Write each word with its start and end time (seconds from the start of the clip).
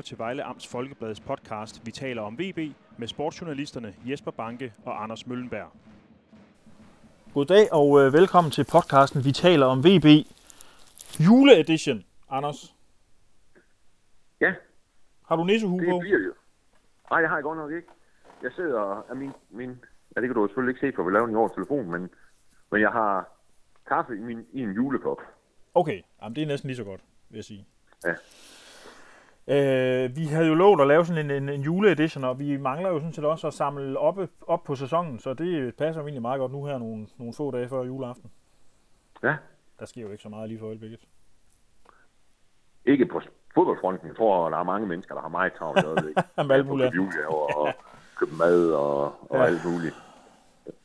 lytter 0.00 0.08
til 0.08 0.18
Vejle 0.18 0.42
Amts 0.44 0.66
Folkebladets 0.66 1.20
podcast 1.20 1.86
Vi 1.86 1.90
taler 1.90 2.22
om 2.22 2.38
VB 2.38 2.58
med 2.98 3.08
sportsjournalisterne 3.08 3.94
Jesper 4.04 4.30
Banke 4.30 4.72
og 4.84 5.02
Anders 5.02 5.26
Møllenberg. 5.26 5.72
Goddag 7.34 7.72
og 7.72 8.00
øh, 8.00 8.12
velkommen 8.12 8.50
til 8.50 8.64
podcasten 8.72 9.24
Vi 9.24 9.32
taler 9.32 9.66
om 9.66 9.84
VB 9.84 10.06
juleedition. 11.26 12.04
Anders, 12.30 12.74
Ja, 14.40 14.54
har 15.28 15.36
du 15.36 15.44
nissehue 15.44 15.80
det 15.80 15.88
på? 15.90 15.98
bliver 15.98 16.18
det 16.18 16.26
jo. 16.26 16.34
Nej, 17.10 17.20
det 17.20 17.28
har 17.28 17.36
jeg 17.36 17.42
godt 17.42 17.58
nok 17.58 17.72
ikke. 17.72 17.88
Jeg 18.42 18.50
sidder 18.56 18.80
og 18.80 19.06
er 19.10 19.14
min, 19.14 19.32
min... 19.50 19.70
Ja, 20.16 20.20
det 20.20 20.28
kan 20.28 20.34
du 20.34 20.46
selvfølgelig 20.48 20.72
ikke 20.76 20.86
se, 20.86 20.96
for 20.96 21.02
vi 21.02 21.10
laver 21.12 21.26
den 21.26 21.34
i 21.34 21.38
over 21.38 21.48
telefon, 21.48 21.90
men, 21.90 22.10
men 22.72 22.80
jeg 22.80 22.90
har 22.90 23.28
kaffe 23.88 24.16
i, 24.16 24.20
min, 24.20 24.46
i 24.52 24.60
en 24.62 24.72
julekop. 24.72 25.18
Okay, 25.74 26.02
Jamen, 26.22 26.36
det 26.36 26.42
er 26.42 26.46
næsten 26.46 26.68
lige 26.68 26.76
så 26.76 26.84
godt, 26.84 27.00
vil 27.30 27.36
jeg 27.36 27.44
sige. 27.44 27.66
Ja. 28.04 28.14
Øh, 29.48 30.16
vi 30.16 30.24
havde 30.26 30.46
jo 30.48 30.54
lovet 30.54 30.80
at 30.80 30.86
lave 30.86 31.04
sådan 31.06 31.30
en, 31.30 31.42
en, 31.42 31.48
en 31.48 31.60
juleedition, 31.60 32.24
og 32.24 32.38
vi 32.38 32.56
mangler 32.56 32.88
jo 32.90 32.98
sådan 32.98 33.12
set 33.12 33.24
også 33.24 33.46
at 33.46 33.54
samle 33.54 33.98
op, 33.98 34.18
op 34.46 34.64
på 34.64 34.74
sæsonen, 34.74 35.18
så 35.18 35.34
det 35.34 35.76
passer 35.76 36.00
jo 36.00 36.06
egentlig 36.06 36.22
meget 36.22 36.38
godt 36.38 36.52
nu 36.52 36.64
her 36.64 36.78
nogle, 36.78 37.06
nogle 37.18 37.34
få 37.34 37.50
dage 37.50 37.68
før 37.68 37.82
juleaften. 37.82 38.30
Ja, 39.22 39.36
Der 39.80 39.86
sker 39.86 40.02
jo 40.02 40.10
ikke 40.10 40.22
så 40.22 40.28
meget 40.28 40.48
lige 40.48 40.58
for 40.58 40.66
øjeblikket. 40.66 41.00
ikke 42.84 43.06
på 43.06 43.20
fodboldfronten. 43.54 44.08
Jeg 44.08 44.16
tror, 44.16 44.50
der 44.50 44.56
er 44.58 44.62
mange 44.62 44.86
mennesker, 44.86 45.14
der 45.14 45.22
har 45.22 45.28
meget 45.28 45.52
travlt 45.52 45.82
i 45.82 45.86
øjeblikket. 45.86 46.24
Med 46.46 46.50
alt 46.56 46.66
muligt. 46.66 46.92
Købe 46.92 47.02
julegaver 47.04 47.56
og 47.56 47.72
købe 48.18 48.32
mad 48.38 48.72
og, 48.72 49.04
og 49.30 49.36
Ja. 49.38 49.44
alt 49.44 49.60
muligt, 49.64 49.94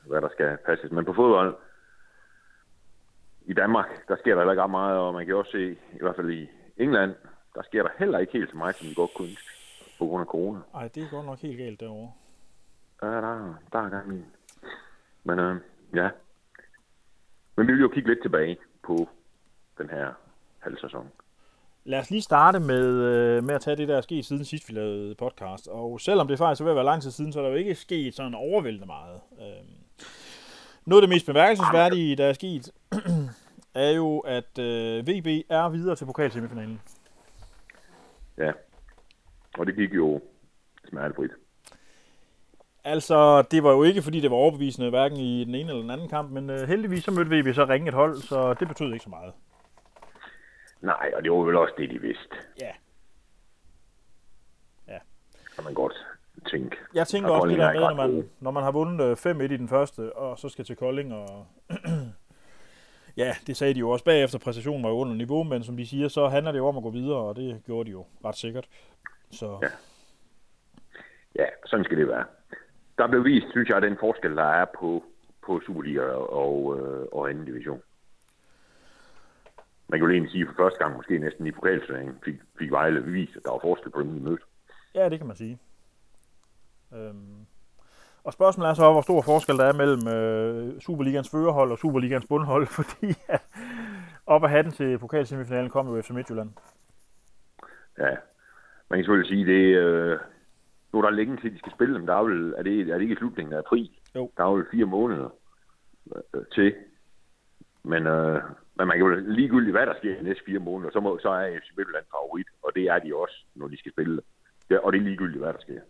hvad 0.08 0.22
der 0.22 0.30
skal 0.30 0.58
passes. 0.66 0.91
Men 0.91 1.05
på 1.05 1.13
fodbold, 1.13 1.55
i 3.46 3.54
Danmark, 3.54 4.08
der 4.08 4.16
sker 4.16 4.32
der 4.34 4.41
heller 4.41 4.54
ikke 4.54 4.63
ret 4.63 4.70
meget, 4.70 4.98
og 4.99 5.13
man 5.13 5.26
kan 5.26 5.35
også 5.35 5.52
se, 5.52 5.72
i 5.72 5.98
hvert 6.02 6.16
fald 6.16 6.30
i 6.32 6.49
England, 6.77 7.13
der 7.55 7.64
sker 7.64 7.84
der 7.84 7.90
heller 7.99 8.20
ikke 8.20 8.34
helt 8.34 8.49
så 8.52 8.57
meget, 8.57 8.76
som 8.76 8.88
det 8.88 8.96
godt 8.96 9.13
kunne 9.13 9.35
på 9.99 10.05
grund 10.05 10.21
af 10.21 10.27
corona. 10.27 10.60
Ej, 10.74 10.88
det 10.88 11.04
er 11.04 11.10
godt 11.10 11.26
nok 11.26 11.40
helt 11.40 11.57
galt 11.57 11.80
derovre. 11.80 12.12
Ja, 13.02 13.07
der, 13.07 13.55
der 13.71 13.80
er 13.80 13.90
gang 13.90 14.18
i. 14.18 14.21
Men 15.24 15.40
øh, 15.40 15.55
ja. 15.96 16.10
Men 17.55 17.68
vi 17.68 17.71
vil 17.71 17.82
jo 17.82 17.88
kigge 17.88 18.10
lidt 18.10 18.21
tilbage 18.21 18.57
på 18.84 19.10
den 19.77 19.90
her 19.90 20.13
halv 20.60 20.77
sæson. 20.77 21.12
Lad 21.84 21.99
os 21.99 22.10
lige 22.10 22.21
starte 22.21 22.60
med, 22.60 22.85
øh, 22.85 23.43
med 23.43 23.55
at 23.55 23.62
tage 23.62 23.77
det, 23.77 23.87
der 23.87 23.98
er 23.98 24.02
sket 24.02 24.26
siden 24.26 24.46
sidst, 24.46 24.70
vi 24.70 24.74
lavede 24.74 25.15
podcast. 25.15 25.68
Og 25.68 26.02
selvom 26.02 26.27
det 26.27 26.37
faktisk 26.37 26.62
er 26.62 26.65
ved 26.65 26.71
at 26.71 26.76
være 26.76 26.85
lang 26.85 27.02
tid 27.02 27.12
siden, 27.12 27.34
så 27.34 27.40
er 27.40 27.43
der 27.43 27.49
jo 27.49 27.58
ikke 27.58 27.76
sket 27.76 28.15
sådan 28.15 28.35
overvældende 28.35 28.87
meget. 28.87 29.20
Øhm, 29.40 29.85
noget 30.85 31.02
af 31.02 31.08
det 31.08 31.15
mest 31.15 31.26
bemærkelsesværdige, 31.26 32.15
der 32.15 32.26
er 32.26 32.34
sket, 32.34 32.71
er 33.85 33.91
jo, 33.91 34.20
at 34.20 34.60
øh, 34.60 35.08
VB 35.08 35.27
er 35.49 35.70
videre 35.70 35.96
til 35.96 36.05
pokalsemifinalen. 36.05 36.82
Ja. 38.38 38.52
Og 39.58 39.66
det 39.66 39.76
gik 39.76 39.94
jo 39.94 40.22
smertefrit. 40.90 41.32
Altså, 42.84 43.42
det 43.42 43.64
var 43.64 43.72
jo 43.72 43.84
ikke, 43.84 44.02
fordi 44.02 44.20
det 44.20 44.32
var 44.32 44.38
overbevisende, 44.38 44.90
hverken 44.90 45.18
i 45.18 45.46
den 45.46 45.55
ene 45.55 45.70
eller 45.70 45.82
den 45.82 45.92
anden 45.92 46.10
kamp, 46.10 46.32
men 46.32 46.50
øh, 46.50 46.68
heldigvis 46.68 47.04
så 47.04 47.12
mødte 47.12 47.32
VB 47.32 47.55
så 47.55 47.66
ringe 47.66 47.88
et 47.88 47.94
hold, 47.94 48.18
så 48.18 48.54
det 48.54 48.68
betød 48.68 48.94
ikke 48.94 49.04
så 49.04 49.10
meget. 49.10 49.34
Nej, 50.82 51.12
og 51.16 51.24
det 51.24 51.32
var 51.32 51.38
vel 51.38 51.55
også 51.55 51.74
det, 51.77 51.90
de 51.90 52.02
vidste. 52.02 52.36
Ja. 52.62 52.72
Kan 55.55 55.64
man 55.64 55.74
godt 55.74 55.94
tænke. 56.48 56.77
Jeg 56.94 57.08
tænker 57.08 57.30
Og 57.30 57.42
også 57.42 57.48
det 57.48 57.58
der 57.58 57.66
er 57.66 57.74
med, 57.74 57.82
når 57.82 57.94
man, 57.96 58.30
når 58.40 58.52
man 58.52 58.64
har 58.64 58.72
vundet 58.72 59.26
øh, 59.26 59.32
5-1 59.32 59.44
i 59.44 59.58
den 59.58 59.70
første, 59.70 60.16
og 60.16 60.40
så 60.40 60.49
skal 60.49 60.66
til 60.66 60.76
Kolding, 60.76 61.14
og 61.14 61.48
ja, 63.18 63.35
det 63.48 63.58
sagde 63.58 63.74
de 63.74 63.80
jo 63.80 63.90
også 63.90 64.06
bagefter, 64.06 64.40
præstationen 64.40 64.84
var 64.84 64.90
jo 64.90 64.96
under 64.96 65.13
niveau, 65.13 65.44
men 65.44 65.63
som 65.63 65.78
de 65.78 65.88
siger, 65.88 66.08
så 66.08 66.28
handler 66.28 66.52
det 66.52 66.59
jo 66.59 66.68
om 66.68 66.78
at 66.78 66.84
gå 66.84 66.90
videre, 66.90 67.18
og 67.18 67.35
det 67.35 67.62
gjorde 67.66 67.88
de 67.88 67.91
jo 67.91 68.06
ret 68.25 68.35
sikkert. 68.35 68.68
Så 69.31 69.59
Ja. 69.62 69.69
Ja, 71.36 71.46
sådan 71.66 71.86
skal 71.86 71.98
det 71.98 72.08
være. 72.08 72.26
Der 72.98 73.08
blev 73.08 73.26
vist, 73.26 73.48
synes 73.52 73.70
jeg, 73.70 73.81
den 73.81 73.98
forskel, 74.00 74.36
der 74.36 74.44
er 74.44 74.66
på, 74.80 75.03
på 75.46 75.62
Superliga 75.66 76.02
og, 76.02 76.80
øh, 76.80 77.06
og 77.12 77.30
anden 77.30 77.46
division. 77.46 77.81
Man 79.88 80.00
kan 80.00 80.08
jo 80.08 80.14
egentlig 80.14 80.32
sige, 80.32 80.42
at 80.42 80.47
for 80.47 80.64
første 80.64 80.80
gang 80.80 80.96
måske 80.96 81.18
næsten 81.18 81.47
i 81.47 81.52
pokalturneringen 81.52 82.16
fik, 82.26 82.36
fik 82.59 82.72
Vejle 82.72 83.03
vist, 83.03 83.36
at 83.36 83.44
der 83.44 83.52
var 83.52 83.59
forskel 83.59 83.92
på 83.92 84.02
dem, 84.02 84.14
de 84.20 84.24
mødte. 84.30 84.44
ja, 84.96 85.09
det 85.09 85.20
kan 85.20 85.28
man 85.28 85.36
sige. 85.36 85.59
Øhm. 86.94 87.46
Og 88.25 88.34
spørgsmålet 88.34 88.69
er 88.69 88.74
så, 88.74 88.91
hvor 88.91 89.02
stor 89.02 89.22
forskel 89.22 89.58
der 89.58 89.66
er 89.66 89.74
mellem 89.74 90.08
øh, 90.08 90.81
Superligans 90.81 91.30
førerhold 91.30 91.72
og 91.72 91.78
Superligans 91.78 92.25
bundhold, 92.30 92.68
fordi 92.80 93.13
at 93.28 93.41
op 94.25 94.44
at 94.44 94.50
hatten 94.50 94.74
til 94.74 94.97
pokalsemifinalen 94.97 95.69
kom 95.69 95.88
jo 95.88 96.02
FC 96.02 96.09
Midtjylland. 96.09 96.50
Ja, 97.97 98.12
man 98.90 98.97
kan 98.97 99.03
selvfølgelig 99.03 99.30
sige, 99.30 99.46
det 99.46 99.64
øh, 99.78 100.19
nu 100.94 101.00
er 101.00 101.03
der 101.03 101.09
længe 101.09 101.38
til, 101.38 101.53
de 101.53 101.59
skal 101.59 101.72
spille 101.72 101.96
dem. 101.96 102.06
Der 102.06 102.14
er, 102.14 102.24
vel, 102.24 102.53
er, 102.58 102.64
det, 102.64 102.80
er 102.80 102.94
det 102.94 103.02
ikke 103.02 103.14
i 103.14 103.18
slutningen 103.18 103.53
af 103.53 103.58
april? 103.58 103.90
Jo. 104.16 104.31
Der 104.38 104.44
er 104.44 104.56
vel 104.56 104.66
fire 104.72 104.85
måneder 104.85 105.30
øh, 106.16 106.46
til. 106.56 106.75
Men, 107.84 108.08
øh, 108.08 108.41
men 108.78 108.88
man 108.88 108.97
kan 108.97 109.08
jo 109.08 109.16
ligegyldigt, 109.16 109.75
hvad 109.78 109.85
der 109.85 109.97
sker 109.97 110.16
i 110.16 110.19
de 110.19 110.24
næste 110.24 110.44
fire 110.46 110.59
måneder, 110.59 110.91
så, 110.91 111.00
må, 111.00 111.19
så 111.19 111.30
er 111.30 111.59
FC 111.59 111.78
Midtjylland 111.78 112.06
favorit, 112.12 112.47
og 112.64 112.72
det 112.75 112.84
er 112.84 113.00
de 113.00 113.16
også, 113.16 113.46
når 113.56 113.68
de 113.68 113.78
skal 113.78 113.91
spille. 113.91 114.22
Ja, 114.69 114.78
og 114.78 114.94
det 114.94 115.00
er 115.00 115.03
ligegyldigt, 115.03 115.44
hvad 115.44 115.53
der 115.53 115.59
sker. 115.59 115.81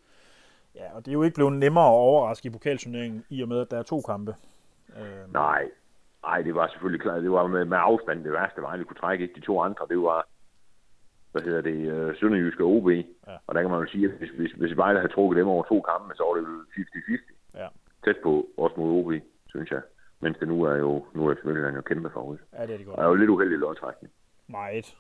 Ja, 0.76 0.96
og 0.96 1.06
det 1.06 1.12
er 1.12 1.14
jo 1.14 1.24
ikke 1.24 1.36
blevet 1.36 1.54
nemmere 1.54 1.86
at 1.86 2.00
overraske 2.08 2.48
i 2.48 2.50
pokalturneringen, 2.50 3.26
i 3.30 3.42
og 3.42 3.48
med, 3.48 3.60
at 3.62 3.72
der 3.72 3.78
er 3.80 3.84
to 3.84 4.02
kampe. 4.02 4.36
Øhm. 4.98 5.32
Nej, 5.32 5.70
nej, 6.24 6.42
det 6.42 6.56
var 6.56 6.68
selvfølgelig 6.68 7.02
klart. 7.02 7.24
Det 7.24 7.32
var 7.32 7.48
med, 7.48 7.66
med 7.66 7.78
afstand 7.82 8.24
det 8.24 8.32
værste 8.32 8.62
Vejle 8.62 8.84
kunne 8.84 9.02
trække. 9.04 9.24
Ikke? 9.24 9.36
De 9.36 9.46
to 9.46 9.62
andre, 9.62 9.86
det 9.90 9.98
var, 9.98 10.28
hvad 11.32 11.42
hedder 11.42 11.62
det, 11.62 11.92
øh, 11.94 12.18
Sønderjyske 12.20 12.64
og 12.64 12.70
OB. 12.70 12.90
Ja. 12.90 13.04
Og 13.48 13.56
der 13.56 13.62
kan 13.62 13.72
man 13.72 13.80
jo 13.80 13.88
sige, 13.92 14.06
at 14.06 14.12
hvis, 14.12 14.30
hvis, 14.30 14.52
hvis 14.52 14.78
Vejle 14.78 15.00
havde 15.00 15.14
trukket 15.14 15.38
dem 15.38 15.48
over 15.48 15.64
to 15.64 15.82
kampe, 15.82 16.16
så 16.16 16.24
var 16.24 16.34
det 16.34 16.44
vel 16.44 16.62
50-50. 17.56 17.60
Ja. 17.60 17.68
Tæt 18.06 18.18
på, 18.24 18.48
også 18.58 18.76
mod 18.78 18.90
OB, 19.00 19.12
synes 19.48 19.72
jeg. 19.72 19.82
Mens 20.20 20.38
det 20.38 20.48
nu 20.48 20.64
er 20.64 20.76
jo, 20.76 21.06
nu 21.14 21.28
er 21.28 21.34
selvfølgelig 21.34 21.76
jo 21.76 21.82
kæmpe 21.82 22.10
favorit. 22.10 22.40
Ja, 22.54 22.62
det 22.62 22.74
er 22.74 22.78
det 22.78 22.86
godt. 22.86 22.98
Og 22.98 23.04
er 23.04 23.08
jo 23.08 23.16
lidt 23.16 23.30
uheldig 23.30 23.58
lodtrækning. 23.58 24.14
Meget. 24.48 24.96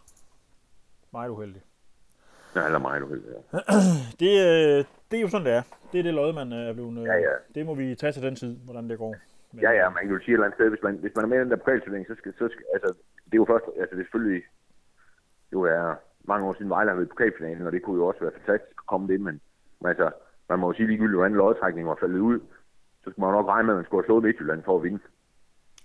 Meget 1.11 1.29
uheldig. 1.29 1.61
Ja, 2.55 2.65
eller 2.65 2.79
meget 2.79 3.03
uheldig, 3.03 3.29
ja. 3.29 3.59
Det, 4.19 4.31
øh, 4.47 4.85
det 5.11 5.17
er 5.17 5.21
jo 5.21 5.27
sådan, 5.27 5.45
det 5.45 5.53
er. 5.53 5.61
Det 5.91 5.99
er 5.99 6.03
det 6.03 6.13
lod, 6.13 6.33
man 6.33 6.53
øh, 6.53 6.59
er 6.69 6.73
blevet... 6.73 6.97
øh, 6.99 7.03
Ja, 7.05 7.13
ja. 7.13 7.33
Det 7.55 7.65
må 7.65 7.75
vi 7.75 7.95
tage 7.95 8.11
til 8.13 8.23
den 8.23 8.35
tid, 8.35 8.57
hvordan 8.65 8.89
det 8.89 8.97
går. 8.97 9.15
Men, 9.51 9.61
Ja, 9.61 9.71
ja, 9.71 9.89
man 9.89 10.01
kan 10.03 10.11
jo 10.11 10.19
sige 10.19 10.29
et 10.29 10.33
eller 10.33 10.45
andet 10.45 10.57
sted, 10.57 10.69
hvis 10.69 10.83
man, 10.83 10.95
hvis 10.95 11.15
man 11.15 11.23
er 11.25 11.29
med 11.29 11.37
i 11.37 11.41
den 11.41 11.51
der 11.51 11.55
pokalturnering, 11.55 12.07
så 12.07 12.15
skal, 12.15 12.33
så 12.33 12.47
skal, 12.51 12.63
altså, 12.73 12.87
det 13.25 13.33
er 13.33 13.37
jo 13.43 13.45
først, 13.45 13.65
altså 13.79 13.95
det 13.95 14.01
er 14.01 14.05
selvfølgelig, 14.05 14.43
jo 15.53 15.61
er 15.61 15.95
mange 16.23 16.47
år 16.47 16.53
siden 16.53 16.69
Vejle 16.69 16.89
har 16.89 16.95
været 16.95 17.05
i 17.07 17.09
pokalfinalen, 17.13 17.67
og 17.67 17.71
det 17.71 17.83
kunne 17.83 17.97
jo 18.01 18.07
også 18.07 18.19
være 18.19 18.31
fantastisk 18.31 18.77
at 18.81 18.85
komme 18.85 19.07
det, 19.07 19.21
men, 19.21 19.41
men 19.81 19.87
altså, 19.89 20.11
man 20.49 20.59
må 20.59 20.67
jo 20.67 20.73
sige 20.73 20.87
ligegyldigt, 20.87 21.15
hvordan 21.17 21.37
lodtrækningen 21.37 21.89
var 21.89 21.97
faldet 22.01 22.19
ud, 22.19 22.39
så 23.03 23.09
skal 23.11 23.21
man 23.21 23.29
jo 23.29 23.35
nok 23.35 23.47
regne 23.47 23.65
med, 23.65 23.73
at 23.73 23.77
man 23.77 23.85
skulle 23.85 24.01
have 24.01 24.07
slået 24.07 24.23
Midtjylland 24.23 24.63
for 24.63 24.75
at 24.77 24.83
vinde. 24.83 24.99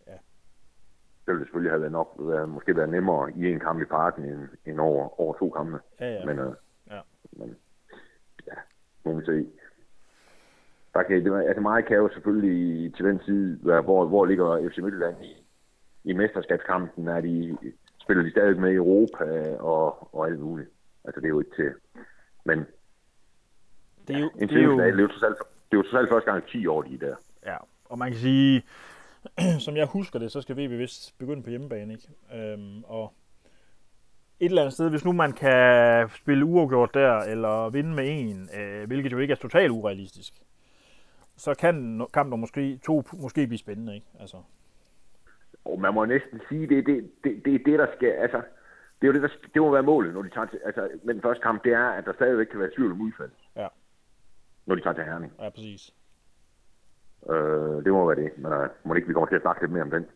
Ja. 0.07 0.13
Det 1.27 1.31
ville 1.35 1.45
selvfølgelig 1.45 1.73
have 1.73 1.81
været 1.81 1.93
nok, 1.93 2.15
været, 2.19 2.49
måske 2.49 2.77
været 2.77 2.89
nemmere 2.89 3.33
i 3.33 3.53
en 3.53 3.61
kamp 3.61 3.83
i 3.83 3.85
parken, 3.85 4.25
end, 4.25 4.49
end 4.67 4.81
over, 4.81 5.21
over 5.21 5.35
to 5.39 5.51
kampe. 5.51 5.79
Ja, 6.01 6.09
ja. 6.15 6.25
Men, 6.27 6.39
øh, 6.39 6.53
Ja. 6.91 7.01
men 7.33 7.57
må 9.05 9.21
vi 9.21 9.25
se. 9.25 9.47
Der 10.95 11.03
kan, 11.03 11.37
altså 11.49 11.61
meget 11.61 11.87
kan 11.87 11.97
jo 11.97 12.11
selvfølgelig 12.13 12.95
til 12.95 13.05
den 13.05 13.21
side, 13.25 13.57
hvor, 13.63 14.05
hvor 14.05 14.27
ligger 14.27 14.69
FC 14.71 14.79
Midtjylland 14.79 15.17
i, 15.25 15.45
i 16.05 16.13
mesterskabskampen, 16.13 17.09
er 17.09 17.21
de, 17.21 17.59
spiller 18.03 18.25
de 18.25 18.31
stadig 18.31 18.61
med 18.61 18.71
i 18.71 18.75
Europa 18.75 19.57
og, 19.57 20.15
og 20.15 20.27
alt 20.27 20.41
muligt. 20.41 20.69
Altså 21.05 21.21
det 21.21 21.27
er 21.27 21.31
jo 21.31 21.41
ikke 21.41 21.57
til, 21.57 21.73
men 22.45 22.67
det 24.09 24.17
er 24.17 24.21
jo, 24.21 24.31
en 24.35 24.49
det 24.49 24.59
er 24.59 24.63
jo, 24.63 24.79
det 24.79 24.99
er 24.99 25.03
jo 25.03 25.09
trods 25.09 25.23
alt, 25.23 25.39
det 25.39 25.73
er 25.73 25.77
jo 25.77 25.83
trods 25.83 25.95
alt 25.95 26.11
første 26.11 26.31
gang 26.31 26.45
i 26.49 26.51
10 26.51 26.67
år, 26.67 26.83
de 26.83 26.95
er 26.95 26.99
der. 26.99 27.17
ja, 27.47 27.57
og 27.85 27.99
man 27.99 28.11
kan 28.11 28.21
sige, 28.21 28.63
som 29.67 29.77
jeg 29.77 29.87
husker 29.87 30.19
det, 30.19 30.33
så 30.33 30.41
skal 30.41 30.57
VB 30.57 30.71
vist 30.71 31.19
begynde 31.19 31.43
på 31.43 31.51
hjemmebane, 31.51 31.93
ikke? 31.93 32.09
Øhm, 32.35 32.85
og 32.85 33.13
et 34.41 34.47
eller 34.47 34.63
andet 34.63 34.73
sted, 34.75 34.91
hvis 34.91 35.05
nu 35.05 35.13
man 35.13 35.33
kan 35.33 36.09
spille 36.09 36.45
uafgjort 36.45 36.95
der, 36.95 37.19
eller 37.19 37.71
vinde 37.71 37.95
med 37.95 38.05
en, 38.09 38.49
øh, 38.61 38.87
hvilket 38.87 39.13
jo 39.13 39.19
ikke 39.19 39.33
er 39.33 39.37
totalt 39.37 39.71
urealistisk, 39.71 40.33
så 41.37 41.55
kan 41.55 42.07
kampen 42.15 42.41
måske, 42.41 42.77
to 42.77 43.03
måske 43.13 43.47
blive 43.47 43.59
spændende, 43.59 43.95
ikke? 43.95 44.07
Altså, 44.21 44.37
Og 45.65 45.81
man 45.81 45.95
må 45.95 46.05
næsten 46.05 46.41
sige, 46.49 46.67
det 46.67 46.79
er 46.79 46.83
det, 46.83 47.11
det, 47.25 47.45
det, 47.45 47.63
det 47.67 47.79
der 47.79 47.87
skal, 47.97 48.09
altså, 48.09 48.37
det 49.01 49.09
er 49.09 49.13
jo 49.13 49.13
det, 49.13 49.23
der, 49.23 49.29
det 49.55 49.63
må 49.63 49.71
være 49.73 49.83
målet, 49.83 50.15
når 50.15 50.23
de 50.23 50.31
tager 50.31 50.47
til, 50.47 50.61
altså, 50.65 50.89
med 51.05 51.15
den 51.15 51.23
første 51.23 51.43
kamp, 51.43 51.65
det 51.65 51.73
er, 51.73 51.89
at 51.89 52.05
der 52.05 52.13
stadigvæk 52.13 52.47
kan 52.47 52.61
være 52.61 52.71
tvivl 52.77 52.93
om 52.93 53.01
udfald. 53.01 53.31
Ja. 53.57 53.67
Når 54.67 54.75
de 54.75 54.81
tager 54.81 54.95
til 54.95 55.05
Herning. 55.05 55.33
ja, 55.41 55.51
præcis. 55.51 55.95
Øh, 57.31 57.85
det 57.85 57.93
må 57.93 58.07
være 58.07 58.25
det, 58.25 58.39
men 58.39 58.53
øh, 58.53 58.69
må 58.85 58.95
det 58.95 58.99
ikke, 58.99 59.09
vi 59.09 59.15
kommer 59.15 59.29
til 59.29 59.37
at 59.37 59.43
snakke 59.43 59.63
lidt 59.63 59.73
mere 59.73 59.83
om 59.83 59.91
den. 59.91 60.07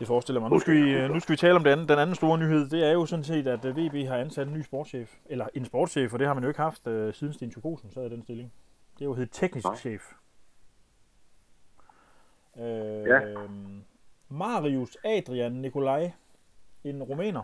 Det 0.00 0.06
forestiller 0.08 0.40
mig. 0.40 0.50
Nu 0.50 0.58
skal, 0.58 0.74
vi, 0.74 1.08
nu 1.08 1.20
skal 1.20 1.32
vi 1.32 1.36
tale 1.36 1.54
om 1.54 1.64
den 1.64 1.72
anden, 1.72 1.88
den 1.88 1.98
anden 1.98 2.16
store 2.16 2.38
nyhed. 2.38 2.68
Det 2.70 2.84
er 2.86 2.92
jo 2.92 3.06
sådan 3.06 3.24
set, 3.24 3.46
at 3.46 3.64
øh, 3.64 3.76
VB 3.76 4.06
har 4.08 4.16
ansat 4.16 4.46
en 4.46 4.52
ny 4.54 4.62
sportschef. 4.62 5.14
Eller 5.26 5.46
en 5.54 5.64
sportschef, 5.64 6.10
for 6.10 6.18
det 6.18 6.26
har 6.26 6.34
man 6.34 6.42
jo 6.42 6.48
ikke 6.48 6.60
haft 6.60 6.86
uh, 6.86 7.14
siden 7.14 7.32
Sten 7.32 7.50
Tjøkosen 7.50 7.90
sad 7.92 8.06
i 8.06 8.08
den 8.08 8.22
stilling. 8.22 8.52
Det 8.94 9.00
er 9.00 9.04
jo 9.04 9.14
heddet 9.14 9.32
teknisk 9.32 9.64
Nej. 9.66 9.76
chef. 9.76 10.12
Øh, 12.58 12.64
Ja. 13.06 13.20
Marius 14.28 14.96
Adrian 15.04 15.52
Nikolaj, 15.52 16.10
en 16.84 17.02
rumæner. 17.02 17.42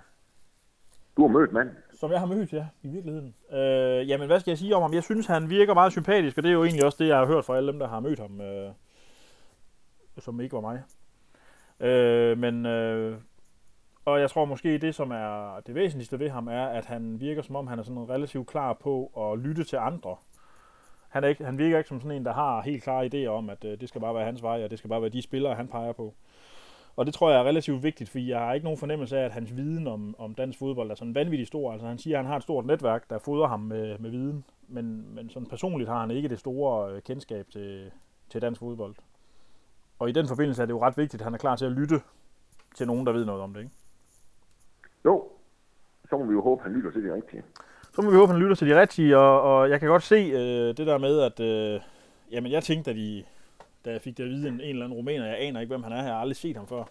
Du 1.16 1.22
har 1.22 1.28
mødt 1.28 1.52
manden. 1.52 1.74
Som 1.94 2.10
jeg 2.12 2.20
har 2.20 2.26
mødt, 2.26 2.52
ja, 2.52 2.66
i 2.82 2.88
virkeligheden. 2.88 3.34
Øh, 3.52 4.08
jamen, 4.08 4.26
hvad 4.26 4.40
skal 4.40 4.50
jeg 4.50 4.58
sige 4.58 4.76
om 4.76 4.82
ham? 4.82 4.94
Jeg 4.94 5.02
synes, 5.02 5.26
han 5.26 5.50
virker 5.50 5.74
meget 5.74 5.92
sympatisk, 5.92 6.36
og 6.36 6.42
det 6.42 6.48
er 6.48 6.52
jo 6.52 6.64
egentlig 6.64 6.84
også 6.84 6.96
det, 7.00 7.08
jeg 7.08 7.16
har 7.18 7.26
hørt 7.26 7.44
fra 7.44 7.56
alle 7.56 7.72
dem, 7.72 7.78
der 7.78 7.88
har 7.88 8.00
mødt 8.00 8.18
ham, 8.18 8.40
øh, 8.40 8.70
som 10.18 10.40
ikke 10.40 10.52
var 10.54 10.60
mig. 10.60 10.82
Øh, 11.80 12.38
men, 12.38 12.66
øh, 12.66 13.18
og 14.04 14.20
jeg 14.20 14.30
tror 14.30 14.44
måske, 14.44 14.78
det 14.78 14.94
som 14.94 15.10
er 15.10 15.60
det 15.66 15.74
væsentligste 15.74 16.18
ved 16.18 16.30
ham, 16.30 16.48
er, 16.48 16.66
at 16.66 16.86
han 16.86 17.20
virker 17.20 17.42
som 17.42 17.56
om, 17.56 17.66
han 17.66 17.78
er 17.78 17.82
sådan 17.82 18.08
relativt 18.08 18.46
klar 18.46 18.72
på 18.72 19.06
at 19.18 19.38
lytte 19.38 19.64
til 19.64 19.76
andre. 19.76 20.16
Han, 21.08 21.24
er 21.24 21.28
ikke, 21.28 21.44
han 21.44 21.58
virker 21.58 21.78
ikke 21.78 21.88
som 21.88 22.00
sådan 22.00 22.16
en, 22.16 22.24
der 22.24 22.32
har 22.32 22.62
helt 22.62 22.82
klare 22.82 23.06
idéer 23.06 23.28
om, 23.28 23.50
at 23.50 23.64
øh, 23.64 23.80
det 23.80 23.88
skal 23.88 24.00
bare 24.00 24.14
være 24.14 24.24
hans 24.24 24.42
vej, 24.42 24.64
og 24.64 24.70
det 24.70 24.78
skal 24.78 24.90
bare 24.90 25.02
være 25.02 25.10
de 25.10 25.22
spillere, 25.22 25.54
han 25.54 25.68
peger 25.68 25.92
på. 25.92 26.14
Og 26.96 27.06
det 27.06 27.14
tror 27.14 27.30
jeg 27.30 27.40
er 27.40 27.44
relativt 27.44 27.82
vigtigt, 27.82 28.10
fordi 28.10 28.30
jeg 28.30 28.38
har 28.38 28.54
ikke 28.54 28.64
nogen 28.64 28.78
fornemmelse 28.78 29.18
af, 29.18 29.24
at 29.24 29.32
hans 29.32 29.56
viden 29.56 29.86
om, 29.86 30.14
om 30.18 30.34
dansk 30.34 30.58
fodbold 30.58 30.90
er 30.90 30.94
sådan 30.94 31.14
vanvittigt 31.14 31.48
stor. 31.48 31.72
Altså 31.72 31.86
han 31.86 31.98
siger, 31.98 32.18
at 32.18 32.24
han 32.24 32.30
har 32.30 32.36
et 32.36 32.42
stort 32.42 32.66
netværk, 32.66 33.10
der 33.10 33.18
fodrer 33.18 33.48
ham 33.48 33.60
med, 33.60 33.98
med 33.98 34.10
viden, 34.10 34.44
men, 34.68 35.14
men 35.14 35.30
sådan 35.30 35.46
personligt 35.46 35.90
har 35.90 36.00
han 36.00 36.10
ikke 36.10 36.28
det 36.28 36.38
store 36.38 36.92
øh, 36.92 37.02
kendskab 37.02 37.46
til, 37.50 37.90
til 38.30 38.42
dansk 38.42 38.58
fodbold. 38.58 38.94
Og 39.98 40.08
i 40.08 40.12
den 40.12 40.28
forbindelse 40.28 40.62
er 40.62 40.66
det 40.66 40.72
jo 40.72 40.82
ret 40.82 40.96
vigtigt, 40.96 41.20
at 41.20 41.24
han 41.24 41.34
er 41.34 41.38
klar 41.38 41.56
til 41.56 41.64
at 41.64 41.72
lytte 41.72 42.00
til 42.74 42.86
nogen, 42.86 43.06
der 43.06 43.12
ved 43.12 43.24
noget 43.24 43.42
om 43.42 43.54
det, 43.54 43.60
ikke? 43.60 43.72
Jo, 45.04 45.24
så 46.10 46.18
må 46.18 46.24
vi 46.24 46.32
jo 46.32 46.42
håbe, 46.42 46.60
at 46.60 46.64
han 46.64 46.76
lytter 46.76 46.90
til 46.90 47.04
det 47.04 47.14
rigtige. 47.14 47.42
Så 47.92 48.02
må 48.02 48.10
vi 48.10 48.16
håbe, 48.16 48.30
at 48.30 48.34
han 48.34 48.42
lytter 48.42 48.56
til 48.56 48.68
de 48.68 48.80
rigtige, 48.80 49.18
og, 49.18 49.42
og 49.42 49.70
jeg 49.70 49.80
kan 49.80 49.88
godt 49.88 50.02
se 50.02 50.14
øh, 50.14 50.76
det 50.76 50.86
der 50.86 50.98
med, 50.98 51.20
at 51.20 51.40
øh, 51.40 51.80
jamen, 52.30 52.52
jeg 52.52 52.62
tænkte, 52.62 52.90
at 52.90 52.96
de, 52.96 53.24
da 53.84 53.90
jeg 53.90 54.00
fik 54.00 54.16
det 54.16 54.24
at 54.24 54.30
vide, 54.30 54.48
en, 54.48 54.54
en 54.54 54.60
eller 54.60 54.84
anden 54.84 54.96
rumæner, 54.96 55.26
jeg 55.26 55.36
aner 55.38 55.60
ikke, 55.60 55.70
hvem 55.70 55.82
han 55.82 55.92
er, 55.92 55.96
jeg 55.96 56.04
har 56.04 56.20
aldrig 56.20 56.36
set 56.36 56.56
ham 56.56 56.66
før. 56.66 56.84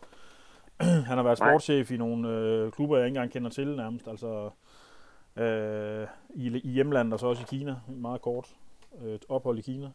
han 1.10 1.18
har 1.18 1.24
været 1.24 1.40
Nej. 1.40 1.50
sportschef 1.50 1.92
i 1.92 1.98
nogle 1.98 2.30
øh, 2.30 2.72
klubber, 2.72 2.98
jeg 2.98 3.06
ikke 3.06 3.18
engang 3.18 3.32
kender 3.32 3.50
til 3.50 3.76
nærmest, 3.76 4.08
altså 4.08 4.50
øh, 5.36 6.08
i, 6.30 6.60
i 6.60 6.70
hjemlandet 6.70 7.14
og 7.14 7.20
så 7.20 7.28
også 7.28 7.42
i 7.42 7.46
Kina, 7.50 7.76
meget 7.88 8.22
kort 8.22 8.56
øh, 9.04 9.20
ophold 9.30 9.58
i 9.58 9.62
Kina. 9.62 9.90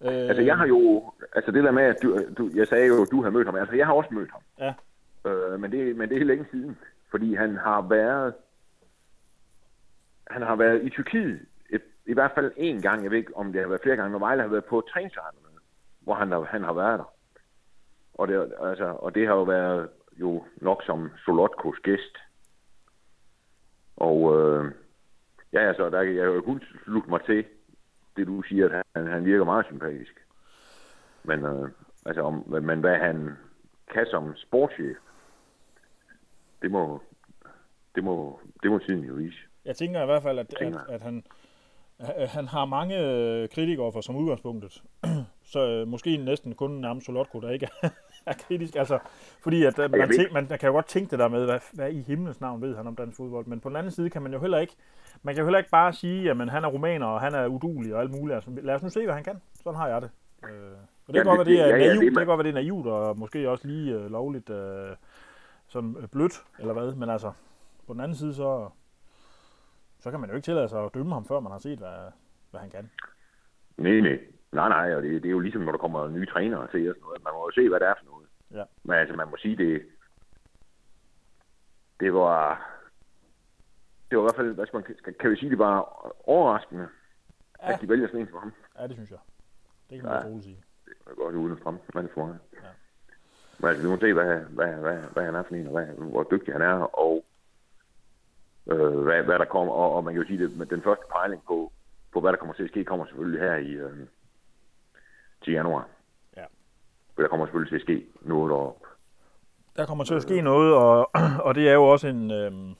Øh, 0.00 0.28
Altså, 0.28 0.42
jeg 0.42 0.56
har 0.56 0.66
jo... 0.66 1.12
Altså, 1.34 1.50
det 1.50 1.64
der 1.64 1.70
med, 1.70 1.82
at 1.82 1.96
du, 2.02 2.18
du, 2.38 2.50
jeg 2.54 2.66
sagde 2.68 2.86
jo, 2.86 3.02
at 3.02 3.10
du 3.10 3.22
har 3.22 3.30
mødt 3.30 3.46
ham. 3.46 3.56
Altså, 3.56 3.74
jeg 3.76 3.86
har 3.86 3.92
også 3.92 4.14
mødt 4.14 4.30
ham. 4.30 4.42
Ja. 4.58 4.74
Øh, 5.30 5.60
men, 5.60 5.72
det, 5.72 5.96
men 5.96 6.08
det 6.08 6.20
er 6.20 6.24
længe 6.24 6.46
siden. 6.50 6.78
Fordi 7.10 7.34
han 7.34 7.56
har 7.56 7.82
været... 7.82 8.34
Han 10.30 10.42
har 10.42 10.56
været 10.56 10.82
i 10.82 10.90
Tyrkiet 10.90 11.46
et, 11.70 11.82
i 12.06 12.12
hvert 12.12 12.32
fald 12.34 12.52
én 12.56 12.80
gang. 12.82 13.02
Jeg 13.02 13.10
ved 13.10 13.18
ikke, 13.18 13.36
om 13.36 13.52
det 13.52 13.60
har 13.60 13.68
været 13.68 13.82
flere 13.82 13.96
gange. 13.96 14.12
Når 14.12 14.18
Vejle 14.18 14.42
har 14.42 14.48
været 14.48 14.64
på 14.64 14.84
træningslejr 14.92 15.30
med, 15.42 15.60
hvor 16.00 16.14
han 16.14 16.32
har, 16.32 16.42
han 16.42 16.64
har 16.64 16.72
været 16.72 16.98
der. 16.98 17.14
Og 18.14 18.28
det, 18.28 18.52
altså, 18.62 18.84
og 18.84 19.14
det 19.14 19.26
har 19.26 19.34
jo 19.34 19.42
været 19.42 19.88
jo 20.16 20.44
nok 20.56 20.82
som 20.86 21.10
Solotkos 21.24 21.78
gæst. 21.82 22.16
Og 23.96 24.38
øh, 24.38 24.72
ja, 25.52 25.68
altså, 25.68 25.90
der, 25.90 26.00
jeg 26.00 26.24
kan 26.24 26.34
jo 26.34 26.40
kun 26.40 26.62
slutte 26.84 27.10
mig 27.10 27.20
til 27.24 27.44
det, 28.16 28.26
du 28.26 28.42
siger, 28.42 28.68
at 28.68 28.86
han, 28.96 29.06
han 29.06 29.24
virker 29.24 29.44
meget 29.44 29.66
sympatisk. 29.66 30.14
Men, 31.24 31.44
øh, 31.44 31.70
altså, 32.06 32.22
om, 32.22 32.48
men 32.62 32.80
hvad 32.80 32.96
han 32.96 33.30
kan 33.94 34.06
som 34.10 34.36
sportschef, 34.36 34.96
det 36.62 36.70
må, 36.70 37.02
det 37.94 38.04
må, 38.04 38.40
det 38.62 38.70
må 38.70 38.78
tiden 38.78 39.04
jo 39.04 39.14
vise. 39.14 39.38
Jeg 39.64 39.76
tænker 39.76 40.02
i 40.02 40.06
hvert 40.06 40.22
fald, 40.22 40.38
at, 40.38 40.54
at, 40.60 40.76
at 40.88 41.02
han, 41.02 41.24
han 42.28 42.48
har 42.48 42.64
mange 42.64 42.98
øh, 42.98 43.48
kritikere 43.48 43.92
for 43.92 44.00
som 44.00 44.16
udgangspunktet. 44.16 44.82
Så 45.52 45.68
øh, 45.68 45.88
måske 45.88 46.16
næsten 46.16 46.54
kun 46.54 46.70
nærmest 46.70 47.06
Solotko, 47.06 47.40
der 47.40 47.50
ikke 47.50 47.68
er, 48.30 48.32
kritisk. 48.32 48.76
Altså, 48.76 48.98
fordi 49.42 49.64
at, 49.64 49.78
at 49.78 49.90
man, 49.90 50.00
tænk, 50.16 50.32
man, 50.32 50.46
man 50.50 50.58
kan 50.58 50.66
jo 50.66 50.72
godt 50.72 50.86
tænke 50.86 51.10
det 51.10 51.18
der 51.18 51.28
med, 51.28 51.44
hvad, 51.44 51.58
hvad 51.72 51.90
i 51.92 52.02
himlens 52.02 52.40
navn 52.40 52.62
ved 52.62 52.76
han 52.76 52.86
om 52.86 52.96
dansk 52.96 53.16
fodbold. 53.16 53.46
Men 53.46 53.60
på 53.60 53.68
den 53.68 53.76
anden 53.76 53.92
side 53.92 54.10
kan 54.10 54.22
man 54.22 54.32
jo 54.32 54.38
heller 54.40 54.58
ikke, 54.58 54.76
man 55.22 55.34
kan 55.34 55.42
jo 55.42 55.46
heller 55.46 55.58
ikke 55.58 55.70
bare 55.70 55.92
sige, 55.92 56.30
at 56.30 56.36
han 56.50 56.64
er 56.64 56.68
romaner, 56.68 57.06
og 57.06 57.20
han 57.20 57.34
er 57.34 57.46
udulig 57.46 57.94
og 57.94 58.00
alt 58.00 58.10
muligt. 58.10 58.34
Altså, 58.34 58.50
lad 58.62 58.74
os 58.74 58.82
nu 58.82 58.88
se, 58.88 59.04
hvad 59.04 59.14
han 59.14 59.24
kan. 59.24 59.40
Sådan 59.62 59.76
har 59.78 59.88
jeg 59.88 60.02
det. 60.02 60.10
Øh, 60.44 60.50
og 61.06 61.14
det 61.14 61.22
kan 61.22 61.24
godt 61.24 61.38
være, 61.38 61.44
det- 61.44 61.46
det 61.46 61.60
er 61.60 61.66
ja, 61.66 61.76
ja, 61.76 61.78
naivt, 61.86 61.92
det 62.00 62.00
det, 62.06 62.12
man- 62.12 62.20
kan 62.20 62.26
godt 62.26 62.38
være, 62.38 62.52
det 62.52 62.58
er 62.58 62.62
naivt, 62.62 62.86
og 62.86 63.18
måske 63.18 63.50
også 63.50 63.66
lige 63.66 63.94
øh, 63.94 64.10
lovligt 64.10 64.50
øh, 64.50 64.90
sådan 65.68 65.96
øh, 66.00 66.08
blødt, 66.08 66.42
eller 66.58 66.72
hvad. 66.72 66.94
Men 66.94 67.10
altså, 67.10 67.32
på 67.86 67.92
den 67.92 68.00
anden 68.00 68.16
side, 68.16 68.34
så, 68.34 68.68
så 70.00 70.10
kan 70.10 70.20
man 70.20 70.30
jo 70.30 70.36
ikke 70.36 70.44
tillade 70.44 70.68
sig 70.68 70.84
at 70.84 70.94
dømme 70.94 71.12
ham, 71.14 71.24
før 71.24 71.40
man 71.40 71.52
har 71.52 71.58
set, 71.58 71.78
hvad, 71.78 72.10
hvad 72.50 72.60
han 72.60 72.70
kan. 72.70 72.90
Nej, 73.76 74.00
nej. 74.00 74.18
Nej, 74.54 74.68
nej, 74.68 74.94
og 74.94 75.02
det, 75.02 75.22
det 75.22 75.28
er 75.28 75.32
jo 75.32 75.38
ligesom, 75.40 75.62
når 75.62 75.72
der 75.72 75.78
kommer 75.78 76.08
nye 76.08 76.26
trænere 76.26 76.66
til 76.70 76.88
og 76.90 76.94
sådan 76.94 77.02
noget. 77.06 77.24
Man 77.24 77.32
må 77.32 77.48
jo 77.48 77.52
se, 77.54 77.68
hvad 77.68 77.80
det 77.80 77.88
er 77.88 77.94
for 77.98 78.04
noget. 78.10 78.26
Ja. 78.50 78.64
Men 78.82 78.96
altså, 78.96 79.16
man 79.16 79.28
må 79.30 79.36
sige, 79.36 79.56
det, 79.56 79.82
det 82.00 82.14
var, 82.14 82.70
det 84.10 84.18
var 84.18 84.22
i 84.22 84.26
hvert 84.26 84.36
fald, 84.36 84.54
hvad 84.54 84.66
skal 84.66 84.76
man, 84.76 84.96
skal, 84.98 85.14
kan 85.14 85.30
vi 85.30 85.36
sige, 85.36 85.50
det 85.50 85.58
var 85.58 85.76
overraskende, 86.28 86.88
Ja. 87.62 87.72
at 87.72 87.80
de 87.80 87.88
vælger 87.88 88.06
sådan 88.06 88.20
en 88.20 88.28
som 88.28 88.38
ham. 88.38 88.52
Ja, 88.78 88.86
det 88.86 88.92
synes 88.96 89.10
jeg. 89.10 89.18
Det 89.90 90.00
kan 90.00 90.08
man 90.08 90.18
Ja. 90.22 90.24
roligt 90.28 90.44
sige. 90.44 90.64
Det 90.84 90.92
er 91.06 91.14
godt 91.14 91.34
uden 91.34 91.58
frem, 91.58 91.76
man 91.94 92.08
for 92.14 92.26
mig. 92.26 92.38
Ja. 92.52 92.58
Men 93.58 93.68
altså, 93.68 93.82
vi 93.82 93.88
må 93.88 93.96
se, 94.00 94.12
hvad, 94.12 94.36
hvad, 94.40 94.72
hvad, 94.74 94.98
hvad 95.12 95.24
han 95.24 95.34
er 95.34 95.42
for 95.42 95.54
en, 95.54 95.66
og 95.66 95.72
hvad, 95.72 95.86
hvor 95.86 96.26
dygtig 96.30 96.54
han 96.54 96.62
er, 96.62 96.98
og 96.98 97.24
øh, 98.66 98.98
hvad, 98.98 99.22
hvad 99.22 99.38
der 99.38 99.44
kommer. 99.44 99.72
Og, 99.72 99.92
og 99.96 100.04
man 100.04 100.14
kan 100.14 100.22
jo 100.22 100.28
sige, 100.28 100.44
at 100.62 100.70
den 100.70 100.82
første 100.82 101.04
pejling 101.10 101.42
på, 101.46 101.72
på, 102.12 102.20
hvad 102.20 102.32
der 102.32 102.38
kommer 102.38 102.54
til 102.54 102.62
at 102.62 102.68
ske, 102.70 102.84
kommer 102.84 103.06
selvfølgelig 103.06 103.40
her 103.40 103.54
i 103.56 103.70
øh, 103.72 104.06
til 105.44 105.52
januar. 105.52 105.88
Ja. 106.36 106.44
For 107.14 107.22
der 107.22 107.28
kommer 107.28 107.46
selvfølgelig 107.46 107.70
til 107.70 107.76
at 107.76 107.82
ske 107.82 108.06
noget 108.20 108.50
deroppe. 108.50 108.86
Der 109.76 109.86
kommer 109.86 110.04
til 110.04 110.14
at 110.14 110.22
ske 110.22 110.40
noget, 110.42 110.74
og, 110.74 111.10
og 111.46 111.54
det 111.54 111.68
er 111.68 111.72
jo 111.74 111.84
også 111.84 112.08
en... 112.08 112.30
Øhm, 112.30 112.74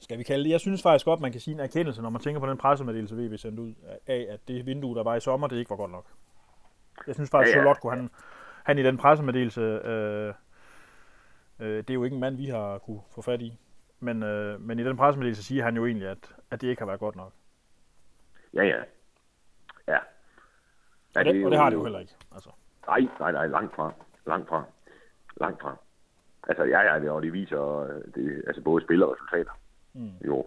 skal 0.00 0.18
vi 0.18 0.22
kalde 0.22 0.44
det? 0.44 0.50
Jeg 0.50 0.60
synes 0.60 0.82
faktisk 0.82 1.04
godt, 1.04 1.20
man 1.20 1.32
kan 1.32 1.40
sige 1.40 1.54
en 1.54 1.60
erkendelse, 1.60 2.02
når 2.02 2.10
man 2.10 2.20
tænker 2.20 2.40
på 2.40 2.46
den 2.46 2.58
pressemeddelelse, 2.58 3.16
VB 3.16 3.38
sendte 3.38 3.62
ud, 3.62 3.74
af 4.06 4.26
at 4.30 4.48
det 4.48 4.66
vindue, 4.66 4.94
der 4.94 5.02
var 5.02 5.14
i 5.14 5.20
sommer, 5.20 5.46
det 5.46 5.56
ikke 5.56 5.70
var 5.70 5.76
godt 5.76 5.90
nok. 5.90 6.06
Jeg 7.06 7.14
synes 7.14 7.30
faktisk, 7.30 7.56
Ja, 7.56 7.62
ja, 7.62 7.74
ja. 7.84 7.90
han, 7.90 8.10
han 8.64 8.78
i 8.78 8.82
den 8.82 8.96
pressemeddelelse, 8.96 9.60
øh, 9.60 10.34
øh, 11.60 11.76
det 11.76 11.90
er 11.90 11.94
jo 11.94 12.04
ikke 12.04 12.14
en 12.14 12.20
mand, 12.20 12.36
vi 12.36 12.46
har 12.46 12.78
kunne 12.78 13.00
få 13.14 13.22
fat 13.22 13.42
i, 13.42 13.58
men, 14.00 14.22
øh, 14.22 14.60
men 14.60 14.78
i 14.78 14.84
den 14.84 14.96
pressemeddelelse 14.96 15.42
siger 15.42 15.64
han 15.64 15.76
jo 15.76 15.86
egentlig, 15.86 16.08
at, 16.08 16.34
at 16.50 16.60
det 16.60 16.68
ikke 16.68 16.80
har 16.80 16.86
været 16.86 17.00
godt 17.00 17.16
nok. 17.16 17.32
Ja, 18.54 18.62
ja. 18.62 18.82
Ja. 19.88 19.98
Ja 21.14 21.20
Og 21.20 21.24
det, 21.24 21.44
og 21.44 21.50
det 21.50 21.58
har 21.58 21.70
det 21.70 21.76
jo 21.76 21.82
heller 21.82 21.98
ikke. 21.98 22.12
Altså. 22.34 22.50
Nej, 22.86 23.00
nej, 23.20 23.32
nej, 23.32 23.46
langt 23.46 23.74
fra. 23.74 23.92
Langt 24.26 24.48
fra. 24.48 24.64
Langt 25.40 25.62
fra. 25.62 25.76
Altså, 26.48 26.64
ja, 26.64 26.80
ja, 26.80 27.00
det, 27.00 27.10
og 27.10 27.22
det 27.22 27.32
viser 27.32 27.78
øh, 27.78 28.02
det, 28.14 28.42
altså 28.46 28.62
både 28.62 28.84
spil 28.84 29.02
og 29.02 29.12
resultater. 29.12 29.52
Mm. 29.92 30.10
Jo, 30.26 30.46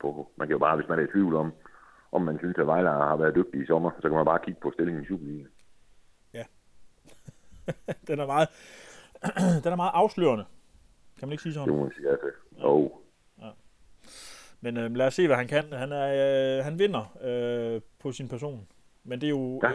på, 0.00 0.28
man 0.36 0.48
kan 0.48 0.52
jo 0.52 0.58
bare, 0.58 0.76
hvis 0.76 0.88
man 0.88 0.98
er 0.98 1.02
i 1.02 1.12
tvivl 1.12 1.34
om, 1.36 1.52
om 2.12 2.22
man 2.22 2.38
synes, 2.38 2.58
at 2.58 2.66
Vejle 2.66 2.88
har 2.88 3.16
været 3.16 3.34
dygtig 3.34 3.62
i 3.62 3.66
sommer, 3.66 3.90
så 3.96 4.08
kan 4.08 4.16
man 4.16 4.24
bare 4.24 4.38
kigge 4.44 4.60
på 4.60 4.70
stillingen 4.70 5.02
i 5.02 5.06
Superligaen. 5.06 5.48
den 8.08 8.20
er 8.20 8.26
meget, 8.26 8.48
den 9.64 9.72
er 9.72 9.76
meget 9.76 9.90
afslørende. 9.94 10.44
Kan 11.18 11.28
man 11.28 11.32
ikke 11.32 11.42
sige 11.42 11.54
sådan? 11.54 11.68
Det 11.68 11.76
må 11.76 11.82
man 11.82 11.92
sige, 11.96 12.08
altså. 12.08 12.26
Og 12.58 13.02
Men 14.60 14.76
øh, 14.76 14.94
lad 14.94 15.06
os 15.06 15.14
se, 15.14 15.26
hvad 15.26 15.36
han 15.36 15.48
kan. 15.48 15.72
Han, 15.72 15.92
er, 15.92 16.58
øh, 16.58 16.64
han 16.64 16.78
vinder 16.78 17.16
øh, 17.22 17.80
på 17.98 18.12
sin 18.12 18.28
person. 18.28 18.68
Men 19.04 19.20
det 19.20 19.26
er 19.26 19.30
jo, 19.30 19.60
Ja. 19.62 19.70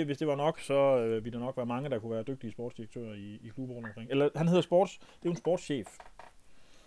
øh, 0.00 0.06
hvis 0.06 0.18
det 0.18 0.28
var 0.28 0.36
nok, 0.36 0.58
så 0.58 0.74
øh, 0.98 1.24
ville 1.24 1.38
der 1.38 1.44
nok 1.44 1.56
være 1.56 1.66
mange, 1.66 1.90
der 1.90 1.98
kunne 1.98 2.14
være 2.14 2.22
dygtige 2.22 2.52
sportsdirektører 2.52 3.14
i, 3.14 3.40
i 3.44 3.48
klubber 3.54 3.74
rundt 3.74 3.88
omkring. 3.88 4.10
Eller 4.10 4.28
han 4.36 4.48
hedder 4.48 4.62
sports, 4.62 4.98
det 4.98 5.06
er 5.06 5.30
jo 5.30 5.30
en 5.30 5.36
sportschef. 5.36 5.86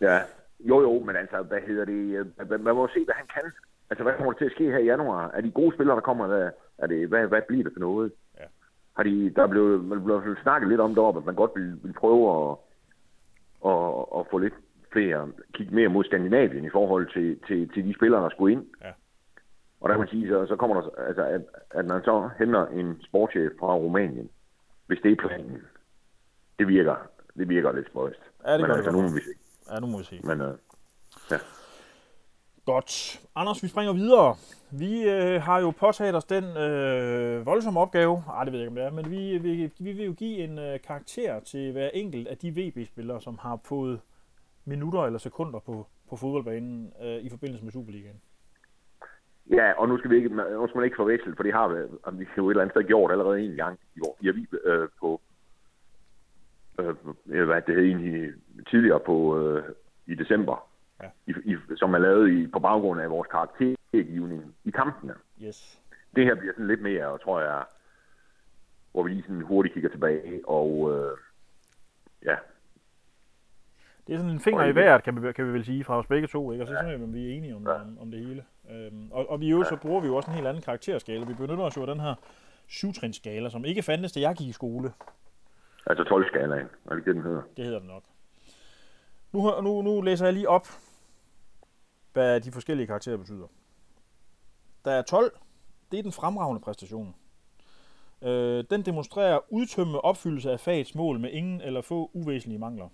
ja, 0.01 0.19
jo 0.59 0.81
jo, 0.81 0.99
men 0.99 1.15
altså, 1.15 1.41
hvad 1.41 1.59
hedder 1.67 1.85
det? 1.85 2.25
øh, 2.39 2.49
Man, 2.63 2.75
må 2.75 2.87
se, 2.87 3.05
hvad 3.05 3.15
han 3.15 3.27
kan. 3.33 3.51
Altså, 3.89 4.03
hvad 4.03 4.13
kommer 4.17 4.31
der 4.31 4.37
til 4.39 4.45
at 4.45 4.51
ske 4.51 4.63
her 4.71 4.77
i 4.77 4.85
januar? 4.85 5.31
Er 5.33 5.41
de 5.41 5.51
gode 5.51 5.73
spillere, 5.75 5.95
der 5.95 6.01
kommer? 6.01 6.27
Hvad, 6.27 6.49
er 6.77 6.87
det, 6.87 7.07
hvad, 7.07 7.27
hvad 7.27 7.41
bliver 7.47 7.63
det 7.63 7.73
for 7.73 7.79
noget? 7.79 8.11
Ja. 8.39 8.43
Har 8.95 9.03
de, 9.03 9.29
der 9.35 9.47
blev, 9.47 9.63
man 9.83 10.03
blev 10.03 10.35
snakket 10.41 10.69
lidt 10.69 10.81
om 10.81 10.95
deroppe, 10.95 11.19
at 11.19 11.25
man 11.25 11.35
godt 11.35 11.51
vil, 11.55 11.79
vil 11.83 11.93
prøve 11.93 12.23
at, 12.51 12.57
at, 13.71 14.05
at 14.19 14.25
få 14.31 14.37
lidt 14.37 14.53
flere, 14.93 15.31
kigge 15.53 15.75
mere 15.75 15.89
mod 15.89 16.03
Skandinavien 16.03 16.65
i 16.65 16.69
forhold 16.69 17.13
til, 17.13 17.39
til, 17.47 17.69
til 17.73 17.85
de 17.87 17.93
spillere, 17.95 18.23
der 18.23 18.29
skulle 18.29 18.53
ind. 18.53 18.65
Ja. 18.83 18.91
Og 19.81 19.89
der 19.89 19.95
kan 19.95 19.99
man 19.99 20.07
sige, 20.07 20.27
så, 20.27 20.45
så 20.47 20.55
kommer 20.55 20.81
der, 20.81 20.89
altså, 21.07 21.23
at, 21.23 21.41
at 21.71 21.85
man 21.85 22.03
så 22.03 22.29
henter 22.37 22.65
en 22.65 23.01
sportschef 23.01 23.51
fra 23.59 23.75
Rumænien, 23.75 24.29
hvis 24.87 24.99
det 25.03 25.11
er 25.11 25.15
planen, 25.15 25.61
det 26.59 26.67
virker, 26.67 26.95
det 27.37 27.49
virker 27.49 27.71
lidt 27.71 27.87
spøjst. 27.87 28.19
Ja, 28.45 28.53
det 28.53 28.61
Men 28.61 28.67
gør 28.67 28.75
altså, 28.75 28.91
nu 28.91 29.01
må 29.01 29.07
vi 29.07 29.19
se. 29.19 29.33
Ja, 29.71 29.79
nu 29.79 29.87
må 29.87 29.97
vi 29.97 30.03
se. 30.03 30.19
Men 30.23 30.41
øh, 30.41 30.53
Godt. 32.65 33.21
Anders, 33.35 33.63
vi 33.63 33.67
springer 33.67 33.93
videre. 33.93 34.35
Vi 34.71 35.09
øh, 35.09 35.41
har 35.41 35.59
jo 35.59 35.71
påtaget 35.71 36.15
os 36.15 36.25
den 36.25 36.43
øh, 36.43 37.45
voldsomme 37.45 37.79
opgave, 37.79 38.23
ej, 38.29 38.43
det 38.43 38.53
ved 38.53 38.59
jeg 38.59 38.69
ikke, 38.69 38.71
om 38.71 38.75
det 38.75 38.85
er, 38.85 38.91
men 38.91 39.11
vi, 39.11 39.37
vi, 39.37 39.71
vi 39.79 39.91
vil 39.91 40.05
jo 40.05 40.13
give 40.13 40.37
en 40.37 40.59
øh, 40.59 40.79
karakter 40.87 41.39
til 41.39 41.71
hver 41.71 41.89
enkelt 41.93 42.27
af 42.27 42.37
de 42.37 42.51
VB-spillere, 42.51 43.21
som 43.21 43.37
har 43.37 43.59
fået 43.63 43.99
minutter 44.65 45.01
eller 45.01 45.19
sekunder 45.19 45.59
på, 45.59 45.87
på 46.09 46.15
fodboldbanen 46.15 46.93
øh, 47.01 47.17
i 47.17 47.29
forbindelse 47.29 47.63
med 47.63 47.71
Superligaen. 47.71 48.21
Ja, 49.49 49.71
og 49.71 49.87
nu 49.89 49.97
skal 49.97 50.09
vi 50.11 50.15
ikke, 50.15 50.29
nu 50.29 50.67
skal 50.67 50.77
man 50.77 50.85
ikke 50.85 50.95
forveksle, 50.95 51.35
for 51.35 51.43
det 51.43 51.53
har 51.53 51.67
vi, 51.67 51.75
vi 52.17 52.27
jo 52.37 52.47
et 52.47 52.51
eller 52.51 52.61
andet 52.61 52.73
sted 52.73 52.83
gjort 52.83 53.11
allerede 53.11 53.41
en 53.41 53.55
gang 53.55 53.79
i 53.95 53.99
år. 54.01 54.17
I 54.21 54.27
avis, 54.29 54.47
øh, 54.63 54.87
på, 54.99 55.21
øh, 56.79 56.95
hvad 57.45 57.61
det 57.61 57.75
hed 57.75 57.83
egentlig 57.83 58.33
tidligere 58.69 58.99
på, 58.99 59.39
øh, 59.39 59.63
i 60.07 60.15
december, 60.15 60.67
Ja. 61.03 61.09
i, 61.27 61.33
i, 61.45 61.57
som 61.75 61.93
er 61.93 61.97
lavet 61.97 62.29
i, 62.31 62.47
på 62.47 62.59
baggrund 62.59 63.01
af 63.01 63.09
vores 63.09 63.27
karaktergivning 63.27 64.55
i 64.65 64.71
kampene. 64.71 65.13
Yes. 65.43 65.79
Det 66.15 66.25
her 66.25 66.35
bliver 66.35 66.53
sådan 66.53 66.67
lidt 66.67 66.81
mere, 66.81 67.17
tror 67.17 67.41
jeg, 67.41 67.63
hvor 68.91 69.03
vi 69.03 69.09
lige 69.09 69.21
sådan 69.23 69.41
hurtigt 69.41 69.73
kigger 69.73 69.89
tilbage, 69.89 70.41
og 70.47 70.91
øh, 70.93 71.17
ja, 72.25 72.35
Det 74.07 74.13
er 74.13 74.17
sådan 74.17 74.31
en 74.31 74.39
finger 74.39 74.65
i 74.65 74.75
vejret, 74.75 75.03
kan 75.03 75.23
vi, 75.23 75.33
kan 75.33 75.47
vi 75.47 75.53
vel 75.53 75.65
sige, 75.65 75.83
fra 75.83 75.97
os 75.99 76.07
begge 76.07 76.27
to, 76.27 76.51
ikke? 76.51 76.63
Og 76.63 76.67
så 76.67 76.73
synes 76.79 76.91
jeg, 76.93 77.01
at 77.01 77.13
vi 77.13 77.29
er 77.31 77.37
enige 77.37 77.55
om, 77.55 77.67
om, 77.67 77.97
om 78.01 78.11
det 78.11 78.19
hele. 78.19 78.43
Øhm, 78.71 79.11
og, 79.11 79.29
og 79.29 79.39
vi 79.39 79.49
jo, 79.49 79.63
så 79.63 79.75
bruger 79.75 80.01
vi 80.01 80.07
jo 80.07 80.15
også 80.15 80.29
en 80.29 80.35
helt 80.35 80.47
anden 80.47 80.63
karakterskala. 80.63 81.25
Vi 81.25 81.33
benytter 81.33 81.63
os 81.63 81.77
jo 81.77 81.81
af 81.81 81.87
den 81.87 81.99
her 81.99 82.15
syvtrinsskala, 82.67 83.49
som 83.49 83.65
ikke 83.65 83.83
fandtes, 83.83 84.11
da 84.11 84.19
jeg 84.19 84.35
gik 84.35 84.47
i 84.47 84.51
skole. 84.51 84.93
altså 85.85 86.03
12-skalaen, 86.03 86.67
er 86.91 86.95
det 86.95 87.05
det, 87.05 87.15
den 87.15 87.23
hedder? 87.23 87.41
Det 87.57 87.65
hedder 87.65 87.79
det 87.79 87.87
nok. 87.87 88.03
Nu, 89.31 89.61
nu, 89.61 89.81
nu 89.81 90.01
læser 90.01 90.25
jeg 90.25 90.33
lige 90.33 90.49
op, 90.49 90.67
hvad 92.13 92.41
de 92.41 92.51
forskellige 92.51 92.87
karakterer 92.87 93.17
betyder. 93.17 93.47
Der 94.85 94.91
er 94.91 95.01
12. 95.01 95.31
Det 95.91 95.99
er 95.99 96.03
den 96.03 96.11
fremragende 96.11 96.61
præstation. 96.61 97.15
Øh, 98.21 98.63
den 98.69 98.81
demonstrerer 98.81 99.39
udtømmende 99.49 100.01
opfyldelse 100.01 100.51
af 100.51 100.59
fagets 100.59 100.95
mål 100.95 101.19
med 101.19 101.29
ingen 101.29 101.61
eller 101.61 101.81
få 101.81 102.11
uvæsentlige 102.13 102.59
mangler. 102.59 102.89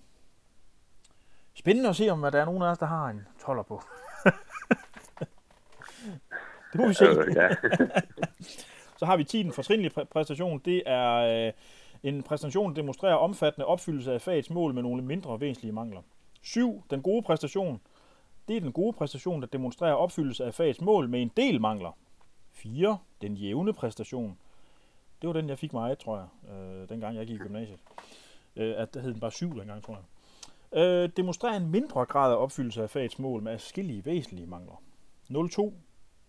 Spændende 1.54 1.88
at 1.88 1.96
se, 1.96 2.08
om 2.08 2.20
der 2.20 2.40
er 2.40 2.44
nogen 2.44 2.62
af 2.62 2.70
os, 2.70 2.78
der 2.78 2.86
har 2.86 3.08
en 3.08 3.26
12'er 3.42 3.62
på. 3.62 3.82
det 6.72 6.80
må 6.80 6.88
vi 6.88 6.94
se. 6.94 7.04
Øh, 7.04 7.36
ja. 7.36 7.48
Så 8.98 9.06
har 9.06 9.16
vi 9.16 9.24
10 9.24 9.42
den 9.42 9.52
fortrinlige 9.52 9.92
præ- 9.98 10.04
præstation. 10.04 10.58
Det 10.58 10.82
er 10.86 11.46
øh, 11.46 11.52
en 12.02 12.22
præstation, 12.22 12.70
der 12.70 12.74
demonstrerer 12.74 13.14
omfattende 13.14 13.66
opfyldelse 13.66 14.12
af 14.12 14.22
fagets 14.22 14.50
mål 14.50 14.74
med 14.74 14.82
nogle 14.82 15.02
mindre 15.02 15.40
væsentlige 15.40 15.72
mangler. 15.72 16.00
7. 16.42 16.84
Den 16.90 17.02
gode 17.02 17.22
præstation. 17.22 17.80
Det 18.48 18.56
er 18.56 18.60
den 18.60 18.72
gode 18.72 18.92
præstation, 18.92 19.40
der 19.40 19.46
demonstrerer 19.46 19.94
opfyldelse 19.94 20.44
af 20.44 20.54
fagets 20.54 20.80
mål 20.80 21.08
med 21.08 21.22
en 21.22 21.30
del 21.36 21.60
mangler. 21.60 21.96
4. 22.52 22.98
Den 23.22 23.34
jævne 23.34 23.72
præstation. 23.72 24.38
Det 25.22 25.28
var 25.28 25.32
den, 25.32 25.48
jeg 25.48 25.58
fik 25.58 25.72
meget, 25.72 25.98
tror 25.98 26.16
jeg, 26.16 26.54
øh, 26.54 26.88
dengang 26.88 27.16
jeg 27.16 27.26
gik 27.26 27.36
i 27.36 27.38
gymnasiet. 27.38 27.78
Øh, 28.56 28.74
at 28.76 28.94
der 28.94 29.00
hed 29.00 29.12
den 29.12 29.20
bare 29.20 29.32
7 29.32 29.58
dengang, 29.58 29.84
tror 29.84 29.94
jeg. 29.94 30.04
Øh, 30.72 31.10
demonstrerer 31.16 31.56
en 31.56 31.70
mindre 31.70 32.04
grad 32.04 32.32
af 32.32 32.36
opfyldelse 32.36 32.82
af 32.82 32.90
fagets 32.90 33.18
mål 33.18 33.42
med 33.42 33.58
forskellige 33.58 34.04
væsentlige 34.04 34.46
mangler. 34.46 34.82
02 35.50 35.74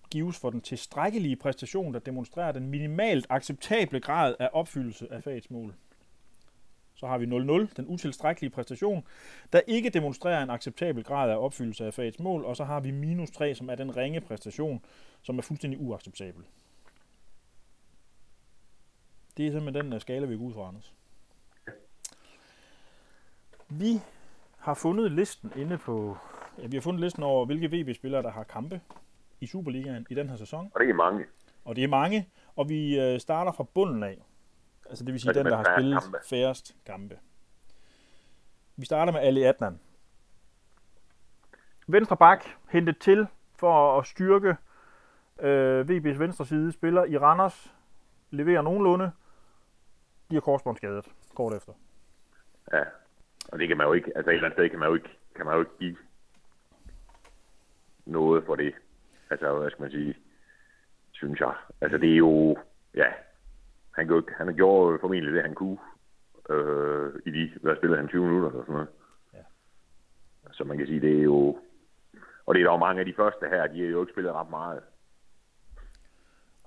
gives 0.10 0.40
for 0.40 0.50
den 0.50 0.62
tilstrækkelige 0.62 1.36
præstation, 1.36 1.94
der 1.94 2.00
demonstrerer 2.00 2.52
den 2.52 2.70
minimalt 2.70 3.28
acceptable 3.30 4.00
grad 4.00 4.36
af 4.40 4.50
opfyldelse 4.54 5.08
af 5.12 5.24
fagets 5.24 5.50
mål. 5.50 5.76
Så 6.96 7.08
har 7.08 7.18
vi 7.18 7.26
0,0, 7.26 7.74
den 7.78 7.88
utilstrækkelige 7.88 8.50
præstation, 8.50 9.04
der 9.54 9.62
ikke 9.68 9.90
demonstrerer 9.90 10.44
en 10.44 10.50
acceptabel 10.50 11.04
grad 11.04 11.32
af 11.32 11.38
opfyldelse 11.38 11.86
af 11.86 11.94
fagets 11.94 12.20
mål, 12.20 12.46
og 12.46 12.56
så 12.56 12.64
har 12.64 12.80
vi 12.80 12.92
minus 12.92 13.32
3, 13.32 13.56
som 13.56 13.70
er 13.70 13.76
den 13.76 13.98
ringe 13.98 14.22
præstation, 14.22 14.86
som 15.22 15.38
er 15.38 15.42
fuldstændig 15.42 15.80
uacceptabel. 15.82 16.44
Det 19.38 19.48
er 19.48 19.52
simpelthen 19.52 19.86
den 19.86 19.94
øh, 19.94 20.02
skala, 20.02 20.26
vi 20.26 20.38
går 20.38 20.44
ud 20.44 20.54
fra, 20.54 20.68
Anders. 20.68 20.94
Vi 23.70 24.00
har 24.58 24.74
fundet 24.74 25.12
listen 25.12 25.52
inde 25.56 25.78
på... 25.78 26.18
Ja, 26.62 26.68
vi 26.68 26.78
har 26.78 26.82
fundet 26.82 27.02
listen 27.02 27.24
over, 27.24 27.46
hvilke 27.46 27.72
VB-spillere, 27.72 28.24
der 28.24 28.32
har 28.32 28.44
kampe 28.44 28.82
i 29.42 29.48
Superligaen 29.48 30.08
i 30.10 30.14
den 30.16 30.30
her 30.30 30.36
sæson. 30.36 30.72
Og 30.74 30.80
det 30.80 30.90
er 30.90 30.94
mange. 30.94 31.26
Og 31.66 31.76
det 31.76 31.84
er 31.84 31.88
mange, 31.88 32.30
og 32.56 32.70
vi 32.70 33.00
øh, 33.00 33.20
starter 33.20 33.52
fra 33.52 33.64
bunden 33.64 34.04
af. 34.04 34.26
Altså 34.90 35.06
det 35.06 35.14
vil 35.14 35.22
sige 35.22 35.30
Altså 35.30 35.44
den, 35.44 35.52
der 35.52 35.58
har 35.58 35.76
spillet 35.78 36.02
kampe. 36.04 36.18
færrest 36.30 36.76
kampe. 36.86 37.20
Vi 38.76 38.86
starter 38.86 39.14
med 39.14 39.22
Ali 39.22 39.44
Adnan. 39.44 39.80
Venstre 41.88 42.18
bak 42.18 42.46
hentet 42.70 42.98
til 43.00 43.28
for 43.56 44.00
at 44.00 44.06
styrke 44.06 44.56
øh, 45.40 45.82
VB's 45.90 46.20
venstre 46.20 46.46
side. 46.46 46.72
Spiller 46.72 47.06
i 47.06 47.18
Randers. 47.18 47.74
Leverer 48.32 48.62
nogenlunde. 48.62 49.12
Bliver 50.28 50.42
korsbåndsskadet 50.42 51.06
kort 51.36 51.54
efter. 51.54 51.74
Ja. 52.74 52.84
Og 53.52 53.60
det 53.60 53.68
kan 53.68 53.78
man 53.78 53.88
jo 53.88 53.94
ikke, 53.94 54.12
altså 54.16 54.30
et 54.30 54.36
eller 54.36 54.46
andet 54.48 54.56
sted 54.56 54.70
kan 54.70 54.80
man 54.80 54.88
jo 54.90 54.96
ikke, 54.96 55.10
kan 55.36 55.46
man 55.46 55.54
jo 55.56 55.60
ikke 55.60 55.78
give 55.80 55.98
noget 58.06 58.46
for 58.46 58.56
det. 58.56 58.74
Altså, 59.30 59.60
hvad 59.60 59.70
skal 59.70 59.82
man 59.82 59.92
sige, 59.92 60.16
synes 61.12 61.40
jeg. 61.40 61.54
Altså, 61.82 61.98
det 61.98 62.12
er 62.14 62.18
jo, 62.18 62.58
ja, 62.96 63.12
han, 63.92 64.08
gjorde, 64.08 64.26
han 64.38 64.50
jo 64.50 64.98
formentlig 65.02 65.34
det, 65.34 65.42
han 65.42 65.56
kunne 65.56 65.78
øh, 66.50 67.14
i 67.26 67.32
de, 67.32 67.52
hvad 67.62 67.76
spillede 67.76 68.00
han, 68.00 68.08
20 68.08 68.26
minutter 68.26 68.50
eller 68.50 68.62
sådan 68.62 68.74
noget. 68.74 68.90
Ja. 69.34 69.40
Så 70.52 70.64
man 70.64 70.78
kan 70.78 70.88
sige, 70.88 71.02
det 71.02 71.20
er 71.20 71.24
jo, 71.24 71.58
og 72.46 72.56
det 72.56 72.62
er 72.62 72.66
der 72.66 72.72
jo 72.72 72.78
mange 72.78 73.00
af 73.00 73.06
de 73.06 73.14
første 73.14 73.46
her, 73.50 73.68
de 73.68 73.82
har 73.82 73.88
jo 73.88 74.02
ikke 74.02 74.14
spillet 74.14 74.34
ret 74.34 74.50
meget. 74.50 74.82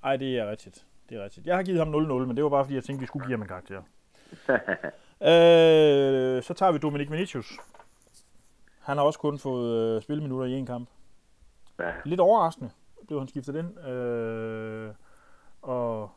Ej, 0.04 0.16
det 0.16 0.38
er 0.38 0.50
rigtigt. 0.50 0.86
Det 1.08 1.18
er 1.18 1.24
rigtigt. 1.24 1.46
Jeg 1.46 1.56
har 1.56 1.62
givet 1.62 1.78
ham 1.78 1.94
0-0, 1.94 2.26
men 2.26 2.36
det 2.36 2.44
var 2.44 2.50
bare 2.50 2.64
fordi, 2.64 2.74
jeg 2.74 2.84
tænkte, 2.84 3.00
vi 3.00 3.06
skulle 3.06 3.26
give 3.26 3.36
ham 3.36 3.42
en 3.42 3.48
karakter. 3.48 3.82
øh, 5.30 6.42
så 6.42 6.54
tager 6.56 6.72
vi 6.72 6.78
Dominik 6.78 7.10
Vinicius. 7.10 7.58
Han 8.80 8.96
har 8.96 9.04
også 9.04 9.18
kun 9.18 9.38
fået 9.38 9.96
øh, 9.96 10.02
spilminutter 10.02 10.46
i 10.46 10.52
en 10.52 10.66
kamp. 10.66 10.88
Ja. 11.78 11.92
Lidt 12.04 12.20
overraskende 12.20 12.70
blev 13.06 13.18
han 13.18 13.28
skiftet 13.28 13.56
ind. 13.56 13.86
Øh, 13.86 14.94
og 15.62 16.10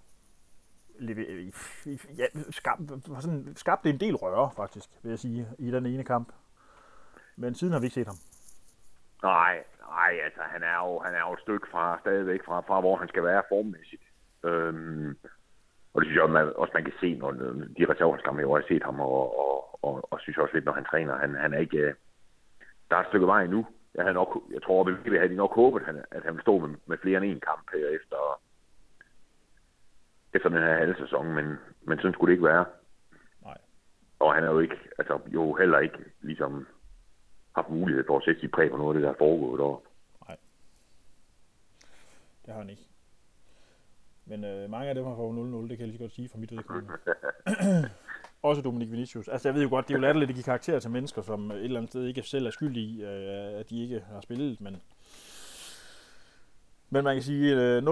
leve- 1.00 1.52
ja, 2.18 2.26
skab, 2.50 2.78
sådan, 3.20 3.54
skabte 3.56 3.90
en 3.90 4.00
del 4.00 4.16
røre, 4.16 4.52
faktisk, 4.56 4.90
vil 5.04 5.10
jeg 5.10 5.20
sige, 5.20 5.48
i 5.60 5.72
den 5.72 5.86
ene 5.86 6.04
kamp. 6.04 6.32
Men 7.36 7.56
siden 7.56 7.74
har 7.74 7.80
vi 7.80 7.86
ikke 7.86 7.94
set 7.94 8.08
ham. 8.08 8.18
Nej, 9.24 9.64
nej, 9.90 10.20
altså 10.24 10.42
han 10.42 10.64
er 10.64 10.78
jo, 10.88 11.00
han 11.00 11.14
er 11.14 11.20
jo 11.28 11.34
et 11.34 11.40
stykke 11.40 11.68
fra, 11.72 12.00
stadigvæk 12.00 12.46
fra, 12.46 12.60
fra 12.60 12.80
hvor 12.80 12.96
han 12.96 13.08
skal 13.08 13.24
være 13.24 13.44
formmæssigt. 13.50 14.04
Øhm, 14.44 15.18
og 15.94 16.02
det 16.02 16.08
synes 16.08 16.18
jeg 16.22 16.30
man, 16.30 16.54
også, 16.56 16.72
man 16.74 16.84
kan 16.84 16.94
se, 17.00 17.16
når 17.16 17.32
de 17.78 17.86
reserveskampe, 17.90 18.42
jeg 18.42 18.48
har 18.48 18.64
set 18.68 18.84
ham, 18.84 19.00
og, 19.00 19.40
og, 19.40 19.84
og, 19.84 20.14
og, 20.14 20.20
synes 20.20 20.38
også 20.38 20.54
lidt, 20.54 20.66
når 20.66 20.74
han 20.74 20.86
træner, 20.86 21.18
han, 21.18 21.36
han 21.36 21.54
er 21.54 21.58
ikke, 21.60 21.78
øh, 21.78 21.94
der 22.90 22.96
er 22.96 23.02
et 23.02 23.08
stykke 23.08 23.28
vej 23.28 23.44
endnu. 23.44 23.68
Jeg, 23.96 24.04
havde 24.04 24.14
nok, 24.14 24.44
jeg 24.54 24.62
tror, 24.64 24.90
at 24.90 25.12
vi 25.12 25.18
havde 25.18 25.30
de 25.30 25.36
nok 25.36 25.56
håbet, 25.56 25.80
at 25.80 25.86
han, 25.86 26.04
at 26.12 26.24
han 26.24 26.40
stå 26.42 26.60
med, 26.60 26.78
med 26.86 26.98
flere 26.98 27.18
end 27.18 27.26
en 27.26 27.40
kamp 27.40 27.72
her 27.74 27.88
efter, 27.88 28.42
efter 30.34 30.50
den 30.50 30.58
her 30.58 30.78
halve 30.78 30.96
sæson, 31.00 31.34
men, 31.34 31.46
men 31.82 31.98
sådan 31.98 32.14
skulle 32.14 32.30
det 32.32 32.38
ikke 32.38 32.48
være. 32.54 32.66
Nej. 33.42 33.58
Og 34.20 34.34
han 34.34 34.44
er 34.44 34.52
jo 34.52 34.60
ikke, 34.60 34.80
altså 34.98 35.20
jo 35.28 35.54
heller 35.54 35.80
ikke 35.80 35.98
ligesom 36.22 36.68
haft 37.56 37.70
mulighed 37.70 38.04
for 38.08 38.18
at 38.18 38.24
sætte 38.24 38.42
sit 38.42 38.52
præg 38.52 38.72
på 38.72 38.78
noget 38.78 38.96
af 38.96 39.00
det, 39.00 39.04
der 39.04 39.14
er 39.14 39.18
foregået 39.18 39.60
deroppe. 39.60 39.90
Det 42.46 42.54
har 42.54 42.62
han 42.62 42.70
ikke. 42.70 42.88
Men 44.26 44.44
øh, 44.44 44.70
mange 44.70 44.90
af 44.90 44.96
dem 44.96 45.06
har 45.06 45.16
fået 45.16 45.66
0-0, 45.66 45.70
det 45.70 45.78
kan 45.78 45.80
jeg 45.80 45.88
lige 45.88 45.98
så 45.98 46.04
godt 46.04 46.12
sige 46.12 46.30
fra 46.30 46.38
mit 46.38 46.52
vedkommende. 46.52 46.94
Også 48.44 48.62
Dominik 48.62 48.92
Vinicius. 48.92 49.28
Altså 49.28 49.48
jeg 49.48 49.56
ved 49.56 49.64
jo 49.64 49.70
godt, 49.70 49.88
det 49.88 49.94
er 49.94 49.98
jo 49.98 50.02
latterligt 50.02 50.30
at 50.30 50.36
give 50.36 50.44
karakterer 50.44 50.80
til 50.80 50.92
mennesker, 50.92 51.22
som 51.22 51.52
et 51.52 51.64
eller 51.64 51.78
andet 51.78 51.92
sted 51.92 52.06
ikke 52.06 52.22
selv 52.22 52.46
er 52.46 52.52
skyldige 52.52 52.86
i, 52.86 53.04
øh, 53.04 53.60
at 53.60 53.70
de 53.70 53.84
ikke 53.84 54.04
har 54.14 54.22
spillet, 54.22 54.62
men... 54.62 54.82
Men 56.90 57.04
man 57.04 57.16
kan 57.16 57.24
sige 57.24 57.56
øh, 57.56 57.78
0-0, 57.78 57.84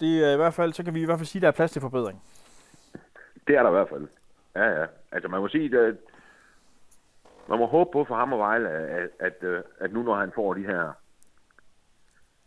det 0.00 0.24
er 0.24 0.32
i 0.32 0.36
hvert 0.36 0.54
fald, 0.54 0.72
så 0.72 0.84
kan 0.84 0.94
vi 0.94 1.02
i 1.02 1.04
hvert 1.04 1.18
fald 1.18 1.26
sige, 1.26 1.40
at 1.40 1.42
der 1.42 1.48
er 1.48 1.52
plads 1.52 1.72
til 1.72 1.80
forbedring. 1.80 2.22
Det 3.46 3.56
er 3.56 3.62
der 3.62 3.70
i 3.70 3.72
hvert 3.72 3.88
fald. 3.88 4.08
Ja, 4.56 4.80
ja. 4.80 4.86
Altså 5.12 5.28
man 5.28 5.40
må 5.40 5.48
sige, 5.48 5.64
at 5.64 5.74
øh, 5.74 5.96
man 7.48 7.58
må 7.58 7.66
håbe 7.66 7.90
på 7.92 8.04
for 8.04 8.14
ham 8.14 8.32
og 8.32 8.38
Vejle, 8.38 8.68
at, 8.68 9.08
at, 9.20 9.42
øh, 9.42 9.62
at, 9.80 9.92
nu 9.92 10.02
når 10.02 10.14
han 10.14 10.32
får 10.34 10.54
de 10.54 10.60
her, 10.60 10.92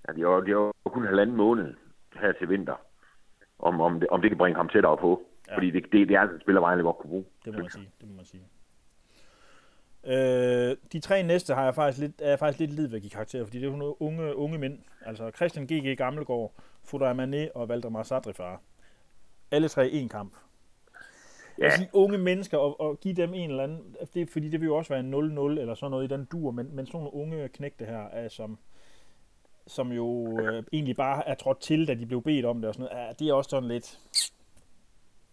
ja, 0.07 0.13
de 0.13 0.21
har, 0.21 0.43
jo 0.47 0.73
kun 0.85 1.05
halvanden 1.05 1.35
måned 1.35 1.73
her 2.13 2.31
til 2.31 2.49
vinter, 2.49 2.75
om, 3.59 3.81
om, 3.81 3.99
det, 3.99 4.09
om 4.09 4.21
det 4.21 4.31
kan 4.31 4.37
bringe 4.37 4.57
ham 4.57 4.69
tættere 4.69 4.97
på. 4.97 5.26
Ja. 5.47 5.55
Fordi 5.55 5.71
det, 5.71 5.83
det, 5.91 6.07
det 6.07 6.15
er 6.15 6.19
altså 6.19 6.35
et 6.35 6.41
spiller, 6.41 6.61
Vejle 6.61 6.83
godt 6.83 6.97
kunne 6.97 7.09
bruge. 7.09 7.25
Det 7.45 7.53
må 7.53 7.59
man 7.59 7.69
sige. 7.69 7.89
Det 8.01 8.09
må 8.09 8.15
man 8.15 8.25
sige. 8.25 8.43
Øh, 10.07 10.77
de 10.93 10.99
tre 10.99 11.23
næste 11.23 11.53
har 11.53 11.63
jeg 11.63 11.75
faktisk 11.75 12.01
lidt, 12.01 12.21
er 12.21 12.29
jeg 12.29 12.39
faktisk 12.39 12.59
lidt 12.59 12.73
lid 12.73 12.87
ved 12.87 12.95
at 12.95 13.01
give 13.01 13.11
karakter, 13.11 13.45
fordi 13.45 13.57
det 13.57 13.67
er 13.67 13.71
jo 13.71 13.77
nogle 13.77 14.01
unge, 14.01 14.35
unge 14.35 14.57
mænd. 14.57 14.79
Altså 15.05 15.31
Christian 15.35 15.65
G.G. 15.65 15.97
Gammelgaard, 15.97 16.53
Fodor 16.83 17.13
Mané 17.13 17.51
og 17.55 17.69
Valdemar 17.69 18.03
Sadrifar. 18.03 18.61
Alle 19.51 19.67
tre 19.67 19.89
i 19.89 19.99
en 19.99 20.09
kamp. 20.09 20.33
Ja. 21.59 21.65
Altså 21.65 21.85
unge 21.93 22.17
mennesker, 22.17 22.57
og, 22.57 22.81
og 22.81 22.99
give 22.99 23.13
dem 23.13 23.33
en 23.33 23.49
eller 23.49 23.63
anden, 23.63 23.95
det, 24.13 24.29
fordi 24.29 24.49
det 24.49 24.61
vil 24.61 24.67
jo 24.67 24.75
også 24.75 24.93
være 24.93 24.99
en 24.99 25.13
0-0 25.13 25.39
eller 25.59 25.75
sådan 25.75 25.91
noget 25.91 26.11
i 26.11 26.15
den 26.15 26.25
dur, 26.25 26.51
men, 26.51 26.75
men 26.75 26.85
sådan 26.85 26.97
nogle 26.97 27.13
unge 27.13 27.49
knægte 27.49 27.85
her, 27.85 28.07
er, 28.07 28.29
som, 28.29 28.57
som 29.67 29.91
jo 29.91 30.39
øh, 30.39 30.63
egentlig 30.73 30.95
bare 30.95 31.27
er 31.27 31.35
trådt 31.35 31.59
til, 31.59 31.87
da 31.87 31.93
de 31.93 32.05
blev 32.05 32.21
bedt 32.21 32.45
om 32.45 32.61
det 32.61 32.67
og 32.67 32.73
sådan 32.73 32.89
noget, 32.91 33.09
er, 33.09 33.13
det 33.13 33.29
er 33.29 33.33
også 33.33 33.49
sådan 33.49 33.69
lidt, 33.69 33.99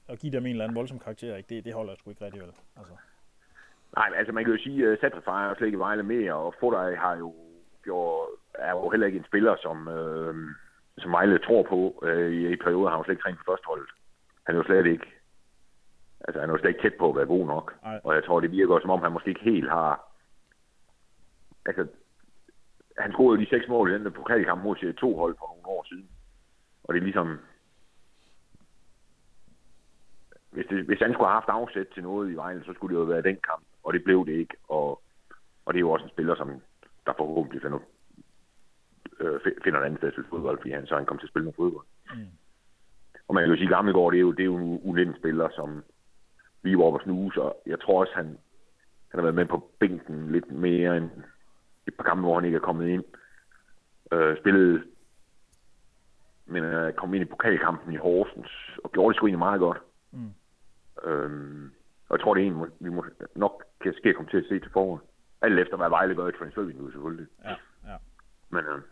at 0.09 0.19
give 0.19 0.33
dem 0.33 0.47
en 0.47 0.51
eller 0.51 0.65
anden 0.65 0.77
voldsom 0.77 0.99
karakter, 0.99 1.37
ikke? 1.37 1.55
Det, 1.55 1.65
det 1.65 1.75
holder 1.75 1.93
jeg 1.93 1.99
sgu 1.99 2.11
ikke 2.11 2.25
rigtig 2.25 2.43
vel. 2.43 2.53
Altså. 2.77 2.95
Nej, 3.97 4.09
men 4.11 4.19
altså 4.19 4.33
man 4.33 4.45
kan 4.45 4.55
jo 4.55 4.63
sige, 4.63 4.89
at 4.89 4.99
Satrify 5.01 5.29
er 5.29 5.55
slet 5.55 5.67
ikke 5.67 5.79
Vejle 5.79 6.03
mere, 6.03 6.35
og 6.35 6.55
Fodaj 6.61 6.95
har 6.95 7.17
jo 7.17 7.35
gjort, 7.83 8.29
er 8.55 8.71
jo 8.71 8.91
heller 8.91 9.07
ikke 9.07 9.19
en 9.19 9.25
spiller, 9.25 9.57
som, 9.63 9.89
øh, 9.89 10.35
som 10.99 11.13
Vejle 11.13 11.39
tror 11.39 11.63
på. 11.63 12.05
Øh, 12.07 12.33
i, 12.33 12.53
I 12.53 12.57
perioder 12.57 12.89
har 12.89 12.97
han 12.97 13.01
jo 13.01 13.05
slet 13.05 13.15
ikke 13.15 13.23
trænet 13.23 13.39
på 13.39 13.51
førsteholdet. 13.53 13.89
Han 14.47 14.55
er 14.55 14.59
jo 14.59 14.65
slet 14.65 14.87
ikke, 14.87 15.07
altså 16.21 16.41
han 16.41 16.51
er 16.51 16.55
jo 16.55 16.59
slet 16.59 16.71
ikke 16.71 16.83
tæt 16.83 16.99
på 16.99 17.09
at 17.11 17.17
være 17.17 17.27
god 17.27 17.47
nok. 17.47 17.75
Nej. 17.83 18.01
Og 18.05 18.15
jeg 18.15 18.25
tror, 18.25 18.41
det 18.41 18.51
virker 18.51 18.81
som 18.81 18.91
om, 18.91 19.03
han 19.03 19.13
måske 19.13 19.29
ikke 19.29 19.51
helt 19.53 19.71
har, 19.71 19.93
altså 21.67 21.87
han 22.99 23.13
scorede 23.13 23.41
de 23.41 23.51
seks 23.51 23.69
mål 23.69 23.91
i 23.91 23.95
den 23.95 24.13
pokalkamp 24.13 24.63
mod 24.63 24.95
2 24.95 25.17
hold 25.17 25.37
for 25.39 25.47
nogle 25.47 25.67
år 25.67 25.85
siden. 25.89 26.09
Og 26.85 26.95
det 26.95 27.01
er 27.01 27.05
ligesom, 27.05 27.39
hvis, 30.55 30.67
det, 30.71 30.85
hvis 30.85 30.99
han 30.99 31.13
skulle 31.13 31.29
have 31.29 31.41
haft 31.41 31.49
afsæt 31.49 31.87
til 31.95 32.03
noget 32.03 32.31
i 32.31 32.35
Vejle, 32.35 32.65
så 32.65 32.73
skulle 32.75 32.95
det 32.95 33.01
jo 33.01 33.07
være 33.07 33.23
den 33.23 33.39
kamp, 33.49 33.65
og 33.85 33.93
det 33.93 34.05
blev 34.05 34.27
det 34.27 34.33
ikke. 34.33 34.57
Og, 34.69 35.03
og 35.65 35.75
det 35.75 35.79
er 35.79 35.87
jo 35.87 35.91
også 35.91 36.05
en 36.05 36.11
spiller, 36.11 36.35
som 36.35 36.51
der 37.07 37.13
forhåbentlig 37.17 37.63
finder, 37.63 37.79
øh, 39.21 39.41
finder 39.65 39.81
et 39.81 39.85
andet 39.85 40.01
sted 40.01 40.13
til 40.13 40.25
fodbold, 40.31 40.59
fordi 40.59 40.71
han 40.71 40.87
så 40.87 40.97
han 40.97 41.07
kom 41.07 41.19
til 41.19 41.27
at 41.27 41.31
spille 41.31 41.45
med 41.45 41.53
fodbold. 41.57 41.87
Mm. 42.15 42.27
Og 43.29 43.35
man 43.35 43.43
kan 43.43 43.51
jo 43.51 43.57
sige, 43.57 43.69
at 43.69 43.75
Gammelgaard, 43.75 44.13
det 44.13 44.19
er 44.19 44.27
jo, 44.29 44.33
det 44.33 44.41
er 44.41 44.53
jo 44.53 44.57
en 44.57 44.81
ulind 44.83 45.15
spiller, 45.15 45.49
som 45.55 45.85
vi 46.63 46.79
var 46.79 46.85
oppe 46.85 46.99
og 46.99 47.03
snuse, 47.03 47.43
og 47.43 47.63
jeg 47.67 47.81
tror 47.81 48.01
også, 48.01 48.13
han, 48.15 48.27
han 49.09 49.19
har 49.19 49.23
været 49.23 49.35
med 49.35 49.47
på 49.47 49.71
bænken 49.79 50.33
lidt 50.33 50.51
mere 50.51 50.97
end 50.97 51.11
et 51.87 51.95
par 51.95 52.05
kampe, 52.05 52.23
hvor 52.23 52.35
han 52.35 52.45
ikke 52.45 52.57
er 52.57 52.69
kommet 52.69 52.89
ind. 52.89 53.05
Øh, 54.13 54.39
spillede, 54.39 54.83
men 56.47 56.65
øh, 56.65 56.93
kom 56.93 57.15
ind 57.15 57.23
i 57.23 57.33
pokalkampen 57.33 57.93
i 57.93 57.97
Horsens, 57.97 58.79
og 58.85 58.93
gjorde 58.93 59.09
det 59.09 59.17
sgu 59.17 59.27
egentlig 59.27 59.39
meget 59.39 59.61
godt. 59.61 59.79
Mm. 60.13 60.31
Øhm, 61.03 61.73
og 62.09 62.17
jeg 62.17 62.21
tror, 62.21 62.35
det 62.35 62.43
er 62.43 62.47
en, 62.47 62.73
vi 62.81 62.89
må 62.91 63.05
nok 63.35 63.65
kan 63.81 63.95
ske 63.95 64.15
komme 64.15 64.31
til 64.31 64.37
at 64.37 64.45
se 64.49 64.61
til 64.61 64.71
foråret. 64.73 65.01
Alt 65.43 65.59
efter, 65.59 65.77
hvad 65.77 65.89
Vejle 65.89 66.15
gør 66.15 66.29
i 66.29 66.33
transfervinduet, 66.33 66.93
selvfølgelig. 66.93 67.27
Ja, 67.45 67.51
ja. 67.91 67.97
Men, 68.49 68.65
øh, 68.65 68.83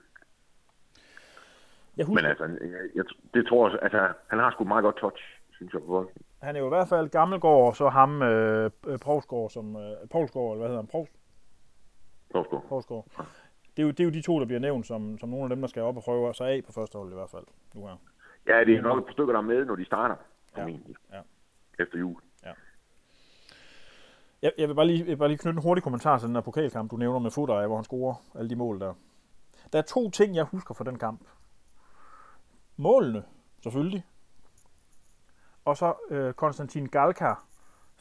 jeg 1.96 2.06
husker, 2.06 2.22
men 2.22 2.30
altså, 2.30 2.44
jeg, 2.44 2.88
jeg, 2.94 3.04
det 3.34 3.46
tror 3.46 3.68
jeg, 3.68 3.78
altså, 3.82 4.12
han 4.30 4.38
har 4.38 4.50
sgu 4.50 4.64
et 4.64 4.68
meget 4.68 4.82
godt 4.82 4.96
touch, 4.96 5.22
synes 5.50 5.72
jeg. 5.72 5.82
På 5.86 6.10
han 6.42 6.56
er 6.56 6.60
jo 6.60 6.66
i 6.66 6.68
hvert 6.68 6.88
fald 6.88 7.08
Gammelgaard, 7.08 7.66
og 7.66 7.76
så 7.76 7.88
ham, 7.88 8.22
øh, 8.22 8.70
Provsgaard, 9.02 9.50
som, 9.50 9.76
øh, 9.76 10.08
Poulsgaard, 10.10 10.50
eller 10.50 10.58
hvad 10.58 10.68
hedder 10.68 10.82
han, 10.82 10.86
Provs? 10.86 11.10
Provsgaard. 12.32 12.64
Provsgaard. 12.68 13.06
Det 13.76 13.82
er, 13.82 13.86
jo, 13.86 13.90
det 13.90 14.00
er 14.00 14.04
jo 14.04 14.10
de 14.10 14.22
to, 14.22 14.40
der 14.40 14.46
bliver 14.46 14.60
nævnt 14.60 14.86
som, 14.86 15.18
som 15.18 15.28
nogle 15.28 15.44
af 15.44 15.48
dem, 15.48 15.60
der 15.60 15.68
skal 15.68 15.82
op 15.82 15.96
og 15.96 16.02
prøve 16.02 16.34
sig 16.34 16.48
af 16.48 16.64
på 16.66 16.72
første 16.72 16.98
hold 16.98 17.12
i 17.12 17.14
hvert 17.14 17.30
fald. 17.30 17.44
Nu 17.74 17.86
her. 17.86 17.96
Ja, 18.46 18.64
det 18.64 18.74
er 18.76 18.82
nok 18.82 18.98
et 18.98 19.04
par 19.04 19.12
stykker, 19.12 19.32
der 19.32 19.40
er 19.40 19.44
med, 19.44 19.64
når 19.64 19.76
de 19.76 19.84
starter. 19.84 20.16
Ja. 20.56 20.66
ja. 21.12 21.20
Efter 21.82 21.98
jul. 21.98 22.20
Ja. 22.44 22.52
Jeg, 24.42 24.52
jeg, 24.58 24.68
vil 24.68 24.74
bare 24.74 24.86
lige, 24.86 24.98
jeg 24.98 25.06
vil 25.06 25.16
bare 25.16 25.28
lige 25.28 25.38
knytte 25.38 25.56
en 25.56 25.62
hurtig 25.62 25.84
kommentar 25.84 26.18
til 26.18 26.26
den 26.26 26.34
der 26.34 26.40
pokalkamp, 26.40 26.90
du 26.90 26.96
nævner 26.96 27.18
med 27.18 27.30
Fodrej, 27.30 27.66
hvor 27.66 27.76
han 27.76 27.84
scorer 27.84 28.14
alle 28.34 28.50
de 28.50 28.56
mål 28.56 28.80
der. 28.80 28.94
Der 29.72 29.78
er 29.78 29.82
to 29.82 30.10
ting, 30.10 30.34
jeg 30.34 30.44
husker 30.44 30.74
fra 30.74 30.84
den 30.84 30.98
kamp. 30.98 31.20
Målene, 32.76 33.24
selvfølgelig. 33.62 34.04
Og 35.64 35.76
så 35.76 35.94
øh, 36.10 36.32
Konstantin 36.34 36.86
Galka, 36.86 37.34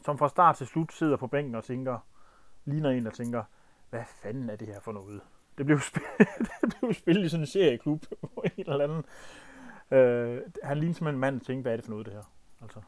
som 0.04 0.18
fra 0.18 0.28
start 0.28 0.56
til 0.56 0.66
slut 0.66 0.92
sidder 0.92 1.16
på 1.16 1.26
bænken 1.26 1.54
og 1.54 1.64
tænker, 1.64 1.98
ligner 2.64 2.90
en, 2.90 3.04
der 3.04 3.10
tænker, 3.10 3.44
hvad 3.90 4.04
fanden 4.06 4.50
er 4.50 4.56
det 4.56 4.68
her 4.68 4.80
for 4.80 4.92
noget? 4.92 5.20
Det 5.58 5.66
blev 5.66 5.80
spillet, 5.80 6.28
det 6.62 6.74
blev 6.80 6.94
spillet 6.94 7.24
i 7.24 7.28
sådan 7.28 7.42
en 7.42 7.46
serieklub 7.46 8.04
på 8.34 8.44
en 8.44 8.70
eller 8.70 8.84
anden. 8.84 9.04
Øh, 9.98 10.42
han 10.62 10.78
ligner 10.78 10.94
som 10.94 11.06
en 11.06 11.18
mand, 11.18 11.40
der 11.40 11.44
tænker, 11.44 11.62
hvad 11.62 11.72
er 11.72 11.76
det 11.76 11.84
for 11.84 11.90
noget, 11.90 12.06
det 12.06 12.14
her? 12.14 12.32
Altså. 12.62 12.80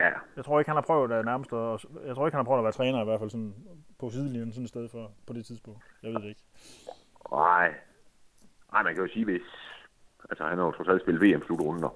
Ja. 0.00 0.10
Jeg 0.36 0.44
tror 0.44 0.58
ikke, 0.58 0.68
han 0.68 0.76
har 0.76 0.82
prøvet 0.82 1.12
at 1.12 1.24
nærmest 1.24 1.52
at, 1.52 2.06
jeg 2.06 2.14
tror 2.14 2.26
ikke, 2.26 2.36
han 2.36 2.44
har 2.44 2.48
prøvet 2.50 2.58
at 2.58 2.64
være 2.64 2.72
træner 2.72 3.02
i 3.02 3.04
hvert 3.04 3.20
fald 3.20 3.30
sådan 3.30 3.54
på 3.98 4.10
sidelinjen 4.10 4.52
sådan 4.52 4.64
et 4.64 4.68
sted 4.68 4.88
for, 4.88 5.10
på 5.26 5.32
det 5.32 5.46
tidspunkt. 5.46 5.82
Jeg 6.02 6.10
ved 6.12 6.20
det 6.20 6.28
ikke. 6.28 6.42
Nej. 7.32 7.74
Nej, 8.72 8.82
man 8.82 8.94
kan 8.94 9.04
jo 9.04 9.12
sige, 9.12 9.24
hvis... 9.24 9.42
Altså, 10.30 10.44
han 10.44 10.58
har 10.58 10.64
jo 10.64 10.72
trods 10.72 10.88
alt 10.88 11.02
spillet 11.02 11.22
VM-slutrunder. 11.22 11.88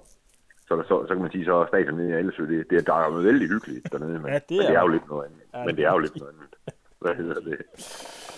Så, 0.68 0.76
der, 0.76 0.82
så, 0.82 1.06
så 1.08 1.14
kan 1.14 1.22
man 1.22 1.30
sige, 1.30 1.44
så 1.44 1.64
stadion 1.68 1.94
nede 1.94 2.08
i 2.08 2.12
Allesø, 2.12 2.46
det, 2.46 2.70
det, 2.70 2.86
der 2.86 2.94
er 2.94 3.04
jo 3.04 3.12
vældig 3.12 3.48
hyggeligt 3.48 3.92
dernede. 3.92 4.18
Men, 4.18 4.32
ja, 4.32 4.38
det 4.48 4.56
er, 4.56 4.62
men 4.62 4.66
det 4.66 4.76
er 4.76 4.80
jo 4.80 4.88
lidt 4.88 5.08
noget 5.08 5.24
andet. 5.24 5.40
Ja, 5.54 5.64
men 5.64 5.76
det 5.76 5.84
er 5.84 5.92
jo 5.92 5.98
lidt 5.98 6.16
noget 6.16 6.34
andet. 6.34 6.74
Hvad 6.98 7.14
hedder 7.14 7.40
det? 7.40 7.80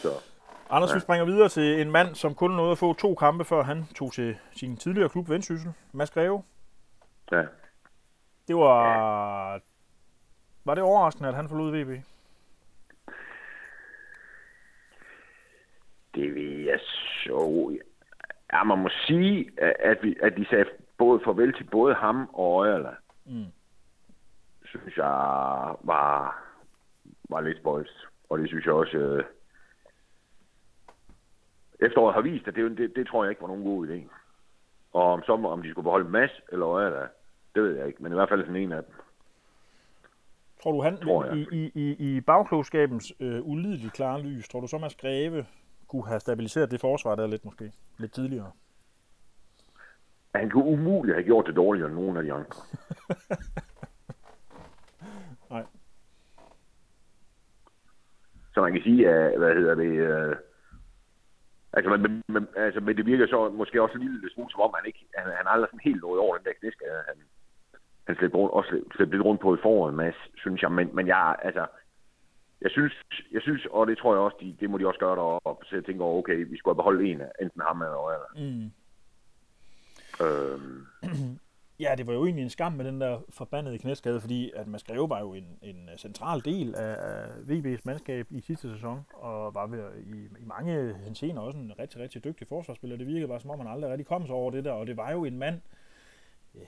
Så. 0.03 0.09
Anders, 0.71 0.91
ja. 0.91 0.95
vi 0.95 1.01
springer 1.01 1.25
videre 1.25 1.49
til 1.49 1.81
en 1.81 1.91
mand, 1.91 2.15
som 2.15 2.35
kun 2.35 2.51
nåede 2.51 2.73
at 2.73 2.79
få 2.79 2.95
to 2.95 3.15
kampe, 3.15 3.45
før 3.45 3.63
han 3.63 3.85
tog 3.95 4.13
til 4.13 4.37
sin 4.53 4.77
tidligere 4.77 5.09
klub 5.09 5.29
Vendsyssel, 5.29 5.73
Mads 5.93 6.11
Greve. 6.11 6.43
Ja. 7.33 7.43
Det 8.49 8.57
var... 8.57 9.53
Ja. 9.53 9.59
Var 10.65 10.75
det 10.75 10.83
overraskende, 10.83 11.29
at 11.29 11.35
han 11.35 11.49
forlod 11.49 11.71
VB? 11.71 12.05
Det 16.15 16.35
vil 16.35 16.65
jeg 16.65 16.81
så... 16.81 17.79
Ja, 18.53 18.65
man 18.65 18.79
må 18.79 18.89
sige, 19.07 19.51
at, 19.61 20.03
vi, 20.03 20.17
at 20.23 20.37
de 20.37 20.47
sagde 20.47 20.65
både 20.99 21.21
farvel 21.25 21.55
til 21.55 21.65
både 21.65 21.95
ham 21.95 22.31
og 22.33 22.67
Øjerla. 22.67 22.95
Mm. 23.25 23.47
Synes 24.65 24.97
jeg 24.97 25.05
var, 25.81 26.43
var 27.29 27.41
lidt 27.41 27.59
spøjst. 27.59 28.07
Og 28.29 28.39
det 28.39 28.49
synes 28.49 28.65
jeg 28.65 28.75
også... 28.75 28.97
Øh, 28.97 29.25
efteråret 31.81 32.15
har 32.15 32.21
vist, 32.21 32.49
at 32.49 32.55
det, 32.55 32.79
det, 32.79 32.97
det 32.97 33.07
tror 33.07 33.25
jeg 33.25 33.31
ikke 33.31 33.43
var 33.43 33.49
nogen 33.49 33.65
god 33.65 33.89
idé. 33.89 34.09
Og 34.93 35.03
om, 35.03 35.23
så, 35.23 35.33
om 35.33 35.63
de 35.63 35.71
skulle 35.71 35.85
beholde 35.85 36.11
Mads 36.11 36.41
eller 36.53 36.69
Øjerla, 36.69 37.09
det 37.55 37.63
ved 37.63 37.77
jeg 37.77 37.87
ikke. 37.87 38.03
Men 38.03 38.13
i 38.13 38.15
hvert 38.15 38.29
fald 38.29 38.41
sådan 38.41 38.57
en 38.57 38.73
af 38.73 38.85
dem. 38.85 38.95
Tror 40.63 40.73
du, 40.73 40.83
han 40.83 40.97
tror 40.97 41.25
i, 41.25 41.47
i, 41.53 41.71
i, 41.75 41.97
i 41.99 42.21
bagklogskabens 42.21 43.13
øh, 43.21 43.41
ulideligt 43.43 43.93
klare 43.93 44.23
lys, 44.23 44.49
tror 44.49 44.61
du 44.61 44.67
så, 44.67 44.79
Mads 44.79 44.95
Greve 44.95 45.47
kunne 45.89 46.07
have 46.07 46.21
stabiliseret 46.21 46.71
det 46.71 46.81
forsvar 46.81 47.15
der 47.15 47.27
lidt 47.27 47.45
måske? 47.45 47.73
Lidt 47.99 48.13
tidligere? 48.13 48.51
Han 50.35 50.51
kunne 50.51 50.65
umuligt 50.65 51.17
have 51.17 51.25
gjort 51.25 51.47
det 51.47 51.57
dårligere 51.57 51.89
end 51.89 51.97
nogen 51.97 52.17
af 52.17 52.23
de 52.23 52.33
andre. 52.33 52.51
Nej. 55.51 55.65
Så 58.55 58.61
man 58.61 58.73
kan 58.73 58.83
sige, 58.83 59.11
at, 59.11 59.39
hvad 59.39 59.55
hedder 59.55 59.75
det, 59.75 59.93
øh, 60.09 60.37
altså, 61.73 61.91
men, 61.91 62.23
men, 62.29 62.49
altså, 62.57 62.81
men 62.81 62.97
det 62.97 63.07
virker 63.07 63.27
så 63.27 63.51
måske 63.51 63.83
også 63.83 63.95
en 63.95 64.05
lille 64.05 64.31
smule, 64.31 64.51
som 64.51 64.61
om 64.61 64.75
han 64.77 64.87
ikke, 64.87 65.07
han, 65.17 65.33
han 65.37 65.47
aldrig 65.47 65.69
sådan 65.69 65.89
helt 65.89 66.03
nået 66.03 66.21
over 66.21 66.37
den 66.37 66.47
der 66.47 66.53
knæskade, 66.61 67.03
han, 67.09 67.17
han 68.07 68.17
slæbte 68.17 68.37
rundt, 68.37 68.53
også 68.53 68.83
slæbte 68.97 69.15
lidt 69.17 69.25
rundt 69.25 69.41
på 69.41 69.55
i 69.55 69.59
foråret, 69.63 69.95
Mads, 69.95 70.15
synes 70.37 70.63
jeg, 70.63 70.73
men, 70.73 70.97
men 70.97 71.07
jeg, 71.07 71.37
altså, 71.43 71.67
jeg 72.61 72.71
synes, 72.71 72.93
jeg 73.33 73.43
synes, 73.43 73.67
og 73.71 73.87
det 73.87 73.99
tror 73.99 74.15
jeg 74.15 74.21
også, 74.21 74.37
de, 74.41 74.57
det 74.61 74.71
må 74.71 74.79
de 74.79 74.87
også 74.87 75.01
gøre 75.01 75.17
deroppe, 75.17 75.67
så 75.67 75.77
jeg 75.77 75.85
tænker, 75.85 76.05
okay, 76.05 76.47
vi 76.51 76.57
skulle 76.57 76.73
have 76.75 76.83
beholdt 76.83 77.03
en 77.03 77.21
af, 77.21 77.31
enten 77.43 77.61
ham 77.61 77.83
eller 77.83 78.11
eller. 78.11 78.31
Mm. 78.37 78.71
Øhm. 80.25 80.87
Ja, 81.81 81.95
det 81.99 82.07
var 82.07 82.13
jo 82.13 82.25
egentlig 82.25 82.43
en 82.43 82.51
skam 82.51 82.73
med 82.73 82.85
den 82.85 83.01
der 83.01 83.19
forbandede 83.29 83.79
knæskade, 83.79 84.21
fordi 84.21 84.53
at 84.55 84.67
Mads 84.67 84.85
Greve 84.85 85.09
var 85.11 85.21
jo 85.21 85.35
en, 85.35 85.59
en 85.63 85.89
central 85.97 86.45
del 86.45 86.75
af, 86.75 86.97
af 86.99 87.27
VB's 87.27 87.81
mandskab 87.85 88.27
i 88.31 88.41
sidste 88.41 88.73
sæson, 88.75 89.07
og 89.13 89.55
var 89.55 89.67
ved, 89.67 89.85
i, 90.07 90.25
i 90.41 90.45
mange 90.47 90.95
hensener 90.95 91.41
også 91.41 91.59
en 91.59 91.73
rigtig, 91.79 92.01
rigtig 92.01 92.25
dygtig 92.25 92.49
forsvarsspiller. 92.49 92.97
Det 92.97 93.07
virkede 93.07 93.29
bare 93.29 93.41
som 93.41 93.51
om, 93.51 93.59
han 93.59 93.69
aldrig 93.69 93.91
rigtig 93.91 94.07
kom 94.07 94.27
sig 94.27 94.35
over 94.35 94.51
det 94.51 94.65
der, 94.65 94.73
og 94.73 94.87
det 94.87 94.97
var 94.97 95.13
jo 95.13 95.25
en 95.25 95.39
mand, 95.39 95.61
øh, 96.55 96.61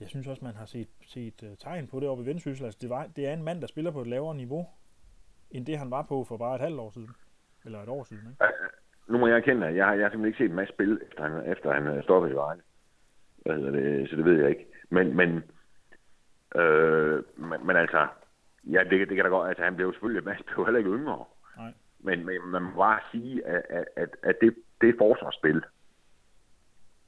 jeg 0.00 0.08
synes 0.08 0.26
også, 0.26 0.44
man 0.44 0.54
har 0.54 0.66
set, 0.66 0.88
set 1.02 1.42
uh, 1.42 1.48
tegn 1.58 1.86
på 1.86 2.00
det 2.00 2.08
oppe 2.08 2.22
i 2.22 2.26
Vendsyssel. 2.26 2.64
Altså, 2.64 2.78
det, 2.82 2.90
var, 2.90 3.06
det 3.16 3.28
er 3.28 3.32
en 3.32 3.42
mand, 3.42 3.60
der 3.60 3.66
spiller 3.66 3.90
på 3.90 4.00
et 4.00 4.06
lavere 4.06 4.34
niveau, 4.34 4.66
end 5.50 5.66
det 5.66 5.78
han 5.78 5.90
var 5.90 6.02
på 6.02 6.24
for 6.24 6.36
bare 6.36 6.54
et 6.54 6.60
halvt 6.60 6.80
år 6.80 6.90
siden. 6.90 7.10
Eller 7.64 7.82
et 7.82 7.88
år 7.88 8.04
siden, 8.04 8.28
ikke? 8.30 8.44
Nu 9.08 9.18
må 9.18 9.26
jeg 9.26 9.36
erkende, 9.36 9.66
at 9.66 9.76
jeg, 9.76 9.98
jeg 9.98 10.04
har 10.04 10.10
simpelthen 10.10 10.26
ikke 10.26 10.38
set 10.38 10.50
en 10.50 10.56
masse 10.56 10.74
spil, 10.74 11.00
efter 11.10 11.22
han, 11.28 11.52
efter 11.52 11.72
han 11.72 12.02
stoppede 12.02 12.32
i 12.32 12.36
Vejle. 12.36 12.62
Hvad 13.36 13.56
hedder 13.56 13.70
det? 13.70 14.10
Så 14.10 14.16
det 14.16 14.24
ved 14.24 14.40
jeg 14.40 14.50
ikke. 14.50 14.66
Men, 14.90 15.16
men, 15.16 15.44
øh, 16.60 17.22
men, 17.36 17.66
men 17.66 17.76
altså, 17.76 18.06
ja, 18.64 18.84
det, 18.90 19.08
det 19.08 19.16
kan 19.16 19.24
da 19.24 19.30
godt, 19.30 19.48
altså 19.48 19.64
han 19.64 19.76
blev 19.76 19.92
selvfølgelig, 19.92 20.24
Mads 20.24 20.42
blev 20.42 20.64
heller 20.66 20.78
ikke 20.78 20.90
yngre. 20.90 21.24
Nej. 21.56 21.72
Men, 21.98 22.26
men 22.26 22.46
man 22.46 22.62
må 22.62 22.70
bare 22.70 23.00
sige, 23.12 23.46
at, 23.46 23.62
at, 23.68 23.84
at, 23.96 24.16
at 24.22 24.36
det, 24.40 24.54
det 24.80 24.94
forsvarsspil, 24.98 25.64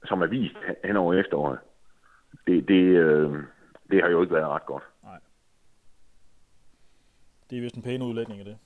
som 0.04 0.22
er 0.22 0.26
vist 0.26 0.56
hen 0.84 0.96
over 0.96 1.14
efteråret, 1.14 1.58
det, 2.46 2.68
det, 2.68 2.82
øh, 2.82 3.44
det 3.90 4.02
har 4.02 4.08
jo 4.08 4.22
ikke 4.22 4.34
været 4.34 4.48
ret 4.48 4.66
godt. 4.66 4.84
Nej. 5.02 5.18
Det 7.50 7.58
er 7.58 7.62
vist 7.62 7.76
en 7.76 7.82
pæn 7.82 8.02
udlægning 8.02 8.40
af 8.40 8.44
det. 8.44 8.58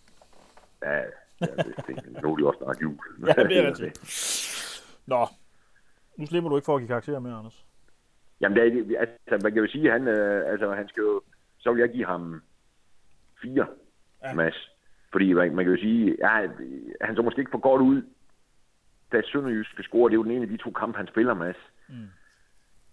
Ja, 0.83 0.96
ja 0.96 1.03
det, 1.40 1.87
det, 1.87 2.22
nu 2.22 2.33
er 2.33 2.37
de 2.37 2.46
også 2.46 2.59
snart 2.62 2.83
jul. 2.83 2.98
ja, 3.37 3.42
det 3.42 3.59
er 3.59 3.66
rigtigt. 3.70 4.01
Nå, 5.07 5.27
nu 6.16 6.27
slipper 6.27 6.51
du 6.51 6.57
ikke 6.57 6.66
for 6.66 6.75
at 6.75 6.81
give 6.81 6.88
karakterer 6.88 7.18
med, 7.18 7.33
Anders. 7.33 7.64
Jamen, 8.40 8.57
det 8.57 8.96
er, 8.96 9.01
altså, 9.01 9.38
man 9.42 9.53
kan 9.53 9.62
jo 9.62 9.70
sige, 9.70 9.87
at 9.87 9.92
han, 9.92 10.09
øh, 10.09 10.51
altså, 10.51 10.75
han 10.75 10.88
skal 10.88 11.01
jo, 11.01 11.22
så 11.59 11.72
vil 11.72 11.81
jeg 11.81 11.90
give 11.90 12.07
ham 12.07 12.42
fire, 13.42 13.66
ja. 14.25 14.35
Mads. 14.35 14.70
Fordi 15.12 15.33
man, 15.33 15.55
man 15.55 15.64
kan 15.64 15.75
jo 15.75 15.81
sige, 15.81 16.16
ja, 16.18 16.48
han 17.01 17.16
så 17.16 17.22
måske 17.22 17.38
ikke 17.38 17.51
for 17.51 17.59
godt 17.59 17.83
ud, 17.83 18.03
da 19.12 19.22
Sønderjysk 19.22 19.70
skal 19.70 19.85
score. 19.85 20.11
Det 20.11 20.14
er 20.14 20.18
jo 20.18 20.22
den 20.22 20.33
ene 20.33 20.42
af 20.42 20.48
de 20.48 20.57
to 20.57 20.70
kampe, 20.70 20.98
han 20.98 21.07
spiller, 21.07 21.35
Mads. 21.35 21.57
Mm 21.88 22.09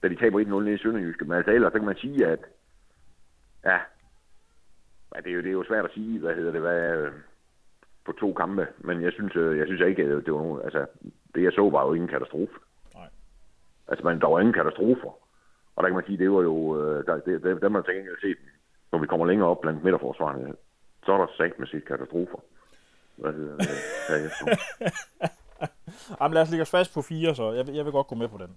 da 0.04 0.08
de 0.08 0.16
taber 0.16 0.40
1-0 0.40 0.44
nede 0.44 0.74
i 0.74 0.78
Sønderjyske. 0.78 1.26
Men 1.26 1.38
altså 1.38 1.52
ellers, 1.52 1.74
så 1.74 1.80
kan 1.80 1.86
man 1.86 1.98
sige, 1.98 2.28
at 2.28 2.40
ja, 3.66 3.80
det, 5.16 5.28
er 5.28 5.36
jo, 5.36 5.42
det 5.42 5.48
er 5.48 5.60
jo 5.62 5.64
svært 5.64 5.86
at 5.86 5.92
sige, 5.94 6.20
hvad 6.20 6.36
hedder 6.36 6.52
det, 6.52 6.62
hvad, 6.62 6.98
øh, 6.98 7.12
på 8.06 8.12
to 8.12 8.34
kampe. 8.34 8.68
Men 8.78 9.02
jeg 9.02 9.12
synes, 9.14 9.36
øh, 9.36 9.58
jeg 9.58 9.68
synes 9.68 9.82
ikke, 9.82 10.04
at 10.04 10.26
det 10.26 10.34
var 10.34 10.40
nogen, 10.40 10.62
altså, 10.64 10.86
det 11.36 11.44
jeg 11.44 11.52
så 11.52 11.70
var 11.70 11.88
jo 11.88 11.94
ingen 11.94 12.10
katastrofe. 12.10 12.54
Nej. 12.96 13.10
Altså, 13.88 14.06
men 14.08 14.22
der 14.22 14.28
var 14.28 14.40
ingen 14.40 14.54
katastrofer. 14.54 15.12
Og 15.76 15.84
der 15.84 15.90
kan 15.90 15.96
man 15.96 16.06
sige, 16.06 16.18
det 16.18 16.32
var 16.32 16.42
jo, 16.42 16.58
øh, 16.82 17.06
der, 17.06 17.14
det, 17.20 17.44
det, 17.44 17.62
der 17.62 17.70
man 17.70 17.84
tænke 17.84 18.12
at 18.12 18.22
se, 18.22 18.36
når 18.92 19.00
vi 19.00 19.08
kommer 19.08 19.26
længere 19.26 19.50
op 19.50 19.62
blandt 19.62 19.84
midterforsvarerne, 19.84 20.54
så 21.06 21.12
er 21.14 21.18
der 21.18 21.28
sagt 21.38 21.60
med 21.60 21.68
sit 21.68 21.86
katastrofer. 21.86 22.40
Hvad 23.16 23.34
hedder 23.34 23.58
det? 23.58 23.68
Jamen, 26.22 26.34
lad 26.34 26.42
os 26.42 26.50
lægge 26.50 26.62
os 26.62 26.72
fast 26.72 26.94
på 26.94 27.02
fire, 27.02 27.36
så. 27.36 27.52
Jeg, 27.52 27.70
jeg 27.76 27.86
vil 27.86 27.92
godt 27.92 28.08
gå 28.08 28.16
med 28.16 28.28
på 28.28 28.38
den. 28.38 28.56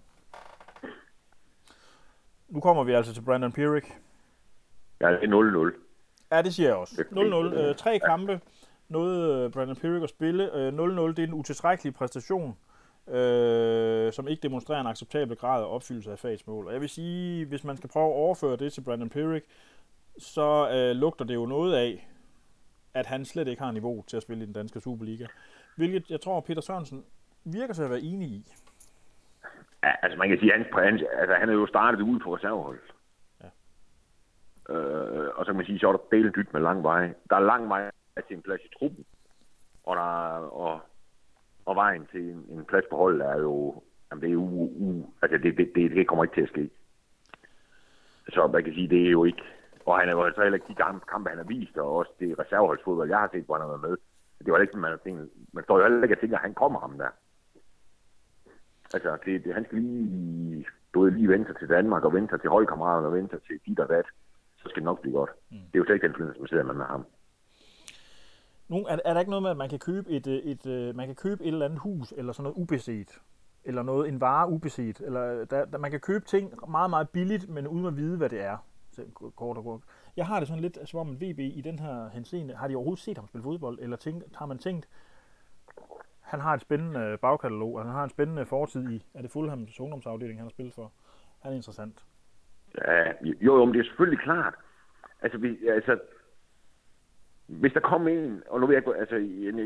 Nu 2.52 2.60
kommer 2.60 2.84
vi 2.84 2.92
altså 2.92 3.14
til 3.14 3.20
Brandon 3.20 3.52
Pierrick. 3.52 3.86
Ja, 5.00 5.12
det 5.12 5.24
er 5.24 5.70
0-0. 5.70 6.36
Ja, 6.36 6.42
det 6.42 6.54
siger 6.54 6.68
jeg 6.68 6.76
også. 6.76 6.94
Det 7.12 7.18
er 7.18 7.50
0-0. 7.52 7.54
Øh, 7.54 7.74
tre 7.74 7.98
kampe. 7.98 8.40
Noget 8.88 9.44
øh, 9.44 9.50
Brandon 9.50 9.76
Pierrick 9.76 10.02
at 10.02 10.08
spille. 10.08 10.56
Øh, 10.56 10.68
0-0, 10.68 10.80
det 11.08 11.18
er 11.18 11.26
en 11.26 11.34
utilstrækkelig 11.34 11.94
præstation, 11.94 12.56
øh, 13.08 14.12
som 14.12 14.28
ikke 14.28 14.42
demonstrerer 14.42 14.80
en 14.80 14.86
acceptabel 14.86 15.36
grad 15.36 15.62
af 15.62 15.74
opfyldelse 15.74 16.12
af 16.12 16.18
fagets 16.18 16.46
mål. 16.46 16.66
Og 16.66 16.72
jeg 16.72 16.80
vil 16.80 16.88
sige, 16.88 17.44
hvis 17.44 17.64
man 17.64 17.76
skal 17.76 17.90
prøve 17.90 18.06
at 18.06 18.16
overføre 18.16 18.56
det 18.56 18.72
til 18.72 18.80
Brandon 18.80 19.10
Pierrick, 19.10 19.46
så 20.18 20.70
øh, 20.70 20.96
lugter 20.96 21.24
det 21.24 21.34
jo 21.34 21.46
noget 21.46 21.74
af, 21.74 22.08
at 22.94 23.06
han 23.06 23.24
slet 23.24 23.48
ikke 23.48 23.62
har 23.62 23.70
niveau 23.70 24.04
til 24.06 24.16
at 24.16 24.22
spille 24.22 24.42
i 24.42 24.46
den 24.46 24.54
danske 24.54 24.80
Superliga. 24.80 25.26
Hvilket 25.76 26.10
jeg 26.10 26.20
tror, 26.20 26.40
Peter 26.40 26.60
Sørensen 26.60 27.04
virker 27.44 27.74
til 27.74 27.82
at 27.82 27.90
være 27.90 28.00
enig 28.00 28.28
i. 28.28 28.52
Ja, 29.84 29.92
altså 30.02 30.18
man 30.18 30.28
kan 30.28 30.38
sige, 30.38 30.54
at 30.54 30.58
han, 30.58 30.84
han, 30.84 31.06
altså, 31.12 31.34
han 31.34 31.48
er 31.48 31.52
jo 31.52 31.66
startet 31.66 32.00
ude 32.00 32.20
på 32.20 32.36
reserveholdet. 32.36 32.92
Ja. 33.42 33.48
Øh, 34.74 35.30
og 35.34 35.44
så 35.44 35.48
kan 35.50 35.56
man 35.56 35.66
sige, 35.66 35.78
så 35.78 35.88
er 35.88 35.92
der 35.92 36.08
delt 36.10 36.36
dyt 36.36 36.52
med 36.52 36.60
lang 36.60 36.82
vej. 36.82 37.14
Der 37.30 37.36
er 37.36 37.40
lang 37.40 37.68
vej 37.68 37.90
til 38.28 38.36
en 38.36 38.42
plads 38.42 38.60
i 38.64 38.74
truppen. 38.78 39.04
Og, 39.84 39.96
der 39.96 40.36
er, 40.36 40.38
og, 40.38 40.80
og 41.64 41.76
vejen 41.76 42.06
til 42.06 42.20
en, 42.20 42.46
en 42.50 42.64
plads 42.64 42.84
på 42.90 42.96
holdet 42.96 43.26
er 43.26 43.38
jo, 43.38 43.82
jamen 44.10 44.22
det 44.22 44.28
er 44.28 44.32
jo, 44.32 44.44
u, 44.86 45.06
altså 45.22 45.38
det, 45.38 45.56
det, 45.56 45.72
det, 45.74 45.90
det 45.90 46.08
kommer 46.08 46.24
ikke 46.24 46.34
til 46.34 46.42
at 46.42 46.48
ske. 46.48 46.70
Så 48.28 48.46
man 48.46 48.64
kan 48.64 48.74
sige, 48.74 48.88
det 48.88 49.06
er 49.06 49.10
jo 49.10 49.24
ikke, 49.24 49.42
og 49.86 49.98
han 49.98 50.08
er 50.08 50.12
jo 50.12 50.22
altså 50.22 50.42
heller 50.42 50.56
ikke 50.56 50.68
de 50.68 50.74
kampe, 51.08 51.28
han 51.30 51.38
har 51.38 51.44
vist, 51.44 51.76
og 51.78 51.96
også 51.96 52.12
det 52.20 52.38
reserveholdsfodbold, 52.38 53.08
jeg 53.08 53.18
har 53.18 53.28
set, 53.32 53.44
hvor 53.44 53.54
han 53.54 53.62
har 53.62 53.68
været 53.68 53.90
med. 53.90 53.96
Det 54.44 54.52
var 54.52 54.58
ikke, 54.58 54.70
sådan, 54.70 54.80
man, 54.80 54.98
tænkt, 55.04 55.32
man 55.52 55.64
står 55.64 55.76
jo 55.76 55.82
heller 55.82 56.02
ikke 56.02 56.14
og 56.14 56.20
tænker, 56.20 56.36
at 56.36 56.42
han 56.42 56.54
kommer 56.54 56.80
ham 56.80 56.98
der. 56.98 57.08
Altså, 58.94 59.18
det, 59.24 59.44
det, 59.44 59.54
han 59.54 59.64
skal 59.64 59.78
lige, 59.78 60.66
ved, 60.94 61.10
lige 61.10 61.28
vente 61.28 61.46
sig 61.46 61.58
til 61.58 61.68
Danmark, 61.68 62.04
og 62.04 62.12
vente 62.14 62.30
sig 62.32 62.40
til 62.40 62.50
holdkammeraterne, 62.50 63.06
og 63.06 63.14
vente 63.14 63.30
sig 63.36 63.42
til 63.46 63.60
dit 63.66 63.80
og 63.80 63.88
dat. 63.88 64.06
Så 64.56 64.68
skal 64.68 64.80
det 64.80 64.84
nok 64.84 65.00
blive 65.00 65.14
godt. 65.14 65.30
Mm. 65.50 65.56
Det 65.56 65.74
er 65.74 65.78
jo 65.78 65.84
slet 65.84 65.94
ikke 65.94 66.06
den 66.06 66.14
fornemmelse, 66.14 66.40
man 66.40 66.48
sidder 66.48 66.64
med 66.64 66.74
med 66.74 66.84
ham. 66.84 67.06
Nu, 68.68 68.78
er, 68.88 68.98
er 69.04 69.12
der 69.12 69.20
ikke 69.20 69.30
noget 69.30 69.42
med, 69.42 69.50
at 69.50 69.56
man 69.56 69.68
kan 69.68 69.78
købe 69.78 70.10
et, 70.10 70.26
øh, 70.26 70.34
et, 70.34 70.66
et, 70.66 70.96
man 70.96 71.06
kan 71.06 71.16
købe 71.16 71.44
et 71.44 71.52
eller 71.52 71.64
andet 71.64 71.78
hus, 71.78 72.14
eller 72.16 72.32
sådan 72.32 72.42
noget 72.42 72.56
ubeset, 72.56 73.20
eller 73.64 73.82
noget, 73.82 74.08
en 74.08 74.20
vare 74.20 74.48
ubeset, 74.50 75.00
eller 75.00 75.44
der, 75.44 75.64
der, 75.64 75.78
man 75.78 75.90
kan 75.90 76.00
købe 76.00 76.24
ting 76.24 76.70
meget, 76.70 76.90
meget 76.90 77.08
billigt, 77.08 77.48
men 77.48 77.68
uden 77.68 77.86
at 77.86 77.96
vide, 77.96 78.16
hvad 78.16 78.28
det 78.28 78.40
er. 78.40 78.56
Så, 78.92 79.02
kort 79.36 79.56
og 79.56 79.64
kort. 79.64 79.80
Jeg 80.16 80.26
har 80.26 80.38
det 80.38 80.48
sådan 80.48 80.62
lidt, 80.62 80.78
som 80.84 81.00
om 81.00 81.08
en 81.08 81.16
VB 81.16 81.38
i 81.38 81.60
den 81.64 81.78
her 81.78 82.08
henseende, 82.08 82.54
har 82.54 82.68
de 82.68 82.74
overhovedet 82.74 83.04
set 83.04 83.18
ham 83.18 83.28
spille 83.28 83.42
fodbold, 83.42 83.78
eller 83.80 83.96
tænkt, 83.96 84.36
har 84.36 84.46
man 84.46 84.58
tænkt, 84.58 84.88
han 86.32 86.40
har 86.40 86.54
et 86.54 86.60
spændende 86.60 87.18
bagkatalog, 87.22 87.74
og 87.74 87.84
han 87.84 87.92
har 87.92 88.04
en 88.04 88.10
spændende 88.16 88.46
fortid 88.46 88.90
i, 88.90 89.06
er 89.14 89.22
det 89.22 89.30
Fulhams 89.30 89.80
ungdomsafdeling, 89.80 90.38
han 90.38 90.48
har 90.48 90.56
spillet 90.56 90.74
for. 90.74 90.92
Han 91.42 91.52
er 91.52 91.56
interessant. 91.56 92.04
Ja, 92.78 93.12
jo, 93.22 93.56
jo, 93.58 93.64
men 93.64 93.74
det 93.74 93.80
er 93.80 93.84
selvfølgelig 93.84 94.18
klart. 94.18 94.54
Altså, 95.22 95.38
vi, 95.38 95.48
altså 95.68 95.98
hvis 97.46 97.72
der 97.72 97.80
kom 97.80 98.08
en, 98.08 98.42
og 98.50 98.60
nu 98.60 98.66
ved 98.66 98.74
jeg 98.74 98.82
ikke, 98.82 99.00
altså, 99.00 99.16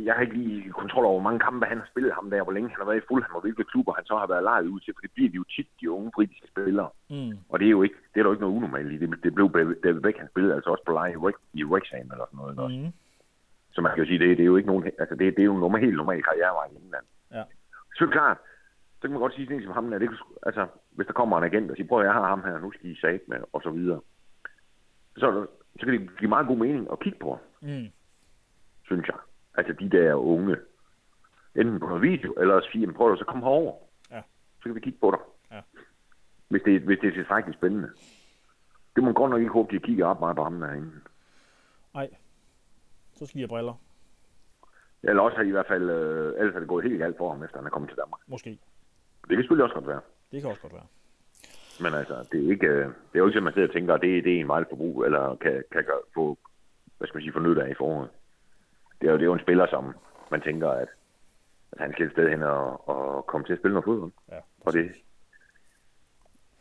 jeg, 0.06 0.14
har 0.14 0.22
ikke 0.22 0.38
lige 0.38 0.70
kontrol 0.70 1.04
over, 1.04 1.20
hvor 1.20 1.28
mange 1.28 1.40
kampe 1.40 1.66
han 1.66 1.78
har 1.78 1.88
spillet 1.92 2.12
ham 2.14 2.30
der, 2.30 2.42
hvor 2.42 2.52
længe 2.52 2.70
han 2.70 2.78
har 2.80 2.90
været 2.90 3.02
i 3.02 3.06
Fulham, 3.08 3.34
og 3.34 3.40
hvilke 3.40 3.64
klubber 3.64 3.92
han 3.92 4.04
så 4.04 4.16
har 4.16 4.26
været 4.26 4.42
lejet 4.42 4.66
ud 4.66 4.80
til, 4.80 4.94
for 4.94 5.00
det 5.00 5.10
bliver 5.14 5.30
de 5.30 5.36
jo 5.36 5.44
tit, 5.44 5.68
de 5.80 5.90
unge 5.90 6.10
britiske 6.14 6.48
spillere. 6.48 6.90
Mm. 7.10 7.32
Og 7.48 7.58
det 7.58 7.66
er 7.66 7.70
jo 7.78 7.82
ikke, 7.82 7.98
det 8.14 8.18
er 8.18 8.22
der 8.22 8.30
jo 8.30 8.32
ikke 8.32 8.44
noget 8.46 8.56
unormalt 8.56 8.92
i. 8.92 8.98
Det, 8.98 9.08
det 9.22 9.34
blev 9.34 9.46
David 9.84 10.00
Beckham 10.00 10.28
spillet 10.28 10.54
altså 10.54 10.70
også 10.70 10.84
på 10.86 10.92
leje 10.92 11.12
i, 11.12 11.20
Wrex- 11.24 11.48
i 11.52 11.64
Wrexham 11.64 12.10
eller 12.12 12.26
sådan 12.30 12.56
noget. 12.56 12.80
Mm. 12.80 12.84
Mm. 12.84 12.92
Så 13.76 13.80
man 13.82 13.92
kan 13.94 14.02
jo 14.04 14.08
sige, 14.08 14.18
det, 14.18 14.36
det 14.38 14.42
er 14.42 14.46
jo 14.52 14.56
ikke 14.56 14.66
nogen, 14.72 14.84
altså 14.98 15.14
det, 15.14 15.36
det 15.36 15.42
er 15.42 15.44
jo 15.50 15.54
en 15.54 15.60
normal, 15.60 15.80
helt 15.84 15.96
normal 15.96 16.22
karrierevej 16.22 16.66
i 16.72 16.76
England. 16.84 17.06
Ja. 17.32 17.42
Så 17.96 18.04
er 18.04 18.06
det 18.06 18.12
klart, 18.12 18.38
så 18.96 19.00
kan 19.02 19.10
man 19.10 19.20
godt 19.20 19.34
sige 19.34 19.54
en 19.54 19.62
som 19.62 19.72
ham, 19.72 19.92
at 19.92 20.00
det, 20.00 20.10
altså, 20.42 20.66
hvis 20.90 21.06
der 21.06 21.12
kommer 21.12 21.38
en 21.38 21.44
agent 21.44 21.70
og 21.70 21.76
siger, 21.76 21.88
prøv 21.88 22.00
at 22.00 22.06
jeg 22.06 22.12
har 22.12 22.28
ham 22.28 22.42
her, 22.44 22.58
nu 22.58 22.72
skal 22.72 22.90
I 22.90 23.00
sat 23.00 23.20
med, 23.28 23.38
og 23.52 23.60
så 23.62 23.70
videre. 23.70 24.00
Så, 25.16 25.46
så 25.80 25.86
kan 25.86 26.00
det 26.00 26.18
give 26.18 26.28
meget 26.28 26.46
god 26.46 26.56
mening 26.56 26.88
at 26.92 27.00
kigge 27.00 27.18
på, 27.18 27.38
Mm. 27.60 27.86
synes 28.84 29.06
jeg. 29.08 29.16
Altså 29.54 29.72
de 29.72 29.90
der 29.90 30.14
unge, 30.14 30.56
enten 31.56 31.80
på 31.80 31.86
noget 31.86 32.02
video, 32.02 32.32
eller 32.32 32.60
sige, 32.60 32.80
"Jamen, 32.80 32.94
prøv 32.94 33.12
at 33.12 33.18
så 33.18 33.24
kom 33.24 33.42
herover. 33.42 33.74
Ja. 34.10 34.22
Så 34.56 34.62
kan 34.62 34.74
vi 34.74 34.80
kigge 34.80 34.98
på 35.00 35.10
dig. 35.10 35.20
Ja. 35.56 35.60
Hvis, 36.48 36.62
det, 36.62 36.80
hvis 36.80 36.98
det 36.98 37.08
er 37.08 37.12
tilstrækkeligt 37.12 37.58
spændende. 37.58 37.88
Det 38.94 39.02
må 39.02 39.04
man 39.04 39.14
godt 39.14 39.30
nok 39.30 39.40
ikke 39.40 39.52
håbe, 39.52 39.74
de 39.76 39.80
kigger 39.82 40.06
op 40.06 40.20
meget 40.20 40.36
på 40.36 40.42
ham 40.44 40.60
derinde. 40.60 40.90
Nej, 41.94 42.10
så 43.16 43.26
skal 43.26 43.38
jeg 43.40 43.48
briller. 43.48 43.74
Eller 45.02 45.22
også 45.22 45.36
har 45.36 45.42
de 45.42 45.48
i 45.48 45.52
hvert 45.52 45.66
fald, 45.66 45.90
øh, 45.90 46.34
ellers 46.38 46.54
er 46.54 46.58
det 46.58 46.68
gået 46.68 46.84
helt 46.84 46.98
galt 46.98 47.16
for 47.16 47.28
ham, 47.32 47.42
efter 47.42 47.58
han 47.58 47.66
er 47.66 47.70
kommet 47.70 47.90
til 47.90 47.98
Danmark. 47.98 48.20
Måske. 48.26 48.50
Det 49.28 49.28
kan 49.28 49.38
selvfølgelig 49.38 49.64
også 49.64 49.74
godt 49.74 49.86
være. 49.86 50.00
Det 50.32 50.40
kan 50.40 50.50
også 50.50 50.62
godt 50.62 50.72
være. 50.72 50.86
Men 51.80 51.94
altså, 51.94 52.26
det 52.32 52.46
er, 52.46 52.50
ikke, 52.50 52.66
øh, 52.66 52.84
det 52.84 53.14
er 53.14 53.18
jo 53.18 53.26
ikke 53.26 53.34
sådan, 53.34 53.44
man 53.44 53.52
sidder 53.52 53.68
og 53.68 53.74
tænker, 53.74 53.94
at 53.94 54.00
det, 54.00 54.24
det 54.24 54.36
er 54.36 54.40
en 54.40 54.46
meget 54.46 54.66
forbrug, 54.70 55.04
eller 55.04 55.36
kan, 55.36 55.64
kan 55.72 55.84
gøre, 55.84 56.00
få, 56.14 56.38
hvad 56.98 57.08
skal 57.08 57.16
man 57.16 57.22
sige, 57.22 57.32
få 57.32 57.38
nytte 57.40 57.62
af 57.64 57.70
i 57.70 57.74
foråret. 57.74 58.08
Det 59.00 59.06
er, 59.06 59.12
jo, 59.12 59.16
det 59.16 59.22
er 59.22 59.26
jo 59.26 59.32
en 59.34 59.40
spiller, 59.46 59.66
som 59.66 59.94
man 60.30 60.40
tænker, 60.40 60.68
at, 60.70 60.88
at 61.72 61.78
han 61.80 61.92
skal 61.92 62.06
et 62.06 62.12
sted 62.12 62.28
hen 62.28 62.42
og, 62.42 62.88
og 62.88 63.26
komme 63.26 63.46
til 63.46 63.52
at 63.52 63.58
spille 63.58 63.74
noget 63.74 63.84
fodbold. 63.84 64.12
Ja, 64.32 64.38
Og 64.60 64.72
det 64.72 64.90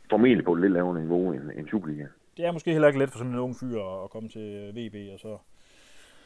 formentlig 0.10 0.46
på 0.46 0.54
et 0.54 0.62
lidt 0.62 0.74
lavere 0.74 1.00
niveau 1.00 1.32
end, 1.32 1.52
end 1.56 1.68
Superliga. 1.70 2.08
Det 2.38 2.46
er 2.46 2.52
måske 2.52 2.72
heller 2.72 2.88
ikke 2.88 3.00
let 3.00 3.10
for 3.12 3.18
sådan 3.18 3.34
en 3.34 3.40
ung 3.40 3.56
fyr 3.60 3.80
at 4.04 4.10
komme 4.10 4.30
til 4.30 4.72
VB, 4.76 5.14
og 5.14 5.20
så... 5.20 5.38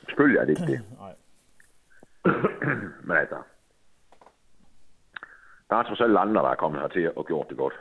Selvfølgelig 0.06 0.40
er 0.40 0.46
det 0.46 0.50
ikke 0.50 0.72
det. 0.72 0.82
Nej. 1.00 1.16
Men 3.08 3.18
altså, 3.18 3.36
der 5.70 5.76
er 5.76 5.84
trods 5.84 6.02
alt 6.02 6.18
andre, 6.18 6.42
der 6.42 6.50
er 6.50 6.56
kommet 6.56 6.82
hertil 6.82 7.12
og 7.16 7.26
gjort 7.28 7.50
det 7.50 7.58
godt. 7.58 7.74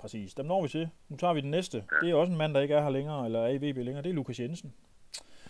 Præcis. 0.00 0.34
Dem 0.34 0.46
når 0.46 0.62
vi 0.62 0.68
til. 0.68 0.88
Nu 1.08 1.16
tager 1.16 1.34
vi 1.34 1.40
den 1.40 1.50
næste. 1.50 1.84
Det 2.00 2.10
er 2.10 2.14
også 2.14 2.32
en 2.32 2.38
mand, 2.38 2.54
der 2.54 2.60
ikke 2.60 2.74
er 2.74 2.82
her 2.82 2.90
længere, 2.90 3.24
eller 3.26 3.40
er 3.40 3.48
i 3.48 3.56
VB 3.56 3.76
længere. 3.76 4.02
Det 4.02 4.10
er 4.10 4.14
Lukas 4.14 4.40
Jensen. 4.40 4.74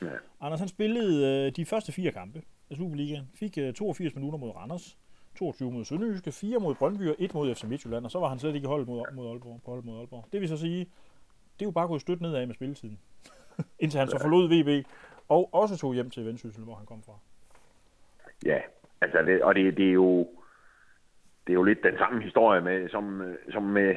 Ja. 0.03 0.07
Anders, 0.41 0.59
han 0.59 0.69
spillede 0.69 1.47
øh, 1.47 1.57
de 1.57 1.67
første 1.67 1.93
fire 1.93 2.13
kampe 2.13 2.43
af 2.71 2.77
Superligaen. 2.77 3.31
Fik 3.35 3.59
øh, 3.59 3.75
82 3.75 4.15
minutter 4.15 4.39
mod 4.39 4.57
Randers, 4.57 4.99
22 5.39 5.73
mod 5.73 5.85
Sønderjyske, 5.85 6.33
4 6.33 6.59
mod 6.59 6.75
Brøndby 6.75 7.09
og 7.09 7.17
1 7.19 7.35
mod 7.35 7.55
FC 7.55 7.65
Midtjylland, 7.65 8.05
og 8.05 8.11
så 8.11 8.19
var 8.19 8.29
han 8.29 8.39
slet 8.39 8.55
ikke 8.55 8.65
i 8.65 8.69
holdet 8.69 8.89
mod, 8.89 9.05
mod 9.13 9.31
Aalborg, 9.31 9.61
på 9.65 9.71
holdet 9.71 9.87
mod 9.87 9.99
Aalborg. 9.99 10.27
Det 10.33 10.41
vil 10.41 10.49
så 10.49 10.57
sige, 10.57 10.81
det 11.59 11.63
er 11.63 11.67
jo 11.67 11.71
bare 11.71 11.87
gået 11.87 12.01
stødt 12.01 12.21
nedad 12.21 12.47
med 12.47 12.55
spilletiden. 12.55 12.99
Indtil 13.83 13.99
han 14.01 14.09
så 14.09 14.19
forlod 14.19 14.49
VB, 14.49 14.87
og 15.31 15.55
også 15.55 15.77
tog 15.77 15.95
hjem 15.95 16.11
til 16.11 16.27
Vendsyssel, 16.27 16.65
hvor 16.65 16.75
han 16.75 16.87
kom 16.87 17.03
fra. 17.03 17.19
Ja, 18.45 18.61
altså 19.01 19.19
det, 19.23 19.43
og 19.43 19.55
det, 19.55 19.77
det 19.77 19.89
er 19.89 19.93
jo 19.93 20.29
det 21.47 21.53
er 21.53 21.59
jo 21.59 21.63
lidt 21.63 21.83
den 21.83 21.99
samme 21.99 22.23
historie 22.23 22.61
med, 22.61 22.89
som, 22.89 23.35
som 23.53 23.63
med, 23.63 23.97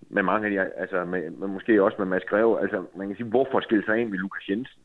med 0.00 0.22
mange 0.22 0.46
af 0.46 0.50
de, 0.50 0.80
altså 0.80 1.04
med, 1.04 1.30
med, 1.30 1.48
måske 1.48 1.82
også 1.82 1.96
med 1.98 2.06
Mads 2.06 2.24
Greve, 2.24 2.60
altså 2.60 2.86
man 2.96 3.06
kan 3.06 3.16
sige, 3.16 3.26
hvorfor 3.28 3.60
skille 3.60 3.84
sig 3.84 3.98
ind 3.98 4.10
med 4.10 4.18
Lukas 4.18 4.48
Jensen 4.48 4.82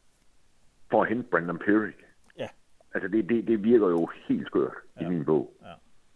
for 0.92 1.02
at 1.02 1.10
hente 1.10 1.30
Brandon 1.30 1.60
Pierrick? 1.60 2.04
Ja. 2.38 2.48
Altså 2.94 3.08
det, 3.08 3.30
det, 3.30 3.48
det 3.48 3.64
virker 3.64 3.88
jo 3.88 4.10
helt 4.28 4.48
skørt 4.48 4.74
ja. 5.00 5.06
I 5.06 5.10
min 5.10 5.26
bog. 5.26 5.54
Ja. 5.62 5.74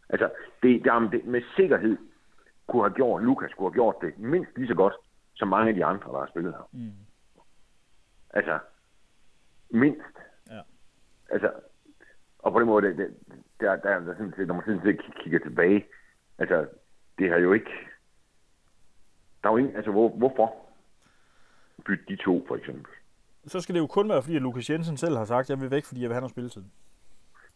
Altså 0.09 0.29
det, 0.63 0.85
jamen, 0.85 1.11
det, 1.11 1.25
med 1.25 1.41
sikkerhed 1.55 1.97
kunne 2.67 2.83
have 2.83 2.93
gjort, 2.93 3.23
Lukas 3.23 3.53
kunne 3.53 3.69
have 3.69 3.73
gjort 3.73 3.95
det 4.01 4.19
mindst 4.19 4.57
lige 4.57 4.67
så 4.67 4.75
godt, 4.75 4.93
som 5.35 5.47
mange 5.47 5.69
af 5.69 5.75
de 5.75 5.85
andre, 5.85 6.11
der 6.11 6.19
har 6.19 6.27
spillet 6.27 6.53
her. 6.53 6.69
Mm. 6.71 6.91
Altså, 8.29 8.59
mindst. 9.69 10.15
Ja. 10.49 10.61
Altså, 11.29 11.51
og 12.39 12.51
på 12.51 12.59
den 12.59 12.67
måde, 12.67 12.87
det, 12.87 12.97
det, 12.97 13.17
der, 13.59 13.75
der, 13.75 13.99
der 13.99 14.15
set- 14.35 14.47
når 14.47 14.53
man 14.55 14.63
sådan 14.65 14.81
set 14.83 15.01
kig- 15.01 15.23
kigger 15.23 15.39
tilbage, 15.39 15.85
altså, 16.37 16.67
det 17.19 17.29
har 17.29 17.37
jo 17.37 17.53
ikke, 17.53 17.71
der 19.43 19.49
er 19.49 19.53
jo 19.53 19.57
ingen, 19.57 19.75
altså, 19.75 19.91
hvor, 19.91 20.09
hvorfor 20.09 20.55
bytte 21.85 22.03
de 22.07 22.15
to, 22.15 22.45
for 22.47 22.55
eksempel? 22.55 22.91
Så 23.47 23.61
skal 23.61 23.75
det 23.75 23.81
jo 23.81 23.87
kun 23.87 24.09
være, 24.09 24.21
fordi 24.21 24.35
at 24.35 24.41
Lukas 24.41 24.69
Jensen 24.69 24.97
selv 24.97 25.17
har 25.17 25.25
sagt, 25.25 25.49
jeg 25.49 25.61
vil 25.61 25.71
væk, 25.71 25.85
fordi 25.85 26.01
jeg 26.01 26.09
vil 26.09 26.13
have 26.13 26.21
noget 26.21 26.31
spilletid. 26.31 26.63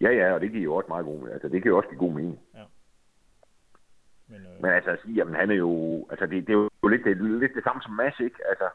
Ja, 0.02 0.10
ja, 0.12 0.34
og 0.34 0.42
det 0.42 0.52
giver 0.52 0.64
jo 0.64 0.76
også 0.76 0.88
meget 0.88 1.06
god 1.06 1.30
Altså, 1.30 1.48
det 1.50 1.62
kan 1.62 1.70
jo 1.70 1.78
også 1.78 1.90
give 1.90 2.00
god 2.00 2.14
mening. 2.14 2.40
Men, 4.28 4.42
øh, 4.42 4.62
Men 4.62 4.72
altså, 4.72 4.90
at 4.92 5.00
sige, 5.02 5.14
jamen, 5.16 5.36
han 5.36 5.52
er 5.52 5.56
jo, 5.56 6.06
altså, 6.10 6.26
det, 6.26 6.48
det 6.48 6.54
er 6.54 6.68
jo 6.84 6.88
lidt 6.88 7.04
det, 7.06 7.18
lidt 7.40 7.52
det 7.56 7.64
samme 7.64 7.82
som 7.82 7.92
Mads, 7.92 8.20
ikke? 8.20 8.36
Altså, 8.50 8.70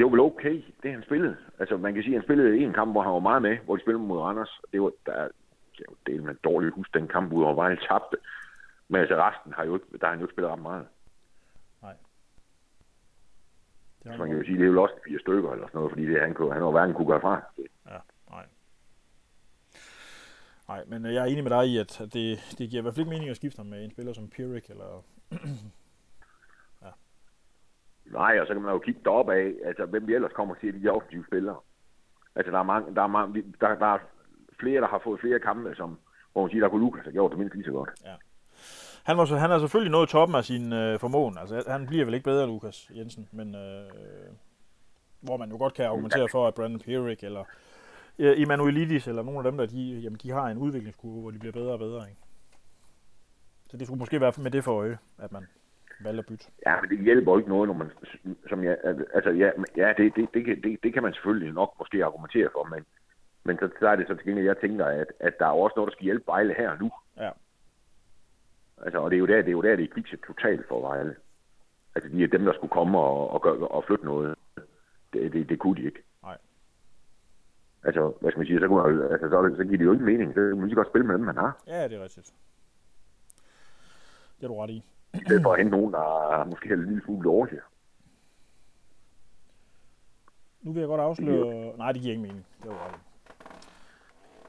det 0.00 0.06
var 0.06 0.10
vel 0.10 0.20
okay, 0.20 0.62
det 0.82 0.90
han 0.92 1.02
spillede. 1.02 1.36
Altså, 1.58 1.76
man 1.76 1.94
kan 1.94 2.02
sige, 2.02 2.14
at 2.14 2.20
han 2.20 2.26
spillede 2.26 2.58
en 2.58 2.72
kamp, 2.72 2.92
hvor 2.92 3.02
han 3.02 3.12
var 3.12 3.18
meget 3.18 3.42
med, 3.42 3.58
hvor 3.64 3.76
de 3.76 3.82
spillede 3.82 4.04
mod 4.04 4.18
Randers. 4.18 4.60
Det 4.72 4.82
var, 4.82 4.92
der, 5.06 5.28
det 5.78 5.84
var 5.88 5.96
del 6.06 6.22
med 6.22 6.34
dårligt 6.34 6.74
hus, 6.74 6.90
den 6.94 7.08
kamp, 7.08 7.32
hvor 7.32 7.54
Vejle 7.54 7.80
tabte. 7.88 8.16
Men 8.88 9.00
altså, 9.00 9.16
resten 9.16 9.52
har 9.52 9.64
jo 9.64 9.74
ikke, 9.74 9.86
der 10.00 10.06
har 10.06 10.10
han 10.10 10.18
jo 10.18 10.24
ikke 10.24 10.34
spillet 10.34 10.52
ret 10.52 10.62
meget. 10.62 10.86
det 14.02 14.10
har 14.10 14.16
Så 14.16 14.18
man 14.18 14.28
kan 14.28 14.38
jo 14.38 14.44
sige, 14.44 14.58
det 14.58 14.64
er 14.66 14.72
jo 14.72 14.82
også 14.82 14.94
fire 15.06 15.18
stykker 15.20 15.52
eller 15.52 15.66
sådan 15.66 15.78
noget, 15.78 15.92
fordi 15.92 16.06
det, 16.06 16.20
han, 16.20 16.34
kunne, 16.34 16.52
han 16.52 16.62
var 16.62 16.70
hverken 16.70 16.94
kunne 16.94 17.08
gøre 17.08 17.20
fra. 17.20 17.42
Ja, 17.86 17.98
nej. 18.30 18.46
Nej, 20.68 20.84
men 20.86 21.04
jeg 21.04 21.22
er 21.22 21.24
enig 21.24 21.42
med 21.42 21.50
dig 21.50 21.66
i, 21.68 21.78
at 21.78 22.00
det, 22.12 22.26
det 22.58 22.70
giver 22.70 22.80
i 22.80 22.82
hvert 22.82 22.94
fald 22.94 23.06
ikke 23.06 23.10
mening 23.10 23.30
at 23.30 23.36
skifte 23.36 23.58
ham 23.58 23.66
med 23.66 23.84
en 23.84 23.90
spiller 23.90 24.12
som 24.12 24.28
Pierrick, 24.28 24.70
eller... 24.70 25.04
Nej, 28.10 28.38
og 28.40 28.46
så 28.46 28.52
kan 28.52 28.62
man 28.62 28.72
jo 28.72 28.78
kigge 28.78 29.00
deroppe 29.04 29.34
af, 29.34 29.52
altså 29.64 29.86
hvem 29.86 30.06
vi 30.06 30.14
ellers 30.14 30.32
kommer 30.32 30.54
til 30.54 30.82
de 30.82 30.88
offensive 30.88 31.24
spillere. 31.26 31.56
Altså, 32.34 32.52
der 32.52 32.58
er, 32.58 32.62
mange, 32.62 32.94
der, 32.94 33.02
er 33.02 33.06
mange, 33.06 33.44
der, 33.60 33.74
der 33.74 33.86
er 33.86 33.98
flere, 34.60 34.80
der 34.80 34.88
har 34.88 35.00
fået 35.04 35.20
flere 35.20 35.38
kampe, 35.38 35.74
som, 35.74 35.98
hvor 36.32 36.42
man 36.42 36.50
siger, 36.50 36.62
der 36.62 36.68
kunne 36.68 36.84
Lukas 36.84 37.04
have 37.04 37.12
gjort 37.12 37.30
det 37.30 37.38
mindst 37.38 37.54
lige 37.54 37.64
så 37.64 37.72
godt. 37.72 37.90
Ja. 38.04 38.14
Han, 39.04 39.16
var 39.16 39.24
så, 39.24 39.36
han 39.36 39.50
er 39.50 39.58
selvfølgelig 39.58 39.92
nået 39.92 40.08
toppen 40.08 40.36
af 40.36 40.44
sin 40.44 40.72
øh, 40.72 40.98
formåen. 40.98 41.38
Altså, 41.38 41.64
han 41.66 41.86
bliver 41.86 42.04
vel 42.04 42.14
ikke 42.14 42.24
bedre, 42.24 42.46
Lukas 42.46 42.90
Jensen, 42.96 43.28
men 43.32 43.54
øh, 43.54 43.90
hvor 45.20 45.36
man 45.36 45.50
jo 45.50 45.58
godt 45.58 45.74
kan 45.74 45.84
argumentere 45.84 46.28
for, 46.28 46.48
at 46.48 46.54
Brandon 46.54 46.80
Pierrick 46.80 47.24
eller 47.24 47.44
øh, 48.18 48.40
Emanuelidis 48.42 49.08
eller 49.08 49.22
nogle 49.22 49.38
af 49.38 49.44
dem, 49.44 49.56
der 49.56 49.66
de, 49.66 50.00
jamen, 50.04 50.18
de 50.22 50.30
har 50.30 50.46
en 50.46 50.58
udviklingskurve, 50.58 51.20
hvor 51.20 51.30
de 51.30 51.38
bliver 51.38 51.52
bedre 51.52 51.72
og 51.72 51.78
bedre. 51.78 52.08
Ikke? 52.08 52.20
Så 53.70 53.76
det 53.76 53.86
skulle 53.86 53.98
måske 53.98 54.20
være 54.20 54.32
med 54.38 54.50
det 54.50 54.64
for 54.64 54.72
øje, 54.72 54.98
at 55.18 55.32
man 55.32 55.46
valgte 56.04 56.18
at 56.18 56.26
bytte. 56.26 56.44
Ja, 56.66 56.80
men 56.80 56.90
det 56.90 57.04
hjælper 57.04 57.38
ikke 57.38 57.48
noget, 57.48 57.68
når 57.68 57.74
man, 57.74 57.90
som 58.48 58.64
jeg, 58.64 58.78
altså 59.14 59.30
ja, 59.30 59.50
ja 59.76 59.92
det, 59.96 60.16
det, 60.16 60.28
det, 60.34 60.64
det, 60.64 60.82
det, 60.82 60.92
kan 60.92 61.02
man 61.02 61.12
selvfølgelig 61.12 61.52
nok 61.52 61.74
måske 61.78 62.04
argumentere 62.04 62.48
for, 62.52 62.64
men, 62.64 62.84
men 63.44 63.58
så, 63.58 63.70
så 63.80 63.88
er 63.88 63.96
det 63.96 64.06
så 64.06 64.14
til 64.14 64.24
gengæld, 64.24 64.46
jeg 64.46 64.58
tænker, 64.58 64.86
at, 64.86 65.06
at 65.20 65.38
der 65.38 65.46
er 65.46 65.50
også 65.50 65.74
noget, 65.76 65.88
der 65.88 65.94
skal 65.94 66.04
hjælpe 66.04 66.26
Vejle 66.26 66.54
her 66.54 66.78
nu. 66.78 66.90
Ja. 67.16 67.30
Altså, 68.82 68.98
og 68.98 69.10
det 69.10 69.16
er 69.16 69.20
jo 69.20 69.26
der, 69.26 69.36
det 69.36 69.48
er 69.48 69.58
jo 69.60 69.62
der, 69.62 69.76
det 69.76 69.94
gik 69.94 70.06
totalt 70.26 70.68
for 70.68 70.80
Vejle. 70.80 71.16
Altså, 71.94 72.10
de 72.10 72.24
er 72.24 72.28
dem, 72.28 72.44
der 72.44 72.52
skulle 72.52 72.70
komme 72.70 72.98
og, 72.98 73.30
og, 73.30 73.42
gøre, 73.42 73.68
og 73.68 73.84
flytte 73.84 74.04
noget. 74.04 74.34
Det, 75.12 75.32
det, 75.32 75.48
det 75.48 75.58
kunne 75.58 75.76
de 75.76 75.86
ikke. 75.86 76.02
Nej. 76.22 76.38
Altså, 77.84 78.12
hvad 78.20 78.30
skal 78.30 78.38
man 78.38 78.46
sige, 78.46 78.60
så, 78.60 78.68
kunne 78.68 78.82
man, 78.82 79.12
altså, 79.12 79.28
så, 79.28 79.54
så 79.56 79.64
giver 79.64 79.78
det 79.78 79.84
jo 79.84 79.92
ikke 79.92 80.04
mening. 80.04 80.30
Så 80.34 80.40
kan 80.40 80.56
man 80.56 80.66
lige 80.66 80.74
godt 80.74 80.88
spille 80.88 81.06
med 81.06 81.14
dem, 81.14 81.24
man 81.24 81.36
har. 81.36 81.62
Ja, 81.66 81.88
det 81.88 81.96
er 81.98 82.02
rigtigt. 82.02 82.34
Det 84.36 84.44
er 84.44 84.48
du 84.48 84.60
ret 84.60 84.70
i. 84.70 84.84
I 85.14 85.20
stedet 85.24 85.42
for 85.42 85.52
at 85.52 85.58
hente 85.58 85.70
nogen, 85.70 85.92
der 85.92 86.32
er 86.32 86.44
måske 86.44 86.72
en 86.72 86.84
lille 86.84 87.02
smule 87.04 87.30
overser. 87.30 87.56
Nu 90.62 90.72
vil 90.72 90.80
jeg 90.80 90.88
godt 90.88 91.00
afsløre... 91.00 91.76
Nej, 91.76 91.92
det 91.92 92.02
giver 92.02 92.12
ikke 92.12 92.22
mening. 92.22 92.46
Det 92.62 92.70
var 92.70 92.86
ret 92.86 92.94
i. 92.94 93.00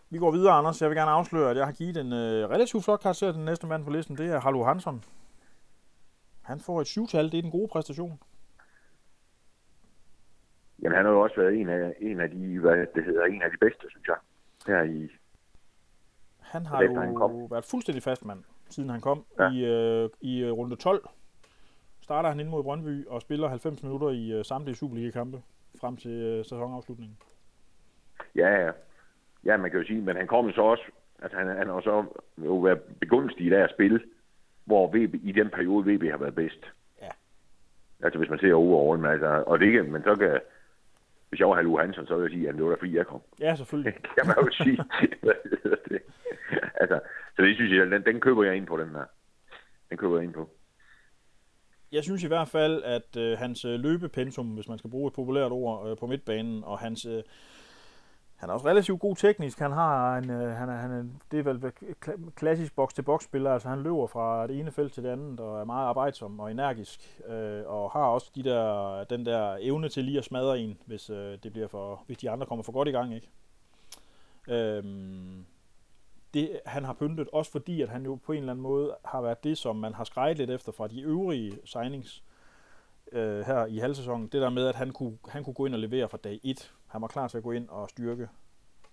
Vi 0.10 0.18
går 0.18 0.32
videre, 0.32 0.54
Anders. 0.54 0.82
Jeg 0.82 0.90
vil 0.90 0.98
gerne 0.98 1.12
afsløre, 1.12 1.52
at 1.52 1.58
jeg 1.58 1.66
har 1.66 1.74
givet 1.74 1.98
en 1.98 2.14
øh, 2.14 2.50
relativt 2.50 2.84
flot 2.84 3.00
karakter 3.00 3.28
til 3.28 3.38
den 3.38 3.46
næste 3.46 3.68
mand 3.68 3.84
på 3.84 3.90
listen. 3.90 4.18
Det 4.18 4.32
er 4.32 4.40
Hallo 4.40 4.64
Hansson. 4.64 5.04
Han 6.42 6.60
får 6.60 6.82
et 6.82 6.88
syvtal. 6.88 7.32
Det 7.32 7.38
er 7.38 7.42
den 7.42 7.52
gode 7.52 7.68
præstation. 7.68 8.20
Jamen, 10.82 10.96
han 10.96 11.06
har 11.06 11.12
jo 11.12 11.22
også 11.22 11.36
været 11.36 11.54
en 11.60 11.70
af, 11.70 11.94
en 12.00 12.20
af 12.20 12.30
de, 12.30 12.60
hvad 12.60 12.86
det 12.96 13.04
hedder, 13.04 13.26
en 13.26 13.42
af 13.42 13.52
de 13.52 13.58
bedste, 13.58 13.90
synes 13.90 14.08
jeg, 14.08 14.18
her 14.68 14.84
i... 14.84 15.10
Han 16.40 16.66
har 16.66 16.82
jo 16.82 17.00
han 17.00 17.50
været 17.52 17.66
fuldstændig 17.66 18.04
fast 18.04 18.26
mand, 18.26 18.44
siden 18.72 18.90
han 18.90 19.02
kom 19.02 19.26
ja. 19.40 19.52
i, 19.52 19.66
øh, 19.66 20.10
i 20.22 20.40
øh, 20.40 20.52
runde 20.52 20.76
12. 20.76 21.10
Starter 22.02 22.30
han 22.30 22.40
ind 22.40 22.50
mod 22.50 22.64
Brøndby 22.64 23.08
og 23.08 23.22
spiller 23.22 23.48
90 23.48 23.84
minutter 23.84 24.10
i 24.10 24.32
øh, 24.32 24.46
samtlige 24.46 24.76
Superliga-kampe 24.76 25.42
frem 25.82 25.98
til 25.98 26.12
øh, 26.12 26.46
sæsonafslutningen. 26.46 27.18
Ja, 28.36 28.66
ja. 28.66 28.72
Ja, 29.46 29.58
man 29.58 29.72
kan 29.72 29.80
jo 29.80 29.86
sige, 29.86 30.02
men 30.02 30.16
han 30.16 30.28
kommer 30.28 30.52
så 30.52 30.62
også, 30.62 30.84
altså 31.22 31.38
han, 31.38 31.48
han 31.48 31.68
har 31.68 31.82
så 31.82 32.06
jo 32.38 32.58
været 32.58 32.82
begunstiget 33.00 33.54
af 33.54 33.64
at 33.64 33.70
spille, 33.70 34.00
hvor 34.66 34.88
VB, 34.88 35.16
i 35.24 35.32
den 35.32 35.50
periode 35.50 35.86
VB 35.86 36.04
har 36.12 36.18
været 36.18 36.36
bedst. 36.36 36.72
Ja. 37.02 37.10
Altså 38.04 38.18
hvis 38.20 38.30
man 38.30 38.40
ser 38.40 38.54
over 38.54 38.98
men 38.98 39.12
altså, 39.12 39.44
og 39.48 39.60
det 39.60 39.66
ikke, 39.66 39.84
men 39.84 40.04
så 40.04 40.16
kan, 40.16 40.40
hvis 41.30 41.40
jeg 41.40 41.50
var 41.50 41.56
Hallo 41.56 41.78
Hansen, 41.78 42.08
så 42.08 42.16
ville 42.16 42.32
jeg 42.32 42.38
sige, 42.38 42.50
at 42.50 42.56
det 42.56 42.64
var 42.64 42.70
da 42.70 42.76
fordi, 42.80 42.98
jeg 42.98 43.08
kom. 43.08 43.22
Ja, 43.40 43.56
selvfølgelig. 43.56 43.94
Kan 44.18 44.28
man 44.28 44.36
jo 44.46 44.52
sige. 44.52 44.78
altså, 46.82 47.00
så 47.42 47.46
det 47.46 47.56
synes 47.56 47.72
jeg, 47.72 47.92
den, 47.92 48.06
den 48.06 48.20
køber 48.20 48.44
jeg 48.44 48.56
ind 48.56 48.68
på, 48.68 48.78
den 48.78 48.90
her. 48.90 49.06
Den 49.90 49.98
køber 49.98 50.16
jeg 50.16 50.24
ind 50.24 50.34
på. 50.34 50.50
Jeg 51.92 52.04
synes 52.04 52.24
i 52.24 52.28
hvert 52.28 52.48
fald, 52.48 52.84
at 52.84 53.18
øh, 53.18 53.38
hans 53.38 53.66
øh, 53.66 53.80
løbepensum, 53.80 54.48
hvis 54.48 54.68
man 54.68 54.78
skal 54.78 54.90
bruge 54.90 55.08
et 55.08 55.14
populært 55.14 55.52
ord, 55.52 55.90
øh, 55.90 55.98
på 55.98 56.08
midtbanen, 56.08 56.64
og 56.64 56.80
hans 56.80 57.06
øh, 57.06 57.24
han 58.36 58.50
er 58.50 58.54
også 58.54 58.68
relativt 58.68 59.00
god 59.00 59.16
teknisk. 59.16 59.60
Han 59.60 59.72
har 59.72 60.18
en, 60.18 60.30
øh, 60.30 60.52
han 60.52 60.70
er, 60.70 60.78
han 60.78 60.92
er, 60.92 61.04
det 61.32 61.40
er 61.40 61.44
vel 61.44 61.72
klassisk 62.36 62.76
box-til-box 62.76 63.24
spiller. 63.24 63.52
Altså 63.54 63.70
han 63.70 63.84
løber 63.84 64.08
fra 64.08 64.48
det 64.48 64.60
ene 64.60 64.72
felt 64.72 64.94
til 64.94 65.04
det 65.04 65.10
andet 65.10 65.40
og 65.40 65.62
er 65.62 65.66
meget 65.66 65.88
arbejdsom 65.88 66.40
og 66.40 66.52
energisk. 66.52 67.22
Øh, 67.28 67.64
og 67.66 67.92
har 67.92 68.06
også 68.06 68.32
de 68.36 68.44
der, 68.44 69.04
den 69.04 69.26
der 69.26 69.58
evne 69.60 69.90
til 69.90 70.04
lige 70.04 70.18
at 70.18 70.26
smadre 70.26 70.60
en, 70.60 70.78
hvis, 70.86 71.10
øh, 71.10 71.38
det 71.44 71.52
bliver 71.52 71.68
for, 71.68 72.04
hvis 72.08 72.18
de 72.18 72.30
andre 72.30 72.46
kommer 72.46 72.64
for 72.64 72.72
godt 72.72 72.88
i 72.88 72.92
gang. 72.92 73.16
Ikke? 73.16 73.30
Øh, 74.50 74.84
det, 76.34 76.60
han 76.66 76.84
har 76.84 76.94
pyntet, 76.94 77.30
også 77.34 77.52
fordi 77.52 77.82
at 77.82 77.90
han 77.90 78.04
jo 78.06 78.16
på 78.16 78.32
en 78.32 78.38
eller 78.38 78.54
anden 78.54 78.64
måde 78.64 78.96
har 79.06 79.22
været 79.22 79.44
det, 79.44 79.58
som 79.58 79.76
man 79.76 79.94
har 79.94 80.04
skrejet 80.04 80.38
lidt 80.38 80.50
efter 80.50 80.72
fra 80.72 80.88
de 80.88 81.02
øvrige 81.02 81.60
signings 81.66 82.24
øh, 83.12 83.40
her 83.40 83.66
i 83.66 83.78
halvsæsonen. 83.78 84.28
Det 84.28 84.42
der 84.42 84.50
med, 84.50 84.68
at 84.68 84.76
han 84.76 84.92
kunne, 84.92 85.18
han 85.30 85.44
kunne 85.44 85.54
gå 85.54 85.66
ind 85.66 85.74
og 85.74 85.80
levere 85.80 86.10
fra 86.10 86.18
dag 86.18 86.40
1 86.44 86.74
han 86.92 87.02
var 87.02 87.08
klar 87.08 87.28
til 87.28 87.38
at 87.38 87.44
gå 87.44 87.52
ind 87.52 87.70
og 87.70 87.90
styrke 87.90 88.30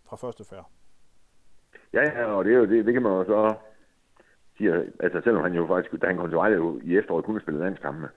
fra 0.08 0.16
første 0.16 0.44
færd. 0.44 0.70
Ja, 1.92 2.02
ja, 2.02 2.24
og 2.24 2.44
det, 2.44 2.52
er 2.52 2.58
jo, 2.58 2.66
det, 2.66 2.86
det 2.86 2.92
kan 2.92 3.02
man 3.02 3.12
jo 3.12 3.24
så 3.24 3.54
sige, 4.56 4.92
altså 5.00 5.20
selvom 5.24 5.42
han 5.42 5.54
jo 5.54 5.66
faktisk, 5.66 6.02
da 6.02 6.06
han 6.06 6.16
kom 6.16 6.28
til 6.28 6.36
Vejle 6.36 6.56
jo 6.56 6.80
i 6.84 6.98
efteråret 6.98 7.24
kunne 7.24 7.40
spille 7.40 7.60
landskampe. 7.60 8.08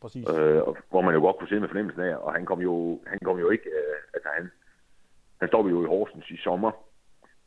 Præcis. 0.00 0.28
Øh, 0.28 0.62
hvor 0.90 1.00
man 1.00 1.14
jo 1.14 1.20
godt 1.20 1.36
kunne 1.38 1.48
se 1.48 1.60
med 1.60 1.68
fornemmelsen 1.68 2.02
af, 2.02 2.16
og 2.16 2.32
han 2.32 2.44
kom 2.46 2.60
jo, 2.60 3.00
han 3.06 3.18
kom 3.24 3.38
jo 3.38 3.50
ikke, 3.50 3.68
øh, 3.68 3.96
altså 4.14 4.28
han, 4.36 4.50
han 5.40 5.48
stod 5.48 5.70
jo 5.70 5.84
i 5.84 5.86
Horsens 5.86 6.30
i 6.30 6.36
sommer, 6.36 6.70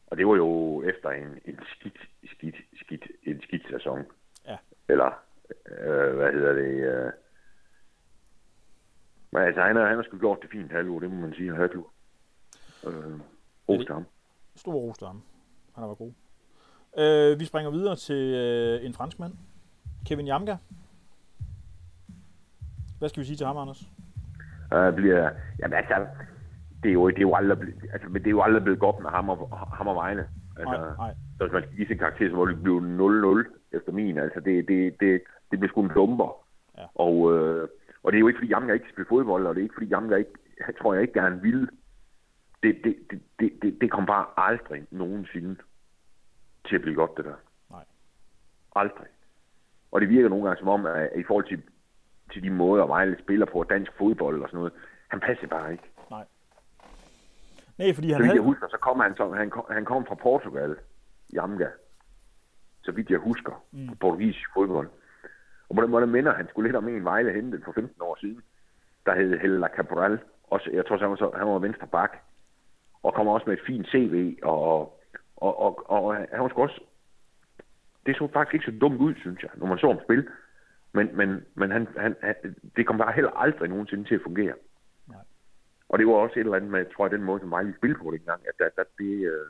og 0.07 0.17
det 0.17 0.27
var 0.27 0.35
jo 0.35 0.81
efter 0.83 1.09
en, 1.09 1.39
en 1.45 1.59
skidt, 1.79 1.97
skidt, 2.25 2.55
skidt, 2.75 3.03
en 3.23 3.41
skidt 3.41 3.63
sæson. 3.69 4.05
Ja. 4.47 4.57
Eller, 4.89 5.23
øh, 5.65 6.15
hvad 6.15 6.31
hedder 6.31 6.53
det, 6.53 7.05
øh, 7.05 7.11
men 9.31 9.43
altså, 9.43 9.61
han 9.61 9.75
har, 9.75 9.87
han 9.87 9.95
har 9.95 10.03
sgu 10.03 10.17
gjort 10.17 10.41
det 10.41 10.49
fint 10.49 10.71
halvår, 10.71 10.99
det 10.99 11.11
må 11.11 11.21
man 11.21 11.33
sige, 11.33 11.55
Højklub. 11.55 11.85
Øh, 12.87 13.19
ros 13.69 13.87
ham. 13.87 14.05
Stor 14.55 14.73
ros 14.73 14.99
ham. 14.99 15.21
Han 15.75 15.81
har 15.81 15.87
været 15.87 15.97
god. 15.97 16.13
Øh, 16.97 17.39
vi 17.39 17.45
springer 17.45 17.71
videre 17.71 17.95
til 17.95 18.33
øh, 18.35 18.85
en 18.85 18.93
franskmand. 18.93 19.33
Kevin 20.05 20.27
Jamga. 20.27 20.57
Hvad 22.99 23.09
skal 23.09 23.21
vi 23.21 23.25
sige 23.25 23.37
til 23.37 23.45
ham, 23.45 23.57
Anders? 23.57 23.89
Øh, 24.73 24.93
bliver, 24.93 25.31
jamen 25.59 25.77
altså, 25.77 26.07
det 26.85 26.91
er 26.91 26.93
jo, 26.93 27.07
det 27.09 27.17
er 27.17 27.29
jo 27.29 27.35
aldrig, 27.35 27.57
altså, 27.93 28.09
men 28.09 28.21
det 28.21 28.27
er 28.27 28.37
jo 28.37 28.41
aldrig 28.41 28.63
blevet 28.63 28.79
godt 28.79 28.99
med 28.99 29.09
ham 29.09 29.29
og, 29.29 29.37
ham 29.77 29.87
og 29.87 29.95
Vejle. 29.95 30.29
Altså, 30.59 30.77
nej, 30.77 30.95
nej. 30.97 31.13
Så 31.37 31.43
hvis 31.43 31.53
man 31.53 31.63
skal 31.63 31.75
give 31.75 31.87
sin 31.87 31.97
karakter, 31.97 32.29
så 32.29 32.35
må 32.35 32.45
det 32.45 32.63
blive 32.63 32.79
0-0 33.43 33.77
efter 33.77 33.91
min. 33.91 34.17
Altså, 34.17 34.39
det, 34.39 34.67
det, 34.67 34.99
det, 34.99 35.21
det 35.51 35.59
bliver 35.59 35.69
sgu 35.69 35.83
en 35.83 35.91
dumper. 35.95 36.45
Ja. 36.77 36.85
Og, 36.95 37.33
øh, 37.33 37.67
og 38.03 38.11
det 38.11 38.17
er 38.17 38.19
jo 38.19 38.27
ikke, 38.27 38.37
fordi 38.37 38.49
Jamga 38.49 38.73
ikke 38.73 38.89
spiller 38.91 39.09
fodbold, 39.09 39.45
og 39.47 39.55
det 39.55 39.61
er 39.61 39.63
ikke, 39.63 39.73
fordi 39.73 39.87
Jamga 39.87 40.15
ikke, 40.15 40.31
jeg 40.67 40.75
tror 40.81 40.93
jeg 40.93 41.01
ikke 41.01 41.19
gerne 41.21 41.41
vil. 41.41 41.69
Det, 42.63 42.75
det, 42.83 42.95
det, 43.11 43.21
det, 43.39 43.51
det, 43.61 43.81
det 43.81 43.91
kommer 43.91 44.07
bare 44.07 44.25
aldrig 44.37 44.83
nogensinde 44.91 45.55
til 46.67 46.75
at 46.75 46.81
blive 46.81 46.95
godt, 46.95 47.17
det 47.17 47.25
der. 47.25 47.39
Nej. 47.71 47.85
Aldrig. 48.75 49.07
Og 49.91 50.01
det 50.01 50.09
virker 50.09 50.29
nogle 50.29 50.45
gange 50.45 50.59
som 50.59 50.67
om, 50.67 50.85
at 50.85 51.09
i 51.15 51.23
forhold 51.23 51.45
til, 51.45 51.61
til 52.33 52.43
de 52.43 52.49
måder, 52.49 52.85
Vejle 52.85 53.17
spiller 53.19 53.45
på 53.45 53.63
dansk 53.63 53.91
fodbold 53.97 54.41
og 54.41 54.49
sådan 54.49 54.57
noget, 54.57 54.73
han 55.07 55.19
passer 55.19 55.47
bare 55.47 55.71
ikke. 55.71 55.83
Nej. 57.77 57.93
Fordi 57.93 58.07
han 58.07 58.17
så 58.17 58.21
vidt 58.21 58.27
havde... 58.27 58.35
jeg 58.35 58.43
husker, 58.43 58.67
så 58.67 58.77
kom 58.77 58.99
han, 58.99 59.15
så, 59.15 59.31
han, 59.31 59.49
kom, 59.49 59.65
han 59.69 59.85
kom 59.85 60.05
fra 60.05 60.15
Portugal, 60.15 60.75
Jamga. 61.33 61.67
Så 62.83 62.91
vidt 62.91 63.09
jeg 63.09 63.19
husker, 63.19 63.63
mm. 63.71 63.87
på 63.87 63.95
portugisisk 63.95 64.49
fodbold. 64.53 64.89
Og 65.69 65.75
på 65.75 65.81
den 65.81 65.91
måde 65.91 66.07
minder 66.07 66.33
han 66.33 66.47
skulle 66.47 66.67
lidt 66.67 66.75
om 66.75 66.87
en 66.87 67.03
Vejle 67.03 67.33
hentet 67.33 67.61
for 67.65 67.71
15 67.71 68.01
år 68.01 68.17
siden, 68.19 68.41
der 69.05 69.15
hed 69.15 69.39
Hella 69.39 69.67
Cabral. 69.67 70.19
Også, 70.43 70.69
jeg 70.73 70.85
tror, 70.85 70.97
han 70.97 71.09
var, 71.09 71.15
så, 71.15 71.31
han 71.37 71.47
var 71.47 71.59
venstre 71.59 71.87
bak. 71.87 72.17
Og 73.03 73.13
kommer 73.13 73.33
også 73.33 73.49
med 73.49 73.57
et 73.57 73.65
fint 73.67 73.87
CV. 73.87 74.37
Og, 74.43 75.01
og, 75.37 75.59
og, 75.59 75.89
og 75.89 76.15
han 76.15 76.39
var 76.39 76.53
også... 76.55 76.81
Det 78.05 78.17
så 78.17 78.29
faktisk 78.33 78.53
ikke 78.53 78.65
så 78.65 78.77
dumt 78.81 79.01
ud, 79.01 79.15
synes 79.15 79.43
jeg, 79.43 79.51
når 79.55 79.67
man 79.67 79.77
så 79.77 79.87
ham 79.87 79.99
spille. 80.03 80.25
Men, 80.93 81.17
men, 81.17 81.45
men 81.55 81.71
han, 81.71 81.87
han, 81.97 82.15
han, 82.23 82.55
det 82.75 82.87
kom 82.87 82.97
bare 82.97 83.13
heller 83.13 83.31
aldrig 83.31 83.69
nogensinde 83.69 84.03
til 84.03 84.15
at 84.15 84.21
fungere. 84.23 84.53
Og 85.89 85.99
det 85.99 86.07
var 86.07 86.13
også 86.13 86.33
et 86.35 86.39
eller 86.39 86.55
andet 86.55 86.71
med, 86.71 86.85
tror 86.85 87.05
jeg, 87.05 87.11
den 87.11 87.23
måde, 87.23 87.39
som 87.39 87.51
Vejle 87.51 87.75
spillede 87.77 87.99
på 87.99 88.11
dengang, 88.11 88.41
at 88.47 88.53
der, 88.59 88.69
der, 88.75 88.83
det, 88.97 89.13
øh, 89.31 89.47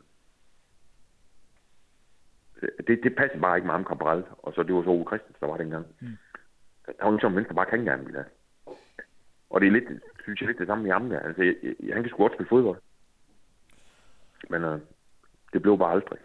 det, 2.87 3.03
det 3.03 3.15
passede 3.15 3.41
bare 3.41 3.57
ikke 3.57 3.65
med 3.65 3.75
ham 3.75 3.85
Cabral, 3.85 4.23
og 4.37 4.53
så 4.53 4.63
det 4.63 4.75
var 4.75 4.83
så 4.83 4.89
Ove 4.89 5.05
Christensen, 5.09 5.39
der 5.39 5.47
var 5.47 5.57
dengang. 5.57 5.85
Mm. 6.01 6.17
Han 6.85 6.95
var 7.01 7.11
ligesom 7.11 7.35
venstre 7.35 7.55
bare 7.55 7.65
kan 7.65 7.85
gerne 7.85 8.05
ville 8.05 8.25
Og 9.49 9.61
det 9.61 9.67
er 9.67 9.71
lidt, 9.71 9.89
synes 10.23 10.41
jeg, 10.41 10.47
lidt 10.47 10.59
det 10.59 10.67
samme 10.67 10.83
med 10.83 10.91
ham 10.91 11.09
der. 11.09 11.19
Altså, 11.19 11.43
jeg, 11.43 11.55
jeg, 11.63 11.93
han 11.93 12.03
kan 12.03 12.09
sgu 12.09 12.17
godt 12.17 12.33
spille 12.33 12.49
fodbold. 12.49 12.81
Men 14.49 14.63
øh, 14.63 14.79
det 15.53 15.61
blev 15.61 15.77
bare 15.77 15.91
aldrig. 15.91 16.19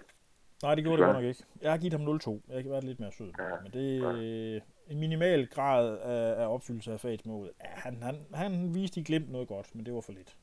Nej, 0.62 0.74
det 0.74 0.84
gjorde 0.84 0.98
det 0.98 1.06
godt 1.06 1.16
nok 1.16 1.24
ikke. 1.24 1.44
Jeg 1.62 1.70
har 1.70 1.78
givet 1.78 1.92
ham 1.92 2.08
0-2. 2.16 2.54
Jeg 2.54 2.62
kan 2.62 2.72
være 2.72 2.80
lidt 2.80 3.00
mere 3.00 3.12
sød. 3.12 3.32
Ja, 3.38 3.60
men 3.62 3.72
det 3.72 4.00
ja. 4.00 4.60
En 4.90 5.00
minimal 5.00 5.46
grad 5.46 5.98
af, 5.98 6.42
af 6.42 6.54
opfyldelse 6.54 6.92
af 6.92 7.00
fagets 7.00 7.26
mål. 7.26 7.50
Ja, 7.60 7.68
han, 7.70 8.02
han, 8.02 8.16
han 8.34 8.74
viste 8.74 9.00
i 9.00 9.04
glimt 9.04 9.32
noget 9.32 9.48
godt, 9.48 9.74
men 9.74 9.86
det 9.86 9.94
var 9.94 10.00
for 10.00 10.12
lidt. 10.12 10.36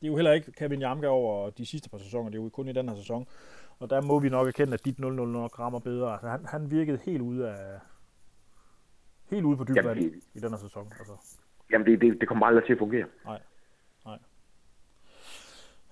Det 0.00 0.06
er 0.06 0.10
jo 0.10 0.16
heller 0.16 0.32
ikke 0.32 0.52
Kevin 0.52 0.80
Jamka 0.80 1.06
over 1.06 1.50
de 1.50 1.66
sidste 1.66 1.90
par 1.90 1.98
sæsoner. 1.98 2.30
Det 2.30 2.38
er 2.38 2.42
jo 2.42 2.48
kun 2.48 2.68
i 2.68 2.72
den 2.72 2.88
her 2.88 2.96
sæson. 2.96 3.26
Og 3.78 3.90
der 3.90 4.02
må 4.02 4.18
vi 4.18 4.28
nok 4.28 4.48
erkende, 4.48 4.74
at 4.74 4.84
dit 4.84 4.98
0-0 4.98 5.02
nok 5.02 5.58
rammer 5.58 5.78
bedre. 5.78 6.12
Altså, 6.12 6.28
han, 6.28 6.44
han 6.44 6.70
virkede 6.70 6.98
helt 7.04 7.22
ude 7.22 7.50
af... 7.50 7.78
Helt 9.30 9.44
ude 9.44 9.56
på 9.56 9.64
dybt 9.64 9.78
i 10.34 10.38
den 10.40 10.50
her 10.50 10.56
sæson. 10.56 10.92
Altså. 10.98 11.38
Jamen, 11.72 11.86
det, 11.86 12.00
det, 12.00 12.20
det 12.20 12.28
kommer 12.28 12.46
aldrig 12.46 12.64
til 12.64 12.72
at 12.72 12.78
fungere. 12.78 13.06
Nej. 13.24 13.40
Nej. 14.04 14.18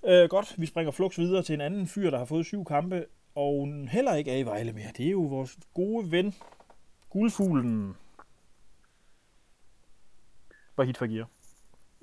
Øh, 0.05 0.29
godt, 0.29 0.55
vi 0.59 0.67
springer 0.67 0.91
flux 0.93 1.19
videre 1.19 1.43
til 1.43 1.55
en 1.55 1.61
anden 1.61 1.87
fyr, 1.87 2.11
der 2.11 2.19
har 2.19 2.25
fået 2.25 2.47
syv 2.47 2.65
kampe, 2.65 3.07
og 3.35 3.69
heller 3.89 4.15
ikke 4.15 4.31
er 4.31 4.37
i 4.37 4.43
Vejle 4.43 4.73
mere. 4.73 4.91
Det 4.97 5.07
er 5.07 5.11
jo 5.11 5.21
vores 5.21 5.59
gode 5.75 6.11
ven, 6.11 6.35
guldfuglen. 7.13 7.97
Wahid 10.79 10.95
Fagir. 10.95 11.25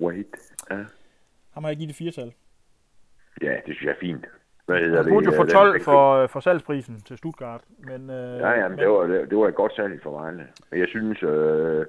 Wait. 0.00 0.26
Ja. 0.70 0.84
Ham 1.50 1.64
har 1.64 1.70
jeg 1.70 1.76
givet 1.76 1.88
det 1.88 1.96
firetal. 1.96 2.32
ja, 3.42 3.52
det 3.66 3.74
synes 3.76 3.82
jeg 3.82 3.90
er 3.90 4.00
fint. 4.00 4.26
Hvad 4.66 4.78
hedder 4.80 5.02
Han 5.02 5.12
burde 5.12 5.26
jo 5.26 5.30
Øh, 5.32 5.36
få 5.36 5.42
den- 5.42 5.50
12 5.52 5.72
den- 5.72 5.82
for, 5.84 6.26
for 6.26 6.40
salgsprisen 6.40 7.00
til 7.00 7.18
Stuttgart. 7.18 7.64
Men, 7.78 8.10
øh, 8.10 8.38
Ja, 8.40 8.50
ja, 8.50 8.68
men 8.68 8.78
det 8.78 8.88
var, 8.88 9.06
det, 9.06 9.30
det 9.30 9.38
var 9.38 9.48
et 9.48 9.54
godt 9.54 9.72
salg 9.76 10.02
for 10.02 10.10
Vejle. 10.10 10.48
Men 10.70 10.80
jeg 10.80 10.88
synes, 10.88 11.22
øh, 11.22 11.86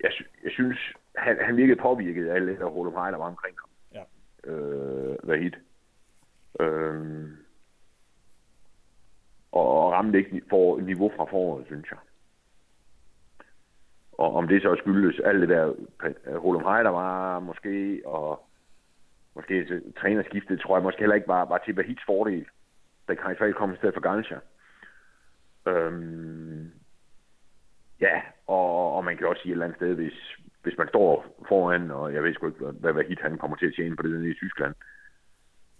jeg, 0.00 0.10
jeg 0.44 0.50
synes, 0.52 0.78
han, 1.16 1.36
han 1.44 1.56
virkede 1.56 1.80
påvirket 1.80 2.28
af 2.28 2.40
det, 2.40 2.58
der 2.58 2.64
Rolo 2.64 2.90
der 2.90 3.16
var 3.16 3.26
omkring 3.26 3.56
ham. 3.60 3.68
Ja. 3.94 4.50
Øh, 4.52 5.16
Vahid. 5.28 5.52
Øh, 6.60 7.28
og 9.56 9.92
ramte 9.92 10.18
ikke 10.18 10.42
for 10.50 10.80
niveau 10.80 11.12
fra 11.16 11.24
foråret, 11.24 11.66
synes 11.66 11.90
jeg. 11.90 11.98
Og 14.12 14.34
om 14.34 14.48
det 14.48 14.62
så 14.62 14.76
skyldes 14.78 15.20
alt 15.20 15.40
det 15.40 15.48
der, 15.48 15.74
Rolo 16.38 16.58
øh, 16.58 16.84
der 16.84 16.90
var 16.90 17.40
måske, 17.40 18.02
og 18.04 18.46
måske 19.34 19.82
trænerskiftet, 20.00 20.60
tror 20.60 20.76
jeg 20.76 20.82
måske 20.82 21.00
heller 21.00 21.14
ikke 21.14 21.28
var, 21.28 21.44
var 21.44 21.58
til 21.58 21.74
Bahits 21.74 22.02
fordel, 22.06 22.46
da 23.08 23.14
kan 23.14 23.36
Fall 23.38 23.54
kom 23.54 23.72
i 23.72 23.76
stedet 23.76 23.94
for 23.94 24.00
Gansha. 24.00 24.36
Øhm, 25.66 26.70
ja, 28.00 28.22
og, 28.46 28.96
og 28.96 29.04
man 29.04 29.16
kan 29.16 29.26
også 29.26 29.42
sige 29.42 29.50
et 29.50 29.52
eller 29.52 29.64
andet 29.64 29.78
sted, 29.78 29.94
hvis, 29.94 30.36
hvis 30.62 30.78
man 30.78 30.88
står 30.88 31.42
foran, 31.48 31.90
og 31.90 32.14
jeg 32.14 32.22
ved 32.22 32.34
sgu 32.34 32.46
ikke, 32.46 32.64
hvad, 32.64 32.92
hvad 32.92 33.04
hit 33.04 33.20
han 33.20 33.38
kommer 33.38 33.56
til 33.56 33.66
at 33.66 33.74
tjene 33.76 33.96
på 33.96 34.02
det 34.02 34.10
nede 34.10 34.30
i 34.30 34.34
Tyskland. 34.34 34.74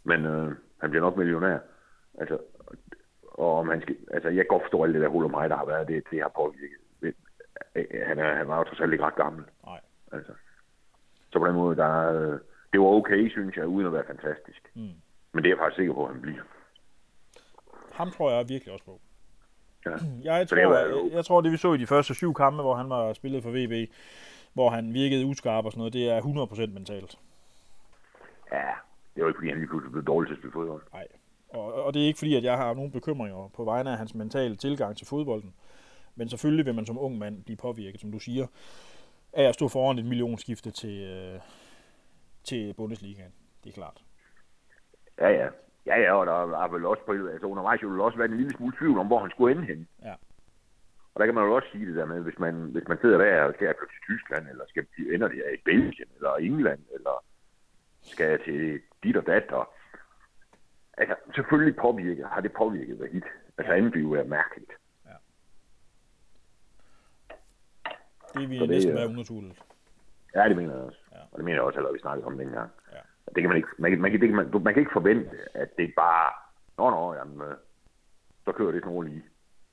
Men 0.04 0.24
øh, 0.24 0.52
han 0.80 0.90
bliver 0.90 1.04
nok 1.04 1.16
millionær. 1.16 1.58
Altså, 2.18 2.38
og 3.36 3.58
om 3.58 3.68
han 3.68 3.80
skal, 3.82 3.96
altså, 4.10 4.28
jeg 4.28 4.46
godt 4.48 4.62
forstå 4.62 4.84
alt 4.84 4.94
det 4.94 5.02
der 5.02 5.08
hul 5.08 5.24
om 5.24 5.30
mig, 5.30 5.50
der 5.50 5.56
har 5.56 5.66
været, 5.66 5.88
det, 5.88 6.02
det 6.10 6.22
har 6.22 6.32
påvirket. 6.36 6.78
Det, 7.00 7.14
øh, 7.74 8.06
han, 8.06 8.18
er, 8.18 8.34
han 8.34 8.48
var 8.48 8.58
jo 8.58 8.64
trods 8.64 8.80
alt 8.80 8.92
ikke 8.92 9.04
ret 9.04 9.14
gammel. 9.14 9.44
Nej. 9.66 9.80
Altså. 10.12 10.32
Så 11.32 11.38
på 11.38 11.46
den 11.46 11.54
måde, 11.54 11.76
der, 11.76 12.12
øh, 12.12 12.38
det 12.72 12.80
var 12.80 12.86
okay, 12.86 13.30
synes 13.30 13.56
jeg, 13.56 13.66
uden 13.66 13.86
at 13.86 13.92
være 13.92 14.04
fantastisk. 14.06 14.70
Mm. 14.74 14.96
Men 15.32 15.44
det 15.44 15.46
er 15.46 15.54
jeg 15.54 15.58
faktisk 15.58 15.76
sikker 15.76 15.94
på, 15.94 16.06
at 16.06 16.12
han 16.12 16.22
bliver. 16.22 16.42
Ham 17.92 18.10
tror 18.10 18.30
jeg 18.30 18.48
virkelig 18.48 18.72
også 18.72 18.84
på. 18.84 19.00
Ja. 19.86 19.96
Jeg 20.30 20.48
tror, 20.48 20.66
var 20.68 20.78
jeg, 20.78 21.12
jeg 21.12 21.24
tror, 21.24 21.40
det 21.40 21.52
vi 21.52 21.56
så 21.56 21.72
i 21.72 21.78
de 21.78 21.86
første 21.86 22.14
syv 22.14 22.34
kampe, 22.34 22.62
hvor 22.62 22.74
han 22.74 22.90
var 22.90 23.12
spillet 23.12 23.42
for 23.42 23.50
VB, 23.50 23.90
hvor 24.52 24.70
han 24.70 24.94
virkede 24.94 25.26
uskarp 25.26 25.64
og 25.64 25.72
sådan 25.72 25.78
noget, 25.78 25.92
det 25.92 26.10
er 26.10 26.20
100% 26.20 26.72
mentalt. 26.72 27.18
Ja, 28.52 28.72
det 29.14 29.22
var 29.22 29.28
ikke, 29.28 29.38
fordi 29.38 29.48
han 29.48 29.58
lige 29.58 29.68
pludselig 29.68 29.92
blev 29.92 30.04
dårlig 30.04 30.28
til 30.28 30.34
at 30.34 30.38
spille 30.38 30.52
fodbold. 30.52 30.82
Nej. 30.92 31.06
Og, 31.56 31.84
og 31.84 31.94
det 31.94 32.02
er 32.02 32.06
ikke 32.06 32.18
fordi, 32.18 32.34
at 32.34 32.44
jeg 32.44 32.56
har 32.56 32.74
nogen 32.74 32.92
bekymringer 32.92 33.50
på 33.56 33.64
vegne 33.64 33.90
af 33.90 33.98
hans 33.98 34.14
mentale 34.14 34.56
tilgang 34.56 34.96
til 34.96 35.06
fodbolden. 35.06 35.54
Men 36.14 36.28
selvfølgelig 36.28 36.66
vil 36.66 36.74
man 36.74 36.86
som 36.86 36.98
ung 36.98 37.18
mand 37.18 37.44
blive 37.44 37.56
påvirket, 37.56 38.00
som 38.00 38.12
du 38.12 38.18
siger, 38.18 38.46
af 39.32 39.48
at 39.48 39.54
stå 39.54 39.68
foran 39.68 39.98
et 39.98 40.04
millionskifte 40.04 40.70
til, 40.70 41.02
øh, 41.02 41.40
til 42.44 42.74
Bundesligaen. 42.74 43.32
Det 43.64 43.70
er 43.70 43.74
klart. 43.74 44.04
Ja, 45.20 45.28
ja. 45.28 45.48
Ja, 45.86 46.00
ja, 46.00 46.12
og 46.12 46.26
der 46.26 46.64
er 46.64 46.68
vel 46.68 46.86
også 46.86 47.02
på, 47.06 47.12
altså 47.12 47.46
undervejs 47.46 47.82
jo 47.82 48.04
også 48.04 48.18
været 48.18 48.30
en 48.30 48.36
lille 48.36 48.56
smule 48.56 48.76
tvivl 48.78 48.98
om, 48.98 49.06
hvor 49.06 49.18
han 49.18 49.30
skulle 49.30 49.54
ende 49.54 49.66
hen. 49.66 49.88
Ja. 50.02 50.14
Og 51.14 51.20
der 51.20 51.26
kan 51.26 51.34
man 51.34 51.44
jo 51.44 51.54
også 51.54 51.68
sige 51.72 51.86
det 51.86 51.96
der 51.96 52.06
med, 52.06 52.20
hvis 52.20 52.38
man, 52.38 52.54
hvis 52.54 52.88
man 52.88 52.98
sidder 53.00 53.18
der 53.18 53.42
og 53.42 53.54
skal 53.54 53.74
flytte 53.78 53.94
til 53.94 54.06
Tyskland, 54.08 54.48
eller 54.48 54.64
skal 54.68 54.86
ender 55.14 55.28
det 55.28 55.36
i 55.36 55.62
Belgien, 55.64 56.08
eller 56.16 56.32
England, 56.34 56.80
eller 56.94 57.24
skal 58.02 58.30
jeg 58.30 58.40
til 58.40 58.80
dit 59.02 59.16
og 59.16 59.26
dat, 59.26 59.52
og 59.52 59.72
altså, 60.96 61.14
selvfølgelig 61.34 61.76
påvirket, 61.76 62.26
har 62.26 62.40
det 62.40 62.52
påvirket 62.52 62.96
hvad 62.96 63.08
hit. 63.08 63.24
Altså, 63.58 63.72
andet 63.72 63.94
vil 63.94 64.02
jo 64.02 64.08
være 64.08 64.24
mærkeligt. 64.24 64.72
Det 68.34 68.50
vil 68.50 68.58
Så 68.58 68.64
det, 68.64 68.70
næsten 68.70 68.92
øh, 68.92 68.96
være 68.96 69.08
unaturligt. 69.08 69.62
Ja, 70.34 70.48
det 70.48 70.56
mener 70.56 70.74
jeg 70.74 70.82
også. 70.82 70.98
Ja. 71.12 71.16
Ja. 71.16 71.22
Og 71.32 71.36
det 71.36 71.44
mener 71.44 71.56
jeg 71.56 71.62
også, 71.62 71.80
at 71.80 71.94
vi 71.94 71.98
snakkede 71.98 72.26
om 72.26 72.38
dengang. 72.38 72.70
Ja. 72.92 72.98
Det 73.34 73.42
kan 73.42 73.48
man 73.48 73.56
ikke, 73.56 73.68
man, 73.78 74.00
man, 74.00 74.12
det 74.12 74.20
kan 74.20 74.36
man, 74.36 74.50
man 74.62 74.74
kan 74.74 74.80
ikke 74.80 74.92
forvente, 74.92 75.36
at 75.54 75.76
det 75.78 75.92
bare, 75.96 76.32
nå, 76.78 76.90
nå, 76.90 77.14
jamen, 77.14 77.40
øh, 77.48 77.56
så 78.44 78.52
kører 78.52 78.72
det 78.72 78.82
sådan 78.84 79.04
lige. 79.04 79.24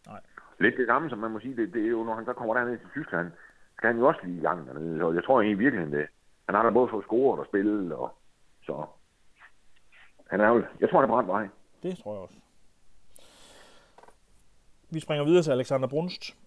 Nej. 0.08 0.22
Lidt 0.60 0.78
det 0.78 0.88
samme, 0.88 1.10
som 1.10 1.20
man 1.20 1.32
må 1.32 1.40
sige, 1.40 1.56
det, 1.56 1.74
det 1.74 1.86
er 1.86 1.90
jo, 1.90 2.04
når 2.04 2.16
han 2.16 2.26
så 2.26 2.34
kommer 2.34 2.54
derned 2.54 2.78
til 2.78 2.90
Tyskland, 2.90 3.32
skal 3.78 3.88
han 3.88 3.98
jo 3.98 4.08
også 4.08 4.20
lige 4.24 4.38
i 4.38 4.42
gang 4.42 4.68
dernede. 4.68 5.04
Og 5.04 5.16
jeg 5.16 5.24
tror 5.24 5.42
egentlig 5.42 5.60
virkelig, 5.60 5.92
det. 5.92 6.08
Han 6.46 6.56
har 6.56 6.64
da 6.64 6.70
både 6.70 6.90
fået 6.90 7.06
scoret 7.06 7.40
og 7.40 7.46
spillet, 7.46 7.94
og 7.94 8.18
så... 8.62 8.86
Han 10.34 10.42
er 10.42 10.48
jo, 10.48 10.64
jeg 10.80 10.90
tror, 10.90 11.00
han 11.00 11.10
er 11.10 11.14
på 11.14 11.20
ret 11.20 11.28
vej. 11.28 11.48
Det 11.84 11.98
tror 11.98 12.14
jeg 12.14 12.22
også. 12.22 12.36
Vi 14.90 15.00
springer 15.00 15.26
videre 15.26 15.44
til 15.44 15.52
Alexander 15.52 15.88
Brunst. 15.88 16.38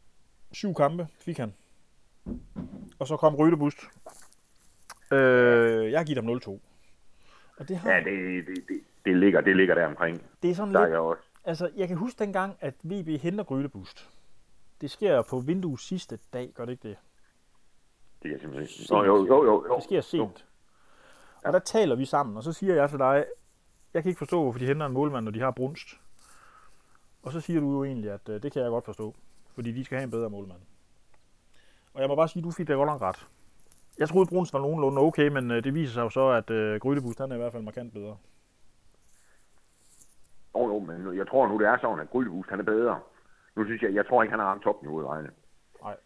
Syv 0.53 0.75
kampe 0.75 1.09
fik 1.19 1.39
han. 1.39 1.55
Og 2.99 3.07
så 3.07 3.17
kom 3.17 3.35
Rydebust. 3.35 3.79
Øh, 5.13 5.91
jeg 5.91 6.01
har 6.01 6.05
givet 6.05 6.25
ham 6.25 6.37
0-2. 6.37 6.51
Og 7.59 7.69
det 7.69 7.77
har 7.77 7.91
Ja, 7.91 7.99
det, 7.99 8.47
det, 8.47 8.57
det, 8.69 8.81
det, 9.05 9.17
ligger, 9.17 9.41
det 9.41 9.57
ligger 9.57 9.75
der 9.75 9.87
omkring. 9.87 10.23
det 10.43 10.51
er 10.51 10.55
sådan 10.55 10.75
Der 10.75 10.81
er 10.81 10.85
lidt... 10.85 10.93
jeg 10.93 11.01
også. 11.01 11.23
Altså, 11.45 11.71
jeg 11.77 11.89
kan 11.89 11.97
huske 11.97 12.19
dengang, 12.19 12.57
at 12.61 12.75
VB 12.83 13.21
henter 13.21 13.45
Grydebust. 13.45 14.11
Det 14.81 14.91
sker 14.91 15.23
på 15.23 15.39
vinduets 15.41 15.83
sidste 15.89 16.19
dag, 16.33 16.53
gør 16.55 16.65
det 16.65 16.73
ikke 16.73 16.89
det? 16.89 16.97
Det 18.23 18.33
er 18.33 18.39
simpelthen 18.39 18.63
ikke. 18.63 18.93
Nå, 18.93 19.05
jo, 19.05 19.27
jo, 19.27 19.45
jo, 19.45 19.67
jo. 19.67 19.75
Det 19.77 19.85
sker 19.85 20.01
sent. 20.01 20.47
Og 21.45 21.53
der 21.53 21.59
taler 21.59 21.95
vi 21.95 22.05
sammen, 22.05 22.37
og 22.37 22.43
så 22.43 22.53
siger 22.53 22.75
jeg 22.75 22.91
til 22.91 22.99
dig, 22.99 23.25
jeg 23.97 24.03
kan 24.03 24.11
ikke 24.11 24.19
forstå, 24.19 24.43
hvorfor 24.43 24.59
de 24.59 24.67
henter 24.67 24.87
en 24.87 24.93
målmand, 24.93 25.25
når 25.25 25.33
de 25.33 25.41
har 25.41 25.51
Brunst. 25.51 26.01
Og 27.23 27.33
så 27.33 27.41
siger 27.41 27.61
du 27.61 27.73
jo 27.73 27.85
egentlig, 27.85 28.11
at 28.11 28.29
øh, 28.29 28.43
det 28.43 28.53
kan 28.53 28.63
jeg 28.63 28.71
godt 28.71 28.85
forstå, 28.85 29.15
fordi 29.55 29.73
de 29.73 29.85
skal 29.85 29.99
have 29.99 30.05
en 30.05 30.11
bedre 30.11 30.31
målmand. 30.31 30.61
Og 31.95 32.01
jeg 32.01 32.09
må 32.09 32.15
bare 32.17 32.29
sige, 32.29 32.41
at 32.41 32.45
du 32.45 32.51
fik 32.51 32.69
da 32.69 32.73
godt 32.73 32.87
nok 32.87 33.01
ret. 33.01 33.27
Jeg 33.99 34.09
troede, 34.09 34.29
Brunst 34.29 34.53
var 34.53 34.61
nogenlunde 34.61 35.01
okay, 35.01 35.29
men 35.29 35.51
øh, 35.51 35.65
det 35.65 35.75
viser 35.75 35.93
sig 35.93 36.03
jo 36.03 36.11
så, 36.11 36.29
at 36.29 36.51
øh, 36.51 36.81
Grydebust, 36.81 37.19
han 37.19 37.31
er 37.31 37.35
i 37.35 37.39
hvert 37.39 37.53
fald 37.53 37.63
markant 37.63 37.93
bedre. 37.93 38.17
Jo, 40.55 40.67
jo, 40.73 40.79
men 40.79 41.17
jeg 41.17 41.29
tror 41.29 41.49
nu, 41.49 41.59
det 41.59 41.67
er 41.67 41.79
sådan, 41.81 42.01
at 42.01 42.11
Grydebust, 42.11 42.51
han 42.51 42.61
er 42.61 42.65
bedre. 42.65 43.01
Nu 43.57 43.65
synes 43.65 43.83
jeg, 43.83 43.95
jeg 43.95 44.07
tror 44.07 44.23
ikke, 44.23 44.31
han 44.31 44.41
har 44.41 44.47
ramt 44.47 44.67
i 44.83 44.87
Vejle. 44.87 45.31
Nej. 45.83 45.97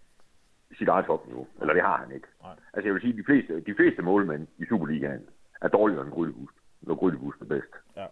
Sit 0.79 0.88
eget 0.88 1.07
topniveau. 1.07 1.46
Eller 1.61 1.74
det 1.74 1.83
har 1.83 1.96
han 1.96 2.12
ikke. 2.12 2.29
Nej. 2.42 2.57
Altså 2.72 2.87
jeg 2.87 2.94
vil 2.94 3.03
sige, 3.03 3.12
at 3.12 3.18
de 3.18 3.24
fleste, 3.24 3.61
de 3.61 3.74
fleste 3.74 4.03
målmænd 4.03 4.46
i 4.59 4.64
Superligaen 4.66 5.29
er 5.61 5.68
dårligere 5.68 6.05
end 6.05 6.12
Grydebust, 6.12 6.57
når 6.80 6.94
Grydebust 6.94 7.40
er 7.40 7.44
bedst. 7.44 7.74
Ja. 7.96 8.06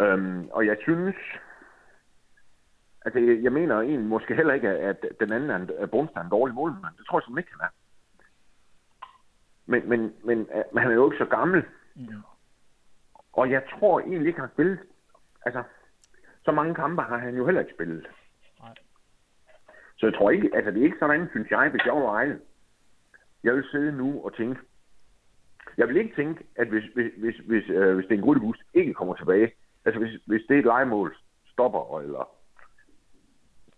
Øhm, 0.00 0.48
og 0.48 0.66
jeg 0.66 0.76
synes, 0.82 1.16
altså 3.04 3.18
jeg, 3.18 3.42
jeg 3.42 3.52
mener 3.52 3.80
egentlig 3.80 4.08
måske 4.08 4.34
heller 4.34 4.54
ikke, 4.54 4.68
at 4.68 5.06
den 5.20 5.32
anden 5.32 5.50
er 5.50 5.56
en, 5.56 5.70
at 5.78 5.90
Brunst 5.90 6.16
er 6.16 6.20
en 6.20 6.30
dårlig 6.30 6.54
målmand. 6.54 6.96
Det 6.98 7.06
tror 7.06 7.18
jeg 7.18 7.24
simpelthen 7.24 7.38
ikke, 7.38 7.52
han 7.60 7.68
er. 7.68 7.72
Men, 9.66 9.88
men, 9.88 10.14
men, 10.24 10.38
øh, 10.38 10.64
men 10.72 10.82
han 10.82 10.90
er 10.90 10.94
jo 10.94 11.10
ikke 11.10 11.24
så 11.24 11.30
gammel. 11.30 11.64
Mm. 11.94 12.22
Og 13.32 13.50
jeg 13.50 13.62
tror 13.70 14.00
egentlig 14.00 14.26
ikke, 14.26 14.40
han 14.40 14.48
har 14.48 14.54
spillet. 14.54 14.78
Altså, 15.46 15.62
så 16.44 16.52
mange 16.52 16.74
kampe 16.74 17.02
har 17.02 17.18
han 17.18 17.36
jo 17.36 17.44
heller 17.44 17.60
ikke 17.60 17.74
spillet. 17.74 18.06
Nej. 18.60 18.74
Så 19.96 20.06
jeg 20.06 20.14
tror 20.14 20.30
ikke, 20.30 20.50
altså 20.54 20.70
det 20.70 20.80
er 20.80 20.84
ikke 20.84 20.98
sådan, 20.98 21.28
synes 21.30 21.50
jeg, 21.50 21.68
hvis 21.70 21.84
jeg 21.84 21.94
var 21.94 22.00
Vejle. 22.00 22.40
Jeg 23.44 23.54
vil 23.54 23.64
sidde 23.70 23.92
nu 23.92 24.24
og 24.24 24.36
tænke, 24.36 24.60
jeg 25.76 25.88
vil 25.88 25.96
ikke 25.96 26.14
tænke, 26.16 26.44
at 26.56 26.68
hvis, 26.68 26.84
hvis, 26.94 27.12
hvis, 27.16 27.36
hvis, 27.36 27.68
øh, 27.68 27.94
hvis 27.94 28.06
det 28.06 28.14
er 28.14 28.18
en 28.18 28.24
Grudebus 28.24 28.58
ikke 28.74 28.94
kommer 28.94 29.14
tilbage, 29.14 29.52
altså 29.84 29.98
hvis, 30.00 30.20
hvis 30.26 30.42
det 30.48 30.54
er 30.54 30.58
et 30.58 30.64
legemål 30.64 31.16
stopper, 31.52 32.00
eller 32.00 32.28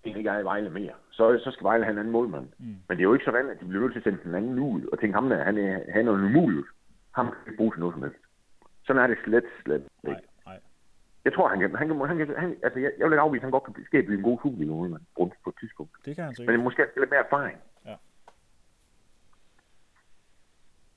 det 0.04 0.16
ikke 0.16 0.30
er 0.30 0.38
i 0.38 0.44
Vejle 0.44 0.70
mere, 0.70 0.92
så, 1.10 1.40
så 1.44 1.50
skal 1.50 1.64
Vejle 1.64 1.84
have 1.84 1.92
en 1.92 1.98
anden 1.98 2.12
målmand. 2.12 2.48
Mm. 2.58 2.66
Men 2.66 2.96
det 2.96 2.98
er 2.98 3.08
jo 3.10 3.12
ikke 3.14 3.24
sådan, 3.24 3.50
at 3.50 3.60
de 3.60 3.64
bliver 3.64 3.82
nødt 3.82 3.92
til 3.92 4.00
at 4.00 4.04
sende 4.04 4.18
den 4.24 4.34
anden 4.34 4.58
ud, 4.58 4.86
og 4.92 5.00
tænke 5.00 5.14
ham 5.14 5.28
der, 5.28 5.44
han 5.44 5.58
er, 5.58 5.92
han 5.92 6.08
er 6.08 6.12
en 6.14 6.24
umuligt. 6.24 6.66
Ham 7.14 7.26
kan 7.26 7.36
ikke 7.46 7.56
bruge 7.56 7.72
til 7.72 7.80
noget 7.80 7.94
som 7.94 8.02
helst. 8.02 8.18
Sådan 8.86 9.02
er 9.02 9.06
det 9.06 9.18
slet, 9.24 9.44
slet 9.64 9.74
ikke. 9.76 9.90
Nej, 10.04 10.20
nej. 10.46 10.60
Jeg 11.24 11.32
tror, 11.34 11.48
han 11.48 11.60
kan, 11.60 11.74
han 11.76 11.88
kan, 11.88 12.00
han 12.08 12.16
kan, 12.18 12.34
han, 12.38 12.56
altså 12.62 12.78
jeg, 12.78 12.92
jeg 12.98 13.04
vil 13.06 13.12
ikke 13.12 13.20
afvise, 13.20 13.38
at 13.40 13.42
han 13.42 13.50
godt 13.50 13.64
kan 13.64 13.72
blive- 13.72 13.86
skabe 13.86 14.14
en 14.14 14.22
god 14.22 14.38
Superliga 14.42 14.70
målmand 14.72 15.02
på 15.16 15.32
et 15.50 15.54
tidspunkt. 15.60 15.92
Det 16.04 16.14
kan 16.16 16.24
han 16.24 16.30
Men 16.30 16.36
sikkert. 16.36 16.52
det 16.52 16.58
er 16.60 16.64
måske 16.64 16.86
lidt 16.96 17.10
mere 17.10 17.24
erfaring. 17.26 17.58
Ja. 17.86 17.96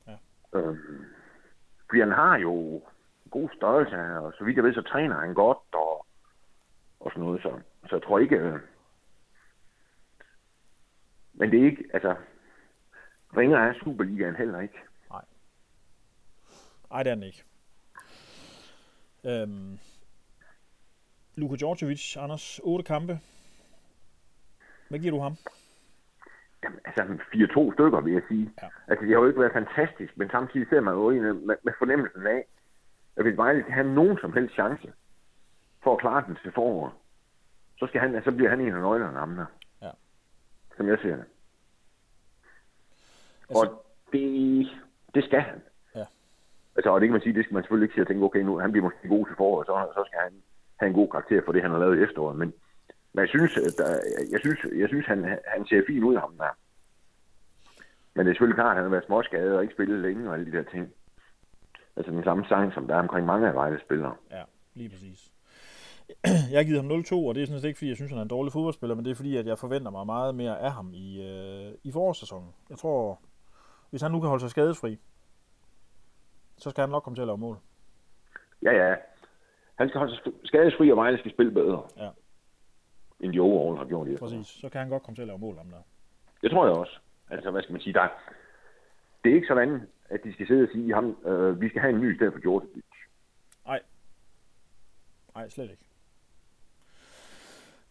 Ja. 0.07 0.15
Øhm, 0.53 1.05
fordi 1.89 1.99
han 1.99 2.11
har 2.11 2.37
jo 2.37 2.81
god 3.31 3.49
størrelse, 3.55 3.95
og 3.95 4.33
så 4.37 4.43
vidt 4.43 4.55
jeg 4.55 4.63
ved, 4.63 4.73
så 4.73 4.81
træner 4.81 5.19
han 5.19 5.33
godt, 5.33 5.57
og, 5.73 6.05
og 6.99 7.11
sådan 7.11 7.23
noget. 7.23 7.41
Så, 7.41 7.59
så 7.89 7.95
jeg 7.95 8.03
tror 8.03 8.19
ikke... 8.19 8.35
Øh, 8.35 8.59
men 11.33 11.51
det 11.51 11.59
er 11.59 11.65
ikke, 11.65 11.85
altså... 11.93 12.15
Ringer 13.37 13.57
er 13.57 13.73
Superligaen 13.83 14.35
heller 14.35 14.59
ikke. 14.59 14.79
Nej, 16.89 17.03
det 17.03 17.11
er 17.11 17.15
den 17.15 17.23
ikke. 17.23 17.43
Øhm, 19.25 19.79
Luka 21.35 21.55
Djordjevic, 21.55 22.17
Anders, 22.17 22.59
8 22.63 22.83
kampe. 22.83 23.19
Hvad 24.89 24.99
giver 24.99 25.11
du 25.11 25.19
ham? 25.19 25.37
Jamen, 26.63 26.79
altså 26.85 27.03
4-2 27.03 27.73
stykker, 27.73 28.01
vil 28.01 28.13
jeg 28.13 28.21
sige. 28.27 28.53
Ja. 28.61 28.67
Altså, 28.87 29.05
det 29.05 29.13
har 29.13 29.19
jo 29.21 29.27
ikke 29.27 29.39
været 29.39 29.53
fantastisk, 29.53 30.17
men 30.17 30.29
samtidig 30.29 30.67
ser 30.69 30.81
man 30.81 30.93
jo 30.93 31.11
egentlig 31.11 31.35
med, 31.35 31.55
med 31.63 31.73
fornemmelsen 31.77 32.27
af, 32.27 32.45
at 33.15 33.23
hvis 33.23 33.37
Vejle 33.37 33.61
skal 33.61 33.73
have 33.73 33.93
nogen 33.93 34.17
som 34.21 34.33
helst 34.33 34.53
chance 34.53 34.93
for 35.83 35.93
at 35.93 35.99
klare 35.99 36.23
den 36.27 36.37
til 36.43 36.51
foråret, 36.51 36.91
så, 37.77 37.87
skal 37.87 38.01
han, 38.01 38.23
så 38.23 38.31
bliver 38.31 38.49
han 38.49 38.61
en 38.61 38.73
af 38.73 38.81
nøglerne 38.81 39.19
ham 39.19 39.35
der. 39.35 39.45
Ja. 39.81 39.89
Som 40.77 40.87
jeg 40.87 40.97
ser 41.01 41.15
det. 41.15 41.25
Altså- 43.49 43.63
Og 43.63 43.85
det, 44.13 44.67
det 45.15 45.23
skal 45.23 45.41
han. 45.41 45.61
Ja. 45.95 46.05
Altså, 46.75 46.89
og 46.89 47.01
det 47.01 47.07
kan 47.07 47.13
man 47.13 47.21
sige, 47.21 47.33
det 47.33 47.43
skal 47.45 47.53
man 47.53 47.63
selvfølgelig 47.63 47.85
ikke 47.85 47.93
sige 47.93 48.01
at 48.01 48.07
tænke, 48.07 48.23
okay, 48.25 48.39
nu 48.39 48.57
han 48.57 48.71
bliver 48.71 48.83
måske 48.83 49.07
god 49.07 49.25
til 49.25 49.35
foråret, 49.35 49.65
så, 49.67 49.87
så 49.93 50.03
skal 50.07 50.19
han 50.23 50.33
have 50.79 50.87
en 50.87 50.93
god 50.95 51.09
karakter 51.09 51.41
for 51.45 51.51
det, 51.51 51.61
han 51.61 51.71
har 51.71 51.79
lavet 51.79 51.99
i 51.99 52.03
efteråret. 52.03 52.37
Men, 52.37 52.53
men 53.13 53.21
jeg 53.21 53.29
synes, 53.29 53.53
der, 53.53 53.89
jeg 54.31 54.39
synes, 54.39 54.59
jeg 54.81 54.87
synes 54.87 55.05
han, 55.05 55.23
han 55.47 55.65
ser 55.65 55.83
fin 55.87 56.03
ud 56.03 56.15
af 56.15 56.21
ham 56.21 56.37
der. 56.37 56.53
Men 58.13 58.25
det 58.25 58.31
er 58.31 58.33
selvfølgelig 58.33 58.61
klart, 58.61 58.71
at 58.71 58.75
han 58.75 58.83
har 58.83 58.89
været 58.89 59.05
småskadet 59.05 59.55
og 59.55 59.61
ikke 59.61 59.73
spillet 59.73 59.99
længe 59.99 60.29
og 60.29 60.33
alle 60.33 60.51
de 60.51 60.57
der 60.57 60.63
ting. 60.63 60.93
Altså 61.95 62.11
den 62.11 62.23
samme 62.23 62.45
sang, 62.45 62.73
som 62.73 62.87
der 62.87 62.95
er 62.95 62.99
omkring 62.99 63.25
mange 63.25 63.47
af 63.47 63.53
Vejles 63.53 63.81
spillere. 63.81 64.15
Ja, 64.31 64.43
lige 64.73 64.89
præcis. 64.89 65.31
Jeg 66.51 66.59
har 66.59 66.63
givet 66.63 66.81
ham 66.81 66.91
0-2, 66.91 67.15
og 67.15 67.35
det 67.35 67.41
er 67.41 67.47
sådan 67.47 67.61
set 67.61 67.67
ikke, 67.67 67.77
fordi 67.77 67.89
jeg 67.89 67.95
synes, 67.95 68.11
han 68.11 68.19
er 68.19 68.23
en 68.23 68.35
dårlig 68.35 68.53
fodboldspiller, 68.53 68.95
men 68.95 69.05
det 69.05 69.11
er 69.11 69.15
fordi, 69.15 69.37
at 69.37 69.45
jeg 69.45 69.57
forventer 69.57 69.91
mig 69.91 70.05
meget 70.05 70.35
mere 70.35 70.59
af 70.59 70.71
ham 70.71 70.93
i, 70.93 71.21
øh, 71.29 71.73
i 71.83 71.91
forårssæsonen. 71.91 72.49
Jeg 72.69 72.77
tror, 72.77 73.19
hvis 73.89 74.01
han 74.01 74.11
nu 74.11 74.19
kan 74.19 74.29
holde 74.29 74.41
sig 74.41 74.49
skadesfri, 74.49 74.99
så 76.57 76.69
skal 76.69 76.81
han 76.81 76.89
nok 76.89 77.03
komme 77.03 77.15
til 77.15 77.21
at 77.21 77.27
lave 77.27 77.37
mål. 77.37 77.57
Ja, 78.63 78.71
ja. 78.71 78.95
Han 79.75 79.89
skal 79.89 79.99
holde 79.99 80.15
sig 80.15 80.33
skadesfri, 80.43 80.91
og 80.91 80.97
Vejle 80.97 81.17
skal 81.17 81.31
spille 81.31 81.51
bedre. 81.51 81.83
Ja. 81.97 82.09
End 83.19 83.33
de 83.33 83.39
overall 83.39 83.77
har 83.77 83.85
gjort 83.85 84.07
i 84.07 84.13
efteråret. 84.13 84.33
Præcis. 84.37 84.61
Så 84.61 84.69
kan 84.69 84.79
han 84.81 84.89
godt 84.89 85.03
komme 85.03 85.15
til 85.15 85.21
at 85.21 85.27
lave 85.27 85.39
mål, 85.39 85.57
ham 85.57 85.67
der. 85.69 85.81
Det 86.41 86.51
tror 86.51 86.65
jeg 86.67 86.75
også. 86.75 86.99
Altså, 87.29 87.51
hvad 87.51 87.61
skal 87.61 87.73
man 87.73 87.81
sige, 87.81 87.93
der 87.93 88.01
er- 88.01 88.33
det 89.23 89.31
er 89.31 89.35
ikke 89.35 89.47
sådan, 89.47 89.81
at 90.09 90.19
de 90.23 90.33
skal 90.33 90.47
sidde 90.47 90.63
og 90.63 90.69
sige, 90.73 90.93
ham, 90.93 91.17
øh, 91.25 91.61
vi 91.61 91.69
skal 91.69 91.81
have 91.81 91.93
en 91.93 92.01
ny 92.01 92.13
i 92.13 92.15
stedet 92.17 92.33
for 92.33 92.39
Djordjevic. 92.39 92.83
Nej, 95.35 95.49
slet 95.49 95.69
ikke. 95.71 95.85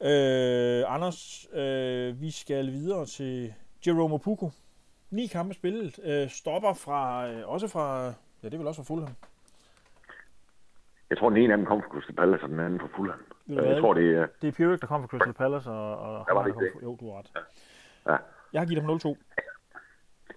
Øh, 0.00 0.94
Anders, 0.94 1.46
øh, 1.52 2.20
vi 2.20 2.30
skal 2.30 2.66
videre 2.66 3.06
til 3.06 3.54
Jerome 3.86 4.18
Puko. 4.18 4.50
Ni 5.10 5.26
kampe 5.26 5.54
spillet. 5.54 5.98
Øh, 6.04 6.28
stopper 6.30 6.72
fra, 6.74 7.28
øh, 7.28 7.48
også 7.48 7.68
fra, 7.68 8.06
ja, 8.42 8.48
det 8.48 8.54
er 8.54 8.58
vel 8.58 8.66
også 8.66 8.82
fra 8.82 8.94
Fulham. 8.94 9.14
Jeg 11.10 11.18
tror, 11.18 11.28
den 11.28 11.38
ene 11.38 11.52
af 11.52 11.56
dem 11.58 11.66
kom 11.66 11.82
fra 11.82 11.88
Crystal 11.88 12.14
Palace, 12.16 12.42
og 12.44 12.48
den 12.48 12.60
anden 12.60 12.80
fra 12.80 12.88
Fulham. 12.96 13.20
Jeg 13.48 13.80
tror, 13.80 13.94
det 13.94 14.16
er... 14.16 14.26
Det 14.42 14.48
er 14.48 14.52
Pirik, 14.52 14.80
der 14.80 14.86
kom 14.86 15.00
fra 15.02 15.08
Crystal 15.08 15.32
Palace, 15.32 15.70
og, 15.70 15.98
og 15.98 16.26
Der 16.28 16.34
var 16.34 16.42
det 16.42 16.48
ikke 16.48 16.72
fra- 16.74 16.80
Jo, 16.82 16.96
du 17.00 17.10
har 17.10 17.18
ret. 17.18 17.30
Ja. 18.06 18.16
Jeg 18.52 18.60
har 18.60 18.66
givet 18.66 18.82
ham 18.82 18.90
0-2. 18.94 19.16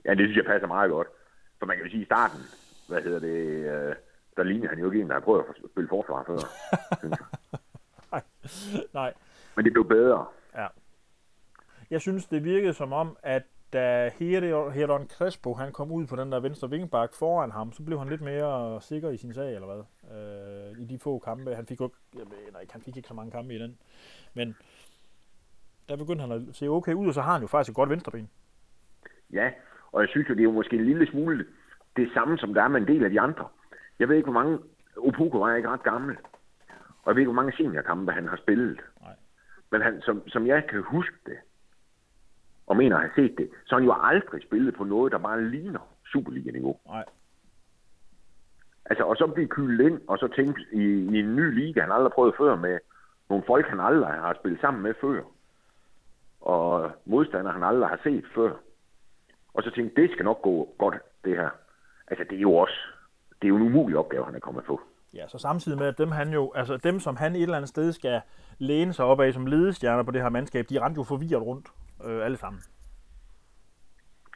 Ja, 0.05 0.09
det 0.13 0.19
synes 0.26 0.38
jeg 0.38 0.45
passer 0.45 0.67
meget 0.67 0.91
godt. 0.91 1.07
For 1.59 1.65
man 1.65 1.76
kan 1.78 1.86
jo 1.86 1.91
sige, 1.91 2.01
i 2.01 2.05
starten, 2.05 2.39
hvad 2.89 3.01
hedder 3.01 3.19
det, 3.19 3.38
øh, 3.89 3.95
der 4.38 4.43
ligner 4.43 4.69
han 4.69 4.80
jo 4.80 4.91
ikke 4.91 5.01
en, 5.01 5.07
der 5.07 5.13
har 5.13 5.22
prøvet 5.22 5.45
at 5.49 5.55
spille 5.72 5.88
forsvar 5.89 6.24
før. 6.28 6.38
jeg. 8.13 8.22
Nej, 8.93 9.13
Men 9.55 9.65
det 9.65 9.74
blev 9.74 9.88
bedre. 9.88 10.26
jeg 11.89 12.01
synes, 12.01 12.26
det 12.26 12.43
virkede 12.43 12.74
som 12.74 12.93
om, 12.93 13.17
at 13.24 13.43
da 13.74 14.09
Her- 14.09 14.69
Heron 14.69 15.07
Crespo 15.07 15.53
han 15.53 15.72
kom 15.72 15.91
ud 15.91 16.07
på 16.07 16.15
den 16.15 16.32
der 16.32 16.39
venstre 16.39 16.69
vingbak 16.69 17.13
foran 17.13 17.51
ham, 17.51 17.72
så 17.72 17.84
blev 17.84 17.99
han 17.99 18.09
lidt 18.09 18.22
mere 18.22 18.82
sikker 18.82 19.09
i 19.09 19.17
sin 19.17 19.34
sag, 19.34 19.55
eller 19.55 19.67
hvad? 19.67 19.84
Øh, 20.17 20.82
I 20.82 20.86
de 20.86 20.99
få 20.99 21.19
kampe. 21.19 21.55
Han 21.55 21.65
fik 21.65 21.80
jo 21.80 21.86
ikke, 21.86 21.97
jeg 22.15 22.26
mener 22.26 22.59
ikke, 22.59 22.74
han 22.74 22.82
fik 22.82 22.97
ikke 22.97 23.07
så 23.07 23.13
mange 23.13 23.32
kampe 23.32 23.53
i 23.53 23.59
den. 23.59 23.78
Men 24.34 24.55
der 25.89 25.95
begyndte 25.97 26.22
han 26.22 26.32
at 26.32 26.41
se 26.51 26.67
okay 26.67 26.93
ud, 26.93 27.07
og 27.07 27.13
så 27.13 27.22
har 27.22 27.34
han 27.34 27.41
jo 27.41 27.47
faktisk 27.47 27.72
et 27.72 27.76
godt 27.76 27.89
venstreben. 27.89 28.30
Ja, 29.34 29.51
og 29.91 30.01
jeg 30.01 30.09
synes 30.09 30.30
jo, 30.30 30.34
det 30.34 30.39
er 30.39 30.43
jo 30.43 30.51
måske 30.51 30.76
en 30.76 30.86
lille 30.86 31.07
smule 31.07 31.45
det 31.95 32.09
samme, 32.13 32.38
som 32.38 32.53
der 32.53 32.63
er 32.63 32.67
med 32.67 32.82
en 32.82 32.88
del 32.88 33.03
af 33.03 33.09
de 33.09 33.19
andre. 33.22 33.47
Jeg 33.99 34.09
ved 34.09 34.15
ikke, 34.15 34.32
hvor 34.32 34.41
mange... 34.43 34.59
Opoku 34.97 35.39
var 35.39 35.55
ikke 35.55 35.69
ret 35.69 35.84
gammel. 35.84 36.17
Og 37.03 37.07
jeg 37.07 37.15
ved 37.15 37.22
ikke, 37.22 37.32
hvor 37.32 37.41
mange 37.41 37.57
seniorkampe 37.57 38.11
han 38.11 38.28
har 38.28 38.38
spillet. 38.38 38.80
Nej. 39.01 39.15
Men 39.72 39.82
han, 39.82 40.01
som, 40.01 40.28
som 40.28 40.47
jeg 40.47 40.67
kan 40.69 40.82
huske 40.84 41.15
det, 41.26 41.38
og 42.72 42.78
mener 42.78 42.95
at 42.95 43.01
have 43.01 43.15
set 43.15 43.38
det, 43.38 43.49
så 43.65 43.76
han 43.76 43.84
jo 43.84 43.95
aldrig 44.01 44.41
spillet 44.43 44.76
på 44.76 44.84
noget, 44.84 45.11
der 45.11 45.17
bare 45.17 45.49
ligner 45.49 45.80
Superliga-niveau. 46.11 46.80
Nej. 46.88 47.05
Altså, 48.86 49.03
og 49.03 49.15
så 49.15 49.28
blive 49.28 49.47
kylet 49.47 49.86
ind, 49.86 50.01
og 50.07 50.17
så 50.17 50.28
tænke 50.28 50.61
i, 50.72 50.84
i 51.13 51.19
en 51.19 51.36
ny 51.36 51.45
liga, 51.59 51.82
han 51.82 51.91
aldrig 51.91 52.11
prøvet 52.11 52.36
før 52.38 52.55
med 52.55 52.80
nogle 53.30 53.43
folk, 53.47 53.67
han 53.67 53.80
aldrig 53.80 54.09
har 54.09 54.34
spillet 54.39 54.61
sammen 54.61 54.84
med 54.84 54.93
før. 55.01 55.22
Og 56.41 56.91
modstandere, 57.05 57.53
han 57.53 57.63
aldrig 57.63 57.89
har 57.89 57.99
set 58.03 58.26
før. 58.36 58.51
Og 59.53 59.63
så 59.63 59.72
tænke, 59.72 60.01
det 60.01 60.11
skal 60.11 60.26
nok 60.26 60.41
gå 60.41 60.76
godt, 60.78 60.95
det 61.24 61.36
her. 61.36 61.49
Altså, 62.07 62.26
det 62.30 62.38
er 62.38 62.41
jo 62.41 62.53
også, 62.53 62.80
det 63.41 63.45
er 63.45 63.49
jo 63.49 63.55
en 63.55 63.67
umulig 63.69 63.97
opgave, 63.97 64.26
han 64.26 64.36
er 64.36 64.39
kommet 64.39 64.63
på. 64.63 64.82
Ja, 65.13 65.28
så 65.28 65.38
samtidig 65.38 65.78
med, 65.78 65.88
at 65.88 65.97
dem, 65.97 66.11
han 66.11 66.34
jo, 66.34 66.51
altså 66.55 66.78
dem, 66.78 66.99
som 66.99 67.15
han 67.15 67.36
et 67.36 67.41
eller 67.41 67.55
andet 67.55 67.69
sted 67.69 67.91
skal 67.91 68.22
læne 68.57 68.93
sig 68.93 69.05
op 69.05 69.19
af 69.19 69.34
som 69.34 69.45
ledestjerner 69.45 70.03
på 70.03 70.11
det 70.11 70.22
her 70.22 70.30
mandskab, 70.30 70.65
de 70.69 70.82
rendte 70.82 70.99
jo 70.99 71.03
forvirret 71.03 71.45
rundt, 71.45 71.67
øh, 72.06 72.26
alle 72.26 72.38
sammen. 72.38 72.62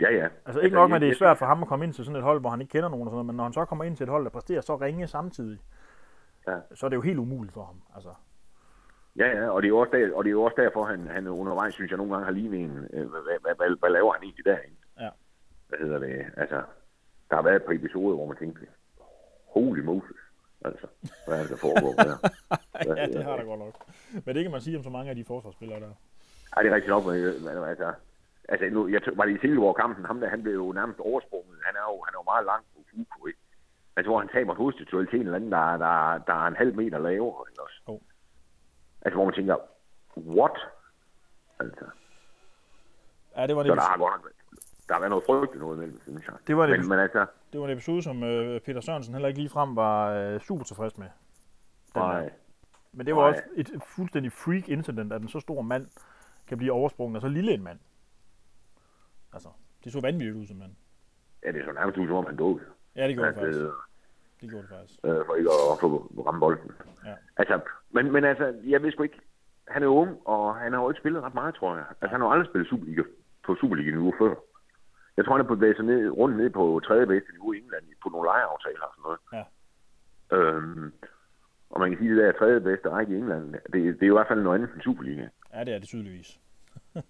Ja, 0.01 0.13
ja. 0.16 0.28
Altså 0.45 0.59
ikke 0.61 0.76
nok 0.76 0.89
med, 0.89 0.95
at 0.95 1.01
det 1.01 1.09
er 1.09 1.16
svært 1.16 1.38
for 1.38 1.45
ham 1.45 1.61
at 1.61 1.68
komme 1.68 1.86
ind 1.86 1.93
til 1.93 2.05
sådan 2.05 2.16
et 2.16 2.24
hold, 2.24 2.39
hvor 2.39 2.49
han 2.49 2.61
ikke 2.61 2.72
kender 2.72 2.89
nogen 2.89 3.07
og 3.07 3.11
sådan 3.11 3.16
noget, 3.16 3.26
men 3.26 3.36
når 3.36 3.43
han 3.43 3.53
så 3.53 3.66
kommer 3.66 3.84
ind 3.84 3.97
til 3.97 4.03
et 4.03 4.09
hold, 4.09 4.24
der 4.24 4.30
præsterer 4.30 4.61
så 4.61 4.76
ringe 4.76 5.07
samtidig, 5.07 5.59
Ja. 6.47 6.57
så 6.74 6.86
er 6.86 6.89
det 6.89 6.95
jo 6.97 7.01
helt 7.01 7.20
umuligt 7.20 7.53
for 7.53 7.63
ham. 7.63 7.82
Altså, 7.95 8.09
Ja, 9.18 9.28
ja, 9.28 9.49
og 9.49 9.61
det 9.61 9.68
er 9.68 9.70
jo 9.70 9.78
også, 9.78 9.91
der, 9.97 10.16
og 10.16 10.24
det 10.24 10.30
er 10.30 10.32
jo 10.32 10.43
også 10.43 10.55
derfor, 10.57 10.86
han, 10.86 11.07
han 11.07 11.28
undervejs, 11.28 11.74
synes 11.74 11.91
jeg, 11.91 11.97
nogle 11.97 12.13
gange 12.13 12.26
har 12.26 12.32
lignet 12.32 12.59
en, 12.59 12.88
øh, 12.93 13.09
hvad, 13.09 13.22
hvad, 13.41 13.55
hvad, 13.57 13.80
hvad, 13.80 13.89
laver 13.89 14.13
han 14.13 14.24
egentlig 14.24 14.45
derinde? 14.45 14.76
Ja. 14.99 15.09
Hvad 15.68 15.80
hedder 15.80 15.99
det? 15.99 16.26
Altså, 16.38 16.61
der 17.30 17.36
har 17.36 17.43
været 17.43 17.55
et 17.55 17.63
par 17.63 17.74
episoder, 17.74 18.16
hvor 18.16 18.26
man 18.28 18.38
tænkte, 18.38 18.68
holy 19.53 19.80
Moses, 19.80 20.18
altså, 20.66 20.88
hvad 21.28 21.38
er 21.38 21.41
det, 21.41 21.49
der 21.49 21.57
foregår 21.57 21.93
der? 22.03 22.18
Ja, 22.97 23.05
det 23.07 23.24
har 23.24 23.36
der 23.38 23.43
godt 23.43 23.59
nok. 23.59 23.76
Men 24.26 24.36
det 24.36 24.43
kan 24.43 24.51
man 24.51 24.61
sige 24.61 24.78
om 24.78 24.84
så 24.84 24.89
mange 24.89 25.09
af 25.09 25.16
de 25.16 25.26
forsvarsspillere 25.26 25.80
der. 25.80 25.91
Ej, 26.56 26.62
det 26.64 26.70
er 26.72 26.76
rigtigt 26.76 26.89
nok, 26.95 27.06
men, 27.06 27.16
men 27.45 27.64
altså, 27.74 27.93
altså 28.49 28.66
nu, 28.76 28.88
jeg 28.88 29.01
var 29.16 29.26
det 29.26 29.36
i 29.36 29.39
Silkeborg-kampen, 29.39 30.06
ham 30.06 30.20
der, 30.20 30.30
han 30.30 30.43
blev 30.43 30.53
jo 30.53 30.72
nærmest 30.72 30.99
oversprunget. 30.99 31.58
Han 31.68 31.76
er 31.76 31.86
jo, 31.91 31.95
han 32.06 32.14
er 32.16 32.20
jo 32.22 32.24
meget 32.34 32.45
langt 32.45 32.68
på 32.74 32.80
Fuku, 32.89 33.28
ikke? 33.28 33.39
Altså, 33.95 34.10
hvor 34.10 34.20
han 34.20 34.30
taber 34.30 34.51
et 34.51 34.58
hovedstatuel 34.58 35.08
til 35.08 35.16
en 35.20 35.26
eller 35.26 35.36
anden, 35.36 35.51
der, 35.51 35.78
der, 35.78 36.18
der 36.30 36.34
er 36.43 36.47
en 36.47 36.56
halv 36.56 36.76
meter 36.76 36.97
lavere, 36.99 37.45
ikke 37.49 37.62
også? 37.64 37.78
Jo. 37.89 38.01
Altså, 39.01 39.16
hvor 39.18 39.26
man 39.26 39.34
tænker, 39.34 39.56
what? 40.18 40.58
Altså, 41.60 41.86
Ja, 43.38 43.47
det 43.47 43.56
var 43.56 43.62
en, 43.62 43.68
så 43.68 43.76
der 43.76 43.82
episode, 43.82 43.89
har 43.91 43.97
godt 43.97 44.14
nok 44.24 44.32
der 44.88 44.93
har 44.93 44.99
været 45.01 45.10
noget 45.10 45.26
frygteligt 45.26 45.62
noget 45.64 45.78
imellem, 45.78 45.99
synes 46.01 46.28
jeg. 46.28 46.36
Det 46.47 46.58
var 46.58 46.64
en 46.64 46.70
men, 46.70 46.76
episode- 46.80 46.89
men 46.95 46.99
altså, 46.99 47.26
det 47.53 47.60
var 47.60 47.66
en 47.66 47.72
episode, 47.74 48.01
som 48.03 48.24
øh, 48.24 48.62
Peter 48.62 48.82
Sørensen 48.82 49.14
heller 49.14 49.28
ikke 49.28 49.39
ligefrem 49.39 49.76
var 49.76 50.10
øh, 50.12 50.39
super 50.39 50.64
tilfreds 50.64 50.97
med. 50.97 51.08
Den 51.93 52.01
nej, 52.01 52.22
der. 52.22 52.30
Men 52.91 53.06
det 53.06 53.16
var 53.16 53.22
Nej. 53.22 53.30
også 53.30 53.43
et 53.56 53.72
fuldstændig 53.95 54.32
freak 54.32 54.70
incident, 54.70 55.14
at 55.14 55.22
en 55.22 55.28
så 55.28 55.39
stor 55.39 55.62
mand 55.62 55.88
kan 56.48 56.58
blive 56.58 56.72
oversprunget 56.72 57.16
af 57.16 57.22
så 57.22 57.28
lille 57.28 57.52
en 57.54 57.64
mand. 57.64 57.80
Altså, 59.34 59.50
det 59.84 59.91
så 59.91 60.02
vanvittigt 60.02 60.38
ud, 60.38 60.46
simpelthen. 60.46 60.78
ja, 61.43 61.52
det 61.52 61.62
er 61.62 61.66
så 61.66 61.72
nærmest 61.72 61.98
ud, 61.98 62.08
som 62.08 62.16
om 62.16 62.26
han 62.26 62.36
døde. 62.36 62.60
Ja, 62.96 63.08
det 63.08 63.16
gjorde 63.16 63.30
det 63.30 63.38
faktisk. 63.39 63.60
øh, 63.60 63.70
Det 64.41 64.50
gjorde 64.50 64.62
det 64.68 64.70
faktisk. 64.78 65.00
øh, 65.04 65.26
for 65.26 65.36
ikke 65.36 65.50
at 65.50 65.80
få 65.82 65.88
ramme 66.28 66.39
bolden. 66.39 66.72
Ja. 67.06 67.16
Altså, 67.38 67.60
men, 67.91 68.12
men 68.12 68.24
altså, 68.24 68.46
jeg 68.64 68.82
ved 68.84 68.91
sgu 68.91 69.04
ikke, 69.04 69.20
han 69.68 69.84
er 69.84 69.88
ung, 69.88 70.28
og 70.28 70.56
han 70.56 70.74
har 70.74 70.82
jo 70.82 70.89
ikke 70.89 71.00
spillet 71.02 71.24
ret 71.24 71.34
meget, 71.34 71.56
tror 71.56 71.76
jeg. 71.76 71.86
Altså, 72.02 72.08
han 72.08 72.22
har 72.22 72.28
aldrig 72.28 72.48
spillet 72.50 72.70
Superliga, 72.70 73.04
på 73.46 73.56
Superliga-niveau 73.62 74.14
før. 74.20 74.36
Jeg 75.18 75.26
tror, 75.26 75.34
han 75.36 75.41
er 75.46 75.48
på 75.48 75.56
bevæget 75.56 75.76
sig 75.76 75.86
ned, 75.86 76.10
rundt 76.10 76.38
ned 76.38 76.50
på 76.50 76.82
tredje 76.84 77.06
bedste 77.08 77.32
niveau 77.32 77.54
i 77.54 77.58
England, 77.58 77.84
på 78.04 78.10
nogle 78.10 78.26
lejeaftaler 78.28 78.86
og 78.86 78.93
sådan 78.96 79.06
noget. 79.08 79.20
Ja. 79.38 79.43
Øhm, 80.38 80.93
og 81.70 81.80
man 81.80 81.89
kan 81.89 82.00
sige, 82.00 82.12
at 82.12 82.18
det 82.18 82.24
der 82.26 82.39
tredje 82.39 82.60
bedste 82.62 82.89
række 82.89 83.14
i 83.14 83.18
England, 83.18 83.54
det, 83.54 83.74
det 83.74 84.04
er 84.04 84.08
jo 84.08 84.14
i 84.14 84.18
hvert 84.20 84.28
fald 84.28 84.41
noget 84.41 84.56
andet 84.58 84.74
end 84.74 84.82
Superliga. 84.82 85.28
Ja, 85.56 85.64
det 85.64 85.74
er 85.74 85.80
det 85.80 85.88
tydeligvis. 85.88 86.39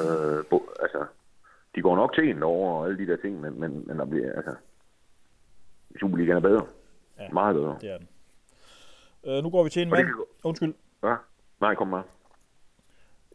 Øh, 0.00 0.44
bo, 0.50 0.68
altså, 0.80 1.06
de 1.74 1.82
går 1.82 1.96
nok 1.96 2.14
til 2.14 2.28
en 2.30 2.42
over 2.42 2.72
og 2.72 2.86
alle 2.86 2.98
de 2.98 3.06
der 3.12 3.16
ting, 3.16 3.40
men, 3.40 3.60
men, 3.60 3.84
men 3.86 3.98
der 3.98 4.04
bliver, 4.04 4.32
altså, 4.36 4.54
Superligaen 6.00 6.36
er 6.36 6.40
bedre. 6.40 6.66
Ja. 7.18 7.28
Meget 7.32 7.54
bedre. 7.54 7.78
Det 7.80 7.90
er 7.90 7.98
den. 7.98 8.08
Øh, 9.24 9.42
nu 9.42 9.50
går 9.50 9.64
vi 9.64 9.70
til 9.70 9.82
en 9.82 9.92
Og 9.92 9.96
mand. 9.98 10.06
kan 10.06 10.14
Undskyld, 10.44 10.74
Ja. 11.02 11.14
Nej, 11.60 11.74
kom 11.74 11.88
med. 11.88 12.02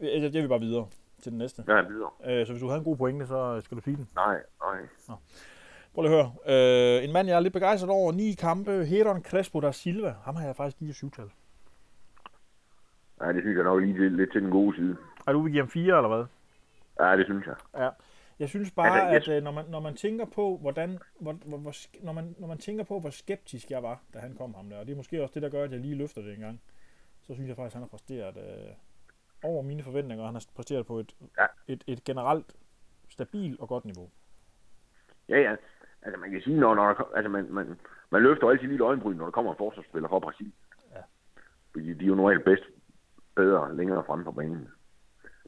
jeg, 0.00 0.22
jeg 0.34 0.42
vil 0.42 0.48
bare 0.48 0.60
videre 0.60 0.88
til 1.22 1.30
den 1.32 1.38
næste. 1.38 1.64
Ja, 1.68 1.80
videre. 1.80 2.10
Øh, 2.26 2.46
så 2.46 2.52
hvis 2.52 2.60
du 2.62 2.66
havde 2.68 2.78
en 2.78 2.84
god 2.84 2.96
pointe, 2.96 3.26
så 3.26 3.60
skal 3.64 3.76
du 3.76 3.82
sige 3.82 3.96
den. 3.96 4.08
Nej, 4.14 4.36
nej. 4.62 4.78
Prøv 5.94 6.02
lige 6.02 6.18
at 6.18 6.24
høre. 6.46 6.98
Øh, 6.98 7.04
en 7.04 7.12
mand, 7.12 7.28
jeg 7.28 7.36
er 7.36 7.40
lidt 7.40 7.52
begejstret 7.52 7.90
over. 7.90 8.12
Ni 8.12 8.32
kampe. 8.32 8.84
Heron 8.84 9.22
Crespo 9.22 9.60
da 9.60 9.72
Silva. 9.72 10.14
Ham 10.22 10.36
har 10.36 10.46
jeg 10.46 10.56
faktisk 10.56 10.78
givet 10.78 10.94
syvtal. 10.94 11.30
Ja, 13.20 13.32
det 13.32 13.42
synes 13.42 13.56
jeg 13.56 13.64
nok 13.64 13.80
lige 13.82 14.08
lidt, 14.08 14.32
til 14.32 14.42
den 14.42 14.50
gode 14.50 14.76
side. 14.76 14.96
Er 15.26 15.32
du 15.32 15.40
vil 15.42 15.52
give 15.52 15.62
ham 15.62 15.68
fire, 15.70 15.96
eller 15.96 16.08
hvad? 16.16 16.24
Ja, 17.06 17.16
det 17.16 17.26
synes 17.26 17.46
jeg. 17.46 17.54
Ja. 17.78 17.88
Jeg 18.38 18.48
synes 18.48 18.70
bare, 18.70 19.00
Altså, 19.00 19.16
at 19.16 19.34
jeg- 19.34 19.36
øh, 19.38 19.44
når, 19.44 19.50
man, 19.50 19.64
når 19.68 19.80
man 19.80 19.94
tænker 19.94 20.24
på, 20.24 20.56
hvordan, 20.60 20.98
hvor, 21.20 21.32
hvor, 21.32 21.56
hvor, 21.58 21.72
når, 22.04 22.12
man, 22.12 22.34
når 22.38 22.48
man 22.48 22.58
tænker 22.58 22.84
på, 22.84 23.00
hvor 23.00 23.10
skeptisk 23.10 23.70
jeg 23.70 23.82
var, 23.82 24.00
da 24.14 24.18
han 24.18 24.34
kom 24.34 24.54
ham 24.54 24.70
der, 24.70 24.78
og 24.78 24.86
det 24.86 24.92
er 24.92 24.96
måske 24.96 25.22
også 25.22 25.34
det, 25.34 25.42
der 25.42 25.48
gør, 25.48 25.64
at 25.64 25.70
jeg 25.72 25.80
lige 25.80 25.94
løfter 25.94 26.22
det 26.22 26.34
en 26.34 26.40
gang, 26.40 26.60
så 27.22 27.34
synes 27.34 27.48
jeg 27.48 27.56
faktisk, 27.56 27.70
at 27.72 27.74
han 27.74 27.82
har 27.82 27.88
præsteret 27.88 28.36
øh, 28.36 28.72
over 29.42 29.62
mine 29.62 29.82
forventninger, 29.82 30.22
og 30.22 30.28
han 30.28 30.34
har 30.34 30.44
præsteret 30.56 30.86
på 30.86 30.98
et, 30.98 31.14
Ja. 31.38 31.46
et, 31.68 31.84
et 31.86 32.04
generelt 32.04 32.46
stabil 33.08 33.56
og 33.60 33.68
godt 33.68 33.84
niveau. 33.84 34.10
Ja, 35.28 35.40
ja. 35.40 35.56
Altså, 36.02 36.20
man 36.20 36.30
kan 36.30 36.40
sige, 36.42 36.60
når, 36.60 36.74
når 36.74 36.84
der, 36.86 37.16
altså, 37.16 37.28
man, 37.28 37.46
man, 37.50 37.78
man 38.10 38.22
løfter 38.22 38.48
altid 38.48 38.68
lige 38.68 38.84
øjenbryn, 38.84 39.16
når 39.16 39.24
der 39.24 39.30
kommer 39.32 39.50
en 39.52 39.58
forsvarsspiller 39.58 40.08
fra 40.08 40.18
Brasilien. 40.18 40.54
Ja. 40.94 41.00
Fordi 41.72 41.94
de 41.94 42.04
er 42.04 42.08
jo 42.08 42.14
normalt 42.14 42.44
bedst 42.44 42.62
bedre 43.36 43.76
længere 43.76 44.04
fremme 44.06 44.24
på 44.24 44.32
banen. 44.32 44.68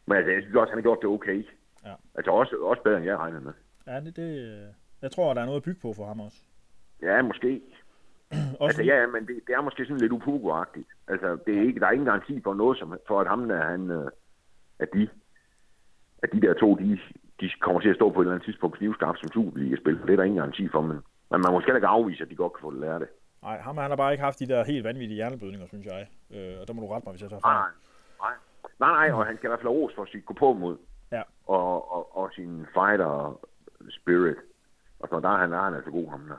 Men 0.06 0.16
altså, 0.16 0.32
jeg 0.32 0.42
synes 0.42 0.56
også, 0.56 0.70
han 0.70 0.78
har 0.78 0.82
gjort 0.82 0.98
det 1.02 1.08
okay. 1.08 1.46
Ja. 1.84 1.94
Altså, 2.14 2.30
også, 2.30 2.56
også 2.56 2.82
bedre, 2.82 2.96
end 2.96 3.06
jeg 3.06 3.18
regnede 3.18 3.44
med. 3.44 3.52
Ja, 3.86 4.00
det, 4.00 4.16
det, 4.16 4.30
øh, 4.38 4.68
jeg 5.02 5.10
tror, 5.10 5.34
der 5.34 5.40
er 5.40 5.46
noget 5.46 5.60
at 5.60 5.62
bygge 5.62 5.80
på 5.80 5.92
for 5.92 6.06
ham 6.06 6.20
også. 6.20 6.38
Ja, 7.02 7.22
måske. 7.22 7.60
også 8.32 8.64
Altså, 8.64 8.82
ja, 8.82 9.06
men 9.06 9.26
det, 9.26 9.40
det 9.46 9.54
er 9.54 9.60
måske 9.60 9.84
sådan 9.84 10.00
lidt 10.00 10.12
upugo-agtigt. 10.12 10.90
Altså, 11.08 11.38
det 11.46 11.58
er 11.58 11.62
ikke, 11.62 11.80
der 11.80 11.86
er 11.86 11.92
ingen 11.92 12.06
garanti 12.06 12.40
for 12.40 12.54
noget, 12.54 12.78
som, 12.78 12.98
for 13.08 13.20
at 13.20 13.28
ham 13.28 13.48
der, 13.48 13.64
han, 13.64 13.90
øh, 13.90 14.10
at 14.78 14.88
de, 14.94 15.08
at 16.22 16.32
de 16.32 16.40
der 16.40 16.54
to, 16.54 16.74
de, 16.74 16.98
de 17.40 17.50
kommer 17.60 17.80
til 17.80 17.88
at 17.88 17.96
stå 17.96 18.10
på 18.10 18.20
et 18.20 18.24
eller 18.24 18.34
andet 18.34 18.46
tidspunkt 18.46 18.78
knivskarpt 18.78 19.20
som 19.20 19.28
Superliga-spil. 19.28 19.98
Det 20.02 20.10
er 20.10 20.16
der 20.16 20.22
ingen 20.22 20.38
garanti 20.38 20.68
for, 20.68 20.80
men, 20.80 20.98
men 21.30 21.40
man 21.40 21.52
må 21.52 21.60
skal 21.60 21.74
ikke 21.74 21.86
afvise, 21.86 22.22
at 22.22 22.30
de 22.30 22.36
godt 22.36 22.52
kan 22.52 22.62
få 22.62 22.70
det 22.70 22.80
lært 22.80 23.00
det. 23.00 23.08
Nej, 23.42 23.58
ham 23.60 23.76
han 23.76 23.90
har 23.90 23.96
bare 23.96 24.12
ikke 24.12 24.24
haft 24.24 24.38
de 24.38 24.46
der 24.48 24.64
helt 24.64 24.84
vanvittige 24.84 25.14
hjerneblødninger, 25.14 25.66
synes 25.66 25.86
jeg. 25.86 26.06
Øh, 26.30 26.60
og 26.60 26.68
der 26.68 26.74
må 26.74 26.82
du 26.82 26.88
rette 26.88 27.06
mig, 27.06 27.12
hvis 27.12 27.22
jeg 27.22 27.30
tager 27.30 27.40
Nej, 27.44 27.52
fejl. 27.54 27.72
nej. 28.20 28.34
Nej, 28.80 29.08
nej, 29.08 29.18
og 29.18 29.26
han 29.26 29.36
skal 29.36 29.46
i 29.46 29.50
hvert 29.50 29.60
fald 29.60 29.68
ros 29.68 29.92
for 29.94 30.04
sit 30.04 30.24
gå 30.26 30.34
på 30.34 30.52
mod. 30.52 30.76
Ja. 31.12 31.22
Og, 31.46 31.92
og, 31.92 32.16
og 32.16 32.30
sin 32.34 32.66
fighter 32.74 33.40
spirit. 33.90 34.36
Og 35.00 35.08
så 35.08 35.20
der 35.20 35.28
er 35.28 35.36
han, 35.38 35.52
der 35.52 35.58
er 35.58 35.62
han 35.64 35.74
altså 35.74 35.90
god, 35.90 36.10
ham 36.10 36.20
der. 36.28 36.34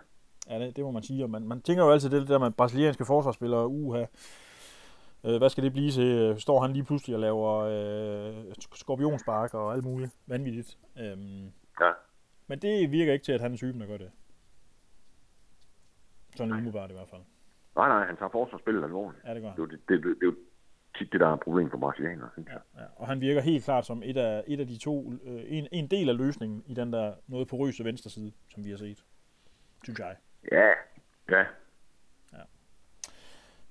Ja, 0.50 0.60
det, 0.66 0.76
det 0.76 0.84
må 0.84 0.92
man 0.92 1.04
sige. 1.04 1.24
Og 1.24 1.30
man, 1.30 1.48
man 1.48 1.62
tænker 1.62 1.84
jo 1.86 1.92
altid 1.92 2.10
det 2.10 2.28
der 2.28 2.40
med 2.40 2.52
brasilianske 2.52 3.06
forsvarsspillere, 3.06 3.68
uha, 3.68 4.06
øh, 5.24 5.38
hvad 5.38 5.50
skal 5.50 5.64
det 5.64 5.72
blive 5.74 5.92
til? 5.92 6.08
Øh, 6.18 6.38
Står 6.38 6.62
han 6.62 6.72
lige 6.74 6.84
pludselig 6.86 7.16
og 7.16 7.20
laver 7.22 7.54
øh, 7.60 8.54
skorpionspark 8.74 9.54
og 9.54 9.74
alt 9.74 9.84
muligt 9.84 10.12
vanvittigt. 10.28 10.78
Øhm, 11.00 11.52
Ja. 11.82 11.92
men 12.48 12.60
det 12.60 12.92
virker 12.92 13.14
ikke 13.14 13.26
til, 13.26 13.32
at 13.32 13.42
han 13.42 13.54
er 13.54 13.58
typen, 13.58 13.82
der 13.82 13.88
gør 13.88 13.98
det. 13.98 14.12
Sådan 16.38 16.54
umiddelbart 16.54 16.90
i 16.90 16.94
hvert 16.94 17.10
fald. 17.10 17.22
Nej, 17.76 17.88
nej, 17.88 18.06
han 18.06 18.18
tager 18.18 18.30
forsvarsspillet 18.30 18.84
alvorligt. 18.84 19.24
Ja, 19.26 19.34
det 19.34 19.42
gør 19.42 19.52
Det 19.52 19.62
er 19.62 19.66
det, 19.66 19.80
det, 19.90 20.04
det, 20.04 20.18
det 20.22 20.28
er 20.28 20.34
tit 20.98 21.12
det, 21.12 21.20
der 21.20 21.28
er 21.28 21.34
et 21.34 21.40
problem 21.40 21.70
for 21.70 21.78
brasilianere, 21.78 22.30
synes 22.34 22.50
jeg. 22.50 22.62
Ja, 22.76 22.82
ja. 22.82 22.88
Og 22.96 23.08
han 23.08 23.22
virker 23.22 23.42
helt 23.42 23.64
klart 23.64 23.86
som 23.86 24.04
et 24.04 24.18
af, 24.18 24.44
et 24.48 24.60
af 24.60 24.68
de 24.68 24.78
to, 24.78 25.14
øh, 25.24 25.44
en, 25.48 25.68
en 25.72 25.88
del 25.88 26.10
af 26.10 26.18
løsningen 26.18 26.64
i 26.68 26.74
den 26.74 26.94
der 26.94 27.14
noget 27.28 27.48
porøse 27.48 27.84
venstre 27.84 28.10
side, 28.10 28.32
som 28.50 28.66
vi 28.66 28.70
har 28.70 28.78
set. 28.78 29.04
Synes 29.84 30.00
jeg. 30.00 30.16
Ja, 30.52 30.70
ja. 31.30 31.46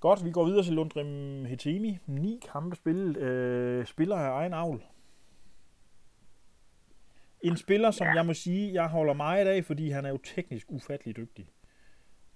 Godt, 0.02 0.24
vi 0.24 0.30
går 0.30 0.44
videre 0.44 0.62
til 0.62 0.72
Lundrim 0.72 1.44
Hetemi. 1.44 1.98
Ni 2.06 2.40
kampe 2.52 2.76
spillet. 2.76 3.16
Øh, 3.16 3.86
spiller 3.86 4.16
af 4.16 4.30
egen 4.30 4.52
avl. 4.52 4.82
En 7.40 7.56
spiller, 7.56 7.90
som 7.90 8.06
ja. 8.06 8.14
jeg 8.14 8.26
må 8.26 8.34
sige, 8.34 8.72
jeg 8.72 8.88
holder 8.88 9.12
meget 9.12 9.46
af, 9.46 9.64
fordi 9.64 9.90
han 9.90 10.04
er 10.04 10.08
jo 10.08 10.16
teknisk 10.16 10.66
ufattelig 10.70 11.16
dygtig. 11.16 11.48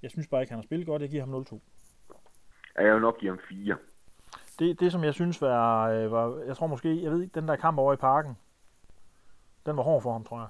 Jeg 0.06 0.10
synes 0.10 0.28
bare 0.28 0.40
ikke, 0.40 0.50
han 0.50 0.58
har 0.58 0.62
spillet 0.62 0.86
godt. 0.86 1.02
Jeg 1.02 1.10
giver 1.10 1.24
ham 1.24 1.34
0-2. 1.34 1.60
Ja, 2.78 2.84
Jeg 2.84 2.94
vil 2.94 3.02
nok 3.02 3.18
give 3.18 3.30
ham 3.30 3.40
fire. 3.48 3.76
Det, 4.58 4.80
det 4.80 4.92
som 4.92 5.04
jeg 5.04 5.14
synes 5.14 5.42
var, 5.42 5.90
øh, 5.90 6.12
var, 6.12 6.42
jeg 6.46 6.56
tror 6.56 6.66
måske, 6.66 7.02
jeg 7.02 7.10
ved 7.12 7.22
ikke, 7.22 7.40
den 7.40 7.48
der 7.48 7.56
kamp 7.56 7.78
over 7.78 7.92
i 7.92 7.96
parken, 7.96 8.36
den 9.66 9.76
var 9.76 9.82
hård 9.82 10.02
for 10.02 10.12
ham, 10.12 10.24
tror 10.24 10.38
jeg. 10.38 10.48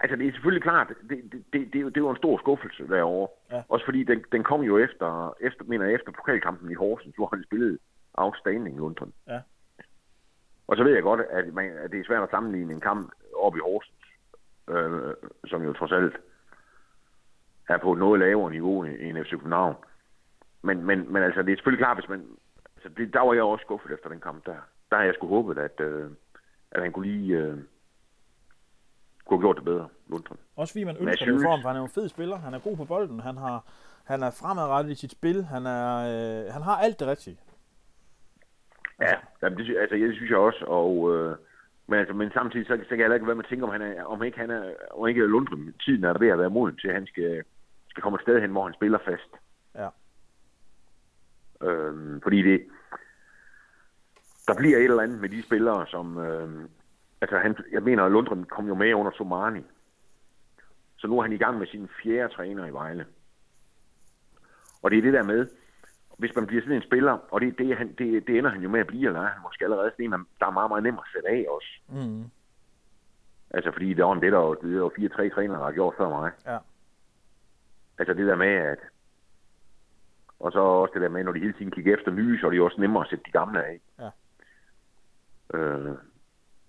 Altså, 0.00 0.16
det 0.16 0.28
er 0.28 0.32
selvfølgelig 0.32 0.62
klart, 0.62 0.88
det, 0.88 0.96
det, 1.32 1.44
det, 1.52 1.72
det, 1.72 1.94
det 1.94 1.96
jo 1.96 2.10
en 2.10 2.16
stor 2.16 2.38
skuffelse 2.38 2.88
derovre. 2.88 3.28
Ja. 3.50 3.62
Også 3.68 3.84
fordi 3.84 4.04
den, 4.04 4.24
den 4.32 4.42
kom 4.44 4.60
jo 4.60 4.78
efter, 4.78 5.36
efter, 5.40 5.64
mener 5.64 5.84
jeg, 5.84 5.94
efter 5.94 6.12
pokalkampen 6.12 6.70
i 6.70 6.74
Horsens, 6.74 7.16
hvor 7.16 7.28
han 7.32 7.44
spillede 7.44 7.78
outstanding 8.14 8.76
Lundren. 8.76 9.12
Ja. 9.28 9.40
Og 10.68 10.76
så 10.76 10.84
ved 10.84 10.94
jeg 10.94 11.02
godt, 11.02 11.20
at, 11.20 11.54
man, 11.54 11.72
at 11.78 11.90
det 11.90 12.00
er 12.00 12.04
svært 12.04 12.22
at 12.22 12.30
sammenligne 12.30 12.74
en 12.74 12.80
kamp 12.80 13.12
op 13.36 13.56
i 13.56 13.60
Horsens, 13.60 14.06
øh, 14.68 15.14
som 15.46 15.62
jo 15.62 15.72
trods 15.72 15.92
alt 15.92 16.16
er 17.70 17.78
på 17.78 17.92
et 17.92 17.98
noget 17.98 18.20
lavere 18.20 18.50
niveau 18.50 18.84
end 18.84 19.24
FC 19.24 19.30
København. 19.30 19.74
Men, 20.62 20.84
men, 20.84 21.12
men 21.12 21.22
altså, 21.22 21.42
det 21.42 21.52
er 21.52 21.56
selvfølgelig 21.56 21.84
klart, 21.84 21.96
hvis 21.96 22.08
man... 22.08 22.26
Altså, 22.76 22.88
det, 22.96 23.12
der 23.12 23.20
var 23.20 23.34
jeg 23.34 23.42
også 23.42 23.62
skuffet 23.62 23.92
efter 23.92 24.08
den 24.08 24.20
kamp 24.20 24.46
der. 24.46 24.56
Der 24.90 24.96
har 24.96 25.04
jeg 25.04 25.14
sgu 25.14 25.26
håbet, 25.26 25.58
at, 25.58 25.80
øh, 25.80 26.10
at 26.70 26.82
han 26.82 26.92
kunne 26.92 27.06
lige... 27.06 27.38
Øh, 27.38 27.58
kunne 29.24 29.38
have 29.38 29.46
gjort 29.46 29.56
det 29.56 29.64
bedre, 29.64 29.88
Lundren. 30.08 30.38
Også 30.56 30.72
fordi 30.74 30.84
man 30.84 30.94
jeg 30.94 31.02
ønsker 31.02 31.26
det 31.26 31.42
for 31.42 31.50
ham, 31.50 31.62
for 31.62 31.68
han 31.68 31.76
er 31.76 31.80
jo 31.80 31.84
en 31.84 31.90
fed 31.98 32.08
spiller. 32.08 32.36
Han 32.36 32.54
er 32.54 32.58
god 32.58 32.76
på 32.76 32.84
bolden. 32.84 33.20
Han, 33.20 33.36
har, 33.36 33.64
han 34.04 34.22
er 34.22 34.30
fremadrettet 34.30 34.92
i 34.92 34.94
sit 34.94 35.12
spil. 35.12 35.44
Han, 35.44 35.66
er, 35.66 35.86
øh, 36.10 36.52
han 36.52 36.62
har 36.62 36.76
alt 36.76 37.00
det 37.00 37.08
rigtige. 37.08 37.38
Ja, 39.00 39.14
jamen, 39.42 39.58
det, 39.58 39.76
altså, 39.78 39.96
det 39.96 40.14
synes 40.14 40.30
jeg 40.30 40.38
også, 40.38 40.64
og, 40.64 41.14
øh, 41.14 41.36
men, 41.86 41.98
altså, 41.98 42.14
men 42.14 42.30
samtidig 42.32 42.66
så, 42.66 42.76
så 42.82 42.88
kan 42.88 42.98
jeg 42.98 43.04
heller 43.04 43.14
ikke 43.14 43.26
være 43.26 43.36
med 43.36 43.44
at 43.44 43.48
tænke, 43.48 43.64
om, 43.64 43.70
han 43.70 43.82
er, 43.82 44.04
om 44.04 44.22
ikke 44.22 44.38
han 44.38 44.50
er, 44.50 44.62
om 44.90 45.08
ikke 45.08 45.26
Lundgren, 45.26 45.74
tiden 45.84 46.04
er 46.04 46.12
der 46.12 46.20
ved 46.20 46.28
at 46.28 46.38
være 46.38 46.50
moden 46.50 46.76
til, 46.76 46.88
at 46.88 46.94
han 46.94 47.06
skal, 47.06 47.42
skal 47.90 48.02
komme 48.02 48.16
et 48.16 48.22
sted 48.22 48.40
hen, 48.40 48.50
hvor 48.50 48.64
han 48.64 48.74
spiller 48.74 48.98
fast. 49.04 49.30
Ja. 49.74 49.88
Øhm, 51.62 52.20
fordi 52.22 52.42
det, 52.42 52.66
der 54.48 54.54
bliver 54.56 54.78
et 54.78 54.84
eller 54.84 55.02
andet 55.02 55.20
med 55.20 55.28
de 55.28 55.42
spillere, 55.42 55.86
som, 55.86 56.18
øhm, 56.18 56.68
altså 57.20 57.38
han, 57.38 57.56
jeg 57.72 57.82
mener, 57.82 58.04
at 58.04 58.12
Lundgren 58.12 58.44
kom 58.44 58.66
jo 58.66 58.74
med 58.74 58.94
under 58.94 59.12
Somani. 59.12 59.62
Så 60.96 61.06
nu 61.06 61.18
er 61.18 61.22
han 61.22 61.32
i 61.32 61.36
gang 61.38 61.58
med 61.58 61.66
sin 61.66 61.88
fjerde 62.02 62.34
træner 62.34 62.66
i 62.66 62.72
Vejle. 62.72 63.06
Og 64.82 64.90
det 64.90 64.98
er 64.98 65.02
det 65.02 65.12
der 65.12 65.22
med, 65.22 65.48
hvis 66.18 66.34
man 66.36 66.46
bliver 66.46 66.62
sådan 66.62 66.76
en 66.76 66.82
spiller, 66.82 67.18
og 67.30 67.40
det, 67.40 67.58
det, 67.58 67.76
han, 67.76 67.88
det, 67.88 68.26
det 68.26 68.38
ender 68.38 68.50
han 68.50 68.60
jo 68.62 68.68
med 68.68 68.80
at 68.80 68.86
blive, 68.86 69.06
eller 69.06 69.20
er 69.20 69.26
han 69.28 69.42
måske 69.42 69.64
allerede 69.64 69.90
sådan 69.90 70.04
en, 70.04 70.10
man- 70.10 70.26
der 70.40 70.46
er 70.46 70.50
meget, 70.50 70.70
meget 70.70 70.82
nemmere 70.82 71.04
at 71.06 71.12
sætte 71.12 71.28
af 71.28 71.46
også. 71.48 71.80
Mm. 71.88 72.24
Altså 73.50 73.72
fordi 73.72 73.88
det 73.94 74.00
er, 74.00 74.04
om 74.04 74.20
det 74.20 74.26
er 74.26 74.40
der, 74.40 74.54
det 74.54 74.72
er 74.74 74.78
jo 74.78 74.92
fire-tre 74.96 75.30
trænere, 75.30 75.58
der 75.58 75.64
har 75.64 75.72
gjort 75.72 75.94
før 75.98 76.08
mig. 76.08 76.30
Ja. 76.46 76.58
Altså 78.00 78.14
det 78.14 78.26
der 78.26 78.36
med, 78.36 78.54
at... 78.72 78.78
Og 80.38 80.52
så 80.52 80.58
også 80.58 80.92
det 80.94 81.02
der 81.02 81.08
med, 81.08 81.24
når 81.24 81.32
de 81.32 81.40
hele 81.40 81.52
tiden 81.52 81.70
kigger 81.70 81.96
efter 81.96 82.10
nye, 82.10 82.40
så 82.40 82.46
er 82.46 82.50
det 82.50 82.56
jo 82.56 82.64
også 82.64 82.80
nemmere 82.80 83.04
at 83.04 83.10
sætte 83.10 83.24
de 83.26 83.30
gamle 83.30 83.64
af. 83.64 83.80
Ja. 83.98 84.10
Øh, 85.58 85.96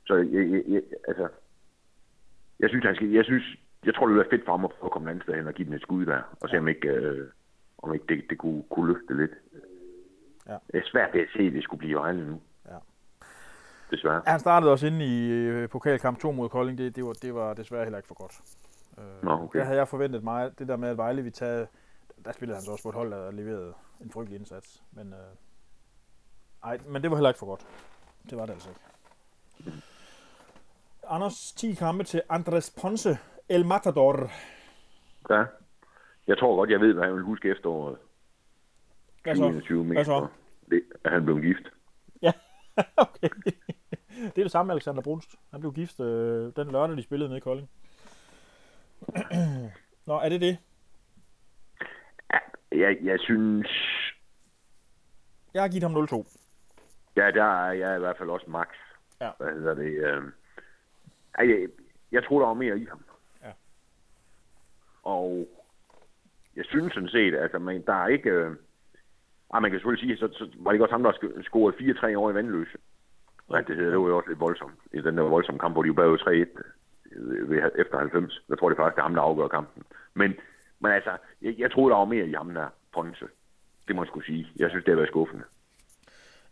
så 0.08 0.16
jeg, 0.16 0.52
jeg, 0.52 0.64
jeg, 0.68 0.82
altså... 1.08 1.28
Jeg 2.60 2.70
synes, 2.70 2.86
han 2.86 2.96
skal, 2.96 3.10
jeg 3.10 3.26
synes, 3.26 3.44
jeg 3.86 3.96
tror, 3.96 4.06
det 4.06 4.14
ville 4.14 4.24
være 4.24 4.38
fedt 4.38 4.46
for 4.46 4.52
ham 4.52 4.66
at 4.66 4.72
prøve 4.72 4.88
at 4.88 4.92
komme 4.92 5.08
et 5.08 5.12
andet 5.12 5.24
sted 5.24 5.36
hen 5.36 5.48
og 5.48 5.54
give 5.54 5.66
den 5.66 5.74
et 5.74 5.82
skud 5.82 6.06
der, 6.06 6.22
og 6.42 6.50
se 6.50 6.58
om 6.58 6.68
ikke, 6.68 6.88
øh, 6.88 7.28
om 7.78 7.94
ikke 7.94 8.06
det, 8.10 8.24
det 8.30 8.38
kunne, 8.38 8.64
kunne 8.72 8.94
løfte 8.94 9.18
lidt. 9.18 9.32
Ja. 10.48 10.58
Det 10.72 10.80
er 10.80 10.92
svært 10.92 11.16
at 11.16 11.28
se, 11.34 11.40
at 11.40 11.54
det 11.54 11.64
skulle 11.64 11.80
blive 11.80 12.00
Vejle 12.00 12.28
nu. 12.28 12.42
Ja. 12.66 12.78
Desværre. 13.92 14.22
Han 14.28 14.40
startede 14.40 14.72
også 14.72 14.88
inde 14.88 15.06
i 15.06 15.30
øh, 15.32 15.70
pokalkamp 15.70 16.20
2 16.20 16.32
mod 16.32 16.50
Kolding. 16.50 16.78
Det, 16.78 16.96
det, 16.96 17.06
var, 17.06 17.14
det 17.14 17.36
var 17.36 17.54
desværre 17.54 17.84
heller 17.84 17.98
ikke 17.98 18.08
for 18.08 18.22
godt. 18.22 18.42
Øh, 18.98 19.24
Nå, 19.24 19.32
okay. 19.32 19.60
Der 19.60 19.66
havde 19.66 19.78
jeg 19.78 19.88
forventet 19.88 20.24
mig, 20.24 20.60
det 20.60 20.68
der 20.68 20.78
med, 20.78 20.89
at 20.89 20.98
Vejle 20.98 21.22
vi 21.22 21.32
tage, 21.32 21.68
der 22.26 22.32
spillede 22.32 22.56
han 22.56 22.64
så 22.64 22.72
også 22.72 22.84
på 22.84 22.89
et 22.89 22.96
hold, 22.96 23.12
der 23.12 23.32
leverede 23.32 23.74
en 24.02 24.12
frygtelig 24.12 24.39
indsats. 24.39 24.84
Men, 24.92 25.14
øh, 25.14 25.20
ej, 26.64 26.80
men 26.88 27.02
det 27.02 27.12
var 27.12 27.18
heller 27.18 27.30
ikke 27.30 27.39
for 27.39 27.46
godt. 27.46 27.68
Det 28.30 28.38
var 28.38 28.46
det 28.46 28.54
altså 28.54 28.70
ikke. 28.70 28.82
Anders, 31.08 31.52
10 31.52 31.74
kampe 31.74 32.04
til 32.04 32.22
Andres 32.30 32.76
Ponce, 32.82 33.18
El 33.50 33.66
Matador. 33.66 34.30
Ja. 35.30 35.46
Jeg 36.28 36.38
tror 36.38 36.56
godt, 36.56 36.70
jeg 36.70 36.80
ved, 36.80 36.94
hvad 36.94 37.04
han 37.04 37.14
vil 37.16 37.24
huske 37.24 37.50
efteråret. 37.50 37.98
Hvad 39.24 39.36
så? 39.36 39.42
2021 39.42 39.84
Hvad 39.84 40.06
så? 40.06 40.28
Det, 40.70 40.84
at 41.04 41.12
han 41.12 41.26
blev 41.26 41.42
gift. 41.42 41.74
Ja, 42.22 42.32
okay. 42.98 43.30
Det 44.16 44.38
er 44.38 44.44
det 44.44 44.52
samme 44.52 44.68
med 44.68 44.76
Alexander 44.76 45.02
Brunst. 45.02 45.36
Han 45.52 45.60
blev 45.60 45.74
gift 45.74 46.00
øh, 46.00 46.56
den 46.56 46.72
lørdag, 46.72 46.98
de 46.98 47.04
spillede 47.04 47.30
nede 47.30 47.38
i 47.38 47.42
Kolding. 47.42 47.70
Nå, 50.08 50.14
er 50.20 50.30
det 50.30 50.41
det? 50.41 50.58
Ja, 52.34 52.39
jeg, 52.72 52.97
jeg 53.02 53.20
synes... 53.20 53.68
Jeg 55.54 55.62
har 55.62 55.70
givet 55.70 55.84
ham 55.84 55.95
0-2. 55.95 56.38
Ja, 57.16 57.32
der 57.32 57.43
er 57.43 57.72
jeg 57.72 57.95
i 57.95 57.99
hvert 57.99 58.18
fald 58.18 58.30
også 58.30 58.49
max. 58.49 58.68
Ja. 59.22 59.30
Hvad 59.39 59.54
hedder 59.54 59.74
det? 59.74 59.91
Øh, 59.91 60.24
jeg, 61.38 61.68
jeg 62.12 62.24
tror, 62.24 62.39
der 62.39 62.47
var 62.47 62.54
mere 62.54 62.80
i 62.80 62.86
ham. 62.86 63.06
Ja. 63.43 63.52
Og 65.04 65.47
jeg 66.56 66.66
synes 66.66 66.93
sådan 66.93 67.10
set, 67.10 67.36
altså, 67.36 67.60
man, 67.60 67.86
der 67.86 67.93
er 67.93 68.08
ikke... 68.08 68.30
Øh, 68.30 68.56
ej, 69.54 69.60
man 69.60 69.72
kan 69.72 69.80
selvfølgelig 69.80 70.18
sige, 70.18 70.18
så, 70.18 70.38
så 70.38 70.52
var 70.56 70.72
det 70.72 70.76
ikke 70.76 70.86
også 70.86 70.93
ham, 70.93 71.04
der 71.04 71.41
scorede 71.43 72.14
4-3 72.14 72.18
år 72.18 72.30
i 72.32 72.34
vandløse. 72.34 72.78
Hvad 73.47 73.64
det 73.64 73.76
hedder, 73.76 73.91
det 73.91 73.99
var 73.99 74.08
jo 74.08 74.18
også 74.18 74.30
lidt 74.30 74.39
voldsomt. 74.39 74.80
I 74.93 75.02
den 75.02 75.18
der 75.18 75.24
voldsomme 75.24 75.60
kamp, 75.60 75.76
hvor 75.76 75.84
de 75.84 75.88
jo 75.88 75.93
bagud 75.93 76.18
3-1 76.18 76.30
øh, 76.30 76.45
ved- 77.20 77.72
efter 77.80 77.97
90. 77.99 78.41
Jeg 78.49 78.57
tror, 78.59 78.70
det 78.70 78.78
er 78.78 78.84
faktisk 78.84 79.01
ham, 79.01 79.14
der 79.16 79.22
afgør 79.22 79.47
kampen. 79.47 79.84
Men, 80.14 80.34
men 80.80 80.91
altså, 80.91 81.09
jeg, 81.41 81.55
jeg 81.57 81.72
troede, 81.72 81.91
der 81.91 81.97
var 81.97 82.05
mere 82.05 82.26
i 82.28 82.34
ham 82.34 82.53
der, 82.53 82.68
Ponce. 82.93 83.26
Det 83.88 83.95
må 83.95 84.01
jeg 84.01 84.07
skulle 84.07 84.26
sige. 84.26 84.47
Jeg 84.55 84.70
synes, 84.70 84.86
det 84.86 84.91
har 84.91 84.95
været 84.95 85.09
skuffende. 85.09 85.43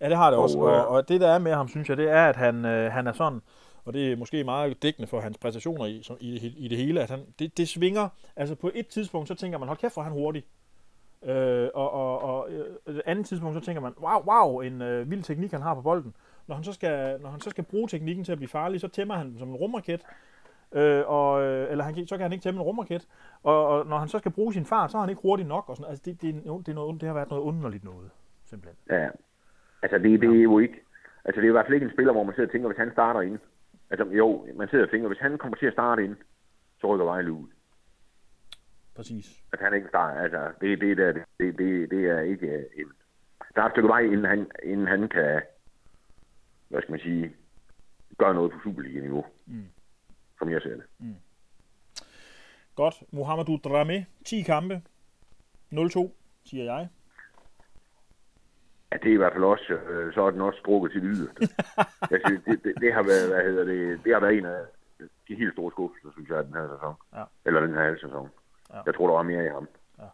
Ja, 0.02 0.10
det 0.10 0.18
har 0.18 0.30
det 0.30 0.38
Og, 0.38 0.44
også. 0.44 0.58
øh, 0.58 0.64
Og, 0.64 0.88
og 0.88 1.10
det, 1.10 1.22
der 1.22 1.28
er 1.28 1.40
med 1.40 1.54
ham, 1.54 1.68
synes 1.68 1.90
jeg, 1.90 1.98
det 1.98 2.10
er, 2.10 2.26
at 2.26 2.36
han, 2.36 2.66
øh, 2.66 2.92
han 2.92 3.08
er 3.08 3.14
sådan, 3.14 3.42
og 3.86 3.94
det 3.94 4.12
er 4.12 4.16
måske 4.18 4.44
meget 4.44 4.84
dækkende 4.84 5.08
for 5.08 5.20
hans 5.20 5.38
præstationer 5.38 5.86
i, 5.86 6.02
som, 6.04 6.18
i, 6.20 6.54
i 6.58 6.68
det 6.68 6.78
hele, 6.78 7.02
at 7.02 7.10
han, 7.10 7.20
det, 7.40 7.58
det 7.58 7.68
svinger. 7.70 8.10
Altså 8.36 8.56
på 8.56 8.72
et 8.74 8.88
tidspunkt, 8.88 9.28
så 9.28 9.36
tænker 9.36 9.58
man, 9.58 9.68
hold 9.68 9.78
kæft, 9.78 9.94
hvor 9.94 10.04
han 10.04 10.12
hurtig. 10.12 10.46
Øh, 11.26 11.70
og, 11.74 11.92
og, 11.94 12.22
og 12.22 12.52
øh, 12.52 12.96
et 12.96 13.02
andet 13.06 13.26
tidspunkt, 13.26 13.56
så 13.60 13.66
tænker 13.66 13.82
man, 13.82 13.94
wow, 14.02 14.20
wow, 14.26 14.60
en 14.62 14.82
øh, 14.82 15.12
vild 15.12 15.24
teknik, 15.24 15.52
han 15.52 15.62
har 15.62 15.74
på 15.74 15.82
bolden. 15.82 16.16
Når 16.48 16.56
han, 16.56 16.64
så 16.64 16.74
skal, 16.74 17.22
når 17.22 17.30
han 17.30 17.40
så 17.42 17.50
skal 17.50 17.64
bruge 17.64 17.88
teknikken 17.88 18.24
til 18.26 18.32
at 18.32 18.38
blive 18.38 18.50
farlig, 18.50 18.82
så 18.82 18.88
tæmmer 18.88 19.16
han 19.16 19.36
som 19.40 19.50
en 19.50 19.56
rumraket. 19.56 20.02
Øh, 20.76 21.04
og, 21.08 21.44
øh, 21.44 21.72
eller 21.72 21.84
han 21.84 22.08
så 22.08 22.18
kan 22.18 22.24
han 22.24 22.32
ikke 22.32 22.44
tæmme 22.44 22.60
en 22.60 22.64
rumraket. 22.64 23.08
Og, 23.44 23.68
og, 23.68 23.86
når 23.88 23.98
han 23.98 24.08
så 24.08 24.20
skal 24.20 24.32
bruge 24.32 24.54
sin 24.54 24.66
fart, 24.66 24.92
så 24.92 24.98
er 24.98 25.02
han 25.02 25.10
ikke 25.10 25.22
hurtig 25.22 25.46
nok. 25.46 25.70
Og 25.70 25.76
sådan. 25.78 25.90
Altså, 25.90 26.04
det, 26.06 26.22
det, 26.22 26.30
er, 26.30 26.58
det, 26.58 26.68
er 26.68 26.74
noget, 26.74 27.02
det 27.02 27.08
har 27.08 27.14
været 27.14 27.30
noget 27.30 27.44
underligt 27.44 27.84
noget, 27.84 28.10
simpelthen. 28.46 28.78
Ja. 28.90 29.10
Altså, 29.82 29.98
det, 29.98 30.22
det 30.22 30.30
er 30.30 30.44
jo 30.44 30.60
ikke... 30.60 30.84
Altså, 31.26 31.42
det 31.42 31.48
er 31.48 31.52
i 31.52 31.52
hvert 31.52 31.66
fald 31.66 31.74
ikke 31.74 31.86
en 31.86 31.94
spiller, 31.94 32.14
hvor 32.14 32.24
man 32.24 32.36
sidder 32.36 32.48
og 32.48 32.52
tænker, 32.52 32.68
hvis 32.68 32.78
han 32.78 32.92
starter 32.92 33.22
ind. 33.22 33.40
Altså, 33.90 34.06
jo, 34.06 34.48
man 34.56 34.70
sidder 34.70 34.86
og 34.86 34.92
tænker, 34.92 35.08
hvis 35.08 35.20
han 35.20 35.38
kommer 35.38 35.58
til 35.58 35.66
at 35.66 35.74
starte 35.74 36.04
ind, 36.04 36.16
så 36.82 36.88
rykker 36.88 37.06
Vejle 37.06 37.32
ud. 37.32 37.48
Præcis. 38.96 39.44
At 39.54 39.60
han 39.60 39.74
ikke 39.74 39.88
starter, 39.88 40.22
altså, 40.22 40.52
det, 40.62 40.82
det, 40.82 40.98
der, 40.98 41.12
det, 41.14 41.58
det, 41.58 41.92
det 41.92 42.06
er 42.06 42.20
ikke 42.20 42.48
øh, 42.48 42.66
en... 42.76 42.92
Der 43.56 43.62
er 43.62 43.66
et 43.66 43.72
stykke 43.72 43.90
vej, 43.90 44.00
inden 44.00 44.26
han, 44.26 44.52
inden 44.64 44.88
han 44.88 45.08
kan, 45.08 45.42
hvad 46.68 46.82
skal 46.82 46.92
man 46.92 47.00
sige, 47.00 47.36
gøre 48.18 48.34
noget 48.34 48.52
på 48.52 48.58
Superliga-niveau. 48.64 49.26
Mm. 49.46 49.64
Som 50.40 50.50
jeg 50.50 50.62
ser 50.62 50.76
det. 50.76 50.86
Godt. 52.76 52.96
Mohamedou 53.12 53.56
Dramé, 53.66 54.04
10 54.26 54.42
kampe. 54.42 54.82
0-2, 55.74 56.12
siger 56.44 56.64
jeg. 56.64 56.88
Ja, 58.92 58.98
det 58.98 59.10
er 59.10 59.14
i 59.14 59.22
hvert 59.24 59.34
fald 59.34 59.44
også, 59.44 59.74
øh, 59.74 60.14
så 60.14 60.22
er 60.22 60.32
den 60.32 60.42
også 60.42 60.60
strukket 60.60 60.92
til 60.92 61.02
yderste. 61.04 61.42
jeg 62.12 62.20
synes, 62.26 62.44
det, 62.46 62.64
det, 62.64 62.74
det, 62.82 62.94
har 62.94 63.04
været, 63.04 63.30
hvad 63.30 63.44
hedder 63.44 63.64
det, 63.64 64.04
det 64.04 64.14
har 64.14 64.20
været 64.20 64.38
en 64.38 64.46
af 64.46 64.62
de 65.28 65.36
helt 65.36 65.54
store 65.54 65.72
skuffelser, 65.72 66.12
synes 66.12 66.30
jeg, 66.30 66.46
den 66.46 66.54
her 66.54 66.68
sæson. 66.76 66.96
Ja. 67.16 67.24
Eller 67.46 67.60
den 67.62 67.74
her 67.74 67.84
halve 67.84 68.00
sæson. 68.00 68.30
Ja. 68.74 68.82
Jeg 68.86 68.96
tror, 68.96 69.08
der 69.08 69.16
var 69.16 69.24
mere 69.24 69.46
i 69.46 69.50
ham. 69.50 69.68
Ja. 70.00 70.10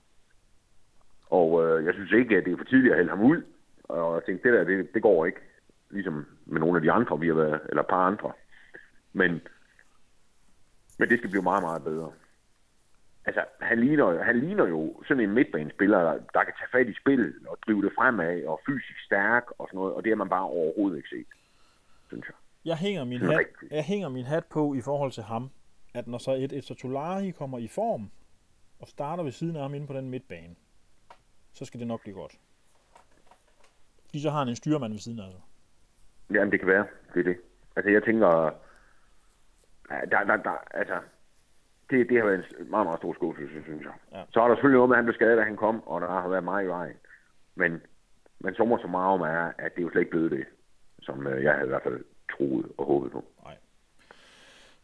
Og 1.29 1.49
øh, 1.63 1.85
jeg 1.85 1.93
synes 1.93 2.11
ikke, 2.11 2.37
at 2.37 2.45
det 2.45 2.53
er 2.53 2.57
for 2.57 2.63
tidligt 2.63 2.91
at 2.91 2.97
hælde 2.97 3.09
ham 3.09 3.21
ud. 3.21 3.41
Og 3.83 4.15
jeg 4.15 4.23
tænkte, 4.25 4.49
det 4.49 4.57
der, 4.57 4.63
det, 4.63 4.93
det 4.93 5.01
går 5.01 5.25
ikke. 5.25 5.39
Ligesom 5.89 6.25
med 6.45 6.59
nogle 6.59 6.75
af 6.75 6.81
de 6.81 6.91
andre, 6.91 7.19
vi 7.19 7.27
har 7.27 7.35
været, 7.35 7.59
eller 7.69 7.83
et 7.83 7.89
par 7.89 8.07
andre. 8.07 8.31
Men, 9.13 9.41
men 10.97 11.09
det 11.09 11.17
skal 11.17 11.29
blive 11.29 11.43
meget, 11.43 11.63
meget 11.63 11.83
bedre. 11.83 12.11
Altså, 13.25 13.45
han 13.61 13.79
ligner, 13.79 14.23
han 14.23 14.39
ligner 14.39 14.67
jo 14.67 15.03
sådan 15.07 15.23
en 15.23 15.31
midtbanespiller, 15.31 15.99
der, 15.99 16.13
der 16.33 16.43
kan 16.43 16.53
tage 16.59 16.69
fat 16.71 16.87
i 16.89 16.93
spillet 17.01 17.35
og 17.47 17.57
drive 17.65 17.81
det 17.81 17.91
fremad 17.95 18.43
og 18.45 18.61
fysisk 18.65 18.99
stærk 19.05 19.43
og 19.57 19.67
sådan 19.67 19.77
noget, 19.77 19.93
og 19.93 20.03
det 20.03 20.11
har 20.11 20.15
man 20.15 20.29
bare 20.29 20.43
overhovedet 20.43 20.97
ikke 20.97 21.09
set, 21.09 21.27
synes 22.07 22.25
jeg. 22.27 22.35
Jeg 22.65 22.77
hænger 22.77 23.03
min, 23.03 23.21
hat, 23.21 23.37
rigtigt. 23.37 23.71
jeg 23.71 23.83
hænger 23.83 24.09
min 24.09 24.25
hat 24.25 24.45
på 24.45 24.73
i 24.73 24.81
forhold 24.81 25.11
til 25.11 25.23
ham, 25.23 25.49
at 25.93 26.07
når 26.07 26.17
så 26.17 26.31
et 26.31 26.53
Estatolari 26.53 27.31
kommer 27.31 27.57
i 27.57 27.67
form, 27.67 28.11
og 28.79 28.87
starter 28.87 29.23
ved 29.23 29.31
siden 29.31 29.55
af 29.55 29.61
ham 29.61 29.73
inde 29.73 29.87
på 29.87 29.93
den 29.93 30.09
midtbane, 30.09 30.55
så 31.53 31.65
skal 31.65 31.79
det 31.79 31.87
nok 31.87 32.01
blive 32.01 32.15
godt. 32.15 32.39
Fordi 34.05 34.21
så 34.21 34.29
har 34.29 34.39
han 34.39 34.47
en 34.47 34.55
styrmand 34.55 34.93
ved 34.93 34.99
siden 34.99 35.19
af 35.19 35.31
sig. 35.31 35.41
Jamen, 36.35 36.51
det 36.51 36.59
kan 36.59 36.67
være. 36.67 36.85
Det 37.13 37.19
er 37.19 37.23
det. 37.23 37.37
Altså, 37.75 37.91
jeg 37.91 38.03
tænker... 38.03 38.51
Der, 39.89 40.23
der, 40.23 40.37
der, 40.37 40.57
altså, 40.71 40.99
det, 41.89 42.09
det 42.09 42.17
har 42.17 42.25
været 42.25 42.45
en 42.59 42.69
meget, 42.69 42.85
meget 42.85 42.99
stor 42.99 43.13
skuffelse, 43.13 43.63
synes 43.63 43.83
jeg. 43.83 43.93
Ja. 44.11 44.23
Så 44.33 44.41
er 44.41 44.47
der 44.47 44.55
selvfølgelig 44.55 44.77
noget 44.77 44.89
med, 44.89 44.95
at 44.95 44.97
han 44.97 45.05
blev 45.05 45.15
skadet, 45.15 45.37
da 45.37 45.43
han 45.43 45.57
kom, 45.57 45.87
og 45.87 46.01
der 46.01 46.07
har 46.07 46.27
været 46.27 46.43
meget 46.43 46.65
i 46.65 46.67
vejen. 46.67 46.97
Men, 47.55 47.81
men 48.39 48.55
så 48.55 48.65
må 48.65 48.77
så 48.77 48.87
meget 48.87 49.13
om 49.13 49.21
er, 49.21 49.51
at 49.57 49.75
det 49.75 49.81
er 49.81 49.85
jo 49.85 49.89
slet 49.89 50.01
ikke 50.01 50.11
blevet 50.11 50.31
det, 50.31 50.45
som 51.01 51.27
øh, 51.27 51.43
jeg 51.43 51.53
havde 51.53 51.65
i 51.65 51.69
hvert 51.69 51.83
fald 51.83 52.03
troet 52.31 52.71
og 52.77 52.85
håbet 52.85 53.11
på. 53.11 53.25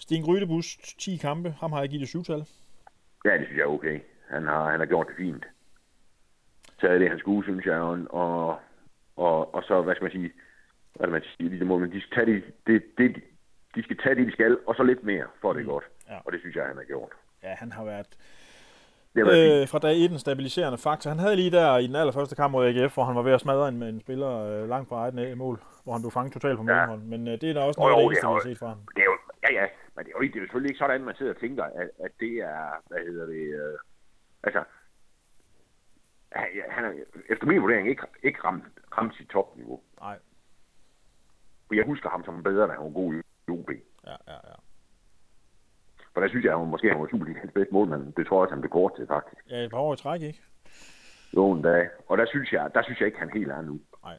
Sten 0.01 0.23
Grydebus, 0.23 0.77
10 0.99 1.17
kampe. 1.17 1.49
Ham 1.59 1.71
har 1.71 1.79
jeg 1.79 1.89
givet 1.89 2.03
et 2.03 2.09
syvtal. 2.09 2.43
Ja, 3.25 3.37
det 3.37 3.45
synes 3.45 3.57
jeg 3.57 3.63
er 3.63 3.75
okay. 3.77 3.99
Han 4.29 4.43
har, 4.45 4.71
han 4.71 4.79
har 4.79 4.87
gjort 4.87 5.07
det 5.07 5.15
fint. 5.15 5.45
Taget 6.81 7.01
det, 7.01 7.09
han 7.09 7.19
skulle, 7.19 7.43
synes 7.43 7.65
jeg. 7.65 7.79
Og, 7.79 8.59
og, 9.15 9.55
og, 9.55 9.63
så, 9.63 9.81
hvad 9.81 9.95
skal 9.95 10.03
man 10.03 10.11
sige, 10.11 10.31
hvad 10.95 11.07
skal 11.07 11.11
man 11.11 11.23
sige, 11.37 11.59
det 11.59 11.67
må, 11.67 11.77
men 11.77 11.91
de 11.91 12.01
tage 12.15 12.25
det, 12.25 12.43
det, 12.67 12.83
det, 12.97 13.23
de 13.75 13.83
skal 13.83 13.97
tage 13.97 14.15
det, 14.15 14.27
de 14.27 14.31
skal, 14.31 14.57
og 14.67 14.75
så 14.75 14.83
lidt 14.83 15.03
mere, 15.03 15.25
for 15.41 15.53
det 15.53 15.61
er 15.61 15.65
godt. 15.65 15.83
Ja. 16.09 16.17
Og 16.25 16.31
det 16.31 16.39
synes 16.39 16.55
jeg, 16.55 16.65
han 16.65 16.77
har 16.77 16.83
gjort. 16.83 17.09
Ja, 17.43 17.53
han 17.53 17.71
har 17.71 17.83
været 17.85 18.07
Det 19.15 19.21
øh, 19.21 19.67
fra 19.67 19.79
dag 19.79 19.95
1 20.05 20.11
en 20.11 20.19
stabiliserende 20.19 20.77
faktor. 20.77 21.09
Han 21.09 21.19
havde 21.19 21.35
lige 21.35 21.51
der 21.51 21.77
i 21.77 21.87
den 21.87 21.95
allerførste 21.95 22.35
kamp 22.35 22.51
mod 22.51 22.65
AGF, 22.67 22.93
hvor 22.93 23.03
han 23.03 23.15
var 23.15 23.21
ved 23.21 23.31
at 23.33 23.41
smadre 23.41 23.67
en, 23.67 23.79
med 23.79 23.89
en 23.89 23.99
spiller 23.99 24.31
øh, 24.63 24.69
langt 24.69 24.89
fra 24.89 24.95
eget 24.95 25.37
mål, 25.37 25.59
hvor 25.83 25.93
han 25.93 26.01
blev 26.01 26.11
fanget 26.11 26.33
totalt 26.33 26.57
på 26.57 26.63
Ja. 26.63 26.73
mellemhold. 26.73 27.01
Men 27.01 27.27
øh, 27.27 27.41
det 27.41 27.49
er 27.49 27.53
da 27.53 27.59
også 27.59 27.81
Jo, 27.81 27.87
noget 27.87 27.93
af 27.93 28.03
jo, 28.03 28.09
det 28.09 28.11
eneste, 28.11 28.27
vi 28.27 28.33
har 28.33 28.39
set 28.49 28.59
fra 28.59 28.67
ham. 28.67 28.79
Det 28.95 29.01
er 29.01 29.05
jo, 29.11 29.17
ja, 29.43 29.51
ja, 29.61 29.65
men 29.95 30.05
det 30.05 30.11
er 30.11 30.15
jo, 30.17 30.21
det 30.21 30.35
er 30.35 30.39
jo 30.39 30.45
selvfølgelig 30.45 30.69
ikke 30.69 30.79
sådan, 30.83 31.01
man 31.03 31.15
sidder 31.15 31.33
og 31.33 31.39
tænker, 31.39 31.63
at, 31.63 31.89
at 32.05 32.11
det 32.19 32.33
er, 32.53 32.63
hvad 32.89 32.99
hedder 33.07 33.25
det, 33.25 33.43
øh, 33.61 33.77
altså, 34.43 34.63
han, 36.31 36.47
han 36.69 36.85
er 36.85 36.91
efter 37.29 37.45
min 37.45 37.61
vurdering 37.61 37.89
ikke, 37.89 38.03
ikke 38.23 38.39
ramt, 38.43 38.63
ramt 38.97 39.15
sit 39.15 39.29
topniveau. 39.29 39.79
Nej, 40.01 40.17
For 41.67 41.75
jeg 41.75 41.85
husker 41.85 42.09
ham 42.09 42.23
som 42.25 42.43
bedre, 42.43 42.67
da 42.67 42.71
han 42.73 42.83
var 42.83 42.89
god 43.01 43.13
i 43.13 43.21
OB. 43.47 43.69
ja, 44.05 44.15
ja, 44.27 44.37
ja. 44.49 44.55
For 46.13 46.21
der 46.21 46.29
synes 46.29 46.45
jeg, 46.45 46.53
at 46.53 46.59
han 46.59 46.67
måske 46.67 46.87
var 46.89 47.07
Superligans 47.11 47.51
bedste 47.53 47.73
målmand. 47.73 48.13
Det 48.13 48.27
tror 48.27 48.37
jeg 48.37 48.41
også, 48.41 48.53
han 48.55 48.61
blev 48.61 48.71
kort 48.71 48.95
til, 48.95 49.07
faktisk. 49.07 49.41
Ja, 49.49 49.57
et 49.63 49.71
par 49.71 49.77
år 49.77 49.93
i 49.93 49.97
træk, 49.97 50.21
ikke? 50.21 50.41
Jo, 51.35 51.51
en 51.51 51.61
dag. 51.61 51.89
Og 52.07 52.17
der 52.17 52.25
synes 52.25 52.51
jeg, 52.51 52.69
der 52.75 52.83
synes 52.83 52.99
jeg 52.99 53.05
ikke, 53.05 53.19
han 53.19 53.29
helt 53.33 53.51
er 53.51 53.61
nu. 53.61 53.79
Nej. 54.03 54.17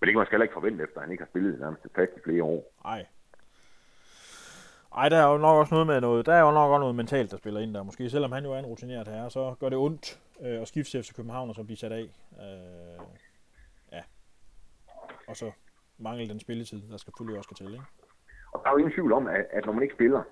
Men 0.00 0.06
det 0.06 0.12
kan 0.12 0.16
man 0.16 0.26
skal 0.26 0.36
heller 0.36 0.44
ikke 0.44 0.60
forvente, 0.60 0.84
efter 0.84 1.00
han 1.00 1.10
ikke 1.10 1.22
har 1.24 1.28
spillet 1.28 1.60
nærmest 1.60 1.82
fast 1.94 2.12
i 2.16 2.20
flere 2.24 2.42
år. 2.44 2.72
Nej. 2.84 3.06
Ej, 4.96 5.08
der 5.08 5.16
er 5.16 5.32
jo 5.32 5.38
nok 5.38 5.56
også 5.56 5.74
noget 5.74 5.86
med 5.86 6.00
noget, 6.00 6.26
der 6.26 6.34
er 6.34 6.40
jo 6.40 6.50
nok 6.50 6.70
også 6.70 6.80
noget 6.80 6.94
mentalt, 6.94 7.30
der 7.30 7.36
spiller 7.36 7.60
ind 7.60 7.74
der. 7.74 7.82
Måske 7.82 8.10
selvom 8.10 8.32
han 8.32 8.44
jo 8.44 8.52
er 8.52 8.58
en 8.58 8.66
rutineret 8.66 9.08
herre, 9.08 9.30
så 9.30 9.54
gør 9.60 9.68
det 9.68 9.78
ondt 9.78 10.20
øh, 10.40 10.60
at 10.60 10.68
skifte 10.68 10.90
til 10.90 11.02
FC 11.02 11.14
København 11.14 11.48
og 11.48 11.54
så 11.54 11.64
blive 11.64 11.76
sat 11.76 11.92
af. 11.92 12.02
Øh, 12.40 13.06
ja. 13.92 14.02
Og 15.28 15.36
så 15.36 15.52
mangler 15.98 16.26
den 16.26 16.40
spilletid, 16.40 16.80
der 16.80 16.86
skal 16.86 16.98
selvfølgelig 16.98 17.38
også 17.38 17.48
skal 17.48 17.66
til, 17.66 17.72
ikke? 17.74 17.84
Og 18.52 18.60
der 18.62 18.68
er 18.68 18.72
jo 18.72 18.78
ingen 18.78 18.92
tvivl 18.92 19.12
om, 19.12 19.26
at, 19.26 19.46
at 19.50 19.66
når 19.66 19.72
man 19.72 19.82
ikke 19.82 19.94
spiller, 19.94 20.22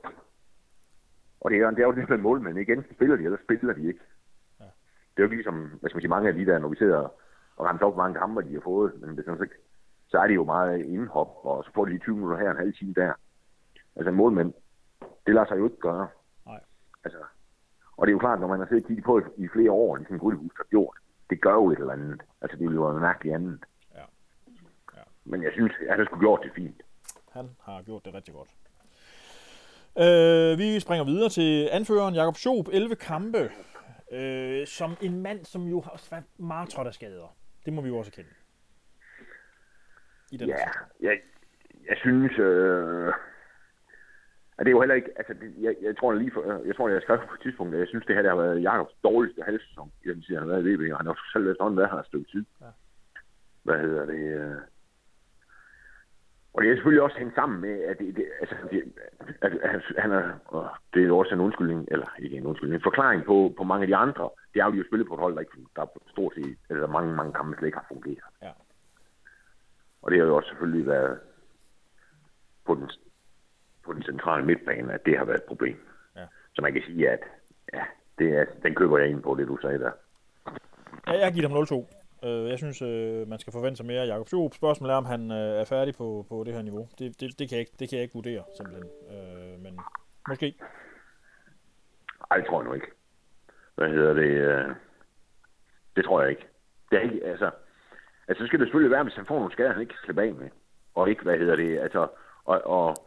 og 1.41 1.51
det 1.51 1.59
er, 1.59 1.71
det 1.71 1.79
er 1.79 1.87
jo 1.87 1.93
det 1.93 2.09
med 2.09 2.19
målmænd? 2.19 2.59
Enten 2.59 2.95
spiller 2.95 3.17
de, 3.17 3.25
eller 3.25 3.39
spiller 3.45 3.75
de 3.75 3.87
ikke. 3.87 4.01
Ja. 4.61 4.65
Det 5.17 5.23
er 5.23 5.23
jo 5.23 5.29
ligesom, 5.29 5.55
hvad 5.81 5.91
skal 5.91 5.97
man 5.97 6.03
sige, 6.03 6.11
mange 6.11 6.29
af 6.29 6.35
de 6.35 6.47
der, 6.47 6.59
når 6.59 6.69
vi 6.69 6.77
sidder 6.77 7.09
og 7.57 7.67
rammer 7.67 7.83
op, 7.83 7.95
hvor 7.95 8.03
mange 8.03 8.19
kampe 8.19 8.43
de 8.43 8.55
har 8.55 8.61
fået, 8.61 9.01
men 9.01 9.11
det 9.11 9.19
er 9.19 9.23
sådan, 9.23 9.49
så, 9.49 9.55
så 10.09 10.19
er 10.19 10.27
det 10.27 10.35
jo 10.35 10.45
meget 10.45 10.81
indhop, 10.81 11.31
og 11.43 11.65
så 11.65 11.71
får 11.75 11.85
de 11.85 11.91
lige 11.91 12.01
20 12.01 12.17
minutter 12.17 12.39
her, 12.39 12.51
en 12.51 12.57
halv 12.57 12.75
time 12.75 12.93
der. 12.93 13.13
Altså 13.97 14.11
målmænd, 14.11 14.53
det 15.27 15.35
lader 15.35 15.47
sig 15.47 15.59
jo 15.59 15.65
ikke 15.65 15.81
gøre. 15.81 16.09
Nej. 16.47 16.61
Altså, 17.05 17.19
og 17.97 18.07
det 18.07 18.11
er 18.11 18.15
jo 18.15 18.19
klart, 18.19 18.41
når 18.41 18.49
man 18.49 18.59
har 18.59 18.67
siddet 18.67 18.85
og 18.85 18.89
kigget 18.89 19.05
på 19.05 19.23
i, 19.37 19.49
flere 19.49 19.73
år, 19.73 19.97
ligesom 19.97 20.19
Gryllehus 20.19 20.53
har 20.57 20.65
gjort, 20.65 20.97
det 21.31 21.41
gør 21.41 21.53
jo 21.53 21.71
et 21.71 21.79
eller 21.79 21.93
andet. 21.93 22.23
Altså, 22.41 22.57
det 22.57 22.65
ville 22.65 22.81
jo 22.81 22.87
være 22.87 23.01
mærkeligt 23.01 23.35
andet. 23.35 23.65
Ja. 23.95 24.05
Ja. 24.97 25.03
Men 25.25 25.43
jeg 25.43 25.53
synes, 25.53 25.73
at 25.89 25.97
han 25.97 26.07
skulle 26.07 26.21
gjort 26.21 26.41
det 26.43 26.53
fint. 26.55 26.83
Han 27.33 27.51
har 27.63 27.83
gjort 27.83 28.05
det 28.05 28.15
rigtig 28.15 28.35
godt. 28.35 28.49
Øh, 29.99 30.59
vi 30.59 30.81
springer 30.81 31.05
videre 31.05 31.29
til 31.29 31.69
anføreren 31.73 32.15
Jakob 32.15 32.37
Schob, 32.37 32.69
11 32.73 32.97
kampe. 32.97 33.51
Øh, 34.13 34.67
som 34.67 34.97
en 35.03 35.23
mand, 35.23 35.45
som 35.45 35.63
jo 35.63 35.81
har 35.81 36.09
været 36.11 36.25
meget 36.39 36.69
trådt 36.69 36.87
af 36.87 36.95
skader. 36.95 37.37
Det 37.65 37.73
må 37.73 37.81
vi 37.81 37.89
jo 37.89 37.97
også 37.99 38.13
kende. 38.13 38.31
I 40.33 40.37
den 40.37 40.49
Ja, 40.49 40.57
jeg, 41.01 41.21
jeg 41.89 41.97
synes, 41.97 42.39
øh, 42.39 43.13
at 44.59 44.67
det 44.67 44.67
er 44.67 44.77
jo 44.77 44.81
heller 44.81 44.95
ikke, 44.95 45.11
altså, 45.17 45.35
det, 45.35 45.55
jeg, 45.61 45.75
jeg, 45.83 45.97
tror 45.97 46.13
lige 46.13 46.31
for, 46.35 46.63
jeg 46.67 46.77
tror, 46.77 46.89
jeg 46.89 47.03
skrev 47.03 47.19
på 47.19 47.35
et 47.35 47.41
tidspunkt, 47.43 47.75
at 47.75 47.81
jeg 47.81 47.89
synes, 47.89 48.07
det 48.07 48.15
her 48.15 48.23
der 48.23 48.31
har 48.31 48.43
været 48.43 48.63
Jakobs 48.63 48.95
dårligste 49.05 49.43
halvsæson 49.43 49.93
i 50.05 50.09
den 50.09 50.23
tid, 50.23 50.35
han 50.35 50.49
har 50.49 50.55
været 50.55 50.67
i 50.67 50.75
VB, 50.75 50.93
og 50.93 50.99
han 50.99 51.07
har 51.07 51.17
selv 51.33 51.45
været 51.45 51.57
sådan 51.61 51.77
været 51.77 51.91
her 51.91 51.99
et 51.99 52.07
stykke 52.07 52.31
tid. 52.31 52.45
Ja. 52.61 52.71
Hvad 53.63 53.79
hedder 53.79 54.07
det? 54.07 54.23
Øh, 54.41 54.61
og 56.59 56.65
det 56.65 56.71
er 56.71 56.75
selvfølgelig 56.75 57.03
også 57.03 57.19
hængt 57.19 57.35
sammen 57.35 57.61
med, 57.61 57.83
at, 57.91 57.99
det, 57.99 58.17
det, 58.17 58.25
altså, 58.41 58.55
det, 58.71 58.93
at, 59.43 59.53
at 59.53 59.83
han 59.99 60.13
er, 60.13 60.33
og 60.45 60.71
det 60.95 61.03
er 61.03 61.07
jo 61.07 61.19
også 61.19 61.35
en 61.35 61.41
undskyldning, 61.41 61.89
eller 61.91 62.07
ikke 62.19 62.37
en 62.37 62.47
undskyldning, 62.47 62.79
en 62.79 62.89
forklaring 62.91 63.25
på, 63.25 63.55
på 63.57 63.65
mange 63.65 63.83
af 63.83 63.89
de 63.89 63.97
andre. 63.97 64.31
Det 64.55 64.61
er 64.61 64.77
jo, 64.77 64.85
spillet 64.87 65.09
på 65.09 65.15
et 65.15 65.21
hold, 65.21 65.35
der, 65.35 65.41
ikke, 65.41 65.53
der 65.77 65.87
stort 66.11 66.35
set, 66.35 66.59
eller 66.71 66.87
mange, 66.87 67.15
mange 67.15 67.33
kampe 67.33 67.57
slet 67.57 67.69
ikke 67.69 67.79
har 67.79 67.87
fungeret. 67.89 68.25
Ja. 68.43 68.51
Og 70.03 70.11
det 70.11 70.19
har 70.19 70.27
jo 70.27 70.37
også 70.37 70.49
selvfølgelig 70.49 70.87
været 70.87 71.19
på 72.67 72.75
den, 72.75 72.91
på 73.85 73.93
den 73.93 74.03
centrale 74.03 74.47
midtbane, 74.47 74.93
at 74.93 75.07
det 75.07 75.19
har 75.19 75.25
været 75.25 75.39
et 75.39 75.49
problem. 75.49 75.77
Ja. 76.17 76.27
Så 76.55 76.63
man 76.63 76.73
kan 76.73 76.83
sige, 76.87 77.11
at 77.11 77.21
ja, 77.75 77.85
det 78.19 78.39
er, 78.39 78.45
den 78.63 78.75
køber 78.75 78.99
jeg 78.99 79.09
ind 79.09 79.23
på, 79.23 79.35
det 79.35 79.49
du 79.49 79.59
sagde 79.63 79.79
der. 79.79 79.93
Ja, 81.07 81.13
jeg 81.25 81.33
giver 81.33 81.49
ham 81.49 81.59
0-2. 81.59 81.98
Øh, 82.25 82.51
jeg 82.51 82.59
synes, 82.59 82.83
øh, 82.83 83.29
man 83.29 83.39
skal 83.39 83.53
forvente 83.53 83.77
sig 83.77 83.87
mere 83.87 84.01
af 84.03 84.07
Jakob 84.07 84.29
Schob. 84.29 84.55
Spørgsmålet 84.55 84.93
er, 84.93 84.97
om 84.97 85.05
han 85.05 85.31
øh, 85.31 85.61
er 85.61 85.65
færdig 85.65 85.95
på, 85.95 86.27
på 86.29 86.45
det 86.45 86.55
her 86.55 86.63
niveau. 86.63 86.89
Det, 86.99 87.21
det, 87.21 87.39
det, 87.39 87.49
kan 87.49 87.57
jeg 87.57 87.61
ikke, 87.61 87.73
det 87.79 87.89
kan 87.89 87.97
jeg 87.97 88.03
ikke 88.03 88.15
vurdere, 88.15 88.43
simpelthen. 88.57 88.91
Øh, 89.11 89.61
men 89.61 89.81
måske. 90.29 90.55
Ej, 92.31 92.37
det 92.37 92.47
tror 92.47 92.61
jeg 92.61 92.69
nu 92.69 92.75
ikke. 92.75 92.87
Hvad 93.75 93.89
hedder 93.89 94.13
det? 94.13 94.31
øh, 94.31 94.75
Det 95.97 96.05
tror 96.05 96.21
jeg 96.21 96.31
ikke. 96.31 96.47
Det 96.91 96.97
er 96.99 97.03
ikke, 97.03 97.25
altså... 97.25 97.51
Altså, 98.29 98.45
så 98.45 98.47
skal 98.47 98.59
det 98.59 98.67
selvfølgelig 98.67 98.91
være, 98.91 99.03
hvis 99.03 99.15
han 99.15 99.27
får 99.27 99.39
nogle 99.39 99.53
skader, 99.53 99.73
han 99.73 99.81
ikke 99.81 99.91
kan 99.91 100.05
slippe 100.05 100.23
af 100.23 100.35
med. 100.35 100.51
Og 100.95 101.11
ikke, 101.11 101.23
hvad 101.23 101.39
hedder 101.39 101.57
det, 101.57 101.79
altså... 101.79 102.09
Og, 102.45 102.63
og, 102.65 103.07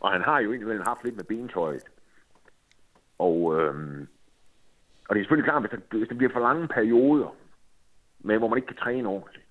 og 0.00 0.12
han 0.12 0.22
har 0.22 0.40
jo 0.40 0.52
indimellem 0.52 0.84
haft 0.86 1.04
lidt 1.04 1.16
med 1.16 1.24
bentøjet. 1.24 1.82
Og, 3.18 3.60
øhm, 3.60 4.08
og 5.08 5.14
det 5.14 5.20
er 5.20 5.24
selvfølgelig 5.24 5.50
klart, 5.50 5.62
hvis 5.62 5.80
hvis 5.90 6.08
det 6.08 6.16
bliver 6.18 6.32
for 6.32 6.40
lange 6.40 6.68
perioder, 6.68 7.36
med 8.20 8.38
hvor 8.38 8.48
man 8.48 8.58
ikke 8.58 8.66
kan 8.66 8.76
træne 8.76 9.08
ordentligt, 9.08 9.46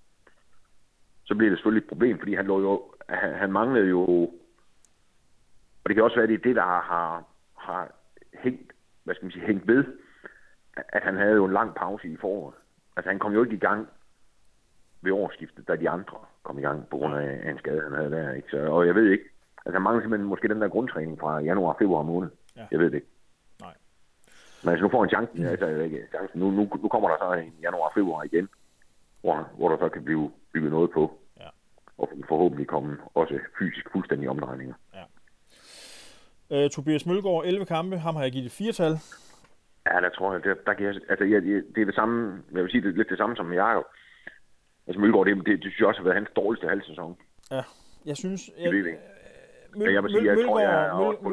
så 1.24 1.36
bliver 1.36 1.50
det 1.50 1.58
selvfølgelig 1.58 1.84
et 1.84 1.90
problem, 1.90 2.20
fordi 2.20 2.34
han, 2.34 2.46
lå 2.46 2.62
jo, 2.62 2.92
han, 3.10 3.34
han 3.34 3.52
manglede 3.52 3.88
jo, 3.88 4.02
og 5.84 5.86
det 5.88 5.96
kan 5.96 6.04
også 6.04 6.16
være, 6.16 6.24
at 6.24 6.30
det 6.30 6.36
er 6.36 6.48
det, 6.48 6.56
der 6.56 6.62
har, 6.62 6.82
har, 6.82 7.24
har 7.56 7.92
hængt, 8.34 8.72
hvad 9.04 9.16
skal 9.16 9.26
man 9.26 9.32
sige, 9.32 9.46
hængt 9.46 9.68
ved, 9.68 9.86
at 10.76 11.04
han 11.04 11.18
havde 11.18 11.36
jo 11.36 11.46
en 11.46 11.54
lang 11.54 11.76
pause 11.76 12.08
i 12.08 12.18
foråret. 12.18 12.56
Altså 12.96 13.10
han 13.10 13.20
kom 13.20 13.34
jo 13.34 13.44
ikke 13.44 13.56
i 13.56 13.60
gang 13.60 13.88
ved 15.02 15.12
årsskiftet, 15.12 15.68
da 15.68 15.76
de 15.76 15.90
andre 15.90 16.18
kom 16.44 16.60
i 16.60 16.62
gang 16.62 16.90
på 16.90 16.98
grund 16.98 17.16
af 17.16 17.50
en 17.50 17.58
skade, 17.58 17.82
han 17.82 17.94
havde 17.94 18.12
der. 18.12 18.34
Ikke? 18.34 18.50
Så, 18.52 18.58
og 18.58 18.88
jeg 18.88 18.96
ved 18.96 19.12
ikke, 19.12 19.24
altså 19.66 19.76
han 19.76 19.82
mangler 19.82 20.04
simpelthen 20.04 20.30
måske 20.30 20.48
den 20.48 20.62
der 20.62 20.68
grundtræning 20.68 21.20
fra 21.20 21.40
januar 21.40 21.76
februar 21.80 22.04
måned. 22.04 22.30
Ja. 22.56 22.66
Jeg 22.72 22.80
ved 22.80 22.86
det 22.86 22.96
ikke. 22.96 23.08
Nej. 23.60 23.74
Men 24.64 24.70
altså 24.70 24.84
nu 24.84 24.90
får 24.90 25.00
han 25.00 25.10
chancen, 25.10 25.46
altså 25.46 25.68
ikke 25.68 26.08
chancen. 26.10 26.40
Nu, 26.40 26.52
nu, 26.52 26.70
nu 26.82 26.88
kommer 26.88 27.10
der 27.10 27.18
så 27.18 27.34
en 27.34 27.56
januar 27.62 27.92
februar 27.96 28.24
igen, 28.24 28.50
hvor, 29.22 29.50
hvor 29.58 29.70
der 29.70 29.78
så 29.78 29.90
kan 29.90 30.04
blive 30.04 30.32
bygget 30.54 30.72
noget 30.72 30.92
på. 30.92 31.20
Ja. 31.40 31.50
Og 31.98 32.10
forhåbentlig 32.28 32.68
komme 32.68 32.98
også 33.14 33.40
fysisk 33.60 33.92
fuldstændig 33.92 34.30
omdrejninger. 34.30 34.74
Ja. 34.94 35.04
Øh, 36.52 36.70
Tobias 36.70 37.06
Mølgaard, 37.06 37.46
11 37.46 37.66
kampe, 37.66 37.98
ham 37.98 38.16
har 38.16 38.24
jeg 38.24 38.32
givet 38.32 38.46
et 38.46 38.52
firtal. 38.52 38.94
Ja, 39.88 40.02
der 40.02 40.10
tror 40.10 40.34
jeg, 40.34 40.44
der, 40.44 40.56
der 40.66 40.74
kan 40.74 40.86
jeg, 40.86 40.96
altså, 41.10 41.26
jeg, 41.26 41.42
det 41.42 41.82
er 41.82 41.86
det 41.86 41.96
samme, 41.96 42.44
jeg 42.52 42.64
vil 42.64 42.72
sige, 42.72 42.82
det 42.82 42.90
er 42.90 42.98
lidt 42.98 43.10
det 43.10 43.18
samme 43.18 43.36
som 43.36 43.54
jeg. 43.54 43.84
Altså 44.88 45.02
Mølgaard, 45.02 45.26
det, 45.26 45.36
det, 45.36 45.46
det 45.46 45.62
synes 45.62 45.80
jeg 45.80 45.88
også 45.88 46.00
har 46.00 46.04
været 46.04 46.18
hans 46.18 46.30
dårligste 46.36 46.68
halv 46.68 46.84
sæson. 46.84 47.18
Ja, 47.52 47.64
jeg 48.06 48.18
synes... 48.18 48.42
Jeg, 48.60 48.74
jeg. 48.74 48.98
Men 49.76 49.94
jeg 49.94 50.04
vil 50.04 50.12
sige, 50.12 50.26
jeg 50.26 50.46
tror, 50.46 50.60
jeg 50.60 50.88
er 50.88 50.92
også 50.92 51.20
på 51.22 51.30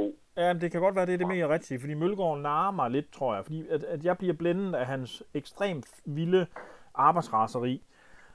0-2. 0.00 0.14
Ja, 0.36 0.52
det 0.52 0.72
kan 0.72 0.80
godt 0.80 0.96
være, 0.96 1.06
det 1.06 1.14
er 1.14 1.18
det 1.18 1.28
mere 1.28 1.48
rigtige, 1.48 1.80
fordi 1.80 1.94
Mølgaard 1.94 2.38
narrer 2.38 2.70
mig 2.70 2.90
lidt, 2.90 3.12
tror 3.12 3.34
jeg. 3.34 3.44
Fordi 3.44 3.68
at, 3.68 3.84
at 3.84 4.04
jeg 4.04 4.18
bliver 4.18 4.34
blændet 4.34 4.74
af 4.74 4.86
hans 4.86 5.22
ekstremt 5.34 5.86
vilde 6.04 6.46
arbejdsraseri, 6.94 7.82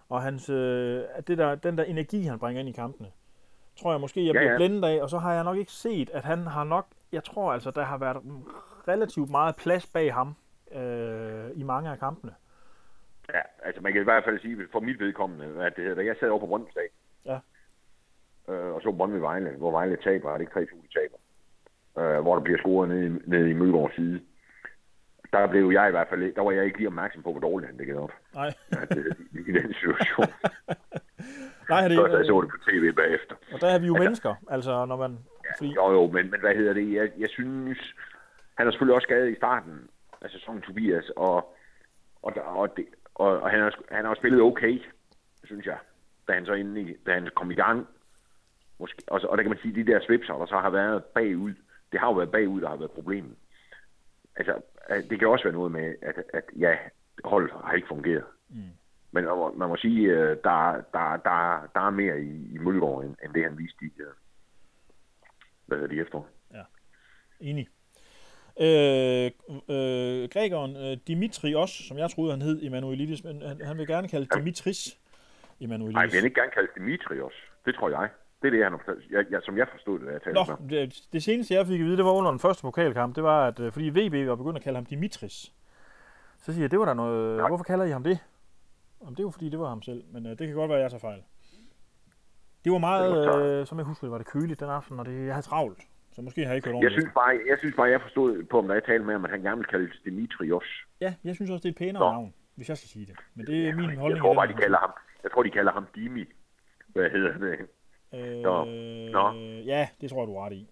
og 0.09 0.21
hans, 0.21 0.49
øh, 0.49 1.03
det 1.27 1.37
der, 1.37 1.55
den 1.55 1.77
der 1.77 1.83
energi, 1.83 2.23
han 2.23 2.39
bringer 2.39 2.59
ind 2.59 2.69
i 2.69 2.71
kampene. 2.71 3.11
Tror 3.75 3.91
jeg 3.91 4.01
måske, 4.01 4.25
jeg 4.25 4.33
bliver 4.33 4.43
ja, 4.43 4.51
ja. 4.51 4.57
blændet 4.57 4.83
af, 4.83 5.01
og 5.01 5.09
så 5.09 5.17
har 5.17 5.33
jeg 5.33 5.43
nok 5.43 5.57
ikke 5.57 5.71
set, 5.71 6.09
at 6.09 6.23
han 6.23 6.47
har 6.47 6.63
nok... 6.63 6.87
Jeg 7.11 7.23
tror 7.23 7.53
altså, 7.53 7.71
der 7.71 7.83
har 7.83 7.97
været 7.97 8.17
relativt 8.87 9.29
meget 9.29 9.55
plads 9.55 9.87
bag 9.87 10.13
ham 10.13 10.35
øh, 10.71 11.49
i 11.55 11.63
mange 11.63 11.89
af 11.89 11.99
kampene. 11.99 12.33
Ja, 13.33 13.41
altså 13.63 13.81
man 13.81 13.93
kan 13.93 14.01
i 14.01 14.03
hvert 14.03 14.23
fald 14.23 14.39
sige, 14.39 14.67
for 14.71 14.79
mit 14.79 14.99
vedkommende, 14.99 15.65
at 15.65 15.75
det 15.75 15.83
hedder, 15.83 16.01
jeg 16.01 16.15
sad 16.19 16.29
over 16.29 16.39
på 16.39 16.45
Brøndby 16.45 16.69
ja. 17.25 17.39
øh, 18.47 18.73
og 18.73 18.81
så 18.81 18.91
Brøndby 18.91 19.15
Vejle, 19.15 19.49
hvor 19.57 19.71
Vejle 19.71 19.97
taber, 20.03 20.33
er 20.33 20.37
det 20.37 20.41
ikke 20.41 20.59
3-2, 20.59 20.99
taber, 20.99 21.17
øh, 21.97 22.21
hvor 22.21 22.35
der 22.35 22.41
bliver 22.43 22.57
scoret 22.57 22.89
ned, 22.89 23.21
ned 23.25 23.47
i 23.47 23.53
Mølgaards 23.53 23.95
side. 23.95 24.21
Der 25.33 25.47
blev 25.47 25.71
jeg 25.71 25.87
i 25.87 25.91
hvert 25.91 26.07
fald, 26.09 26.35
der 26.35 26.41
var 26.41 26.51
jeg 26.51 26.65
ikke 26.65 26.77
lige 26.77 26.87
opmærksom 26.87 27.23
på, 27.23 27.31
hvor 27.31 27.39
dårligt 27.39 27.71
han 27.71 27.79
det 27.79 27.95
op. 27.95 28.11
Nej. 28.33 28.53
ja, 28.71 28.95
det, 28.95 29.17
i 29.31 29.51
den 29.51 29.73
situation. 29.73 30.27
Nej, 31.69 31.87
det, 31.87 31.97
Først, 31.97 32.13
jeg 32.13 32.25
så 32.25 32.41
det 32.41 32.49
på 32.49 32.57
tv 32.69 32.93
bagefter. 32.93 33.35
Og 33.53 33.61
der 33.61 33.67
er 33.67 33.79
vi 33.79 33.87
jo 33.87 33.93
altså, 33.93 34.03
mennesker, 34.03 34.35
altså 34.49 34.85
når 34.85 34.95
man... 34.95 35.11
Ja, 35.45 35.51
fordi... 35.57 35.73
Jo, 35.73 35.91
jo, 35.91 36.07
men, 36.07 36.31
men 36.31 36.39
hvad 36.39 36.55
hedder 36.55 36.73
det? 36.73 36.93
Jeg, 36.93 37.11
jeg 37.17 37.29
synes, 37.29 37.95
han 38.57 38.67
er 38.67 38.71
selvfølgelig 38.71 38.95
også 38.95 39.05
skadet 39.05 39.31
i 39.31 39.35
starten 39.35 39.89
af 40.21 40.29
sæsonen, 40.29 40.61
Tobias, 40.61 41.09
og, 41.15 41.55
og, 42.21 42.33
og, 42.35 42.77
det, 42.77 42.85
og, 43.15 43.41
og 43.41 43.49
han, 43.49 43.59
har, 43.59 43.73
han 43.91 44.05
har 44.05 44.15
spillet 44.15 44.41
okay, 44.41 44.81
synes 45.43 45.65
jeg, 45.65 45.77
da 46.27 46.33
han 46.33 46.45
så 46.45 46.53
inde 46.53 46.81
i, 46.81 46.95
da 47.05 47.13
han 47.13 47.29
kom 47.35 47.51
i 47.51 47.55
gang. 47.55 47.87
Måske, 48.79 49.03
og, 49.07 49.21
og 49.29 49.37
der 49.37 49.43
kan 49.43 49.51
man 49.51 49.59
sige, 49.61 49.79
at 49.79 49.87
de 49.87 49.91
der 49.91 49.99
svipser, 50.05 50.33
der 50.33 50.45
så 50.45 50.57
har 50.57 50.69
været 50.69 51.03
bagud, 51.03 51.53
det 51.91 51.99
har 51.99 52.07
jo 52.07 52.13
været 52.13 52.31
bagud, 52.31 52.61
der 52.61 52.69
har 52.69 52.75
været 52.75 52.91
problemet. 52.91 53.35
Altså, 54.39 54.61
det 55.09 55.19
kan 55.19 55.27
også 55.27 55.43
være 55.43 55.53
noget 55.53 55.71
med, 55.71 55.95
at, 56.01 56.15
at 56.33 56.43
ja, 56.59 56.77
holdet 57.23 57.51
har 57.51 57.73
ikke 57.73 57.87
fungeret. 57.87 58.23
Mm. 58.49 58.63
Men 59.11 59.25
man 59.57 59.69
må 59.69 59.75
sige, 59.77 60.17
at 60.17 60.43
der, 60.43 60.73
der, 60.93 61.17
der, 61.17 61.69
der 61.75 61.81
er 61.81 61.89
mere 61.89 62.21
i, 62.21 62.55
i 62.55 62.57
Mølgaard, 62.57 63.03
end, 63.03 63.15
end 63.23 63.33
det 63.33 63.43
han 63.43 63.57
viste 63.57 63.85
i, 63.85 63.91
hvad 65.65 65.87
det 65.87 66.01
efter. 66.01 66.21
Ja, 66.53 66.63
enig. 67.39 67.67
Øh, 68.59 69.31
øh, 69.75 70.29
grækeren 70.33 70.75
øh, 70.75 70.97
Dimitrios, 71.07 71.71
som 71.87 71.97
jeg 71.97 72.09
troede, 72.09 72.31
han 72.31 72.41
hed 72.41 72.63
Emanuelidis, 72.63 73.23
men 73.23 73.41
han, 73.41 73.61
han 73.61 73.77
vil 73.77 73.87
gerne 73.87 74.07
kalde. 74.07 74.27
Dimitris 74.35 74.99
Emanuelidis. 75.61 75.95
Nej, 75.95 76.05
vil 76.05 76.23
ikke 76.23 76.41
gerne 76.41 76.51
kalde 76.51 76.69
Dimitrios. 76.75 77.33
Det 77.65 77.75
tror 77.75 77.89
jeg. 77.89 78.09
Det 78.41 78.47
er 78.47 78.51
det, 78.51 78.63
han 78.63 78.71
har 78.71 78.81
fortalt, 78.85 79.11
jeg, 79.11 79.25
jeg, 79.31 79.41
som 79.43 79.57
jeg 79.57 79.67
forstod 79.71 79.99
det, 79.99 80.07
da 80.07 80.11
jeg 80.11 80.21
talte 80.21 80.39
Nå, 80.39 80.57
det, 80.69 80.99
det 81.11 81.23
seneste, 81.23 81.53
jeg 81.53 81.67
fik 81.67 81.79
at 81.79 81.85
vide, 81.85 81.97
det 81.97 82.05
var 82.05 82.11
under 82.11 82.31
den 82.31 82.39
første 82.39 82.61
pokalkamp, 82.61 83.15
det 83.15 83.23
var, 83.23 83.47
at 83.47 83.59
øh, 83.59 83.71
fordi 83.71 83.89
VB 83.89 84.27
var 84.27 84.35
begyndt 84.35 84.57
at 84.57 84.63
kalde 84.63 84.77
ham 84.77 84.85
Dimitris. 84.85 85.53
Så 86.41 86.53
siger 86.53 86.63
jeg, 86.63 86.71
det 86.71 86.79
var 86.79 86.85
der 86.85 86.93
noget... 86.93 87.37
Nej. 87.37 87.47
Hvorfor 87.47 87.63
kalder 87.63 87.85
I 87.85 87.89
ham 87.89 88.03
det? 88.03 88.19
Om 89.01 89.15
det 89.15 89.25
var 89.25 89.31
fordi, 89.31 89.49
det 89.49 89.59
var 89.59 89.69
ham 89.69 89.81
selv, 89.81 90.03
men 90.13 90.25
øh, 90.25 90.31
det 90.31 90.47
kan 90.47 90.55
godt 90.55 90.69
være, 90.69 90.77
at 90.77 90.83
jeg 90.83 90.91
tager 90.91 91.01
fejl. 91.01 91.23
Det 92.63 92.71
var 92.71 92.77
meget, 92.77 93.11
det 93.15 93.27
var 93.27 93.59
øh, 93.59 93.65
som 93.65 93.77
jeg 93.77 93.85
husker, 93.85 94.07
det 94.07 94.11
var 94.11 94.17
det 94.17 94.27
køligt 94.27 94.59
den 94.59 94.69
aften, 94.69 94.99
og 94.99 95.05
det, 95.05 95.25
jeg 95.25 95.33
havde 95.33 95.45
travlt. 95.45 95.81
Så 96.11 96.21
måske 96.21 96.41
har 96.41 96.47
jeg 96.47 96.55
ikke 96.55 96.69
hørt 96.69 96.83
jeg 96.83 96.91
synes, 96.91 97.13
bare, 97.13 97.39
jeg 97.49 97.57
synes 97.59 97.75
bare, 97.75 97.89
jeg 97.89 98.01
forstod 98.01 98.43
på, 98.43 98.57
om 98.59 98.67
der 98.67 98.73
jeg 98.73 98.83
talte 98.83 99.05
med 99.05 99.13
ham, 99.13 99.25
at 99.25 99.31
han 99.31 99.41
gerne 99.41 99.57
vil 99.57 99.65
kaldes 99.65 100.01
Dimitrios. 100.05 100.85
Ja, 101.01 101.13
jeg 101.23 101.35
synes 101.35 101.51
også, 101.51 101.63
det 101.63 101.69
er 101.69 101.73
et 101.73 101.77
pænere 101.77 102.03
Nå. 102.03 102.11
navn, 102.11 102.33
hvis 102.55 102.69
jeg 102.69 102.77
skal 102.77 102.89
sige 102.89 103.05
det. 103.05 103.15
Men 103.35 103.45
det 103.45 103.55
er 103.55 103.63
ja, 103.63 103.75
min 103.75 103.85
holdning. 103.85 104.09
Jeg 104.09 104.17
tror 104.17 104.33
bare, 104.33 104.47
de 104.47 104.53
kalder 104.53 104.77
ham, 104.77 104.91
jeg 105.23 105.31
tror, 105.31 105.43
de 105.43 105.49
kalder 105.49 105.71
ham 105.71 105.85
Dimi. 105.95 106.25
Hvad 106.87 107.09
hedder 107.09 107.37
det? 107.37 107.59
Øh, 108.13 108.37
Nå. 108.47 108.65
Nå. 109.17 109.31
Ja, 109.65 109.87
det 110.01 110.09
tror 110.09 110.21
jeg, 110.21 110.27
du 110.27 110.35
er 110.35 110.45
ret 110.45 110.53
i. 110.53 110.69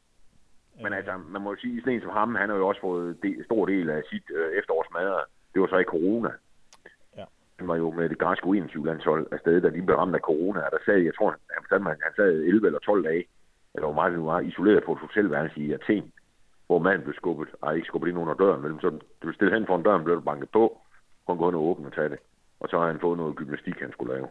Men 0.83 0.93
altså, 0.93 1.17
man 1.17 1.41
må 1.41 1.49
jo 1.51 1.59
sige, 1.59 1.81
sådan 1.81 1.93
en 1.93 2.01
som 2.01 2.09
ham, 2.09 2.35
han 2.35 2.49
har 2.49 2.57
jo 2.57 2.67
også 2.67 2.81
fået 2.81 3.17
en 3.23 3.43
stor 3.45 3.65
del 3.65 3.89
af 3.89 4.01
sit 4.09 4.23
øh, 4.35 4.57
efterårsmadder. 4.59 5.19
Det 5.53 5.61
var 5.61 5.67
så 5.67 5.77
i 5.77 5.83
corona. 5.83 6.29
Ja. 7.17 7.25
Han 7.59 7.67
var 7.67 7.75
jo 7.75 7.91
med 7.91 8.09
det 8.09 8.19
græske 8.19 8.45
U21-landshold 8.45 9.27
afsted, 9.31 9.61
da 9.61 9.69
de 9.69 9.81
blev 9.81 9.97
ramt 9.97 10.15
af 10.15 10.21
corona. 10.21 10.59
Og 10.59 10.71
der 10.71 10.77
sad, 10.85 10.97
jeg 10.97 11.15
tror, 11.15 11.29
han, 11.29 11.63
han, 11.71 11.85
han 11.85 12.13
sad 12.15 12.31
11 12.33 12.67
eller 12.67 12.79
12 12.79 13.03
dage 13.03 13.25
eller 13.77 13.87
hvor 13.87 13.99
meget 13.99 14.11
det 14.11 14.19
nu 14.19 14.25
var, 14.25 14.39
isoleret 14.39 14.83
på 14.83 14.91
et 14.93 14.99
hotelværelse 14.99 15.59
i 15.59 15.73
Athen, 15.73 16.11
hvor 16.67 16.79
manden 16.79 17.03
blev 17.03 17.13
skubbet, 17.13 17.49
og 17.61 17.75
ikke 17.75 17.87
skubbet 17.87 18.09
ind 18.09 18.17
under 18.17 18.33
døren, 18.33 18.61
men 18.61 18.79
så 18.81 18.89
du 18.89 18.99
blev 19.19 19.33
stillet 19.33 19.53
hen 19.53 19.67
foran 19.67 19.83
døren, 19.83 20.03
blev 20.03 20.15
du 20.15 20.21
banket 20.21 20.49
på, 20.49 20.81
kunne 21.25 21.37
gå 21.37 21.47
ind 21.49 21.55
og 21.55 21.63
åbne 21.63 21.87
og 21.87 21.93
tage 21.93 22.09
det. 22.09 22.19
Og 22.59 22.69
så 22.69 22.79
har 22.79 22.87
han 22.87 22.99
fået 22.99 23.17
noget 23.17 23.35
gymnastik, 23.35 23.79
han 23.79 23.91
skulle 23.91 24.13
lave. 24.13 24.27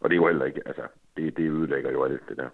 Og 0.00 0.10
det 0.10 0.14
er 0.14 0.20
jo 0.20 0.26
heller 0.26 0.44
ikke, 0.44 0.62
altså, 0.66 0.82
det, 1.16 1.36
det 1.36 1.50
ødelægger 1.50 1.90
jo 1.90 2.04
alt 2.04 2.28
det 2.28 2.36
der. 2.36 2.48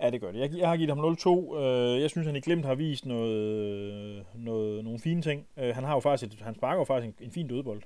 Ja, 0.00 0.10
det 0.10 0.20
gør 0.20 0.32
det. 0.32 0.40
Jeg, 0.40 0.50
jeg 0.58 0.68
har 0.68 0.76
givet 0.76 0.90
ham 0.90 1.04
0-2. 1.04 1.58
Øh, 1.58 2.00
jeg 2.00 2.10
synes, 2.10 2.26
han 2.26 2.36
i 2.36 2.40
Glimt 2.40 2.66
har 2.66 2.74
vist 2.74 3.06
noget, 3.06 4.26
noget, 4.34 4.84
nogle 4.84 4.98
fine 4.98 5.22
ting. 5.22 5.46
Øh, 5.58 5.74
han 5.74 5.84
har 5.84 5.94
jo 5.94 6.00
faktisk 6.00 6.32
et, 6.32 6.42
han 6.42 6.54
sparker 6.54 6.78
jo 6.80 6.84
faktisk 6.84 7.20
en, 7.20 7.26
en 7.26 7.32
fin 7.32 7.48
dødbold. 7.48 7.82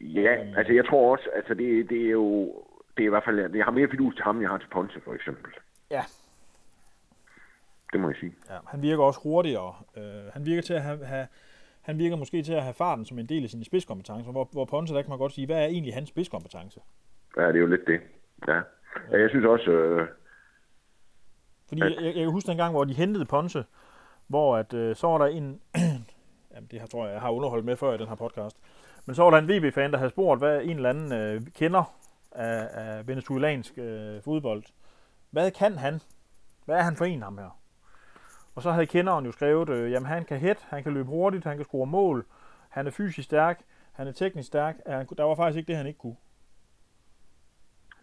Ja, 0.00 0.40
øhm. 0.40 0.56
altså 0.56 0.72
jeg 0.72 0.86
tror 0.86 1.12
også, 1.12 1.28
altså 1.34 1.54
det, 1.54 1.90
det 1.90 2.06
er 2.06 2.10
jo, 2.10 2.54
det 2.96 3.02
er 3.02 3.06
i 3.06 3.08
hvert 3.08 3.24
fald, 3.24 3.56
jeg 3.56 3.64
har 3.64 3.72
mere 3.72 3.88
fidus 3.90 4.14
til 4.14 4.24
ham, 4.24 4.36
end 4.36 4.42
jeg 4.42 4.50
har 4.50 4.58
til 4.58 4.68
Ponce, 4.72 5.00
for 5.04 5.14
eksempel. 5.14 5.52
Ja. 5.90 6.02
Det 7.92 8.00
må 8.00 8.08
jeg 8.08 8.16
sige. 8.20 8.34
Ja, 8.50 8.58
han 8.66 8.82
virker 8.82 9.04
også 9.04 9.20
hurtigere. 9.22 9.74
Uh, 9.96 10.32
han 10.32 10.46
virker 10.46 10.62
til 10.62 10.74
at 10.74 10.82
have, 10.82 11.04
have 11.04 11.26
han 11.82 11.98
virker 11.98 12.16
måske 12.16 12.42
til 12.42 12.52
at 12.52 12.62
have 12.62 12.74
farten 12.74 13.04
som 13.04 13.18
en 13.18 13.26
del 13.26 13.44
af 13.44 13.50
sine 13.50 13.64
spidskompetencer, 13.64 14.32
hvor, 14.32 14.48
hvor 14.52 14.64
Ponce, 14.64 14.94
der 14.94 15.02
kan 15.02 15.10
man 15.10 15.18
godt 15.18 15.32
sige, 15.32 15.46
hvad 15.46 15.56
er 15.56 15.66
egentlig 15.66 15.94
hans 15.94 16.08
spidskompetence? 16.08 16.80
Ja, 17.36 17.48
det 17.48 17.56
er 17.56 17.60
jo 17.60 17.66
lidt 17.66 17.86
det. 17.86 18.00
Ja. 18.48 18.56
ja 19.12 19.20
jeg 19.20 19.30
synes 19.30 19.46
også... 19.46 19.70
Øh, 19.70 20.08
Fordi 21.68 21.80
at... 21.80 21.94
jeg, 21.96 22.04
jeg, 22.04 22.14
kan 22.14 22.30
huske 22.30 22.50
en 22.50 22.56
gang, 22.56 22.72
hvor 22.72 22.84
de 22.84 22.94
hentede 22.94 23.24
Ponce, 23.24 23.64
hvor 24.26 24.56
at, 24.56 24.74
øh, 24.74 24.96
så 24.96 25.06
var 25.06 25.18
der 25.18 25.26
en... 25.26 25.60
jamen, 26.54 26.68
det 26.70 26.80
her 26.80 26.86
tror 26.86 27.04
jeg, 27.04 27.12
jeg 27.12 27.20
har 27.20 27.30
underholdt 27.30 27.64
med 27.64 27.76
før 27.76 27.94
i 27.94 27.98
den 27.98 28.08
her 28.08 28.14
podcast. 28.14 28.56
Men 29.06 29.14
så 29.14 29.22
var 29.22 29.30
der 29.30 29.38
en 29.38 29.48
VB-fan, 29.48 29.90
der 29.90 29.98
havde 29.98 30.10
spurgt, 30.10 30.40
hvad 30.40 30.62
en 30.62 30.76
eller 30.76 30.90
anden 30.90 31.12
øh, 31.12 31.42
kender 31.58 31.94
af, 32.32 32.68
af 32.72 33.08
venezuelansk 33.08 33.78
øh, 33.78 34.22
fodbold. 34.22 34.62
Hvad 35.30 35.50
kan 35.50 35.78
han? 35.78 36.00
Hvad 36.64 36.76
er 36.76 36.82
han 36.82 36.96
for 36.96 37.04
en, 37.04 37.22
ham 37.22 37.38
her? 37.38 37.61
Og 38.54 38.62
så 38.62 38.70
havde 38.70 38.86
kenderen 38.86 39.24
jo 39.24 39.32
skrevet, 39.32 39.68
øh, 39.68 39.92
jamen 39.92 40.06
han 40.06 40.24
kan 40.24 40.38
hætte, 40.38 40.62
han 40.68 40.82
kan 40.82 40.92
løbe 40.92 41.08
hurtigt, 41.08 41.44
han 41.44 41.56
kan 41.56 41.64
score 41.64 41.86
mål, 41.86 42.26
han 42.68 42.86
er 42.86 42.90
fysisk 42.90 43.24
stærk, 43.24 43.62
han 43.92 44.08
er 44.08 44.12
teknisk 44.12 44.46
stærk. 44.46 44.76
Han, 44.86 45.06
der 45.16 45.24
var 45.24 45.34
faktisk 45.34 45.58
ikke 45.58 45.68
det, 45.68 45.76
han 45.76 45.86
ikke 45.86 45.98
kunne. 45.98 46.16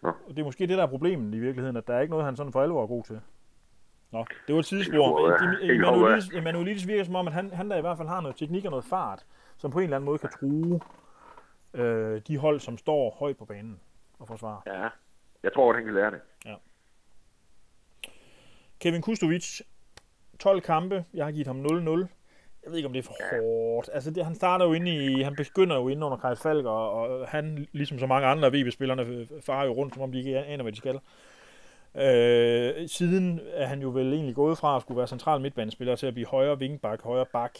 Ja. 0.02 0.08
Og 0.08 0.28
det 0.28 0.38
er 0.38 0.44
måske 0.44 0.66
det, 0.66 0.78
der 0.78 0.82
er 0.82 0.88
problemet 0.88 1.34
i 1.34 1.38
virkeligheden, 1.38 1.76
at 1.76 1.86
der 1.86 1.94
er 1.94 2.00
ikke 2.00 2.10
noget, 2.10 2.24
han 2.24 2.36
sådan 2.36 2.52
for 2.52 2.62
alvor 2.62 2.82
er 2.82 2.86
god 2.86 3.04
til. 3.04 3.20
Nå, 4.10 4.24
det 4.46 4.54
var 4.54 4.58
et 4.58 4.66
tidsspor. 4.66 6.38
Emanuelidis 6.38 6.86
virker 6.86 7.04
som 7.04 7.14
om, 7.14 7.26
at 7.26 7.32
han, 7.32 7.50
han 7.50 7.70
der 7.70 7.76
i 7.76 7.80
hvert 7.80 7.96
fald 7.96 8.08
har 8.08 8.20
noget 8.20 8.36
teknik 8.36 8.64
og 8.64 8.70
noget 8.70 8.84
fart, 8.84 9.26
som 9.56 9.70
på 9.70 9.78
en 9.78 9.84
eller 9.84 9.96
anden 9.96 10.06
måde 10.06 10.18
kan 10.18 10.30
true 10.40 10.80
øh, 11.74 12.20
de 12.28 12.38
hold, 12.38 12.60
som 12.60 12.78
står 12.78 13.16
højt 13.18 13.36
på 13.36 13.44
banen 13.44 13.80
og 14.18 14.28
forsvare. 14.28 14.62
Ja, 14.66 14.88
jeg 15.42 15.52
tror, 15.54 15.70
at 15.70 15.76
han 15.76 15.84
kan 15.84 15.94
lære 15.94 16.10
det. 16.10 16.20
Ja. 16.46 16.54
Kevin 18.80 19.02
Kustovic, 19.02 19.60
12 20.40 20.60
kampe. 20.60 21.04
Jeg 21.14 21.24
har 21.24 21.32
givet 21.32 21.46
ham 21.46 21.66
0-0. 21.66 22.06
Jeg 22.64 22.70
ved 22.70 22.76
ikke, 22.76 22.86
om 22.86 22.92
det 22.92 22.98
er 22.98 23.02
for 23.02 23.16
hårdt. 23.30 23.90
Altså, 23.92 24.10
det, 24.10 24.24
han 24.24 24.34
starter 24.34 24.66
jo 24.66 24.72
inde 24.72 24.90
i... 24.90 25.22
Han 25.22 25.36
begynder 25.36 25.76
jo 25.76 25.88
inde 25.88 26.06
under 26.06 26.18
Kajs 26.18 26.42
Falk, 26.42 26.66
og, 26.66 26.92
og 26.92 27.28
han, 27.28 27.66
ligesom 27.72 27.98
så 27.98 28.06
mange 28.06 28.26
andre 28.26 28.48
VB-spillerne, 28.52 29.26
farer 29.46 29.66
jo 29.66 29.72
rundt, 29.72 29.94
som 29.94 30.02
om 30.02 30.12
de 30.12 30.18
ikke 30.18 30.38
aner, 30.38 30.62
hvad 30.62 30.72
de 30.72 30.78
skal. 30.78 31.00
Øh, 31.94 32.88
siden 32.88 33.40
er 33.52 33.66
han 33.66 33.82
jo 33.82 33.88
vel 33.88 34.12
egentlig 34.12 34.34
gået 34.34 34.58
fra 34.58 34.76
at 34.76 34.82
skulle 34.82 34.98
være 34.98 35.06
central 35.06 35.40
midtbanespiller 35.40 35.96
til 35.96 36.06
at 36.06 36.14
blive 36.14 36.26
højre 36.26 36.58
vingbak, 36.58 37.02
højre 37.02 37.26
bak. 37.26 37.58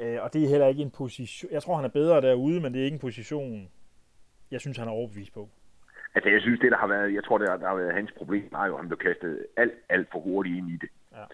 Øh, 0.00 0.22
og 0.22 0.32
det 0.32 0.44
er 0.44 0.48
heller 0.48 0.66
ikke 0.66 0.82
en 0.82 0.90
position... 0.90 1.52
Jeg 1.52 1.62
tror, 1.62 1.76
han 1.76 1.84
er 1.84 1.88
bedre 1.88 2.20
derude, 2.20 2.60
men 2.60 2.74
det 2.74 2.80
er 2.80 2.84
ikke 2.84 2.94
en 2.94 3.00
position, 3.00 3.68
jeg 4.50 4.60
synes, 4.60 4.78
han 4.78 4.88
er 4.88 4.92
overbevist 4.92 5.34
på. 5.34 5.48
Altså, 6.14 6.30
jeg 6.30 6.40
synes, 6.40 6.60
det 6.60 6.70
der 6.70 6.78
har 6.78 6.86
været, 6.86 7.14
jeg 7.14 7.24
tror, 7.24 7.38
det 7.38 7.48
der 7.48 7.68
har 7.68 7.74
været 7.74 7.94
hans 7.94 8.12
problem, 8.16 8.52
er 8.54 8.66
jo, 8.66 8.74
at 8.74 8.80
han 8.80 8.88
blev 8.88 8.98
kastet 8.98 9.46
alt, 9.56 9.72
alt 9.88 10.08
for 10.12 10.20
hurtigt 10.20 10.56
ind 10.56 10.70
i 10.70 10.76
det. 10.76 10.88
Ja. 11.12 11.24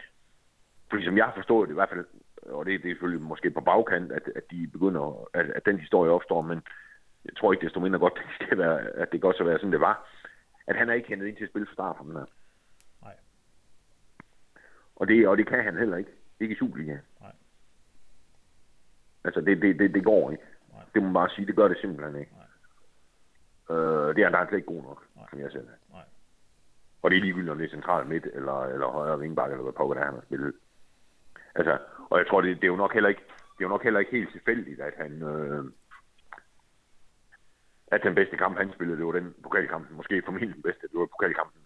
Fordi 0.90 1.04
som 1.04 1.16
jeg 1.16 1.24
har 1.24 1.34
forstået 1.34 1.68
det, 1.68 1.72
i 1.72 1.74
hvert 1.74 1.88
fald, 1.88 2.06
og 2.42 2.66
det, 2.66 2.82
det 2.82 2.90
er 2.90 2.94
selvfølgelig 2.94 3.22
måske 3.22 3.50
på 3.50 3.60
bagkant, 3.60 4.12
at, 4.12 4.22
at 4.36 4.50
de 4.50 4.66
begynder, 4.72 5.28
at, 5.34 5.50
at 5.50 5.66
den 5.66 5.78
historie 5.78 6.10
opstår, 6.10 6.42
men 6.42 6.62
jeg 7.24 7.36
tror 7.36 7.52
ikke, 7.52 7.64
desto 7.64 7.80
mindre 7.80 7.98
godt, 7.98 8.14
det 8.38 8.46
skal 8.46 8.58
være, 8.58 8.80
at 8.80 9.12
det 9.12 9.20
godt 9.20 9.36
så 9.36 9.44
være, 9.44 9.58
sådan 9.58 9.72
det 9.72 9.80
var, 9.80 10.08
at 10.66 10.76
han 10.76 10.88
er 10.88 10.94
ikke 10.94 11.08
hentet 11.08 11.26
ind 11.26 11.36
til 11.36 11.44
at 11.44 11.50
spille 11.50 11.66
for 11.66 11.72
start 11.72 11.96
ham 11.96 12.14
der. 12.14 12.24
Nej. 13.02 13.14
Og 14.96 15.08
det, 15.08 15.28
og 15.28 15.36
det 15.36 15.46
kan 15.46 15.64
han 15.64 15.76
heller 15.78 15.96
ikke. 15.96 16.10
Ikke 16.40 16.54
i 16.54 16.58
Superligaen. 16.58 17.00
Nej. 17.20 17.32
Altså, 19.24 19.40
det, 19.40 19.62
det, 19.62 19.78
det, 19.78 19.94
det 19.94 20.04
går 20.04 20.30
ikke. 20.30 20.44
Nej. 20.72 20.82
Det 20.94 21.02
må 21.02 21.08
man 21.08 21.14
bare 21.14 21.30
sige, 21.30 21.46
det 21.46 21.56
gør 21.56 21.68
det 21.68 21.78
simpelthen 21.78 22.20
ikke. 22.20 22.32
Øh, 23.70 24.14
det 24.14 24.20
er 24.20 24.24
han 24.24 24.32
der 24.32 24.46
slet 24.46 24.58
ikke 24.58 24.74
god 24.74 24.82
nok, 24.82 25.06
Nej. 25.16 25.26
som 25.30 25.40
jeg 25.40 25.50
ser 25.52 25.58
det. 25.58 25.70
Nej. 25.90 26.04
Og 27.02 27.10
det 27.10 27.16
er 27.16 27.20
ligegyldigt, 27.20 27.50
om 27.50 27.58
det 27.58 27.66
er 27.66 27.70
centralt 27.70 28.08
midt, 28.08 28.26
eller, 28.32 28.64
eller 28.64 28.86
højre 28.86 29.18
vingbakke, 29.18 29.52
eller 29.52 29.62
hvad 29.62 29.72
pokker 29.72 29.94
der 29.94 30.00
er, 30.00 30.04
han 30.04 30.14
har 30.14 30.22
spillet. 30.22 30.54
Altså, 31.58 31.78
og 32.10 32.18
jeg 32.18 32.26
tror, 32.26 32.40
det, 32.40 32.56
det, 32.56 32.64
er 32.64 32.74
jo 32.74 32.82
nok 32.84 32.94
heller 32.94 33.08
ikke, 33.08 33.24
det 33.54 33.60
er 33.60 33.68
jo 33.68 33.74
nok 33.74 33.82
heller 33.82 34.00
ikke 34.00 34.16
helt 34.18 34.32
tilfældigt, 34.32 34.80
at 34.80 34.94
han, 34.96 35.12
øh, 35.22 35.64
at 37.86 38.00
den 38.02 38.14
bedste 38.14 38.36
kamp, 38.36 38.58
han 38.58 38.72
spillede, 38.72 38.98
det 38.98 39.06
var 39.06 39.12
den 39.12 39.34
pokalkampen, 39.42 39.96
måske 39.96 40.22
formentlig 40.24 40.54
den 40.54 40.62
bedste, 40.62 40.82
det 40.82 40.98
var 41.00 41.06
pokalkampen 41.06 41.60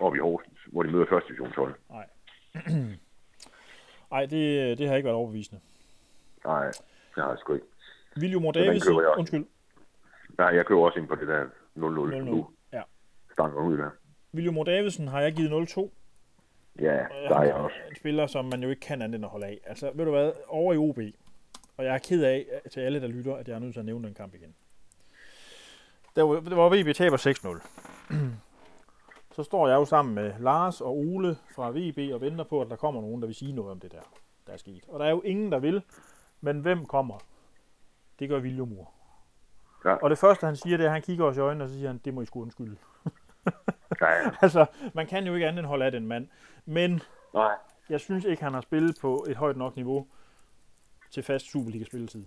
oppe 0.00 0.18
i 0.18 0.20
Horsens, 0.20 0.58
hvor 0.66 0.82
de 0.82 0.90
møder 0.90 1.06
første 1.08 1.28
divisionshold. 1.28 1.74
Nej. 1.90 2.06
Nej, 4.14 4.26
det, 4.26 4.78
det 4.78 4.88
har 4.88 4.96
ikke 4.96 5.06
været 5.06 5.16
overbevisende. 5.16 5.60
Nej, 6.44 6.64
det 7.14 7.22
har 7.24 7.28
jeg 7.28 7.38
sgu 7.38 7.54
ikke. 7.54 7.66
William 8.20 8.42
den 8.42 8.52
Davis, 8.54 8.86
køber 8.86 9.00
jeg 9.00 9.08
også. 9.08 9.18
undskyld, 9.18 9.46
Nej, 10.38 10.46
jeg 10.46 10.66
køber 10.66 10.82
også 10.82 10.98
ind 10.98 11.08
på 11.08 11.14
det 11.14 11.28
der 11.28 11.44
0-0 11.44 11.48
0-0. 11.76 12.16
nu. 12.16 12.48
Ja. 12.72 12.82
Stanger 13.32 13.60
ud 13.62 13.78
der. 13.78 13.90
William 14.34 14.64
Davidsen 14.64 15.08
har 15.08 15.20
jeg 15.20 15.32
givet 15.32 15.68
0-2. 15.76 15.90
Ja, 16.78 17.06
der 17.28 17.36
er 17.36 17.44
jeg 17.44 17.54
også. 17.54 17.76
En 17.90 17.96
spiller, 17.96 18.26
som 18.26 18.44
man 18.44 18.62
jo 18.62 18.70
ikke 18.70 18.80
kan 18.80 19.02
andet 19.02 19.14
end 19.14 19.24
at 19.24 19.30
holde 19.30 19.46
af. 19.46 19.60
Altså, 19.66 19.90
ved 19.94 20.04
du 20.04 20.10
hvad, 20.10 20.32
over 20.48 20.72
i 20.72 20.76
OB, 20.76 20.98
og 21.76 21.84
jeg 21.84 21.94
er 21.94 21.98
ked 21.98 22.22
af 22.22 22.46
til 22.70 22.80
alle, 22.80 23.00
der 23.00 23.06
lytter, 23.06 23.36
at 23.36 23.48
jeg 23.48 23.54
er 23.54 23.58
nødt 23.58 23.72
til 23.72 23.80
at 23.80 23.86
nævne 23.86 24.06
den 24.06 24.14
kamp 24.14 24.34
igen. 24.34 24.54
Der 26.16 26.22
var, 26.22 26.40
det 26.40 26.56
var 26.56 26.68
VB 26.68 26.94
taber 26.94 27.16
6-0. 27.16 28.14
Så 29.36 29.42
står 29.42 29.68
jeg 29.68 29.74
jo 29.74 29.84
sammen 29.84 30.14
med 30.14 30.32
Lars 30.38 30.80
og 30.80 30.96
Ole 30.96 31.36
fra 31.54 31.70
VB 31.70 32.14
og 32.14 32.20
venter 32.20 32.44
på, 32.44 32.60
at 32.60 32.70
der 32.70 32.76
kommer 32.76 33.00
nogen, 33.00 33.22
der 33.22 33.26
vil 33.26 33.34
sige 33.34 33.52
noget 33.52 33.70
om 33.70 33.80
det 33.80 33.92
der, 33.92 34.00
der 34.46 34.52
er 34.52 34.56
sket. 34.56 34.84
Og 34.88 35.00
der 35.00 35.06
er 35.06 35.10
jo 35.10 35.20
ingen, 35.20 35.52
der 35.52 35.58
vil, 35.58 35.82
men 36.40 36.60
hvem 36.60 36.86
kommer? 36.86 37.18
Det 38.18 38.28
gør 38.28 38.38
Viljumur. 38.38 38.90
Ja. 39.84 39.94
Og 39.94 40.10
det 40.10 40.18
første, 40.18 40.46
han 40.46 40.56
siger, 40.56 40.76
det 40.76 40.84
er, 40.84 40.88
at 40.88 40.92
han 40.92 41.02
kigger 41.02 41.24
os 41.24 41.36
i 41.36 41.40
øjnene, 41.40 41.64
og 41.64 41.68
så 41.68 41.74
siger 41.74 41.88
han, 41.88 42.00
det 42.04 42.14
må 42.14 42.22
I 42.22 42.26
sgu 42.26 42.42
undskylde. 42.42 42.76
Nej, 44.00 44.34
altså, 44.42 44.66
man 44.94 45.06
kan 45.06 45.26
jo 45.26 45.34
ikke 45.34 45.46
andet 45.46 45.58
end 45.58 45.66
holde 45.66 45.84
af 45.84 45.92
den 45.92 46.06
mand. 46.06 46.28
Men 46.66 47.00
nej. 47.34 47.54
jeg 47.90 48.00
synes 48.00 48.24
ikke, 48.24 48.42
han 48.42 48.54
har 48.54 48.60
spillet 48.60 48.96
på 49.00 49.26
et 49.28 49.36
højt 49.36 49.56
nok 49.56 49.76
niveau 49.76 50.06
til 51.10 51.22
fast 51.22 51.46
Superliga-spilletid. 51.46 52.24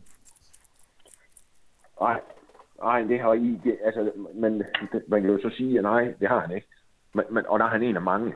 Nej, 2.02 2.22
nej, 2.84 3.02
det 3.02 3.20
har 3.20 3.34
I 3.34 3.54
ikke. 3.54 3.78
Altså, 3.84 4.12
men 4.34 4.60
det- 4.92 5.04
man 5.08 5.22
kan 5.22 5.30
jo 5.32 5.40
så 5.42 5.56
sige, 5.58 5.78
at 5.78 5.84
nej, 5.84 6.14
det 6.20 6.28
har 6.30 6.40
han 6.40 6.52
ikke. 6.56 6.68
Men, 7.14 7.26
men, 7.30 7.46
og 7.46 7.60
der 7.60 7.66
er 7.66 7.70
han 7.70 7.84
en 7.84 7.96
af 7.96 8.02
mange. 8.02 8.34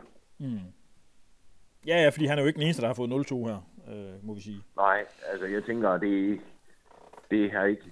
Ja, 1.87 2.01
ja, 2.03 2.09
fordi 2.09 2.25
han 2.25 2.37
er 2.37 2.41
jo 2.41 2.47
ikke 2.47 2.57
den 2.57 2.63
eneste, 2.65 2.81
der 2.81 2.87
har 2.87 2.93
fået 2.93 3.09
0-2 3.31 3.45
her, 3.47 3.57
øh, 3.87 4.25
må 4.25 4.33
vi 4.33 4.41
sige. 4.41 4.61
Nej, 4.75 5.05
altså 5.31 5.45
jeg 5.47 5.63
tænker, 5.63 5.97
det, 5.97 6.41
det 7.31 7.51
har 7.51 7.63
ikke... 7.63 7.83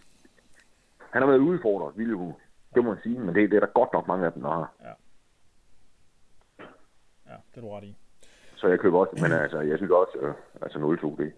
Han 1.11 1.21
har 1.21 1.29
været 1.29 1.39
udfordret, 1.39 1.97
Villehus. 1.97 2.35
Det 2.75 2.83
må 2.83 2.93
man 2.93 3.03
sige, 3.03 3.19
men 3.19 3.35
det, 3.35 3.51
det 3.51 3.55
er 3.55 3.59
der 3.59 3.73
godt 3.73 3.93
nok 3.93 4.07
mange 4.07 4.25
af 4.25 4.33
dem, 4.33 4.41
der 4.41 4.49
har. 4.49 4.73
Ja, 7.27 7.35
det 7.51 7.57
er 7.57 7.61
du 7.61 7.69
ret 7.69 7.83
i. 7.83 7.95
Så 8.55 8.67
jeg 8.67 8.79
køber 8.79 8.99
også, 8.99 9.23
men 9.23 9.31
altså, 9.31 9.59
jeg 9.59 9.77
synes 9.77 9.91
også, 9.91 10.17
øh, 10.17 10.33
altså 10.61 10.79
0-2, 10.79 11.23
det, 11.23 11.33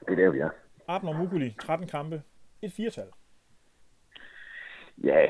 det 0.00 0.12
er 0.12 0.16
der, 0.16 0.30
vi 0.30 0.38
er. 0.38 0.50
Abner 0.88 1.18
Mukuli, 1.18 1.56
13 1.60 1.88
kampe, 1.88 2.22
et 2.62 2.72
firetal. 2.72 3.08
Ja. 5.04 5.26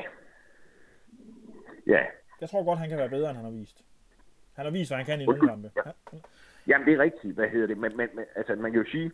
Ja. 1.87 2.05
Jeg 2.41 2.49
tror 2.49 2.63
godt, 2.63 2.79
han 2.79 2.89
kan 2.89 2.97
være 2.97 3.09
bedre, 3.09 3.29
end 3.29 3.37
han 3.37 3.45
har 3.45 3.51
vist. 3.51 3.83
Han 4.53 4.65
har 4.65 4.71
vist, 4.71 4.89
hvad 4.89 4.97
han 4.97 5.05
kan 5.05 5.21
i 5.21 5.25
nogle 5.25 5.47
kampe. 5.47 5.71
Ja. 5.75 5.91
Jamen, 6.67 6.87
det 6.87 6.93
er 6.93 6.99
rigtigt. 6.99 7.35
Hvad 7.35 7.49
hedder 7.49 7.67
det? 7.67 7.77
Men, 7.77 7.97
men, 7.97 8.09
men 8.13 8.25
altså, 8.35 8.55
man 8.55 8.71
kan 8.71 8.81
jo 8.81 8.91
sige, 8.91 9.11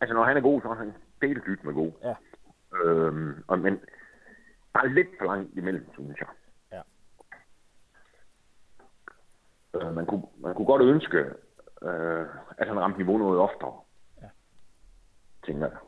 altså, 0.00 0.14
når 0.14 0.24
han 0.24 0.36
er 0.36 0.40
god, 0.40 0.60
så 0.62 0.68
er 0.68 0.74
han 0.74 0.92
delt 1.20 1.46
dyt 1.46 1.64
med 1.64 1.74
god. 1.74 1.92
Ja. 2.04 2.14
Øhm, 2.74 3.44
og, 3.46 3.58
men 3.58 3.80
der 4.72 4.80
er 4.80 4.86
lidt 4.86 5.08
for 5.18 5.24
langt 5.26 5.56
imellem, 5.56 5.92
synes 5.92 6.18
jeg. 6.20 6.28
Ja. 6.72 6.82
Øh, 9.74 9.94
man, 9.94 10.06
kunne, 10.06 10.22
man 10.38 10.54
kunne 10.54 10.66
godt 10.66 10.82
ønske, 10.82 11.18
øh, 11.82 12.26
at 12.58 12.68
han 12.68 12.80
ramte 12.80 12.98
niveau 12.98 13.18
noget 13.18 13.40
oftere. 13.40 13.80
Ja. 14.22 14.28
Tænker 15.46 15.66
jeg. 15.66 15.78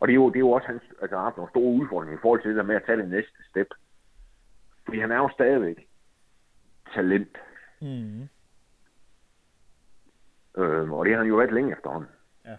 Og 0.00 0.08
det 0.08 0.12
er 0.12 0.14
jo, 0.14 0.28
det 0.28 0.36
er 0.36 0.40
jo 0.48 0.50
også 0.50 0.66
hans, 0.66 0.82
altså, 1.02 1.16
har 1.16 1.24
haft 1.24 1.36
nogle 1.36 1.50
store 1.50 1.72
udfordringer 1.72 2.18
i 2.18 2.20
forhold 2.22 2.42
til 2.42 2.48
det 2.48 2.56
der 2.56 2.62
med 2.62 2.76
at 2.76 2.82
tage 2.86 2.98
det 2.98 3.08
næste 3.08 3.44
step. 3.50 3.66
Fordi 4.84 4.98
han 5.00 5.12
er 5.12 5.16
jo 5.16 5.28
stadigvæk 5.28 5.88
talent. 6.94 7.36
Mm. 7.80 8.28
Øh, 10.56 10.92
og 10.92 11.04
det 11.04 11.12
har 11.12 11.18
han 11.18 11.28
jo 11.28 11.36
været 11.36 11.52
længe 11.52 11.72
efterhånden. 11.72 12.10
Ja. 12.44 12.56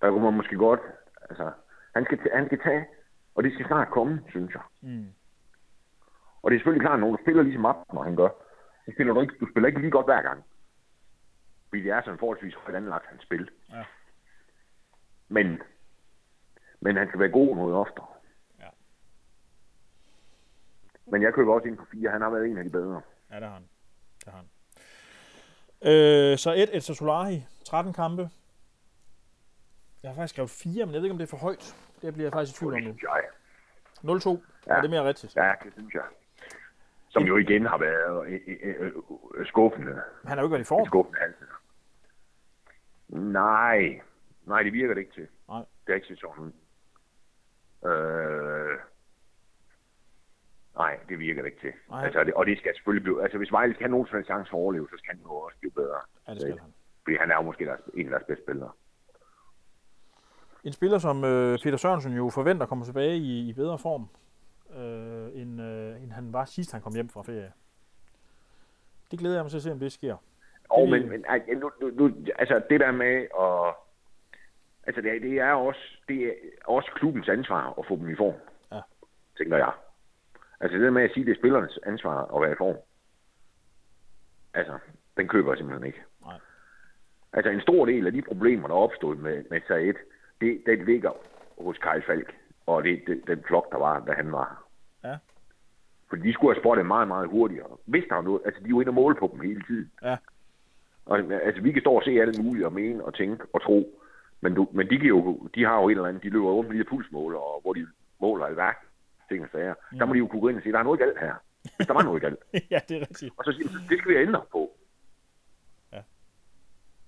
Der 0.00 0.10
kunne 0.10 0.24
man 0.24 0.34
måske 0.34 0.56
godt, 0.56 0.80
altså, 1.30 1.52
han 1.94 2.04
skal, 2.04 2.18
han 2.34 2.46
skal 2.46 2.60
tage, 2.60 2.86
og 3.34 3.44
det 3.44 3.52
skal 3.52 3.66
snart 3.66 3.88
komme, 3.90 4.22
synes 4.28 4.54
jeg. 4.54 4.62
Mm. 4.80 5.06
Og 6.42 6.50
det 6.50 6.56
er 6.56 6.58
selvfølgelig 6.60 6.86
klart, 6.86 6.98
at 6.98 7.02
du 7.02 7.18
spiller 7.22 7.42
ligesom 7.42 7.64
op, 7.64 7.92
når 7.92 8.02
han 8.02 8.16
gør, 8.16 8.28
så 8.84 8.90
spiller 8.94 9.14
du 9.14 9.20
ikke, 9.20 9.34
du 9.40 9.46
spiller 9.50 9.66
ikke 9.66 9.80
lige 9.80 9.90
godt 9.90 10.06
hver 10.06 10.22
gang. 10.22 10.44
Fordi 11.68 11.82
det 11.82 11.90
er 11.90 12.02
sådan 12.02 12.18
forholdsvis 12.18 12.54
højt 12.54 12.76
anlagt 12.76 13.06
hans 13.06 13.22
spil. 13.22 13.50
Ja. 13.70 13.84
Men, 15.28 15.62
men 16.80 16.96
han 16.96 17.08
skal 17.08 17.20
være 17.20 17.28
god 17.30 17.56
noget 17.56 17.74
oftere. 17.74 18.06
Ja. 18.58 18.68
Men 21.06 21.22
jeg 21.22 21.34
køber 21.34 21.54
også 21.54 21.68
ind 21.68 21.76
på 21.76 21.84
fire. 21.92 22.10
Han 22.10 22.22
har 22.22 22.30
været 22.30 22.46
en 22.46 22.58
af 22.58 22.64
de 22.64 22.70
bedre. 22.70 23.00
Ja, 23.30 23.36
det 23.36 23.44
har 23.44 23.52
han. 23.52 23.68
Det 24.24 24.32
har 24.32 24.36
han. 24.36 24.48
Øh, 25.82 26.38
så 26.38 26.52
et, 26.56 26.76
et 26.76 26.82
Solari, 26.82 27.46
13 27.64 27.92
kampe. 27.92 28.30
Jeg 30.02 30.10
har 30.10 30.14
faktisk 30.14 30.34
skrevet 30.34 30.50
4, 30.50 30.86
men 30.86 30.94
jeg 30.94 31.00
ved 31.00 31.06
ikke, 31.06 31.12
om 31.12 31.18
det 31.18 31.26
er 31.26 31.30
for 31.30 31.36
højt. 31.36 31.76
Det 32.02 32.14
bliver 32.14 32.26
jeg 32.26 32.32
faktisk 32.32 32.56
i 32.56 32.58
tvivl 32.58 32.74
om 32.74 32.80
nu. 32.80 32.84
synes 32.84 33.02
jeg. 33.02 33.22
0-2, 34.04 34.44
ja. 34.66 34.76
er 34.76 34.80
det 34.80 34.90
mere 34.90 35.04
rigtigt? 35.04 35.36
Ja, 35.36 35.52
det 35.64 35.72
synes 35.72 35.94
jeg. 35.94 36.04
Som 37.08 37.22
jo 37.22 37.36
igen 37.36 37.66
har 37.66 37.78
været 37.78 38.26
øh, 38.26 38.40
øh, 38.62 38.92
øh, 39.34 39.46
skuffende. 39.46 40.02
Han 40.24 40.28
har 40.28 40.36
jo 40.36 40.42
ikke 40.42 40.52
været 40.52 40.60
i 40.60 40.64
form. 40.64 40.86
Skuffende 40.86 41.18
altid. 41.20 41.46
Nej. 43.08 44.00
Nej, 44.46 44.62
det 44.62 44.72
virker 44.72 44.94
det 44.94 45.00
ikke 45.00 45.14
til. 45.14 45.28
Nej. 45.48 45.64
Det 45.86 45.92
er 45.92 45.94
ikke 45.94 46.06
sæsonen. 46.06 46.54
Øh... 47.86 48.78
Nej, 50.76 50.98
det 51.08 51.18
virker 51.18 51.42
det 51.42 51.50
ikke 51.50 51.60
til. 51.60 51.72
Nej. 51.88 52.04
Altså, 52.04 52.24
det, 52.24 52.34
og 52.34 52.46
det 52.46 52.58
skal 52.58 52.74
selvfølgelig 52.74 53.02
blive... 53.02 53.22
Altså, 53.22 53.38
hvis 53.38 53.52
Vejle 53.52 53.74
skal 53.74 53.84
have 53.84 53.90
nogen 53.90 54.24
chance 54.24 54.50
for 54.50 54.56
at 54.56 54.62
overleve, 54.62 54.88
så 54.90 54.96
skal 54.98 55.14
han 55.14 55.22
jo 55.22 55.32
også 55.32 55.58
blive 55.60 55.72
bedre. 55.72 56.00
Ja, 56.28 56.32
det 56.32 56.40
skal 56.40 56.58
han. 56.58 56.72
Fordi 57.04 57.16
han 57.16 57.30
er 57.30 57.34
jo 57.34 57.42
måske 57.42 57.64
deres, 57.64 57.80
en 57.94 58.06
af 58.06 58.10
deres 58.10 58.24
bedste 58.28 58.44
spillere. 58.44 58.72
En 60.64 60.72
spiller, 60.72 60.98
som 60.98 61.24
øh, 61.24 61.58
Peter 61.62 61.76
Sørensen 61.76 62.12
jo 62.16 62.30
forventer 62.34 62.66
kommer 62.66 62.84
tilbage 62.84 63.16
i, 63.16 63.48
i 63.48 63.52
bedre 63.52 63.78
form, 63.78 64.08
øh, 64.76 65.42
end, 65.42 65.60
øh, 65.62 66.02
end 66.02 66.12
han 66.12 66.32
var 66.32 66.44
sidst, 66.44 66.72
han 66.72 66.80
kom 66.82 66.94
hjem 66.94 67.08
fra 67.08 67.22
ferie. 67.22 67.52
Det 69.10 69.18
glæder 69.18 69.34
jeg 69.36 69.44
mig 69.44 69.50
til 69.50 69.56
at 69.58 69.62
se, 69.62 69.72
om 69.72 69.78
det 69.78 69.92
sker. 69.92 70.16
Og 70.68 70.86
Det- 70.88 70.90
men, 70.90 71.08
men 71.08 71.24
nu, 71.58 71.70
nu, 71.80 71.88
nu, 71.90 72.14
altså 72.38 72.62
det 72.70 72.80
der 72.80 72.92
med 72.92 73.26
at... 73.40 73.74
Altså 74.86 75.00
det, 75.02 75.16
er- 75.16 75.20
det 75.20 75.38
er 75.38 75.52
også, 75.52 75.80
det 76.08 76.22
er 76.26 76.32
også 76.66 76.90
klubbens 76.94 77.28
ansvar 77.28 77.74
at 77.78 77.84
få 77.88 77.96
dem 77.96 78.08
i 78.10 78.16
form. 78.16 78.34
Ja. 78.72 78.80
Tænker 79.38 79.56
jeg. 79.56 79.72
Altså 80.60 80.76
det 80.78 80.84
der 80.84 80.90
med 80.90 81.02
at 81.02 81.10
sige, 81.14 81.24
det 81.26 81.32
er 81.32 81.40
spillernes 81.40 81.78
ansvar 81.86 82.34
at 82.36 82.42
være 82.42 82.52
i 82.52 82.56
form. 82.58 82.76
Altså, 84.54 84.78
den 85.16 85.28
køber 85.28 85.50
jeg 85.52 85.58
simpelthen 85.58 85.86
ikke. 85.86 86.02
Nej. 86.24 86.38
Altså 87.32 87.50
en 87.50 87.60
stor 87.60 87.86
del 87.86 88.06
af 88.06 88.12
de 88.12 88.22
problemer, 88.22 88.68
der 88.68 88.74
er 88.74 88.78
opstået 88.78 89.18
med, 89.18 89.44
med 89.50 89.60
Said, 89.68 89.94
det, 90.40 90.62
det 90.66 90.84
ligger 90.86 91.10
hos 91.58 91.78
Kai 91.78 92.00
Falk. 92.06 92.34
Og 92.66 92.84
det, 92.84 93.02
det, 93.06 93.22
den 93.26 93.42
flok, 93.46 93.72
der 93.72 93.78
var, 93.78 94.04
da 94.04 94.12
han 94.12 94.32
var. 94.32 94.64
Ja. 95.04 95.16
Fordi 96.08 96.28
de 96.28 96.32
skulle 96.32 96.54
have 96.54 96.62
spottet 96.62 96.86
meget, 96.86 97.08
meget 97.08 97.28
hurtigere. 97.28 97.76
Hvis 97.84 98.04
der 98.08 98.14
var 98.14 98.22
noget, 98.22 98.40
altså 98.44 98.60
de 98.60 98.66
er 98.66 98.70
jo 98.70 98.80
inde 98.80 98.90
og 98.90 98.94
måle 98.94 99.16
på 99.16 99.30
dem 99.32 99.40
hele 99.40 99.62
tiden. 99.62 99.90
Ja. 100.02 100.16
Og, 101.06 101.18
altså, 101.18 101.62
vi 101.62 101.72
kan 101.72 101.82
stå 101.82 101.92
og 101.92 102.02
se 102.04 102.10
alt 102.10 102.44
muligt 102.44 102.66
og 102.66 102.72
mene 102.72 103.04
og 103.04 103.14
tænke 103.14 103.44
og 103.52 103.62
tro, 103.62 104.00
men, 104.40 104.54
du, 104.54 104.68
men 104.72 104.90
de, 104.90 104.98
kan 104.98 105.08
jo, 105.08 105.48
de 105.54 105.64
har 105.64 105.80
jo 105.80 105.88
et 105.88 105.92
eller 105.92 106.08
andet, 106.08 106.22
de 106.22 106.30
løber 106.30 106.50
rundt 106.50 106.70
med 106.70 106.78
de 106.78 106.84
pulsmåler, 106.84 107.38
og 107.38 107.60
hvor 107.60 107.72
de 107.72 107.86
måler 108.20 108.48
i 108.48 108.56
værk, 108.56 108.86
ting 109.28 109.42
og 109.42 109.48
sager. 109.52 109.74
Mm. 109.92 109.98
Der 109.98 110.06
må 110.06 110.12
de 110.14 110.18
jo 110.18 110.26
kunne 110.26 110.40
gå 110.40 110.48
ind 110.48 110.56
og 110.56 110.62
sige, 110.62 110.72
der 110.72 110.78
er 110.78 110.82
noget 110.82 111.00
galt 111.00 111.18
her. 111.20 111.34
Hvis 111.76 111.86
der 111.86 111.94
var 111.94 112.02
noget 112.02 112.22
galt. 112.22 112.38
ja, 112.74 112.80
det 112.88 112.96
er 112.96 113.00
rigtigt. 113.00 113.34
Og 113.38 113.44
så 113.44 113.52
siger 113.52 113.68
de, 113.68 113.88
det 113.88 113.98
skal 113.98 114.10
vi 114.10 114.16
ændre 114.16 114.42
på. 114.52 114.70
Ja. 115.92 116.00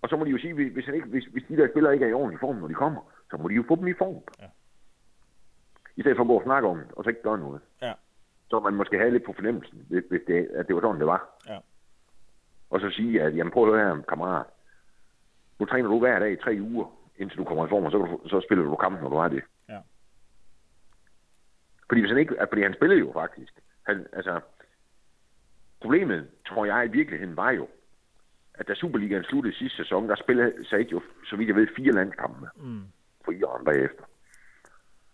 Og 0.02 0.08
så 0.08 0.16
må 0.16 0.24
de 0.24 0.30
jo 0.30 0.38
sige, 0.38 0.70
hvis, 0.70 0.84
han 0.84 0.94
ikke, 0.94 1.06
hvis, 1.06 1.24
hvis 1.24 1.44
de 1.48 1.56
der 1.56 1.68
spillere 1.68 1.92
ikke 1.94 2.06
er 2.06 2.10
i 2.10 2.12
ordentlig 2.12 2.40
form, 2.40 2.56
når 2.56 2.68
de 2.68 2.74
kommer, 2.74 3.00
så 3.32 3.42
må 3.42 3.48
de 3.48 3.54
jo 3.54 3.64
få 3.68 3.76
dem 3.76 3.88
i 3.88 3.94
form. 3.98 4.22
Ja. 4.40 4.46
I 5.96 6.00
stedet 6.00 6.16
for 6.16 6.24
at 6.24 6.28
gå 6.28 6.34
og 6.38 6.44
snakke 6.44 6.68
om 6.68 6.78
det, 6.78 6.92
og 6.92 7.04
så 7.04 7.10
ikke 7.10 7.22
gøre 7.22 7.38
noget. 7.38 7.60
Ja. 7.82 7.92
Så 8.50 8.60
man 8.60 8.74
måske 8.74 8.98
have 8.98 9.10
lidt 9.10 9.24
på 9.24 9.32
fornemmelsen, 9.32 9.86
hvis, 9.88 10.20
det, 10.26 10.48
at 10.54 10.66
det 10.66 10.74
var 10.74 10.80
sådan, 10.80 11.00
det 11.00 11.06
var. 11.06 11.20
Ja. 11.48 11.58
Og 12.70 12.80
så 12.80 12.90
sige, 12.90 13.22
at 13.22 13.36
jamen, 13.36 13.52
prøv 13.52 13.62
at 13.62 13.74
høre 13.74 13.96
her, 13.96 14.02
kammerat. 14.02 14.46
Nu 15.58 15.66
træner 15.66 15.88
du 15.88 15.98
hver 15.98 16.18
dag 16.18 16.32
i 16.32 16.36
tre 16.36 16.58
uger, 16.60 16.86
indtil 17.16 17.38
du 17.38 17.44
kommer 17.44 17.66
i 17.66 17.68
form, 17.68 17.84
og 17.84 17.90
så, 17.90 17.98
du, 17.98 18.28
så 18.28 18.40
spiller 18.46 18.64
du 18.64 18.76
kampen, 18.76 19.02
når 19.02 19.10
du 19.10 19.16
har 19.16 19.28
det. 19.28 19.42
Ja. 19.68 19.78
Fordi, 21.88 22.00
hvis 22.00 22.10
han 22.10 22.18
ikke, 22.18 22.36
fordi 22.48 22.62
han 22.62 22.74
spillede 22.74 23.00
jo 23.00 23.12
faktisk. 23.12 23.52
Han, 23.82 24.06
altså, 24.12 24.40
problemet, 25.80 26.28
tror 26.46 26.64
jeg 26.64 26.86
i 26.86 26.90
virkeligheden, 26.90 27.36
var 27.36 27.50
jo, 27.50 27.68
at 28.54 28.68
da 28.68 28.74
Superligaen 28.74 29.24
sluttede 29.24 29.56
sidste 29.56 29.76
sæson, 29.76 30.08
der 30.08 30.14
spillede 30.14 30.68
sig 30.68 30.92
jo, 30.92 31.02
så 31.30 31.36
vidt 31.36 31.48
jeg 31.48 31.56
ved, 31.56 31.68
fire 31.76 31.92
landskampe 31.92 32.48
Mm. 32.56 32.82
For 33.24 33.32
Iran 33.32 33.64
bagefter. 33.64 34.04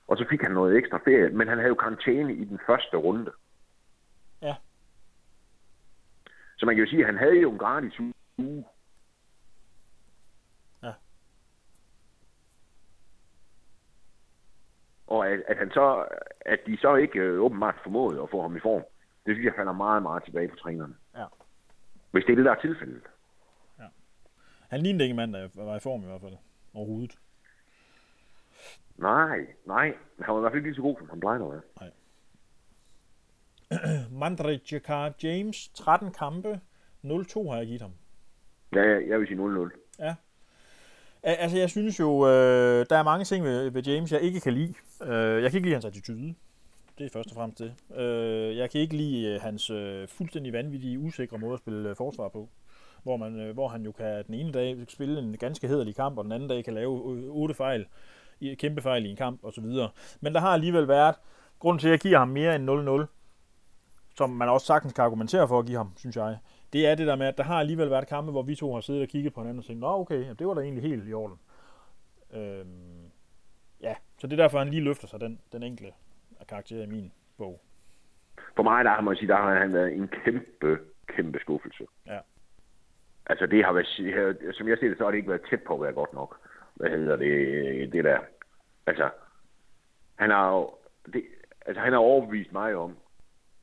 Og 0.09 0.17
så 0.17 0.27
fik 0.31 0.43
han 0.43 0.53
noget 0.53 0.77
ekstra 0.77 0.99
ferie, 0.99 1.31
men 1.31 1.49
han 1.49 1.59
havde 1.59 1.69
jo 1.69 1.75
karantæne 1.75 2.35
i 2.35 2.45
den 2.45 2.61
første 2.67 2.97
runde. 2.97 3.33
Ja. 4.43 4.55
Så 6.57 6.67
man 6.67 6.75
kan 6.75 6.85
jo 6.85 6.91
sige, 6.91 7.01
at 7.01 7.07
han 7.07 7.19
havde 7.19 7.41
jo 7.41 7.53
en 7.53 7.59
gratis 7.59 8.01
uge. 8.39 8.65
Ja. 10.83 10.93
Og 15.07 15.29
at, 15.29 15.43
at, 15.49 15.57
han 15.57 15.71
så, 15.71 16.07
at 16.41 16.59
de 16.67 16.79
så 16.79 16.95
ikke 16.95 17.19
øh, 17.19 17.41
åbenbart 17.41 17.81
formåede 17.83 18.23
at 18.23 18.31
få 18.31 18.43
ham 18.43 18.57
i 18.57 18.61
form, 18.61 18.83
det 19.27 19.35
synes 19.35 19.45
jeg 19.45 19.55
falder 19.57 19.73
meget, 19.73 20.03
meget 20.03 20.25
tilbage 20.25 20.49
på 20.49 20.57
trænerne. 20.57 20.95
Ja. 21.17 21.25
Hvis 22.11 22.25
det 22.25 22.33
er 22.33 22.37
det, 22.37 22.45
der 22.45 22.53
er 22.53 22.61
tilfældet. 22.61 23.03
Han 24.69 24.81
lignede 24.81 25.05
ikke 25.05 25.11
en 25.11 25.17
mand, 25.17 25.33
der 25.33 25.65
var 25.65 25.77
i 25.77 25.81
form 25.81 26.03
i 26.03 26.07
hvert 26.07 26.21
fald. 26.21 26.37
Overhovedet. 26.75 27.19
Nej, 28.99 29.39
nej. 29.67 29.95
Han 30.21 30.35
var 30.35 30.39
i 30.39 30.41
hvert 30.41 30.53
fald 30.53 30.59
ikke 30.59 30.69
lige 30.69 30.77
så 30.77 30.83
god, 30.83 30.97
som 30.99 31.09
han 31.11 31.21
plejede 31.21 31.45
at 31.45 31.51
være. 31.51 31.91
Mandre 34.21 34.61
Jakar 34.73 35.13
James, 35.23 35.69
13 35.69 36.13
kampe, 36.13 36.61
0-2 37.05 37.51
har 37.51 37.57
jeg 37.57 37.67
givet 37.67 37.83
ham. 37.83 37.93
Ja, 38.75 38.81
jeg, 38.83 39.09
jeg 39.09 39.19
vil 39.21 39.27
sige 39.29 39.39
0-0. 39.39 39.71
Al- 41.23 41.37
Altså, 41.39 41.59
jeg 41.59 41.71
synes 41.71 42.01
jo, 42.01 42.27
øh, 42.29 42.87
der 42.91 42.97
er 42.97 43.03
mange 43.03 43.25
ting 43.25 43.45
ved, 43.45 43.71
ved 43.71 43.83
James, 43.83 44.13
jeg 44.13 44.21
ikke 44.21 44.41
kan 44.41 44.53
lide. 44.55 44.75
Øh, 45.03 45.43
jeg 45.43 45.51
kan 45.51 45.59
ikke 45.59 45.67
lide 45.67 45.75
hans 45.75 45.85
attitude. 45.85 46.35
Det 46.99 47.07
er 47.07 47.11
først 47.13 47.29
og 47.31 47.35
fremmest 47.35 47.59
det. 47.59 47.99
Øh, 48.01 48.57
jeg 48.57 48.71
kan 48.71 48.81
ikke 48.81 48.97
lide 48.97 49.27
øh, 49.35 49.41
hans 49.41 49.71
øh, 49.71 50.09
fuldstændig 50.09 50.53
vanvittige, 50.53 50.99
usikre 50.99 51.39
måde 51.39 51.53
at 51.53 51.59
spille 51.59 51.91
øh, 51.91 51.97
forsvar 51.97 52.29
på. 52.29 52.49
Hvor, 53.03 53.17
man, 53.17 53.41
øh, 53.41 53.55
hvor 53.55 53.69
han 53.69 53.83
jo 53.83 53.93
kan 53.93 54.25
den 54.27 54.35
ene 54.35 54.53
dag 54.53 54.77
spille 54.89 55.19
en 55.21 55.37
ganske 55.39 55.69
hederlig 55.69 55.97
kamp, 55.97 56.19
og 56.19 56.25
den 56.25 56.33
anden 56.33 56.49
dag 56.49 56.65
kan 56.65 56.75
lave 56.75 57.17
øh, 57.17 57.25
otte 57.31 57.55
fejl, 57.55 57.87
i- 58.41 58.55
kæmpe 58.55 58.83
fejl 58.83 59.07
i 59.07 59.11
en 59.11 59.17
kamp 59.17 59.45
osv. 59.45 59.65
Men 60.21 60.35
der 60.35 60.41
har 60.41 60.49
alligevel 60.53 60.89
været, 60.89 61.15
grund 61.59 61.79
til 61.79 61.89
at 61.89 61.93
jeg 61.93 62.01
giver 62.01 62.19
ham 62.19 62.29
mere 62.29 62.57
end 62.57 62.71
0-0, 62.71 63.07
som 64.17 64.31
man 64.31 64.49
også 64.49 64.67
sagtens 64.67 64.93
kan 64.93 65.05
argumentere 65.05 65.49
for 65.49 65.59
at 65.59 65.67
give 65.67 65.77
ham, 65.77 65.93
synes 65.97 66.17
jeg, 66.17 66.39
det 66.73 66.87
er 66.87 66.95
det 66.95 67.07
der 67.07 67.17
med, 67.17 67.27
at 67.27 67.39
der 67.39 67.45
har 67.45 67.61
alligevel 67.61 67.91
været 67.91 68.07
kampe, 68.09 68.31
hvor 68.31 68.43
vi 68.43 68.55
to 68.55 68.75
har 68.75 68.81
siddet 68.81 69.03
og 69.03 69.09
kigget 69.09 69.35
på 69.35 69.41
hinanden 69.41 69.59
og 69.59 69.65
tænkt, 69.65 69.81
nå 69.81 70.01
okay, 70.01 70.35
det 70.39 70.47
var 70.47 70.55
da 70.55 70.61
egentlig 70.61 70.83
helt 70.83 71.09
i 71.09 71.13
orden. 71.15 71.39
Øhm, 72.35 73.11
ja, 73.81 73.95
så 74.19 74.27
det 74.27 74.33
er 74.39 74.43
derfor, 74.43 74.59
han 74.59 74.69
lige 74.69 74.83
løfter 74.85 75.07
sig, 75.09 75.21
den, 75.21 75.41
den 75.53 75.63
enkelte 75.63 75.93
af 76.41 76.47
karakter 76.47 76.83
i 76.83 76.87
min 76.87 77.13
bog. 77.39 77.61
For 78.57 78.63
mig, 78.63 78.85
der 78.85 79.01
må 79.01 79.11
jeg 79.11 79.19
sige, 79.19 79.29
der 79.29 79.37
har 79.37 79.55
han 79.59 79.73
været 79.73 79.93
en 79.93 80.09
kæmpe, 80.09 80.79
kæmpe 81.17 81.39
skuffelse. 81.41 81.85
Ja. 82.07 82.19
Altså, 83.27 83.47
det 83.47 83.65
har 83.65 83.73
været, 83.73 83.87
som 84.57 84.69
jeg 84.69 84.79
ser 84.81 84.89
det, 84.89 84.99
så 84.99 85.05
har 85.05 85.11
det 85.11 85.19
ikke 85.19 85.29
været 85.31 85.43
tæt 85.51 85.61
på 85.67 85.75
at 85.75 85.81
være 85.83 85.93
godt 85.93 86.13
nok. 86.13 86.41
Hvad 86.79 86.91
hedder 86.91 87.17
det, 87.17 87.93
det 87.93 88.05
der? 88.05 88.19
Altså, 88.87 89.11
han 90.15 90.31
har 90.31 90.51
jo, 90.51 90.71
det, 91.13 91.25
altså, 91.67 91.81
han 91.81 91.93
har 91.93 92.01
overbevist 92.01 92.53
mig 92.53 92.75
om, 92.75 92.97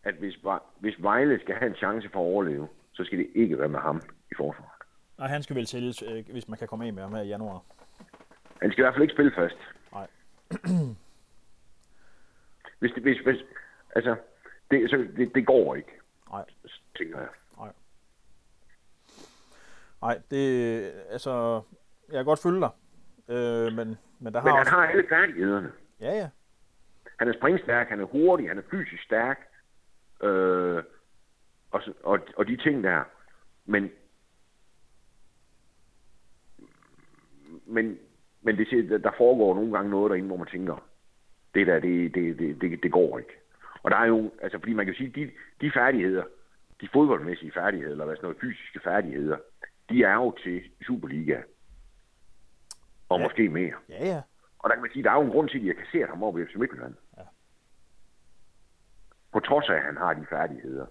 at 0.04 0.16
hvis, 0.16 0.38
hvis 0.80 0.96
Vejle 1.00 1.40
skal 1.40 1.56
have 1.56 1.70
en 1.70 1.76
chance 1.76 2.10
for 2.10 2.20
at 2.20 2.26
overleve, 2.26 2.68
så 2.94 3.04
skal 3.04 3.18
det 3.18 3.28
ikke 3.36 3.60
være 3.60 3.70
med 3.70 3.80
ham 3.80 4.02
i 4.32 4.36
forsvaret. 4.38 4.72
Og 5.18 5.30
han 5.30 5.44
skal 5.44 5.56
vel 5.56 5.68
sælges, 5.68 6.04
øh, 6.04 6.26
hvis 6.32 6.48
man 6.48 6.58
kan 6.58 6.68
komme 6.68 6.86
af 6.86 6.94
med 6.94 7.04
ham 7.04 7.14
her 7.14 7.22
i 7.22 7.28
januar. 7.28 7.64
Han 8.62 8.72
skal 8.72 8.82
i 8.82 8.84
hvert 8.84 8.94
fald 8.94 9.02
ikke 9.02 9.14
spille 9.14 9.32
fast. 9.36 9.58
Nej. 9.92 10.08
hvis, 12.80 12.92
det, 12.92 13.04
hvis, 13.04 13.18
hvis, 13.20 13.42
altså, 13.96 14.16
det, 14.72 14.90
så, 14.90 14.98
det, 15.18 15.36
det 15.36 15.46
går 15.46 15.76
ikke, 15.76 15.92
Nej, 16.30 16.46
tænker 16.98 17.20
jeg. 17.20 17.30
nej, 20.02 20.22
det, 20.32 20.92
altså, 21.10 21.62
jeg 22.08 22.16
kan 22.18 22.26
godt 22.26 22.42
følge 22.42 22.62
dig. 22.62 22.70
Øh, 23.30 23.74
men, 23.74 23.96
men 24.20 24.34
der 24.34 24.40
har 24.40 24.46
Men 24.48 24.52
han 24.54 24.60
også... 24.60 24.72
har 24.72 24.88
alle 24.88 25.06
færdighederne. 25.10 25.72
Ja, 26.02 26.12
ja. 26.12 26.30
Han 27.20 27.28
er 27.28 27.34
springstærk, 27.34 27.90
han 27.90 28.00
er 28.00 28.06
hurtig, 28.06 28.48
han 28.48 28.58
er 28.58 28.62
fysisk 28.72 29.04
stærk. 29.04 29.48
Øh, 30.24 30.84
og, 31.72 31.82
og, 32.04 32.20
og 32.38 32.48
de 32.48 32.58
ting 32.58 32.84
der. 32.84 33.04
Men, 33.66 33.90
men, 37.66 37.98
men 38.42 38.58
det, 38.58 38.68
siger- 38.68 38.98
der 38.98 39.12
foregår 39.18 39.56
nogle 39.56 39.72
gange 39.74 39.90
noget 39.92 40.10
derinde, 40.10 40.28
hvor 40.28 40.38
man 40.38 40.48
tænker, 40.48 40.88
det 41.56 41.68
der, 41.68 41.80
det, 41.80 42.16
det, 42.16 42.40
det, 42.40 42.62
det, 42.62 42.84
det 42.84 42.92
går 42.92 43.18
ikke. 43.20 43.32
Og 43.84 43.92
der 43.92 43.98
er 43.98 44.06
jo, 44.06 44.32
altså 44.42 44.60
fordi 44.60 44.74
man 44.74 44.86
kan 44.86 44.96
sige, 44.96 45.10
de, 45.10 45.32
de 45.62 45.72
færdigheder, 45.72 46.24
de 46.82 46.90
fodboldmæssige 46.94 47.52
færdigheder, 47.52 47.92
eller 47.92 48.06
hvad 48.06 48.16
sådan 48.16 48.26
noget, 48.26 48.42
fysiske 48.42 48.80
færdigheder, 48.84 49.38
de 49.90 50.04
er 50.04 50.14
jo 50.14 50.32
til 50.44 50.64
Superliga. 50.82 51.42
Og 53.10 53.20
Ja. 53.20 53.24
måske 53.26 53.50
mere. 53.50 53.74
Ja, 53.90 54.06
ja. 54.06 54.22
Og 54.60 54.70
der 54.70 54.76
kan 54.76 54.82
man 54.82 54.92
sige, 54.92 55.04
der 55.04 55.12
er 55.12 55.16
jo 55.16 55.22
en 55.22 55.30
grund 55.32 55.50
til, 55.50 55.58
at 55.58 55.62
de 55.62 55.68
har 55.68 55.74
kasseret 55.84 56.10
ham 56.10 56.24
over 56.24 56.40
i 56.40 56.46
FC 56.46 56.56
Midtjylland. 56.56 56.94
Ja. 57.18 57.24
På 59.34 59.40
trods 59.40 59.70
af, 59.70 59.74
at 59.76 59.84
han 59.84 59.98
har 59.98 60.14
de 60.14 60.26
færdigheder. 60.30 60.86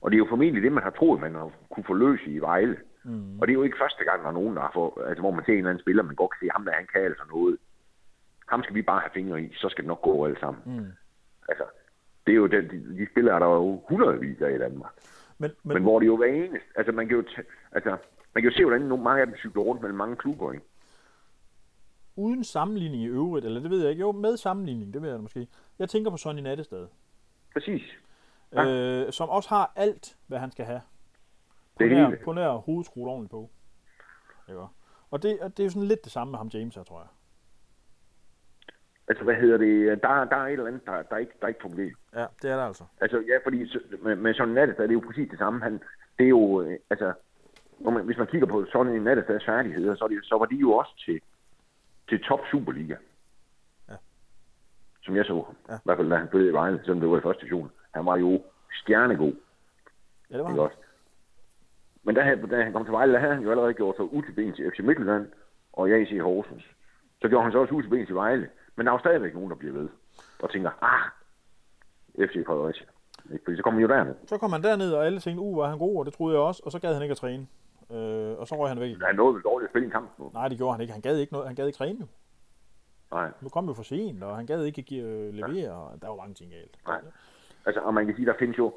Og 0.00 0.10
det 0.10 0.16
er 0.16 0.18
jo 0.18 0.26
formentlig 0.28 0.62
det, 0.62 0.72
man 0.72 0.82
har 0.82 0.90
troet, 0.90 1.20
man 1.20 1.34
har 1.34 1.50
kunne 1.70 1.84
forløse 1.84 2.24
i 2.30 2.38
Vejle. 2.38 2.76
Mm. 3.04 3.40
Og 3.40 3.46
det 3.46 3.52
er 3.52 3.58
jo 3.58 3.62
ikke 3.62 3.78
første 3.80 4.04
gang, 4.04 4.22
der 4.22 4.28
er 4.28 4.32
nogen, 4.32 4.56
der 4.56 4.62
har 4.62 4.70
fået, 4.74 4.92
altså, 5.06 5.20
hvor 5.20 5.30
man 5.30 5.44
ser 5.44 5.52
en 5.52 5.58
eller 5.58 5.70
anden 5.70 5.82
spiller, 5.82 6.02
man 6.02 6.14
godt 6.14 6.30
kan 6.30 6.46
se, 6.46 6.50
ham 6.52 6.64
der, 6.64 6.72
han 6.72 6.86
kan 6.92 7.00
altså 7.02 7.22
noget. 7.30 7.58
Ham 8.48 8.62
skal 8.62 8.74
vi 8.74 8.82
bare 8.82 9.00
have 9.00 9.10
fingre 9.14 9.42
i, 9.42 9.54
så 9.54 9.68
skal 9.68 9.84
det 9.84 9.88
nok 9.88 10.02
gå 10.02 10.24
alle 10.26 10.40
sammen. 10.40 10.62
Mm. 10.66 10.86
Altså, 11.48 11.64
det 12.26 12.32
er 12.32 12.36
jo 12.36 12.46
den, 12.46 12.64
de, 12.70 12.96
de 12.98 13.06
spillere, 13.10 13.40
der 13.40 13.46
er 13.46 13.54
jo 13.54 13.82
hundredvis 13.88 14.40
af 14.40 14.50
i 14.54 14.58
Danmark. 14.58 14.92
Men, 15.38 15.50
men, 15.62 15.74
men 15.74 15.82
hvor 15.82 16.00
det 16.00 16.06
jo 16.06 16.16
hver 16.16 16.26
eneste, 16.26 16.68
altså 16.76 16.92
man 16.92 17.08
kan 17.08 17.16
jo, 17.16 17.22
t- 17.22 17.68
altså, 17.72 17.90
man 18.34 18.42
kan 18.42 18.50
jo 18.50 18.56
se, 18.56 18.64
hvordan 18.64 18.80
nogle, 18.82 19.04
mange 19.04 19.20
af 19.20 19.26
dem 19.26 19.36
cykler 19.36 19.62
rundt 19.62 19.82
mellem 19.82 19.98
mange 19.98 20.16
klubber, 20.16 20.52
ikke? 20.52 20.64
Uden 22.16 22.44
sammenligning 22.44 23.02
i 23.02 23.06
øvrigt, 23.06 23.46
eller 23.46 23.60
det 23.60 23.70
ved 23.70 23.80
jeg 23.80 23.90
ikke, 23.90 24.00
jo, 24.00 24.12
med 24.12 24.36
sammenligning, 24.36 24.94
det 24.94 25.02
ved 25.02 25.10
jeg 25.10 25.20
måske. 25.20 25.48
Jeg 25.78 25.88
tænker 25.88 26.10
på 26.10 26.16
Sonny 26.16 26.40
Nattestad, 26.40 26.86
Præcis. 27.52 27.82
øh, 28.52 29.12
som 29.12 29.28
også 29.28 29.48
har 29.48 29.72
alt, 29.76 30.16
hvad 30.26 30.38
han 30.38 30.50
skal 30.50 30.64
have. 30.64 30.80
På 31.76 31.82
Det 31.84 31.90
nær, 31.90 32.10
på 32.24 32.32
nær 32.32 32.50
hovedet 32.50 32.86
skruet 32.86 33.08
ordentligt 33.08 33.30
på. 33.30 33.50
Ikke? 34.48 34.60
Og 35.10 35.22
det, 35.22 35.40
og 35.40 35.50
det 35.56 35.60
er 35.60 35.64
jo 35.64 35.70
sådan 35.70 35.88
lidt 35.88 36.04
det 36.04 36.12
samme 36.12 36.30
med 36.30 36.38
ham 36.38 36.48
James 36.54 36.74
her, 36.74 36.82
tror 36.82 36.98
jeg. 36.98 37.08
Altså, 39.08 39.24
hvad 39.24 39.34
hedder 39.34 39.56
det? 39.56 40.02
Der, 40.02 40.24
der 40.24 40.36
er 40.36 40.46
et 40.46 40.52
eller 40.52 40.66
andet, 40.66 40.86
der, 40.86 41.02
der, 41.02 41.16
ikke, 41.16 41.32
der 41.40 41.48
ikke 41.48 41.60
fungerer. 41.62 41.90
Ja, 42.14 42.26
det 42.42 42.50
er 42.50 42.56
der 42.56 42.64
altså. 42.64 42.84
Altså, 43.00 43.18
ja, 43.18 43.36
fordi 43.44 43.58
med, 44.02 44.16
med 44.16 44.34
Sonny 44.34 44.52
Nattestad, 44.54 44.84
det 44.84 44.90
er 44.90 45.00
jo 45.00 45.06
præcis 45.06 45.30
det 45.30 45.38
samme. 45.38 45.62
Han, 45.62 45.72
det 46.18 46.24
er 46.24 46.28
jo, 46.28 46.62
øh, 46.62 46.78
altså, 46.90 47.12
når 47.78 47.90
man, 47.90 48.04
hvis 48.04 48.18
man 48.18 48.26
kigger 48.26 48.46
på 48.46 48.66
Sonny 48.72 48.98
Nattestads 48.98 49.44
færdigheder, 49.44 49.94
så, 49.94 50.04
er 50.04 50.08
det, 50.08 50.18
så 50.22 50.38
var 50.38 50.44
de 50.46 50.56
jo 50.56 50.72
også 50.72 51.04
til, 51.04 51.20
til 52.10 52.22
top 52.28 52.40
Superliga. 52.50 52.96
Ja. 53.88 53.94
Som 55.02 55.16
jeg 55.16 55.24
så 55.24 55.34
ham. 55.46 55.56
Ja. 55.68 55.74
I 55.74 55.80
hvert 55.84 55.98
fald, 55.98 56.10
da 56.10 56.16
han 56.16 56.28
spillede 56.28 56.50
i 56.50 56.54
Vejle, 56.54 56.78
selvom 56.84 57.00
det 57.00 57.10
var 57.10 57.18
i 57.18 57.20
første 57.20 57.40
division. 57.40 57.70
Han 57.94 58.06
var 58.06 58.16
jo 58.16 58.42
stjernegod, 58.82 59.32
Ja, 60.30 60.34
det 60.36 60.44
var 60.44 60.50
han. 60.50 60.58
også? 60.58 60.76
Men 62.02 62.14
da, 62.14 62.20
han- 62.22 62.48
da 62.48 62.62
han 62.62 62.72
kom 62.72 62.84
til 62.84 62.92
Vejle, 62.92 63.12
der 63.12 63.18
havde 63.18 63.34
han 63.34 63.42
jo 63.42 63.50
allerede 63.50 63.74
gjort 63.74 63.96
sig 63.96 64.12
ud 64.12 64.22
til 64.22 64.32
ben 64.32 64.52
til 64.54 64.70
FC 64.74 64.78
Midtjylland 64.80 65.26
og 65.72 65.90
jeg 65.90 66.12
i 66.12 66.18
Horsens. 66.18 66.64
Så 67.22 67.28
gjorde 67.28 67.42
han 67.42 67.52
så 67.52 67.58
også 67.58 67.74
ud 67.74 67.82
til 67.82 67.88
ben 67.90 68.06
til 68.06 68.14
Vejle. 68.14 68.50
Men 68.76 68.86
der 68.86 68.92
er 68.92 68.94
jo 68.94 68.98
stadigvæk 68.98 69.34
nogen, 69.34 69.50
der 69.50 69.56
bliver 69.56 69.72
ved 69.74 69.88
og 70.38 70.50
tænker, 70.50 70.70
ah, 70.84 71.10
FC 72.28 72.46
Fredericia. 72.46 72.86
Ikke? 73.32 73.44
Fordi 73.44 73.56
så 73.56 73.62
kommer 73.62 73.80
han 73.80 73.88
jo 73.90 73.94
derned. 73.96 74.14
Så 74.26 74.38
kom 74.38 74.52
han 74.52 74.62
derned, 74.62 74.92
og 74.92 75.06
alle 75.06 75.20
tænkte, 75.20 75.40
uh, 75.42 75.56
var 75.58 75.68
han 75.68 75.78
god, 75.78 75.98
og 75.98 76.04
det 76.06 76.14
troede 76.14 76.34
jeg 76.36 76.42
også, 76.42 76.62
og 76.66 76.72
så 76.72 76.78
gad 76.78 76.92
han 76.94 77.02
ikke 77.02 77.12
at 77.12 77.16
træne. 77.18 77.46
Øh, 77.90 78.38
og 78.38 78.46
så 78.46 78.54
røg 78.58 78.68
han 78.68 78.80
væk. 78.80 78.96
Han 79.06 79.14
nåede 79.16 79.34
vel 79.34 79.42
dårligt 79.42 79.66
at 79.68 79.72
spille 79.72 79.84
en 79.86 79.90
kamp 79.92 80.18
nu. 80.18 80.30
Nej, 80.34 80.48
det 80.48 80.56
gjorde 80.58 80.72
han 80.72 80.80
ikke. 80.80 80.92
Han 80.92 81.02
gad 81.02 81.16
ikke, 81.18 81.32
noget. 81.32 81.46
Han 81.46 81.56
gad 81.56 81.66
ikke 81.66 81.76
træne 81.76 81.98
jo. 82.00 82.06
Nej, 83.12 83.30
Nu 83.40 83.48
kom 83.48 83.66
jo 83.66 83.72
for 83.74 83.82
sent, 83.82 84.22
og 84.22 84.36
han 84.36 84.46
gad 84.46 84.64
ikke 84.64 84.82
give, 84.82 85.04
øh, 85.04 85.34
levere, 85.34 85.70
og 85.72 86.02
der 86.02 86.08
var 86.08 86.16
mange 86.16 86.34
ting 86.34 86.50
galt. 86.50 86.76
nej. 86.86 87.00
Altså, 87.66 87.80
og 87.80 87.94
man 87.94 88.06
kan 88.06 88.16
sige, 88.16 88.26
der 88.26 88.34
findes 88.38 88.58
jo... 88.58 88.74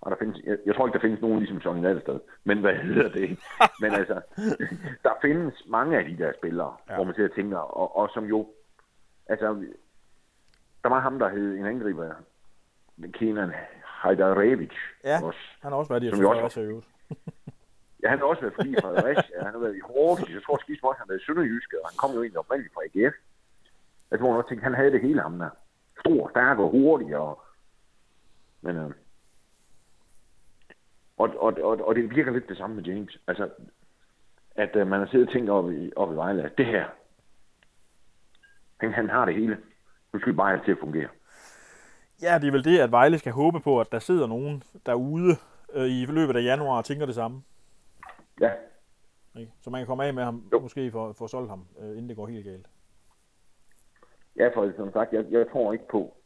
Og 0.00 0.10
der 0.10 0.16
findes, 0.16 0.40
jeg, 0.44 0.58
jeg 0.66 0.74
tror 0.74 0.86
ikke, 0.86 0.96
der 0.96 1.02
findes 1.02 1.20
nogen 1.20 1.38
ligesom 1.38 1.60
Sonny 1.60 1.80
Nattestad. 1.80 2.20
Men 2.44 2.58
hvad 2.60 2.74
hedder 2.74 3.08
det? 3.10 3.38
Men 3.82 3.92
altså, 3.92 4.20
der 5.04 5.10
findes 5.22 5.54
mange 5.66 5.98
af 5.98 6.04
de 6.04 6.18
der 6.18 6.32
spillere, 6.38 6.76
Ja. 6.88 6.92
ja. 6.92 6.96
hvor 6.96 7.04
man 7.04 7.14
sidder 7.14 7.28
og 7.28 7.34
tænker, 7.36 7.58
og, 7.58 7.96
og 7.96 8.10
som 8.14 8.24
jo... 8.24 8.48
Altså, 9.26 9.64
der 10.82 10.88
var 10.88 11.00
ham, 11.00 11.18
der 11.18 11.28
hed 11.28 11.54
en 11.58 11.66
angriber, 11.66 12.10
Kenan 13.12 13.52
Hajdarevic. 13.84 14.72
Ja. 15.04 15.24
Også. 15.24 15.38
Han 15.62 15.72
har 15.72 15.78
også 15.78 15.92
været 15.92 16.02
i 16.04 16.10
Som 16.10 16.20
jo 16.20 16.30
også- 16.30 16.60
øvrigt. 16.60 16.86
Ja, 18.02 18.08
han 18.08 18.18
har 18.18 18.26
også 18.26 18.42
været 18.42 18.54
forbi 18.54 18.74
Fredericia, 18.80 19.44
han 19.44 19.52
har 19.52 19.58
været 19.58 19.76
i 19.76 19.80
Horsens, 19.80 20.34
jeg 20.34 20.42
tror 20.42 20.58
skidt 20.60 20.84
også, 20.84 20.98
han 20.98 21.04
har 21.06 21.12
været 21.12 21.22
i 21.22 21.24
Sønderjyske, 21.24 21.76
og 21.82 21.88
han 21.90 21.96
kom 21.96 22.10
jo 22.14 22.22
egentlig 22.22 22.38
oprindeligt 22.38 22.74
fra 22.74 22.82
AGF. 22.86 23.14
Jeg 24.10 24.18
tror 24.18 24.32
nok, 24.32 24.44
også 24.44 24.60
han 24.62 24.74
havde 24.74 24.92
det 24.92 25.02
hele 25.02 25.20
ham 25.22 25.38
der. 25.38 25.50
stor, 26.00 26.30
stærk 26.30 26.58
og 26.58 26.70
hurtig. 26.70 27.16
Og, 27.16 27.42
men, 28.60 28.76
øh, 28.76 28.90
og, 31.16 31.28
og, 31.38 31.52
og, 31.62 31.88
og 31.88 31.94
det 31.94 32.16
virker 32.16 32.32
lidt 32.32 32.48
det 32.48 32.56
samme 32.56 32.76
med 32.76 32.84
James. 32.84 33.18
Altså, 33.26 33.48
at 34.54 34.76
øh, 34.76 34.86
man 34.86 35.00
har 35.00 35.06
siddet 35.06 35.26
og 35.26 35.32
tænkt 35.32 35.50
op 35.50 35.72
i, 35.72 35.92
op 35.96 36.12
i 36.12 36.16
Vejle, 36.16 36.42
at 36.42 36.58
det 36.58 36.66
her, 36.66 36.86
han, 38.76 38.92
han 38.92 39.10
har 39.10 39.24
det 39.24 39.34
hele. 39.34 39.58
Nu 40.12 40.20
skal 40.20 40.32
vi 40.32 40.36
bare 40.36 40.56
have 40.56 40.64
til 40.64 40.72
at 40.72 40.78
fungere. 40.80 41.08
Ja, 42.22 42.38
det 42.38 42.48
er 42.48 42.52
vel 42.52 42.64
det, 42.64 42.78
at 42.78 42.90
Vejle 42.90 43.18
skal 43.18 43.32
håbe 43.32 43.60
på, 43.60 43.80
at 43.80 43.92
der 43.92 43.98
sidder 43.98 44.26
nogen 44.26 44.62
derude 44.86 45.36
øh, 45.72 45.86
i 45.86 46.06
løbet 46.06 46.36
af 46.36 46.42
januar 46.42 46.78
og 46.78 46.84
tænker 46.84 47.06
det 47.06 47.14
samme. 47.14 47.42
Ja, 48.40 48.50
Ikke? 49.40 49.52
Så 49.60 49.70
man 49.70 49.80
kan 49.80 49.86
komme 49.86 50.04
af 50.04 50.14
med 50.14 50.24
ham, 50.24 50.48
Jo. 50.52 50.60
måske 50.60 50.90
for, 50.90 51.12
for 51.12 51.24
at 51.24 51.30
solgt 51.30 51.50
ham, 51.50 51.66
øh, 51.80 51.90
inden 51.90 52.08
det 52.08 52.16
går 52.16 52.26
helt 52.26 52.44
galt. 52.44 52.66
ja 54.36 54.48
for 54.54 54.72
som 54.76 54.92
sagt, 54.92 55.12
jeg, 55.12 55.24
jeg 55.30 55.46
tror 55.52 55.72
ikke 55.72 55.88
på, 55.90 56.16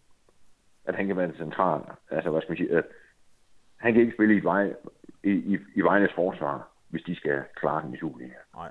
at 0.85 0.95
han 0.95 1.07
kan 1.07 1.17
være 1.17 1.29
det 1.29 1.37
centrale. 1.37 1.85
Altså, 2.11 2.31
hvad 2.31 2.41
skal 2.41 2.51
man 2.51 2.57
sige, 2.57 2.77
at 2.79 2.85
han 3.77 3.93
kan 3.93 4.03
ikke 4.03 4.15
spille 4.15 4.37
i, 4.37 4.45
vej, 4.45 4.75
i, 5.25 5.31
i, 5.31 5.59
i 5.75 5.81
Vejles 5.81 6.13
forsvar, 6.15 6.69
hvis 6.89 7.03
de 7.03 7.15
skal 7.17 7.43
klare 7.57 7.83
den 7.83 7.95
i 7.95 7.99
Superligaen. 7.99 8.41
Nej. 8.55 8.71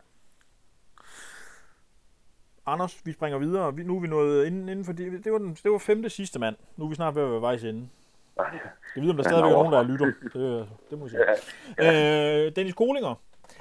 Anders, 2.65 3.01
vi 3.05 3.11
springer 3.11 3.37
videre. 3.39 3.75
Vi, 3.75 3.83
nu 3.83 3.95
er 3.97 4.01
vi 4.01 4.07
nået 4.07 4.45
inden, 4.45 4.69
inden 4.69 4.85
for 4.85 4.93
det, 4.93 5.23
det, 5.23 5.31
var 5.31 5.37
den, 5.37 5.53
det 5.53 5.71
var 5.71 5.77
femte 5.77 6.09
sidste 6.09 6.39
mand. 6.39 6.55
Nu 6.77 6.85
er 6.85 6.89
vi 6.89 6.95
snart 6.95 7.15
ved 7.15 7.23
at 7.23 7.31
være 7.31 7.41
vejs 7.41 7.63
ende. 7.63 7.89
Jeg 8.37 9.03
ved, 9.03 9.09
om 9.09 9.15
der 9.17 9.23
Ja, 9.23 9.29
stadigvæk 9.29 9.51
er 9.51 9.55
nogen, 9.55 9.73
der 9.73 9.83
lytter. 9.83 10.05
Det, 10.33 10.69
det 10.89 10.99
må 10.99 11.05
jeg 11.05 11.09
sige. 11.79 12.45
Øh, 12.45 12.55
Dennis 12.55 12.73
Kolinger. 12.73 13.15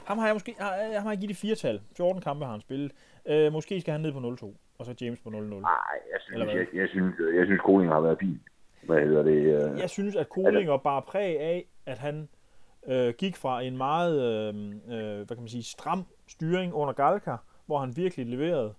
Ham 0.07 0.19
har 0.19 0.27
jeg 0.27 0.35
måske 0.35 0.55
har, 0.59 0.95
ham 0.95 1.03
har 1.03 1.11
jeg 1.11 1.19
givet 1.19 1.29
det 1.29 1.37
firetal. 1.37 1.81
14 1.97 2.23
kampe 2.23 2.45
har 2.45 2.53
han 2.53 2.61
spillet. 2.61 2.93
Øh, 3.27 3.53
måske 3.53 3.81
skal 3.81 3.93
han 3.93 4.01
ned 4.01 4.13
på 4.13 4.19
0-2. 4.19 4.55
Og 4.79 4.87
så 4.87 4.95
James 5.01 5.21
på 5.21 5.29
0-0. 5.29 5.33
Nej, 5.33 5.71
jeg 6.13 6.21
synes, 6.21 6.47
jeg, 6.55 6.67
jeg, 6.75 6.89
synes, 6.89 7.15
jeg 7.37 7.47
synes, 7.47 7.61
Koling 7.65 7.93
har 7.93 8.01
været 8.01 8.19
fin. 8.21 8.41
Hvad 8.83 9.01
hedder 9.01 9.23
det? 9.23 9.71
Øh, 9.73 9.79
Jeg 9.79 9.91
synes, 9.91 10.17
at 10.17 10.29
Kolinger 10.29 10.77
bar 10.77 11.01
præg 11.01 11.41
af, 11.41 11.65
at 11.87 11.99
han 11.99 12.29
øh, 12.87 13.15
gik 13.19 13.37
fra 13.37 13.61
en 13.63 13.77
meget 13.77 14.23
øh, 14.23 14.55
øh, 14.89 15.17
hvad 15.17 15.27
kan 15.27 15.37
man 15.39 15.49
sige, 15.49 15.63
stram 15.63 16.07
styring 16.29 16.75
under 16.75 16.93
Galka, 16.95 17.37
hvor 17.67 17.79
han 17.79 17.97
virkelig 17.97 18.27
leverede, 18.27 18.75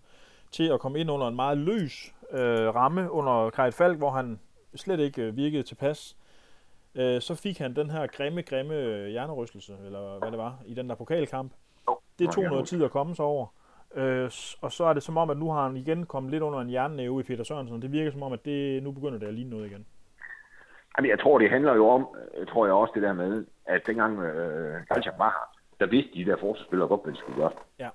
til 0.51 0.69
at 0.73 0.79
komme 0.79 0.99
ind 0.99 1.11
under 1.11 1.27
en 1.27 1.35
meget 1.35 1.57
løs 1.57 2.13
øh, 2.31 2.75
ramme 2.75 3.11
under 3.11 3.49
Kai 3.49 3.71
Falk, 3.71 3.97
hvor 3.97 4.09
han 4.09 4.39
slet 4.75 4.99
ikke 4.99 5.21
øh, 5.21 5.37
virkede 5.37 5.63
tilpas. 5.63 6.17
Øh, 6.95 7.21
så 7.21 7.35
fik 7.35 7.57
han 7.57 7.75
den 7.75 7.89
her 7.89 8.07
grimme, 8.07 8.41
grimme 8.41 8.75
øh, 8.75 9.07
hjernerystelse, 9.07 9.77
eller 9.85 10.19
hvad 10.19 10.31
det 10.31 10.37
var, 10.39 10.59
i 10.65 10.73
den 10.73 10.89
der 10.89 10.95
pokalkamp. 10.95 11.51
Det 12.19 12.31
tog 12.31 12.43
noget 12.43 12.67
tid 12.67 12.83
at 12.83 12.91
komme 12.91 13.15
sig 13.15 13.25
over. 13.25 13.47
Øh, 13.95 14.31
og 14.61 14.71
så 14.71 14.83
er 14.83 14.93
det 14.93 15.03
som 15.03 15.17
om, 15.17 15.29
at 15.29 15.37
nu 15.37 15.51
har 15.51 15.63
han 15.63 15.77
igen 15.77 16.05
kommet 16.05 16.31
lidt 16.31 16.43
under 16.43 16.59
en 16.59 16.71
jernnæve 16.71 17.19
i 17.19 17.23
Peter 17.23 17.43
Sørensen. 17.43 17.81
Det 17.81 17.91
virker 17.91 18.11
som 18.11 18.23
om, 18.23 18.33
at 18.33 18.45
det, 18.45 18.83
nu 18.83 18.91
begynder 18.91 19.19
det 19.19 19.27
at 19.27 19.33
ligne 19.33 19.49
noget 19.49 19.65
igen. 19.65 19.85
Jamen, 20.97 21.09
jeg 21.09 21.19
tror, 21.19 21.39
det 21.39 21.49
handler 21.49 21.73
jo 21.75 21.87
om, 21.87 22.07
øh, 22.37 22.47
tror 22.47 22.65
jeg 22.65 22.73
også 22.73 22.91
det 22.95 23.03
der 23.03 23.13
med, 23.13 23.45
at 23.65 23.81
dengang 23.87 24.19
øh, 24.19 24.85
Galchak 24.89 25.13
var 25.17 25.29
her, 25.29 25.59
der 25.79 25.91
vidste 25.91 26.13
de 26.13 26.25
der 26.25 26.37
forsvarsspillere 26.39 26.87
godt, 26.87 27.03
hvad 27.03 27.13
de 27.13 27.19
skulle 27.19 27.41
gøre. 27.41 27.51
Ja. 27.79 27.89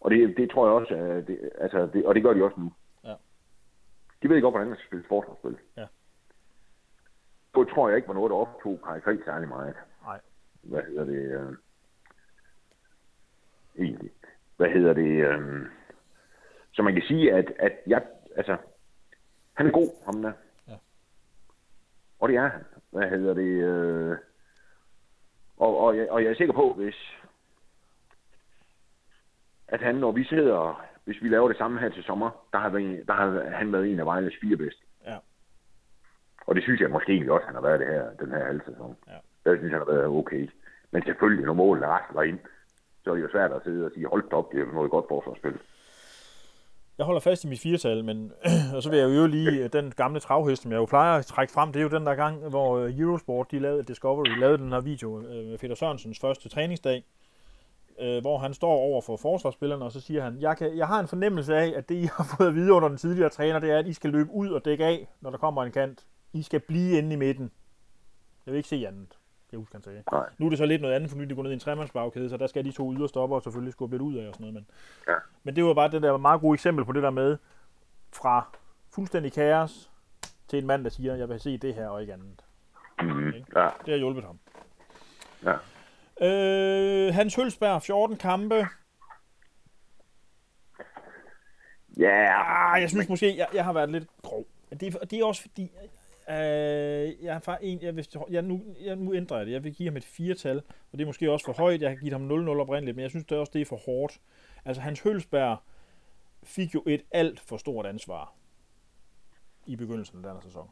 Og 0.00 0.10
det, 0.10 0.36
det 0.36 0.50
tror 0.50 0.66
jeg 0.66 0.74
også, 0.74 0.94
øh, 0.94 1.26
det, 1.26 1.50
altså, 1.58 1.88
det, 1.92 2.06
og 2.06 2.14
det 2.14 2.22
gør 2.22 2.32
de 2.32 2.44
også 2.44 2.60
nu. 2.60 2.72
Ja. 3.04 3.14
De 4.22 4.28
ved 4.28 4.42
godt, 4.42 4.52
hvordan 4.52 4.68
man 4.68 4.76
skal 4.76 4.86
spille 4.86 5.04
forsvarsspil. 5.08 5.56
Ja. 5.76 5.86
Det 7.54 7.68
tror 7.68 7.88
jeg 7.88 7.96
ikke 7.96 8.08
var 8.08 8.14
noget, 8.14 8.30
der 8.30 8.36
optog 8.36 8.80
Kai 8.86 9.00
Krig 9.00 9.18
særlig 9.24 9.48
meget. 9.48 9.74
Nej. 10.02 10.20
Hvad 10.62 10.82
hedder 10.82 11.04
det? 11.04 11.40
Øh, 11.40 11.52
egentlig. 13.78 14.10
Hvad 14.56 14.68
hedder 14.68 14.92
det? 14.92 15.24
Øh, 15.26 15.66
så 16.72 16.82
man 16.82 16.94
kan 16.94 17.02
sige, 17.02 17.32
at, 17.32 17.52
at 17.58 17.72
jeg, 17.86 18.02
altså, 18.36 18.56
han 19.54 19.66
er 19.66 19.70
god, 19.70 20.04
ham 20.04 20.22
der. 20.22 20.32
Ja. 20.68 20.76
Og 22.18 22.28
det 22.28 22.36
er 22.36 22.48
han. 22.48 22.64
Hvad 22.90 23.10
hedder 23.10 23.34
det? 23.34 23.64
Øh, 23.64 24.16
og, 25.56 25.78
og, 25.78 25.96
jeg, 25.96 26.10
og 26.10 26.24
jeg 26.24 26.30
er 26.30 26.34
sikker 26.34 26.54
på, 26.54 26.72
hvis 26.72 26.96
at 29.68 29.80
han, 29.80 29.94
når 29.94 30.12
vi 30.12 30.24
sidder, 30.24 30.84
hvis 31.04 31.22
vi 31.22 31.28
laver 31.28 31.48
det 31.48 31.56
samme 31.56 31.80
her 31.80 31.88
til 31.88 32.04
sommer, 32.04 32.30
der 32.52 32.58
har, 32.58 32.68
været, 32.68 33.06
der 33.08 33.14
har 33.14 33.50
han 33.50 33.72
været 33.72 33.92
en 33.92 34.00
af 34.00 34.06
Vejles 34.06 34.34
fire 34.40 34.56
bedste. 34.56 34.83
Og 36.46 36.54
det 36.54 36.62
synes 36.62 36.80
jeg 36.80 36.90
måske 36.90 37.12
egentlig 37.12 37.32
også, 37.32 37.46
han 37.46 37.54
har 37.54 37.62
været 37.62 37.80
det 37.80 37.86
her, 37.86 38.04
den 38.22 38.30
her 38.30 38.44
halve 38.44 38.60
sæson. 38.66 38.96
Ja. 39.08 39.18
Der 39.44 39.56
synes 39.56 39.70
jeg, 39.70 39.78
han 39.78 39.86
har 39.86 39.94
været 39.94 40.06
okay. 40.06 40.50
Men 40.90 41.02
selvfølgelig, 41.02 41.46
når 41.46 41.54
målet 41.54 41.84
rasler 41.84 42.22
ind, 42.22 42.38
så 43.04 43.10
er 43.10 43.14
det 43.14 43.22
jo 43.22 43.30
svært 43.30 43.52
at 43.52 43.62
sidde 43.64 43.84
og 43.86 43.90
sige, 43.94 44.06
hold 44.06 44.32
op, 44.32 44.52
det 44.52 44.60
er 44.60 44.72
noget 44.72 44.90
godt 44.90 45.06
forsvarsspil. 45.08 45.58
Jeg 46.98 47.06
holder 47.06 47.20
fast 47.20 47.44
i 47.44 47.48
mit 47.48 47.60
firetal, 47.60 48.04
men 48.04 48.32
og 48.74 48.82
så 48.82 48.90
vil 48.90 48.98
jeg 48.98 49.08
jo 49.16 49.26
lige 49.26 49.68
den 49.68 49.90
gamle 49.90 50.20
travhest, 50.20 50.62
som 50.62 50.72
jeg 50.72 50.78
jo 50.78 50.84
plejer 50.84 51.18
at 51.18 51.26
trække 51.26 51.52
frem. 51.52 51.72
Det 51.72 51.80
er 51.80 51.82
jo 51.82 51.98
den 51.98 52.06
der 52.06 52.14
gang, 52.14 52.48
hvor 52.48 52.78
øh, 52.78 52.98
Eurosport, 52.98 53.50
de 53.50 53.58
lavede 53.58 53.82
Discovery, 53.82 54.38
lavede 54.38 54.58
den 54.58 54.72
her 54.72 54.80
video 54.80 55.20
øh, 55.20 55.46
med 55.46 55.58
Peter 55.58 55.74
Sørensens 55.74 56.20
første 56.20 56.48
træningsdag, 56.48 57.04
øh, 58.00 58.20
hvor 58.20 58.38
han 58.38 58.54
står 58.54 58.72
over 58.72 59.02
for 59.02 59.16
forsvarsspillerne, 59.16 59.84
og 59.84 59.92
så 59.92 60.00
siger 60.00 60.22
han, 60.22 60.36
jeg, 60.40 60.56
kan, 60.56 60.76
jeg 60.76 60.86
har 60.86 61.00
en 61.00 61.08
fornemmelse 61.08 61.56
af, 61.56 61.72
at 61.76 61.88
det, 61.88 61.94
I 61.94 62.08
har 62.16 62.26
fået 62.36 62.48
at 62.48 62.54
vide 62.54 62.72
under 62.72 62.88
den 62.88 62.98
tidligere 62.98 63.30
træner, 63.30 63.58
det 63.58 63.70
er, 63.70 63.78
at 63.78 63.86
I 63.86 63.92
skal 63.92 64.10
løbe 64.10 64.30
ud 64.30 64.48
og 64.48 64.64
dække 64.64 64.84
af, 64.84 65.08
når 65.20 65.30
der 65.30 65.38
kommer 65.38 65.64
en 65.64 65.72
kant. 65.72 66.04
I 66.34 66.42
skal 66.42 66.60
blive 66.60 66.98
inde 66.98 67.12
i 67.12 67.16
midten. 67.16 67.50
Jeg 68.46 68.52
vil 68.52 68.56
ikke 68.56 68.68
se 68.68 68.84
andet. 68.88 69.18
Jeg 69.52 69.58
husker, 69.58 69.74
han 69.78 69.82
sagde. 69.82 70.02
Nej. 70.12 70.28
Nu 70.38 70.46
er 70.46 70.50
det 70.50 70.58
så 70.58 70.66
lidt 70.66 70.82
noget 70.82 70.94
andet, 70.94 71.10
for 71.10 71.16
nu 71.16 71.22
er 71.22 71.26
de 71.28 71.34
gået 71.34 71.44
ned 71.44 71.50
i 71.50 71.54
en 71.54 71.60
tremandsbagkæde, 71.60 72.30
så 72.30 72.36
der 72.36 72.46
skal 72.46 72.64
de 72.64 72.72
to 72.72 72.92
yderstopper 72.94 73.40
selvfølgelig 73.40 73.72
skubbe 73.72 73.94
lidt 73.94 74.02
ud 74.02 74.16
af 74.16 74.28
og 74.28 74.34
sådan 74.34 74.44
noget. 74.44 74.54
Men, 74.54 74.66
Ja. 75.08 75.14
men 75.42 75.56
det 75.56 75.64
var 75.64 75.74
bare 75.74 75.90
det 75.90 76.02
der 76.02 76.16
meget 76.16 76.40
gode 76.40 76.54
eksempel 76.54 76.84
på 76.84 76.92
det 76.92 77.02
der 77.02 77.10
med, 77.10 77.36
fra 78.12 78.56
fuldstændig 78.94 79.32
kaos 79.32 79.90
til 80.48 80.58
en 80.58 80.66
mand, 80.66 80.84
der 80.84 80.90
siger, 80.90 81.14
jeg 81.14 81.28
vil 81.28 81.40
se 81.40 81.58
det 81.58 81.74
her 81.74 81.88
og 81.88 82.00
ikke 82.00 82.12
andet. 82.12 82.44
Mm, 83.02 83.26
Ikke? 83.34 83.60
ja, 83.60 83.64
Det 83.84 83.88
har 83.88 83.96
hjulpet 83.96 84.24
ham. 84.24 84.38
ja. 85.44 85.54
Øh, 86.26 87.14
Hans 87.14 87.34
Hølsberg, 87.34 87.82
14 87.82 88.16
kampe. 88.16 88.66
Ja, 91.96 92.32
Ah, 92.74 92.80
jeg 92.80 92.88
synes 92.90 93.08
måske, 93.08 93.36
jeg, 93.36 93.48
jeg 93.54 93.64
har 93.64 93.72
været 93.72 93.90
lidt 93.90 94.08
grov. 94.22 94.44
Det 94.80 95.10
det 95.10 95.18
er 95.20 95.24
også 95.24 95.42
fordi, 95.42 95.70
øh, 96.30 97.24
jeg 97.24 97.40
har 97.46 97.56
en, 97.62 97.82
jeg, 97.82 97.96
vil, 97.96 98.06
jeg, 98.30 98.42
nu, 98.42 98.62
jeg, 98.84 98.96
nu 98.96 99.14
ændrer 99.14 99.36
jeg 99.36 99.46
det. 99.46 99.52
Jeg 99.52 99.64
vil 99.64 99.74
give 99.74 99.88
ham 99.88 99.96
et 99.96 100.04
firetal, 100.04 100.56
og 100.92 100.92
det 100.98 101.00
er 101.02 101.06
måske 101.06 101.30
også 101.32 101.46
for 101.46 101.52
højt. 101.52 101.82
Jeg 101.82 101.90
har 101.90 101.96
givet 101.96 102.12
ham 102.12 102.30
0-0 102.30 102.48
oprindeligt, 102.60 102.96
men 102.96 103.02
jeg 103.02 103.10
synes 103.10 103.24
det 103.26 103.36
er 103.36 103.40
også, 103.40 103.50
det 103.54 103.60
er 103.60 103.66
for 103.66 103.76
hårdt. 103.76 104.20
Altså, 104.64 104.82
Hans 104.82 105.00
Hølsberg 105.00 105.56
fik 106.42 106.74
jo 106.74 106.82
et 106.86 107.02
alt 107.10 107.40
for 107.40 107.56
stort 107.56 107.86
ansvar 107.86 108.34
i 109.66 109.76
begyndelsen 109.76 110.18
af 110.18 110.22
den 110.22 110.32
her 110.32 110.40
sæson. 110.40 110.70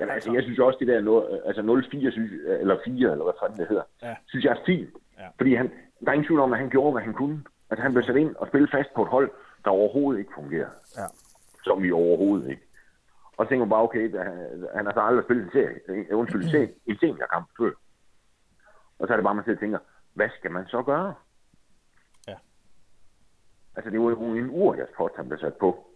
Jamen, 0.00 0.14
altså, 0.14 0.32
jeg 0.32 0.42
synes 0.42 0.58
også, 0.58 0.76
det 0.80 0.88
der, 0.88 1.00
no- 1.00 1.46
altså 1.48 1.62
04, 1.90 2.10
synes, 2.12 2.32
eller 2.60 2.76
4, 2.84 3.10
eller 3.12 3.24
hvad 3.24 3.32
fanden 3.42 3.58
det 3.58 3.68
hedder, 3.68 3.82
Ja. 4.02 4.16
synes 4.26 4.44
jeg 4.44 4.50
er 4.52 4.62
fint. 4.66 4.90
Ja. 5.18 5.28
Fordi 5.36 5.54
han, 5.54 5.70
der 6.00 6.08
er 6.08 6.12
ingen 6.12 6.26
tvivl 6.26 6.40
om, 6.40 6.52
at 6.52 6.58
han 6.58 6.70
gjorde, 6.70 6.92
hvad 6.92 7.02
han 7.02 7.14
kunne. 7.14 7.44
Altså, 7.70 7.82
han 7.82 7.92
blev 7.92 8.04
sat 8.04 8.16
ind 8.16 8.36
og 8.36 8.48
spillet 8.48 8.70
fast 8.70 8.88
på 8.94 9.02
et 9.02 9.08
hold, 9.08 9.30
der 9.64 9.70
overhovedet 9.70 10.18
ikke 10.20 10.32
fungerer. 10.34 10.68
Ja. 10.96 11.06
Som 11.62 11.82
vi 11.82 11.92
overhovedet 11.92 12.50
ikke. 12.50 12.62
Og 13.36 13.48
tænker 13.48 13.66
bare, 13.66 13.82
okay, 13.82 14.16
han, 14.18 14.66
han 14.74 14.86
har 14.86 14.92
så 14.92 15.00
aldrig 15.00 15.24
spillet 15.24 15.44
en 15.44 15.50
serie, 15.52 15.78
øh, 15.88 16.18
undskyld, 16.18 16.54
en 16.54 16.68
en 16.86 16.98
seniorkamp 16.98 17.46
før. 17.58 17.70
Og 18.98 19.06
så 19.06 19.12
er 19.12 19.16
det 19.16 19.24
bare, 19.24 19.34
man 19.34 19.44
sidder 19.44 19.56
og 19.56 19.60
tænker, 19.60 19.78
hvad 20.14 20.28
skal 20.38 20.50
man 20.50 20.66
så 20.66 20.82
gøre? 20.82 21.14
Ja. 22.28 22.34
Altså, 23.76 23.90
det 23.90 24.00
var 24.00 24.10
jo 24.10 24.34
en 24.34 24.50
urjaspost, 24.50 25.14
han 25.16 25.28
blev 25.28 25.38
sat 25.38 25.54
på. 25.54 25.86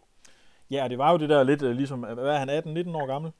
Ja, 0.70 0.86
det 0.88 0.98
var 0.98 1.12
jo 1.12 1.18
det 1.18 1.28
der 1.28 1.42
lidt 1.42 1.62
øh, 1.62 1.70
ligesom, 1.70 2.00
hvad 2.00 2.26
er 2.34 2.38
han, 2.38 2.48
18-19 2.48 2.96
år 2.96 3.06
gammel? 3.06 3.32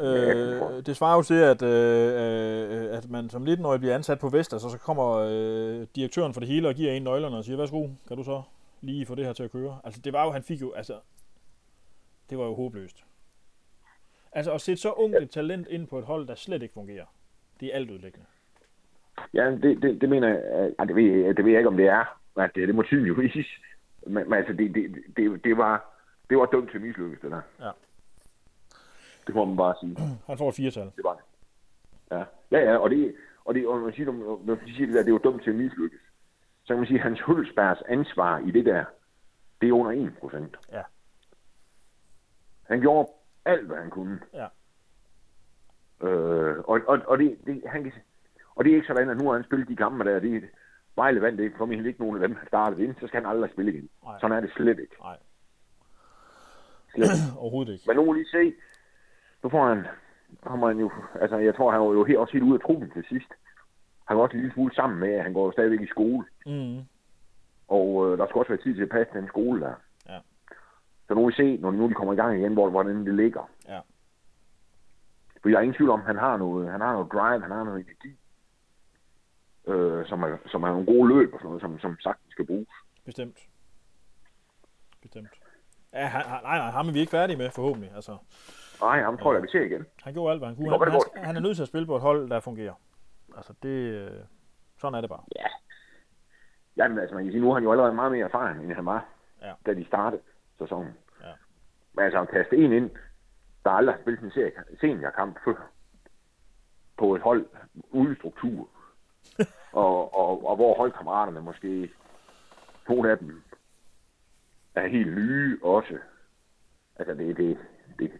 Øh, 0.00 0.86
det 0.86 0.96
svarer 0.96 1.16
jo 1.16 1.22
til, 1.22 1.34
at, 1.34 1.62
øh, 1.62 2.88
øh, 2.88 2.96
at 2.96 3.10
man 3.10 3.30
som 3.30 3.46
19-årig 3.46 3.80
bliver 3.80 3.94
ansat 3.94 4.18
på 4.18 4.28
Vestas, 4.28 4.64
og 4.64 4.70
så 4.70 4.78
kommer 4.78 5.14
øh, 5.14 5.86
direktøren 5.96 6.34
for 6.34 6.40
det 6.40 6.48
hele 6.48 6.68
og 6.68 6.74
giver 6.74 6.92
en 6.92 7.02
nøglerne 7.02 7.36
og 7.36 7.44
siger, 7.44 7.56
værsgo, 7.56 7.88
kan 8.08 8.16
du 8.16 8.24
så 8.24 8.42
lige 8.84 9.06
få 9.06 9.14
det 9.14 9.24
her 9.24 9.32
til 9.32 9.42
at 9.42 9.50
køre? 9.50 9.80
Altså, 9.84 10.00
det 10.00 10.12
var 10.12 10.24
jo, 10.24 10.30
han 10.30 10.42
fik 10.42 10.60
jo, 10.60 10.72
altså, 10.72 11.00
det 12.30 12.38
var 12.38 12.44
jo 12.44 12.54
håbløst. 12.54 13.04
Altså, 14.32 14.52
at 14.52 14.60
sætte 14.60 14.82
så 14.82 14.92
ungt 14.92 15.16
et 15.16 15.30
talent 15.30 15.68
ind 15.68 15.86
på 15.86 15.98
et 15.98 16.04
hold, 16.04 16.26
der 16.26 16.34
slet 16.34 16.62
ikke 16.62 16.74
fungerer, 16.74 17.06
det 17.60 17.68
er 17.68 17.76
alt 17.76 17.90
udlæggende. 17.90 18.26
Ja, 19.34 19.50
det, 19.50 19.82
det, 19.82 20.00
det 20.00 20.08
mener 20.08 20.28
jeg, 20.28 20.72
øh, 20.78 20.88
det 20.88 20.96
ved, 20.96 21.34
det 21.34 21.44
ved 21.44 21.52
jeg 21.52 21.60
ikke, 21.60 21.68
om 21.68 21.76
det 21.76 21.86
er. 21.86 22.20
Men 22.36 22.50
det, 22.54 22.68
det 22.68 22.74
må 22.74 22.82
tiden 22.82 23.06
jo 23.06 23.14
vise. 23.14 23.44
Men, 24.06 24.30
men 24.30 24.32
altså, 24.32 24.52
det, 24.52 24.74
det, 24.74 24.94
det, 25.16 25.44
det, 25.44 25.56
var, 25.56 25.94
det 26.30 26.38
var 26.38 26.46
dumt 26.46 26.70
til 26.70 26.80
mislykkes, 26.80 27.20
det 27.20 27.30
der. 27.30 27.40
Ja. 27.60 27.70
Det 29.26 29.34
må 29.34 29.44
man 29.44 29.56
bare 29.56 29.74
sige. 29.80 29.96
Han 30.26 30.38
får 30.38 30.48
et 30.48 30.54
firetal. 30.54 30.90
Det 30.96 31.04
var 31.04 31.14
det. 31.14 31.24
Ja, 32.10 32.24
ja, 32.50 32.72
ja 32.72 32.76
og, 32.76 32.90
det, 32.90 33.14
og, 33.44 33.54
det, 33.54 33.66
og 33.66 33.80
man 33.80 33.92
siger, 33.92 34.12
når 34.12 34.42
man 34.46 34.58
siger 34.66 34.86
det 34.86 34.94
der, 34.94 35.02
det 35.02 35.12
var 35.12 35.18
dumt 35.18 35.42
til 35.42 35.50
at 35.50 35.56
mislykkes, 35.56 36.00
så 36.64 36.68
kan 36.68 36.76
man 36.76 36.86
sige, 36.86 36.98
at 36.98 37.04
hans 37.04 37.20
Hulsbergs 37.20 37.82
ansvar 37.88 38.38
i 38.38 38.50
det 38.50 38.64
der, 38.64 38.84
det 39.60 39.68
er 39.68 39.72
under 39.72 40.06
1 40.06 40.18
procent. 40.20 40.56
Ja. 40.72 40.82
Han 42.62 42.80
gjorde 42.80 43.08
alt, 43.44 43.66
hvad 43.66 43.76
han 43.76 43.90
kunne. 43.90 44.20
Ja. 44.32 44.46
Øh, 46.08 46.58
og 46.58 46.80
og, 46.86 46.98
og, 47.06 47.18
det, 47.18 47.38
det, 47.46 47.62
han 47.66 47.82
kan, 47.82 47.92
og 48.54 48.64
det 48.64 48.70
er 48.70 48.76
ikke 48.76 48.86
sådan, 48.86 49.10
at 49.10 49.16
nu 49.16 49.26
har 49.26 49.32
han 49.32 49.44
spillet 49.44 49.68
de 49.68 49.76
kampe 49.76 50.04
der. 50.04 50.20
Det, 50.20 50.50
Vejle 50.96 51.20
vandt 51.20 51.40
ikke, 51.40 51.56
formentlig 51.58 51.88
ikke 51.88 52.00
nogen 52.00 52.22
af 52.22 52.28
dem, 52.28 52.36
der 52.36 52.46
startede 52.46 52.84
ind, 52.84 52.94
så 53.00 53.06
skal 53.06 53.20
han 53.20 53.30
aldrig 53.30 53.50
spille 53.50 53.72
igen. 53.72 53.88
Nej. 54.04 54.20
Sådan 54.20 54.36
er 54.36 54.40
det 54.40 54.52
slet 54.56 54.78
ikke. 54.78 54.96
Nej, 55.00 55.16
Slet 56.94 57.04
ikke. 57.04 57.38
overhovedet 57.42 57.72
ikke. 57.72 57.84
Men 57.86 57.96
nu 57.96 58.04
må 58.04 58.12
lige 58.12 58.30
se, 58.30 58.54
nu 59.42 59.48
får 59.48 59.68
han, 59.68 59.86
kommer 60.42 60.66
han 60.66 60.78
jo, 60.78 60.90
altså 61.20 61.36
jeg 61.36 61.54
tror, 61.54 61.70
han 61.70 61.80
var 61.80 61.86
jo 61.86 62.04
helt, 62.04 62.18
også 62.18 62.32
helt 62.32 62.44
ude 62.44 62.54
af 62.54 62.60
truppen 62.60 62.90
til 62.90 63.04
sidst. 63.08 63.30
Han 64.04 64.16
også 64.16 64.34
en 64.36 64.40
lille 64.40 64.54
smule 64.54 64.74
sammen 64.74 64.98
med, 65.00 65.12
at 65.12 65.22
han 65.22 65.32
går 65.32 65.52
stadigvæk 65.52 65.80
i 65.80 65.86
skole. 65.86 66.24
Mm. 66.46 66.78
Og 67.68 68.12
øh, 68.12 68.18
der 68.18 68.26
skal 68.26 68.38
også 68.38 68.48
være 68.52 68.62
tid 68.62 68.74
til 68.74 68.82
at 68.82 68.88
passe 68.88 69.14
den 69.18 69.28
skole 69.28 69.60
der. 69.60 69.74
Ja. 70.08 70.18
Så 71.08 71.14
nu 71.14 71.20
må 71.20 71.26
vi 71.28 71.34
se, 71.34 71.56
når 71.56 71.70
nu 71.70 71.88
de 71.88 71.94
kommer 71.94 72.12
i 72.12 72.16
gang 72.16 72.38
igen, 72.38 72.52
hvor, 72.52 72.70
hvordan 72.70 73.06
det 73.06 73.14
ligger. 73.14 73.50
Ja. 73.68 73.80
For 75.42 75.48
jeg 75.48 75.56
er 75.56 75.60
ingen 75.60 75.74
tvivl 75.76 75.90
om, 75.90 76.00
at 76.00 76.06
han 76.06 76.16
har 76.16 76.36
noget, 76.36 76.70
han 76.70 76.80
har 76.80 76.92
noget 76.92 77.12
drive, 77.12 77.42
han 77.42 77.50
har 77.50 77.64
noget 77.64 77.80
energi. 77.86 78.16
Øh, 79.66 80.06
som, 80.06 80.22
er, 80.22 80.36
som 80.46 80.62
er 80.62 80.68
nogle 80.68 80.86
gode 80.86 81.08
løb 81.18 81.32
og 81.34 81.38
sådan 81.40 81.46
noget, 81.48 81.60
som, 81.60 81.78
som 81.78 81.96
sagtens 82.00 82.32
skal 82.32 82.46
bruges. 82.46 82.68
Bestemt. 83.04 83.38
Bestemt. 85.02 85.28
Ja, 85.92 86.06
han, 86.06 86.22
han- 86.22 86.42
nej, 86.42 86.58
nej, 86.58 86.70
ham 86.70 86.88
er 86.88 86.92
vi 86.92 86.98
ikke 87.00 87.10
færdige 87.10 87.36
med, 87.36 87.50
forhåbentlig. 87.50 87.92
Altså, 87.94 88.16
Nej, 88.80 89.02
ham 89.02 89.18
tror 89.18 89.34
jeg, 89.34 89.42
vi 89.42 89.48
ser 89.48 89.62
igen. 89.62 89.86
han 90.02 90.12
gjorde 90.12 90.32
alt, 90.32 90.40
hvad 90.40 90.48
han 90.48 90.56
kunne. 90.56 90.70
Han, 90.78 90.90
han, 91.14 91.24
han 91.24 91.36
er 91.36 91.40
nødt 91.40 91.56
til 91.56 91.62
at 91.62 91.68
spille 91.68 91.86
på 91.86 91.96
et 91.96 92.02
hold, 92.02 92.28
der 92.30 92.40
fungerer. 92.40 92.74
Altså, 93.36 93.52
det... 93.62 93.68
øh, 93.68 94.10
Sådan 94.80 94.94
er 94.94 95.00
det 95.00 95.10
bare. 95.10 95.24
Jamen, 96.76 96.98
altså, 96.98 97.14
man 97.14 97.24
kan 97.24 97.32
sige, 97.32 97.40
nu 97.40 97.46
har 97.48 97.54
han 97.54 97.62
jo 97.62 97.70
allerede 97.72 97.94
meget 97.94 98.12
mere 98.12 98.24
erfaring, 98.24 98.62
end 98.64 98.72
han 98.72 98.86
var, 98.86 99.06
Ja. 99.42 99.52
da 99.66 99.74
de 99.74 99.84
startede 99.86 100.22
sæsonen. 100.58 100.92
Ja. 101.20 101.32
Men 101.92 102.04
altså, 102.04 102.20
at 102.20 102.28
kaste 102.28 102.56
en 102.56 102.72
ind, 102.72 102.90
der 103.64 103.70
aldrig 103.70 103.94
har 103.94 104.02
spillet 104.02 104.22
en 104.22 104.78
seniorkamp 104.80 105.38
før, 105.44 105.70
på 106.98 107.14
et 107.14 107.22
hold 107.22 107.46
uden 107.90 108.16
struktur, 108.16 108.68
og, 109.72 110.14
og, 110.18 110.46
og 110.46 110.56
hvor 110.56 110.76
holdkammeraterne 110.76 111.40
måske, 111.40 111.90
nogle 112.88 113.10
af 113.10 113.18
dem, 113.18 113.42
er 114.74 114.86
helt 114.88 115.14
nye 115.16 115.58
også. 115.62 115.98
Altså, 116.96 117.14
det, 117.14 117.36
det, 117.36 117.58
det, 117.98 118.12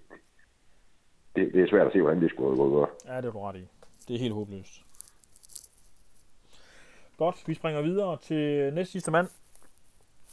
det, 1.37 1.53
det 1.55 1.63
er 1.63 1.69
svært 1.71 1.87
at 1.87 1.93
se, 1.93 2.01
hvordan 2.01 2.21
det 2.23 2.31
skulle 2.31 2.57
gå. 2.57 2.89
Ja, 3.07 3.17
det 3.17 3.25
er 3.25 3.31
du 3.31 3.41
ret 3.41 3.57
i. 3.57 3.69
Det 4.09 4.15
er 4.17 4.19
helt 4.21 4.35
håbløst. 4.35 4.84
Godt, 7.17 7.49
vi 7.49 7.55
springer 7.55 7.83
videre 7.83 8.19
til 8.19 8.75
næst 8.75 8.93
sidste 8.93 9.11
mand. 9.11 9.29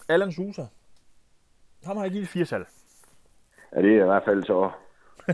Allan 0.09 0.31
Sousa. 0.31 0.65
Ham 1.85 1.97
har 1.97 2.03
jeg 2.03 2.11
givet 2.11 2.27
fire 2.27 2.45
salg. 2.45 2.67
Ja, 3.75 3.81
det 3.81 3.97
er 3.97 4.01
i 4.03 4.05
hvert 4.05 4.23
fald 4.25 4.43
så, 4.43 4.71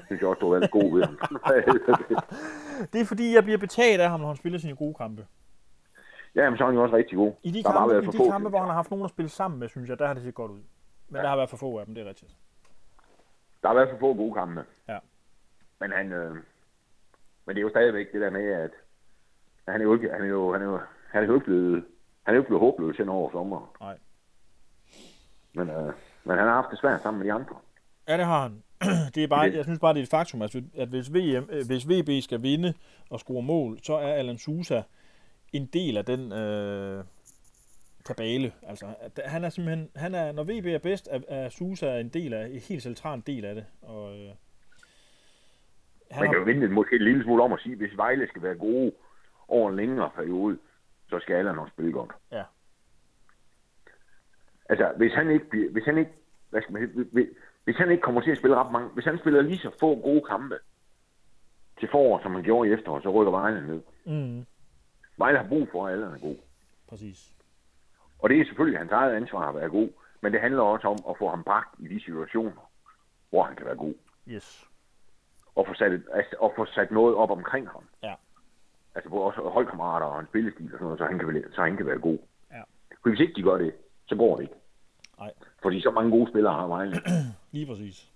synes 0.06 0.22
jeg 0.22 0.30
også, 0.30 0.40
du 0.40 0.54
har 0.54 0.60
været 0.60 0.72
god 0.72 0.94
ved 0.98 1.04
ham. 1.06 1.18
Det 2.94 3.02
er 3.02 3.06
fordi, 3.06 3.36
jeg 3.36 3.44
bliver 3.44 3.58
betaget 3.58 4.00
af 4.00 4.10
ham, 4.10 4.20
når 4.20 4.28
han 4.28 4.36
spiller 4.38 4.60
sine 4.60 4.76
gode 4.76 4.94
kampe. 4.94 5.28
ja, 6.36 6.50
men 6.50 6.58
så 6.58 6.64
er 6.64 6.68
han 6.68 6.76
jo 6.76 6.84
også 6.84 6.96
rigtig 6.96 7.18
god. 7.18 7.34
I 7.44 7.52
de 7.52 7.64
Der 7.64 7.72
kampe, 7.72 7.94
været 7.94 8.02
i 8.04 8.06
for 8.06 8.12
de 8.12 8.18
få. 8.18 8.30
kampe 8.32 8.50
hvor 8.50 8.60
han 8.60 8.68
har 8.68 8.76
haft 8.76 8.90
nogen 8.92 9.06
at 9.06 9.10
spille 9.12 9.30
sammen 9.30 9.60
med, 9.60 9.70
synes 9.70 9.90
jeg, 9.90 10.00
der 10.00 10.08
har 10.08 10.14
det 10.14 10.24
set 10.24 10.36
godt 10.36 10.52
ud. 10.52 10.62
Men 11.10 11.16
ja. 11.16 11.22
der 11.22 11.30
har 11.30 11.36
været 11.36 11.50
for 11.50 11.58
få 11.58 11.80
af 11.80 11.86
dem, 11.86 11.96
det 11.96 12.04
er 12.06 12.10
rigtigt. 12.10 12.32
Der 13.62 13.68
har 13.68 13.76
været 13.76 13.90
for 13.90 13.98
få 14.00 14.14
gode 14.14 14.34
kampe. 14.34 14.66
Ja. 14.88 15.00
Men 15.80 15.92
han, 15.92 16.12
øh, 16.12 16.32
men 17.46 17.56
det 17.56 17.58
er 17.58 17.62
jo 17.62 17.70
stadigvæk 17.70 18.12
det 18.14 18.22
der 18.22 18.30
med, 18.30 18.52
at 18.52 18.72
han 19.68 19.82
er 19.82 19.86
jo 19.86 19.94
ikke, 19.94 20.10
han 20.12 20.22
er 20.22 20.28
jo, 20.28 20.54
han 20.54 20.62
er 20.62 20.66
jo, 20.66 20.80
han 21.10 21.24
er 21.24 21.28
jo 21.28 21.34
ikke 21.34 21.46
blevet, 21.46 21.86
han 22.24 22.34
er 22.34 22.36
jo 22.36 22.42
ikke 22.42 22.48
blevet 22.48 22.62
håbløs 22.62 22.98
hen 22.98 23.10
over 23.10 23.32
sommer. 23.32 23.76
Nej. 23.82 23.98
Men, 25.54 25.70
øh, 25.70 25.94
men 26.24 26.38
han 26.38 26.48
har 26.48 26.54
haft 26.54 26.72
det 26.72 26.80
svært 26.80 27.02
sammen 27.02 27.20
med 27.20 27.28
de 27.28 27.34
andre. 27.34 27.56
Ja, 28.08 28.18
det 28.18 28.26
har 28.26 28.42
han. 28.42 28.64
Det 29.16 29.24
er 29.24 29.28
bare, 29.28 29.52
jeg 29.56 29.64
synes 29.64 29.80
bare, 29.80 29.94
det 29.94 30.00
er 30.00 30.04
et 30.04 30.10
faktum, 30.10 30.42
at, 30.42 30.56
at 30.78 30.88
hvis, 30.88 31.14
VM, 31.14 31.50
øh, 31.50 31.68
hvis 31.68 31.90
VB 31.90 32.24
skal 32.24 32.42
vinde 32.42 32.74
og 33.10 33.20
score 33.20 33.44
mål, 33.44 33.78
så 33.84 33.94
er 33.94 34.14
Alan 34.14 34.38
Sousa 34.38 34.82
en 35.54 35.66
del 35.66 35.98
af 35.98 36.06
den 36.06 36.32
øh, 36.32 37.04
kabale. 38.06 38.52
Altså, 38.64 38.86
han 39.26 39.44
er 39.44 39.50
simpelthen, 39.50 39.90
han 39.96 40.16
er, 40.16 40.32
når 40.32 40.44
VB 40.44 40.66
er 40.66 40.80
bedst, 40.80 41.08
er, 41.12 41.20
er 41.28 41.50
Sousa 41.50 42.00
en 42.00 42.10
del 42.10 42.34
af, 42.34 42.48
en 42.48 42.60
helt 42.70 42.84
central 42.84 43.24
del 43.28 43.46
af 43.46 43.56
det. 43.56 43.66
Og, 43.82 44.20
øh, 44.20 44.30
han 46.12 46.22
Man 46.22 46.30
kan 46.30 46.40
har, 46.40 46.40
jo 46.40 46.44
vente 46.44 46.68
måske 46.68 46.96
en 46.96 47.04
lille 47.04 47.24
smule 47.24 47.44
om 47.44 47.54
at 47.54 47.60
sige, 47.60 47.76
hvis 47.76 47.98
Vejle 47.98 48.28
skal 48.28 48.42
være 48.42 48.56
gode 48.56 48.92
over 49.48 49.70
en 49.70 49.76
længere 49.76 50.10
periode, 50.16 50.58
så 51.10 51.20
skal 51.20 51.36
alle 51.36 51.54
nok 51.54 51.70
spille 51.70 51.92
godt. 51.92 52.12
Ja. 52.32 52.44
Altså, 54.70 54.94
hvis 54.98 55.14
han 55.14 55.32
ikke, 55.32 55.70
hvis 55.72 55.86
han 55.86 55.98
ikke, 55.98 56.12
hvad 56.50 56.62
skal 56.62 56.74
man 56.74 56.90
hvis- 57.14 57.28
hvis 57.64 57.76
han 57.78 57.92
ikke 57.92 58.02
kommer 58.02 58.22
til 58.22 58.32
at 58.32 58.38
spille 58.38 58.56
ret 58.56 58.72
mange, 58.72 58.90
hvis 58.90 59.06
han 59.06 59.18
spiller 59.20 59.42
lige 59.42 59.58
så 59.58 59.72
få 59.80 59.96
gode 60.02 60.22
kampe 60.30 60.60
til 61.80 61.90
forår, 61.92 62.22
som 62.22 62.34
han 62.36 62.44
gjorde 62.44 62.70
i 62.70 62.74
efterår, 62.74 63.00
så 63.02 63.10
rykker 63.10 63.32
Vejle 63.32 63.68
ned. 63.68 63.82
mm, 64.06 64.46
Vejle 65.18 65.38
har 65.38 65.48
brug 65.48 65.68
for, 65.72 65.88
at 65.88 65.94
alle 65.94 66.06
er 66.06 66.18
god. 66.20 66.36
præcis. 66.90 67.34
Og 68.20 68.30
det 68.30 68.40
er 68.42 68.46
selvfølgelig 68.46 68.80
hans 68.80 68.92
eget 68.92 69.16
ansvar 69.16 69.50
at 69.50 69.56
være 69.56 69.70
god, 69.70 69.90
men 70.22 70.34
det 70.34 70.42
handler 70.42 70.62
også 70.64 70.88
om 70.88 70.98
at 71.10 71.16
få 71.18 71.30
ham 71.30 71.44
bragt 71.44 71.76
i 71.80 71.88
de 71.88 72.04
situationer, 72.04 72.72
hvor 73.30 73.44
han 73.44 73.56
kan 73.56 73.66
være 73.66 73.76
god. 73.76 73.94
Yes. 74.28 74.70
Og 75.56 75.68
få 75.68 75.74
sat, 75.74 75.92
et, 75.92 76.04
altså, 76.14 76.36
og 76.40 76.54
få 76.56 76.66
sat 76.66 76.92
noget 76.92 77.16
op 77.16 77.32
omkring 77.32 77.70
ham. 77.70 77.84
Ja. 78.04 78.14
Altså 78.98 79.10
både 79.10 79.24
også 79.26 79.42
holdkammerater 79.42 80.06
og 80.06 80.20
en 80.20 80.28
spillestil 80.28 80.66
og 80.66 80.72
sådan 80.72 80.84
noget, 80.84 81.00
så 81.00 81.06
han 81.06 81.20
kan, 81.20 81.44
så 81.56 81.62
han 81.62 81.78
kan 81.78 81.86
være 81.86 82.00
god. 82.00 82.18
Ja. 82.52 82.62
For 83.02 83.10
hvis 83.10 83.20
ikke 83.20 83.34
de 83.36 83.44
gør 83.44 83.58
det, 83.58 83.74
så 84.08 84.16
går 84.16 84.36
det 84.36 84.44
ikke. 84.44 84.56
Nej. 85.20 85.32
Fordi 85.62 85.82
så 85.82 85.92
mange 85.92 86.12
gode 86.12 86.30
spillere 86.32 86.54
har 86.54 86.68
Vejle. 86.68 87.02
Lige 87.56 87.66
præcis. 87.66 88.10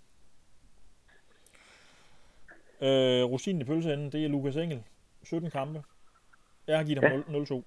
Øh, 2.81 3.23
rosinen 3.31 3.61
i 3.61 3.65
pølseenden, 3.65 4.11
det 4.11 4.25
er 4.25 4.29
Lukas 4.29 4.55
Engel. 4.55 4.83
17 5.23 5.51
kampe. 5.51 5.83
Jeg 6.67 6.77
har 6.77 6.83
givet 6.85 7.03
ham 7.03 7.11
Ja. 7.11 7.37
0 7.39 7.43
0-2. 7.43 7.63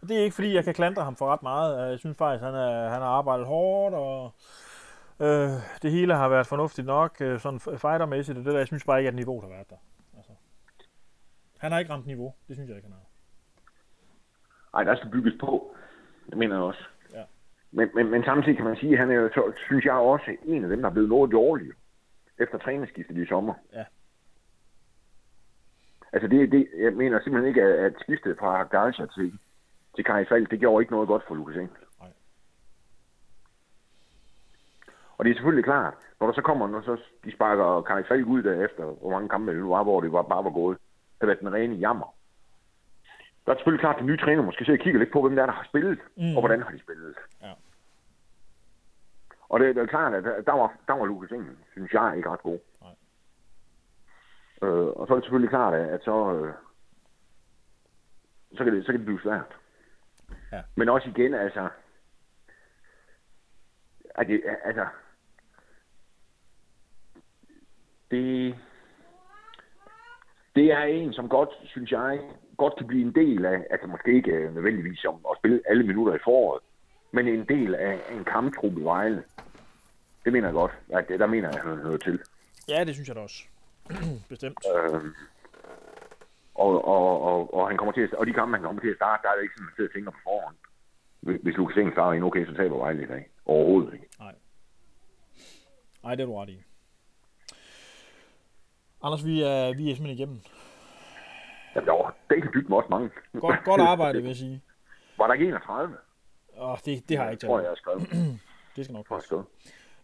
Og 0.00 0.08
det 0.08 0.18
er 0.18 0.22
ikke 0.24 0.34
fordi, 0.34 0.54
jeg 0.54 0.64
kan 0.64 0.74
klandre 0.74 1.04
ham 1.04 1.16
for 1.16 1.32
ret 1.32 1.42
meget. 1.42 1.90
Jeg 1.90 1.98
synes 1.98 2.16
faktisk, 2.18 2.44
han, 2.44 2.54
er, 2.54 2.88
han 2.88 3.00
har 3.02 3.08
arbejdet 3.08 3.46
hårdt, 3.46 3.94
og 3.94 4.34
øh, 5.20 5.48
det 5.82 5.90
hele 5.90 6.14
har 6.14 6.28
været 6.28 6.46
fornuftigt 6.46 6.86
nok, 6.86 7.20
øh, 7.20 7.40
sådan 7.40 7.60
fightermæssigt, 7.60 8.38
og 8.38 8.44
det 8.44 8.52
der, 8.52 8.58
jeg 8.58 8.66
synes 8.66 8.84
bare 8.84 8.98
ikke, 8.98 9.08
at 9.08 9.14
niveau 9.14 9.40
har 9.40 9.48
været 9.48 9.70
der. 9.70 9.76
Altså, 10.16 10.32
han 11.58 11.72
har 11.72 11.78
ikke 11.78 11.92
ramt 11.92 12.06
niveau, 12.06 12.34
det 12.48 12.56
synes 12.56 12.68
jeg 12.68 12.76
ikke, 12.76 12.88
han 12.88 12.96
har. 12.96 13.04
Ej, 14.78 14.84
der 14.84 14.96
skal 14.96 15.10
bygges 15.10 15.34
på. 15.40 15.74
Det 16.30 16.38
mener 16.38 16.54
jeg 16.54 16.62
også. 16.62 16.84
Ja. 17.12 17.22
Men, 17.70 17.90
men, 17.94 18.10
men 18.10 18.24
samtidig 18.24 18.56
kan 18.56 18.64
man 18.64 18.76
sige, 18.76 18.92
at 18.92 18.98
han 18.98 19.10
er 19.10 19.14
jo, 19.14 19.28
så, 19.28 19.52
synes 19.66 19.84
jeg 19.84 19.94
også, 19.94 20.36
en 20.44 20.64
af 20.64 20.70
dem, 20.70 20.82
der 20.82 20.88
er 20.88 20.92
blevet 20.92 21.08
noget 21.08 21.32
dårlige 21.32 21.72
efter 22.38 22.58
trænerskiftet 22.58 23.16
i 23.16 23.26
sommer. 23.26 23.54
Ja. 23.72 23.84
Altså, 26.12 26.28
det, 26.28 26.52
det, 26.52 26.68
jeg 26.78 26.92
mener 26.92 27.20
simpelthen 27.20 27.48
ikke, 27.48 27.62
at, 27.62 27.94
skiftet 28.00 28.38
fra 28.38 28.62
Garcia 28.62 29.06
til, 29.06 29.38
til 29.94 30.04
Kai 30.04 30.24
Falk, 30.24 30.50
det 30.50 30.60
gjorde 30.60 30.82
ikke 30.82 30.92
noget 30.92 31.08
godt 31.08 31.24
for 31.28 31.34
Lukas 31.34 31.56
Engel. 31.56 31.76
Nej. 32.00 32.10
Og 35.18 35.24
det 35.24 35.30
er 35.30 35.34
selvfølgelig 35.34 35.64
klart, 35.64 35.94
når 36.20 36.26
der 36.26 36.34
så 36.34 36.42
kommer, 36.42 36.66
når 36.68 36.80
så 36.80 36.96
de 37.24 37.32
sparker 37.32 37.82
Kai 37.82 38.02
Falk 38.04 38.26
ud 38.26 38.42
derefter, 38.42 38.84
hvor 38.84 39.10
mange 39.10 39.28
kampe 39.28 39.52
det 39.52 39.60
nu 39.60 39.68
var, 39.68 39.82
hvor 39.82 40.00
det 40.00 40.12
var, 40.12 40.22
bare 40.22 40.44
var 40.44 40.50
gået, 40.50 40.78
det 40.78 41.20
har 41.20 41.26
været 41.26 41.40
den 41.40 41.52
rene 41.52 41.74
jammer. 41.74 42.14
Der 43.46 43.52
er 43.52 43.56
selvfølgelig 43.56 43.80
klart, 43.80 43.94
at 43.94 43.98
den 43.98 44.06
nye 44.06 44.16
træner 44.16 44.42
måske 44.42 44.64
sidder 44.64 44.78
og 44.80 44.84
kigger 44.84 44.98
lidt 45.00 45.12
på, 45.12 45.22
hvem 45.22 45.36
der, 45.36 45.42
er, 45.42 45.46
der 45.46 45.52
har 45.52 45.64
spillet, 45.64 45.98
Mm. 46.16 46.36
og 46.36 46.40
hvordan 46.40 46.62
har 46.62 46.70
de 46.70 46.80
spillet. 46.80 47.14
Ja. 47.42 47.52
Og 49.48 49.60
det, 49.60 49.76
det 49.76 49.82
er 49.82 49.86
klart, 49.86 50.14
at 50.14 50.24
der, 50.46 50.52
var, 50.52 50.72
der 50.86 50.92
var 50.94 51.04
Lukas 51.04 51.30
Engel, 51.30 51.56
synes 51.72 51.92
jeg, 51.92 52.14
ikke 52.16 52.30
ret 52.30 52.42
god. 52.42 52.58
Nej. 52.82 52.90
Øh, 54.62 54.86
og 54.86 55.06
så 55.06 55.12
er 55.12 55.16
det 55.16 55.24
selvfølgelig 55.24 55.50
klart, 55.50 55.74
at 55.74 56.00
så, 56.04 56.32
øh, 56.34 56.52
så, 58.56 58.64
kan 58.64 58.74
det, 58.74 58.86
så 58.86 58.92
kan 58.92 58.98
det 58.98 59.06
blive 59.06 59.20
svært. 59.22 59.56
Ja. 60.52 60.62
Men 60.76 60.88
også 60.88 61.08
igen, 61.08 61.34
altså, 61.34 61.68
at 64.14 64.26
det, 64.26 64.42
altså, 64.64 64.86
det, 68.14 68.54
det 70.56 70.66
er 70.72 70.82
en, 70.82 71.12
som 71.12 71.28
godt, 71.28 71.50
synes 71.64 71.90
jeg, 71.90 72.20
godt 72.56 72.76
kan 72.78 72.86
blive 72.86 73.02
en 73.02 73.14
del 73.14 73.44
af, 73.44 73.66
altså 73.70 73.86
måske 73.86 74.14
ikke 74.14 74.30
øh, 74.30 74.54
nødvendigvis 74.54 74.98
som 74.98 75.14
at 75.30 75.36
spille 75.40 75.60
alle 75.68 75.84
minutter 75.86 76.14
i 76.14 76.24
foråret, 76.24 76.62
men 77.12 77.28
en 77.28 77.44
del 77.48 77.74
af 77.74 78.00
en 78.12 78.24
kamptruppe 78.24 78.80
i 78.80 78.84
Vejle. 78.84 79.22
Det 80.24 80.32
mener 80.32 80.48
jeg 80.48 80.54
godt. 80.54 80.72
At 80.88 81.08
det, 81.08 81.20
der 81.20 81.26
mener 81.26 81.48
jeg, 81.48 81.58
at 81.58 81.64
han 81.64 81.78
hører 81.78 81.96
til. 81.96 82.20
Ja, 82.68 82.84
det 82.84 82.94
synes 82.94 83.08
jeg 83.08 83.16
da 83.16 83.20
også. 83.20 83.44
Bestemt. 84.32 84.58
Øhm, 84.74 85.14
og, 86.54 86.84
og, 86.84 87.22
og, 87.22 87.54
og, 87.54 87.68
han 87.68 87.76
kommer 87.76 87.92
til 87.92 88.00
at, 88.00 88.14
og 88.14 88.26
de 88.26 88.32
kampe, 88.32 88.56
han 88.56 88.64
kommer 88.64 88.82
til 88.82 88.90
at 88.90 88.96
starte, 88.96 89.22
der 89.22 89.28
er 89.30 89.34
det 89.36 89.42
ikke 89.42 89.54
sådan, 89.54 89.64
at 89.64 89.70
man 89.70 89.76
sidder 89.76 89.90
og 89.90 89.94
tænker 89.94 90.10
på 90.10 90.18
forhånd. 90.24 90.56
Hvis 91.42 91.56
Lukas 91.56 91.76
Engel 91.76 91.92
starter 91.92 92.12
ind, 92.12 92.24
okay, 92.24 92.46
så 92.46 92.54
taber 92.54 92.76
Vejle 92.76 93.02
i 93.02 93.06
dag. 93.06 93.28
Overhovedet 93.46 93.92
ikke. 93.94 94.08
Nej, 96.04 96.14
det 96.14 96.22
er 96.22 96.26
du 96.26 96.36
ret 96.36 96.48
i. 96.48 96.62
Anders, 99.04 99.24
vi 99.24 99.42
er, 99.42 99.76
vi 99.76 99.90
er 99.90 99.94
simpelthen 99.94 100.18
igennem. 100.18 100.40
Jamen, 101.74 101.86
var 101.86 102.16
den 102.30 102.42
bygge 102.52 102.68
med 102.68 102.76
også 102.76 102.88
mange. 102.90 103.10
Godt, 103.40 103.64
godt 103.64 103.80
arbejde, 103.80 104.18
vil 104.18 104.26
jeg 104.26 104.36
sige. 104.36 104.62
Var 105.18 105.26
der 105.26 105.34
ikke 105.34 105.46
31? 105.46 105.96
Åh, 106.58 106.76
det, 106.84 107.08
det 107.08 107.16
har 107.16 107.24
jeg 107.24 107.32
ikke 107.32 107.46
tror 107.46 107.60
taget. 107.60 107.62
jeg, 107.62 107.64
jeg 107.64 107.70
har 107.70 108.06
skrevet. 108.06 108.40
Det 108.76 108.84
skal 108.84 108.94
nok 108.94 109.08
Tror 109.08 109.16
passe. 109.16 109.34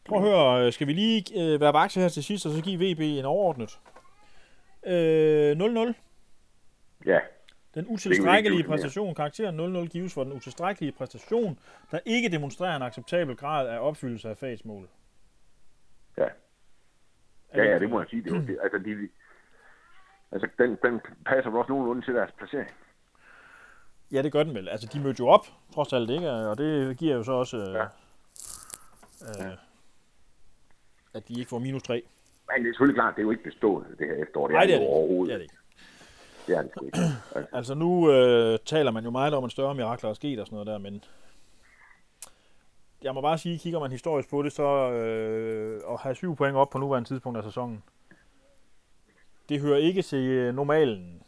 Prøv 0.05 0.19
at 0.19 0.25
høre, 0.25 0.67
øh, 0.67 0.73
skal 0.73 0.87
vi 0.87 0.93
lige 0.93 1.25
øh, 1.43 1.61
være 1.61 1.73
vakse 1.73 2.01
her 2.01 2.09
til 2.09 2.25
sidst, 2.25 2.47
og 2.47 2.53
så 2.53 2.63
give 2.63 2.93
VB 2.93 3.01
en 3.01 3.25
overordnet? 3.25 3.81
Øh, 4.87 5.53
0-0. 5.53 5.93
Ja, 7.07 7.19
Den 7.75 7.87
utilstrækkelige 7.89 8.65
præstation, 8.65 9.15
karakteren 9.15 9.77
0-0 9.77 9.89
gives 9.89 10.15
for 10.15 10.25
den 10.25 10.33
utilstrækkelige 10.33 10.93
præstation, 10.93 11.59
der 11.91 11.99
ikke 12.05 12.29
demonstrerer 12.29 12.77
en 12.77 12.83
acceptabel 12.83 13.37
grad 13.37 13.69
af 13.69 13.79
opfyldelse 13.79 14.31
af 14.31 14.37
fagets 14.37 14.65
mål. 14.65 14.89
Ja. 16.19 16.27
Ja, 17.55 17.65
ja, 17.65 17.79
det 17.79 17.91
må 17.91 18.01
jeg 18.01 18.09
sige. 18.11 18.23
Det, 18.23 18.33
er 18.37 18.41
det, 18.41 18.59
altså, 18.63 18.79
de, 18.79 19.09
altså 20.33 20.49
den, 20.59 20.79
den 20.83 21.01
passer 21.27 21.51
også 21.51 21.69
nogenlunde 21.73 22.03
til 22.07 22.15
deres 22.15 22.31
placering. 22.39 22.71
Ja, 24.13 24.23
det 24.23 24.33
gør 24.33 24.43
den 24.43 24.55
vel. 24.55 24.69
Altså, 24.69 24.87
de 24.93 25.01
mødte 25.01 25.21
jo 25.21 25.29
op, 25.29 25.47
trods 25.75 25.93
alt 25.93 26.11
ikke, 26.11 26.31
og 26.31 26.59
det 26.59 26.97
giver 26.99 27.17
jo 27.17 27.23
så 27.23 27.33
også, 27.33 27.57
øh, 27.57 27.75
Ja. 27.75 27.83
øh, 29.47 29.53
at 31.15 31.29
de 31.29 31.39
ikke 31.39 31.49
får 31.49 31.59
minus 31.59 31.83
3. 31.83 32.03
Men 32.53 32.63
det 32.65 32.69
er 32.69 32.73
selvfølgelig 32.73 32.97
klart, 32.97 33.15
det 33.15 33.21
er 33.21 33.25
jo 33.25 33.31
ikke 33.31 33.43
bestået 33.43 33.87
det 33.99 34.07
her 34.07 34.15
efterår. 34.15 34.47
Det 34.47 34.55
Nej, 34.55 34.65
det 34.65 34.75
er 34.75 34.79
det 34.79 34.85
ikke. 34.85 34.93
overhovedet. 34.95 35.29
Det 35.29 35.35
er 35.35 35.39
det 35.39 35.45
ikke. 35.45 35.57
Det 36.47 36.57
er 36.57 36.63
det 36.63 36.71
ikke. 36.87 36.99
Altså, 37.35 37.47
Altså, 37.59 37.75
nu 37.75 38.13
øh, 38.13 38.59
taler 38.67 38.91
man 38.91 39.05
jo 39.05 39.11
meget 39.11 39.35
om, 39.35 39.45
at 39.45 39.51
større 39.53 39.75
mirakler 39.75 40.11
er 40.11 40.15
sket 40.15 40.41
og 40.41 40.47
sådan 40.47 40.55
noget 40.57 40.67
der, 40.67 40.79
men 40.79 41.05
jeg 43.03 43.15
må 43.15 43.21
bare 43.21 43.39
sige, 43.39 43.59
kigger 43.59 43.81
man 43.81 43.91
historisk 43.91 44.31
på 44.31 44.43
det, 44.43 44.53
så 44.53 44.91
øh, 44.91 45.83
at 45.93 46.01
have 46.01 46.15
syv 46.15 46.37
point 46.37 46.57
op 46.57 46.71
på 46.71 46.79
nuværende 46.79 47.09
tidspunkt 47.09 47.39
af 47.39 47.45
sæsonen, 47.45 47.83
det 49.49 49.61
hører 49.61 49.79
ikke 49.79 50.03
til 50.03 50.29
øh, 50.29 50.55
normalen, 50.55 51.23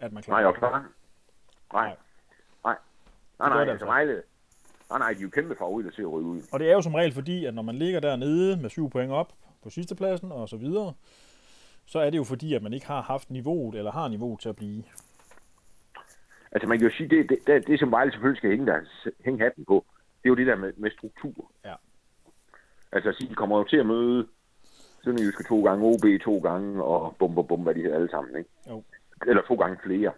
at 0.00 0.12
man 0.12 0.24
nej, 0.28 0.40
klarer 0.40 0.46
og 0.46 0.54
klar. 0.54 0.70
Nej. 1.72 1.86
Nej. 1.86 1.96
Nej. 2.64 2.76
Nej, 3.38 3.48
nej, 3.48 3.48
det 3.48 3.60
altså 3.60 3.72
altså. 3.72 3.86
Vejle. 3.86 4.22
Nej, 4.90 4.98
nej, 4.98 5.12
de 5.12 5.18
er 5.18 5.22
jo 5.22 5.28
kæmpe 5.28 5.56
favoritter 5.58 5.90
til 5.90 6.02
at 6.02 6.12
ryge 6.12 6.26
ud. 6.26 6.42
Og 6.52 6.60
det 6.60 6.68
er 6.68 6.72
jo 6.72 6.82
som 6.82 6.94
regel 6.94 7.12
fordi, 7.12 7.44
at 7.44 7.54
når 7.54 7.62
man 7.62 7.74
ligger 7.74 8.00
dernede 8.00 8.56
med 8.56 8.70
syv 8.70 8.90
point 8.90 9.12
op 9.12 9.32
på 9.62 9.70
sidste 9.70 9.94
pladsen 9.94 10.32
og 10.32 10.48
så 10.48 10.56
videre, 10.56 10.94
så 11.86 11.98
er 11.98 12.10
det 12.10 12.18
jo 12.18 12.24
fordi, 12.24 12.54
at 12.54 12.62
man 12.62 12.72
ikke 12.72 12.86
har 12.86 13.00
haft 13.00 13.30
niveauet, 13.30 13.74
eller 13.74 13.92
har 13.92 14.08
niveauet 14.08 14.40
til 14.40 14.48
at 14.48 14.56
blive. 14.56 14.84
Altså 16.52 16.68
man 16.68 16.78
kan 16.78 16.88
jo 16.88 16.96
sige, 16.96 17.08
det, 17.08 17.28
det, 17.28 17.38
det, 17.46 17.66
det 17.66 17.80
som 17.80 17.90
Vejle 17.90 18.12
selvfølgelig 18.12 18.38
skal 18.38 18.50
hænge, 18.50 18.66
der, 18.66 18.80
hænge 19.24 19.44
hatten 19.44 19.64
på, 19.64 19.84
det 20.26 20.30
er 20.30 20.36
jo 20.36 20.46
det 20.46 20.46
der 20.46 20.56
med, 20.56 20.72
med 20.76 20.90
struktur. 20.90 21.52
Ja. 21.64 21.74
Altså 22.92 23.08
at 23.08 23.16
sige, 23.16 23.30
de 23.30 23.34
kommer 23.34 23.58
jo 23.58 23.64
til 23.64 23.76
at 23.76 23.86
møde 23.86 24.28
Sønderjyske 25.04 25.44
to 25.44 25.64
gange, 25.64 25.84
OB 25.84 26.04
to 26.24 26.38
gange, 26.38 26.84
og 26.84 27.16
bum, 27.18 27.34
bum, 27.34 27.46
bum, 27.46 27.60
hvad 27.60 27.74
de 27.74 27.82
hedder 27.82 27.96
alle 27.96 28.10
sammen, 28.10 28.36
ikke? 28.36 28.50
Jo. 28.68 28.82
Eller 29.26 29.42
to 29.42 29.54
gange 29.54 29.78
flere. 29.84 30.12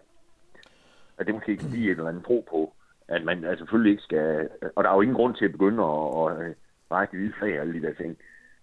At 1.17 1.25
det 1.25 1.35
måske 1.35 1.51
ikke 1.51 1.69
give 1.69 1.91
et 1.91 1.97
eller 1.97 2.09
andet 2.09 2.25
tro 2.25 2.45
på, 2.49 2.73
at 3.07 3.23
man 3.23 3.43
altså 3.43 3.61
selvfølgelig 3.61 3.91
ikke 3.91 4.03
skal... 4.03 4.49
Og 4.75 4.83
der 4.83 4.89
er 4.89 4.95
jo 4.95 5.01
ingen 5.01 5.15
grund 5.15 5.35
til 5.35 5.45
at 5.45 5.51
begynde 5.51 5.83
at, 5.83 6.31
at 6.31 6.55
række 6.91 7.17
hvide 7.17 7.33
flag 7.39 7.53
og 7.53 7.61
alle 7.61 7.73
de 7.73 7.87
der 7.87 7.93
ting. 7.93 8.17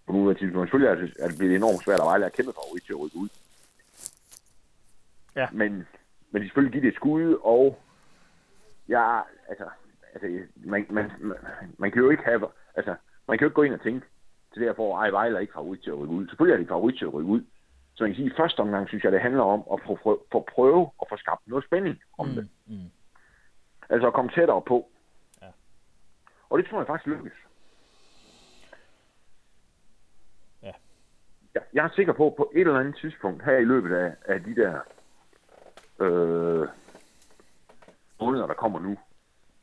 På 0.07 0.13
nogle 0.13 0.31
af 0.31 0.37
tidspunkt. 0.37 0.67
Selvfølgelig 0.67 0.91
er 0.91 1.07
det, 1.07 1.17
er 1.19 1.29
det 1.29 1.39
blevet 1.39 1.57
enormt 1.57 1.85
svært 1.85 2.01
at 2.01 2.07
Vejle 2.07 2.25
er 2.25 2.29
kæmpe 2.29 2.53
favorit 2.53 2.83
til 2.83 2.93
at 2.93 3.01
rykke 3.01 3.17
ud. 3.17 3.29
Ja. 5.37 5.47
Men, 5.53 5.87
men 6.31 6.43
de 6.43 6.47
selvfølgelig 6.47 6.73
give 6.73 6.83
det 6.83 6.89
et 6.89 7.01
skud, 7.01 7.39
og 7.43 7.79
ja, 8.89 9.21
altså, 9.49 9.65
altså 10.17 10.47
man, 10.57 10.87
man, 10.91 11.13
man, 11.21 11.37
man, 11.79 11.91
kan 11.91 12.03
jo 12.03 12.11
ikke 12.11 12.25
have, 12.25 12.49
altså, 12.75 12.95
man 13.29 13.39
kan 13.39 13.45
jo 13.45 13.49
ikke 13.49 13.55
gå 13.55 13.63
ind 13.63 13.75
og 13.75 13.81
tænke 13.81 14.07
til 14.53 14.61
det 14.61 14.69
her 14.69 14.75
for, 14.75 14.99
ej, 14.99 15.11
Vejle 15.11 15.37
er 15.37 15.41
ikke 15.41 15.53
favorit 15.53 15.81
til 15.83 15.91
at 15.91 15.99
rykke 15.99 16.15
ud. 16.15 16.29
Selvfølgelig 16.29 16.55
er 16.55 16.63
de 16.63 16.69
favorit 16.69 16.99
til 16.99 17.05
at 17.05 17.15
rykke 17.15 17.31
ud. 17.31 17.43
Så 17.95 18.05
man 18.05 18.11
kan 18.11 18.17
sige, 18.17 18.27
at 18.27 18.33
i 18.33 18.37
første 18.37 18.61
omgang 18.61 18.89
synes 18.89 19.05
jeg, 19.05 19.13
det 19.13 19.21
handler 19.21 19.43
om 19.43 19.63
at 19.73 19.81
få, 19.87 19.99
få, 20.03 20.27
få 20.33 20.49
prøve 20.55 20.91
at 21.03 21.07
få 21.09 21.17
skabt 21.17 21.49
noget 21.49 21.65
spænding 21.65 22.03
om 22.19 22.29
mm. 22.29 22.35
det. 22.35 22.49
mm. 22.67 22.91
Altså 23.89 24.07
at 24.07 24.15
komme 24.15 24.31
tættere 24.31 24.63
på. 24.63 24.89
Ja. 25.43 25.47
Og 26.51 26.59
det 26.59 26.67
tror 26.67 26.79
jeg 26.79 26.87
faktisk 26.87 27.07
lykkes. 27.07 27.33
Ja. 30.63 30.73
Jeg, 31.55 31.63
jeg 31.73 31.85
er 31.85 31.91
sikker 31.97 32.13
på, 32.13 32.27
at 32.27 32.37
på 32.37 32.51
et 32.55 32.61
eller 32.61 32.81
andet 32.81 32.97
tidspunkt 33.01 33.45
her 33.45 33.57
i 33.57 33.65
løbet 33.65 33.97
af, 33.97 34.15
af 34.25 34.45
de 34.45 34.55
der 34.57 34.81
øh, 36.01 36.69
måneder, 38.21 38.47
der 38.47 38.55
kommer 38.55 38.81
nu, 38.81 38.97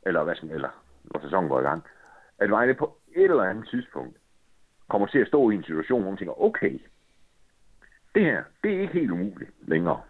eller 0.06 0.24
hvad 0.24 0.34
som 0.34 0.50
eller 0.50 0.84
når 1.04 1.20
sæsonen 1.20 1.48
går 1.48 1.60
i 1.60 1.62
gang, 1.62 1.84
at 2.38 2.50
Vejle 2.50 2.74
på 2.74 2.98
et 3.14 3.30
eller 3.30 3.42
andet 3.42 3.68
tidspunkt 3.68 4.16
kommer 4.88 5.06
til 5.06 5.18
at 5.18 5.28
stå 5.28 5.50
i 5.50 5.54
en 5.54 5.64
situation, 5.64 6.02
hvor 6.02 6.10
man 6.10 6.18
tænker, 6.18 6.42
okay, 6.42 6.78
det 8.14 8.22
her, 8.22 8.44
det 8.62 8.74
er 8.74 8.80
ikke 8.80 8.92
helt 8.92 9.10
umuligt 9.10 9.50
længere. 9.68 10.02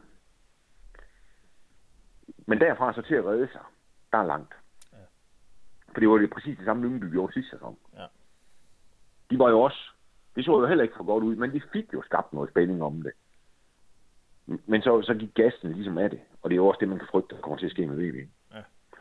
Men 2.47 2.61
derfra 2.61 2.95
så 2.95 3.03
til 3.03 3.15
at 3.15 3.25
redde 3.25 3.49
sig, 3.53 3.61
der 4.13 4.19
er 4.19 4.27
langt. 4.27 4.55
Ja. 4.93 4.99
For 5.93 6.01
det 6.01 6.09
var 6.09 6.17
det 6.19 6.31
præcis 6.31 6.57
det 6.57 6.65
samme, 6.65 6.83
Lyngby 6.83 7.11
gjorde 7.11 7.33
sidste 7.33 7.51
sæson. 7.51 7.79
Ja. 7.95 8.07
De 9.31 9.39
var 9.39 9.51
jo 9.51 9.61
også, 9.61 9.91
det 10.37 10.45
så 10.45 10.61
jo 10.61 10.67
heller 10.67 10.83
ikke 10.85 10.97
for 10.97 11.05
godt 11.05 11.25
ud, 11.25 11.37
men 11.37 11.53
de 11.53 11.63
fik 11.73 11.93
jo 11.93 12.03
skabt 12.03 12.33
noget 12.33 12.51
spænding 12.51 12.83
om 12.83 13.03
det. 13.03 13.13
Men 14.47 14.83
så, 14.83 15.03
så 15.03 15.15
gik 15.15 15.35
gassen 15.35 15.73
ligesom 15.73 15.99
af 15.99 16.11
det, 16.11 16.21
og 16.43 16.51
det 16.51 16.55
er 16.55 16.63
jo 16.63 16.67
også 16.67 16.81
det, 16.81 16.89
man 16.89 16.99
kan 16.99 17.09
frygte, 17.11 17.35
der 17.35 17.43
kommer 17.43 17.59
til 17.59 17.67
at 17.67 17.73
ske 17.73 17.87
med 17.87 17.97
VB. 17.97 18.31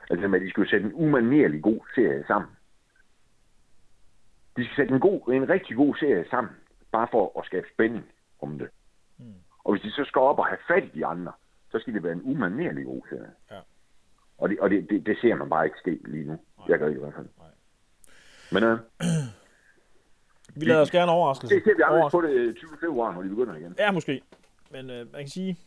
Altså, 0.09 0.25
at 0.35 0.41
de 0.41 0.49
skulle 0.49 0.69
sætte 0.69 0.85
en 0.85 0.93
umanerlig 0.93 1.61
god 1.61 1.79
serie 1.95 2.23
sammen. 2.27 2.51
De 4.57 4.65
skal 4.65 4.75
sætte 4.75 4.93
en, 4.93 4.99
god, 4.99 5.33
en 5.33 5.49
rigtig 5.49 5.75
god 5.75 5.95
serie 5.95 6.25
sammen, 6.29 6.53
bare 6.91 7.07
for 7.11 7.39
at 7.39 7.45
skabe 7.45 7.67
spænding 7.73 8.05
om 8.41 8.59
det. 8.59 8.69
Mm. 9.17 9.33
Og 9.63 9.73
hvis 9.73 9.81
de 9.81 9.91
så 9.91 10.03
skal 10.05 10.19
op 10.19 10.39
og 10.39 10.45
have 10.45 10.59
fat 10.67 10.83
i 10.83 10.99
de 10.99 11.05
andre, 11.05 11.31
så 11.71 11.79
skal 11.79 11.93
det 11.93 12.03
være 12.03 12.13
en 12.13 12.21
umanerlig 12.23 12.85
god 12.85 13.01
serie. 13.09 13.31
Ja. 13.51 13.59
Og, 14.37 14.49
det, 14.49 14.59
og 14.59 14.69
det, 14.69 14.89
det, 14.89 15.05
det 15.05 15.17
ser 15.21 15.35
man 15.35 15.49
bare 15.49 15.65
ikke 15.65 15.77
ske 15.77 15.99
lige 16.05 16.25
nu. 16.25 16.31
Nej. 16.33 16.65
Jeg 16.69 16.79
gør 16.79 16.87
ikke 16.87 16.99
i 16.99 17.03
hvert 17.03 17.13
fald. 17.15 17.27
Nej. 17.37 17.47
Men 18.51 18.63
øh, 18.63 18.77
Vi 20.59 20.65
lader 20.65 20.81
os 20.81 20.91
gerne 20.91 21.11
overraskelse. 21.11 21.55
det 21.55 21.63
ser 21.63 21.75
vi 21.75 21.83
aldrig 21.85 22.11
på 22.11 22.21
det 22.21 22.29
øh, 22.29 22.53
20. 22.53 22.69
februar, 22.79 23.13
når 23.13 23.21
de 23.21 23.29
begynder 23.29 23.55
igen. 23.55 23.75
Ja, 23.79 23.91
måske. 23.91 24.21
Men 24.71 24.89
øh, 24.89 25.11
man 25.11 25.21
kan 25.21 25.27
sige, 25.27 25.59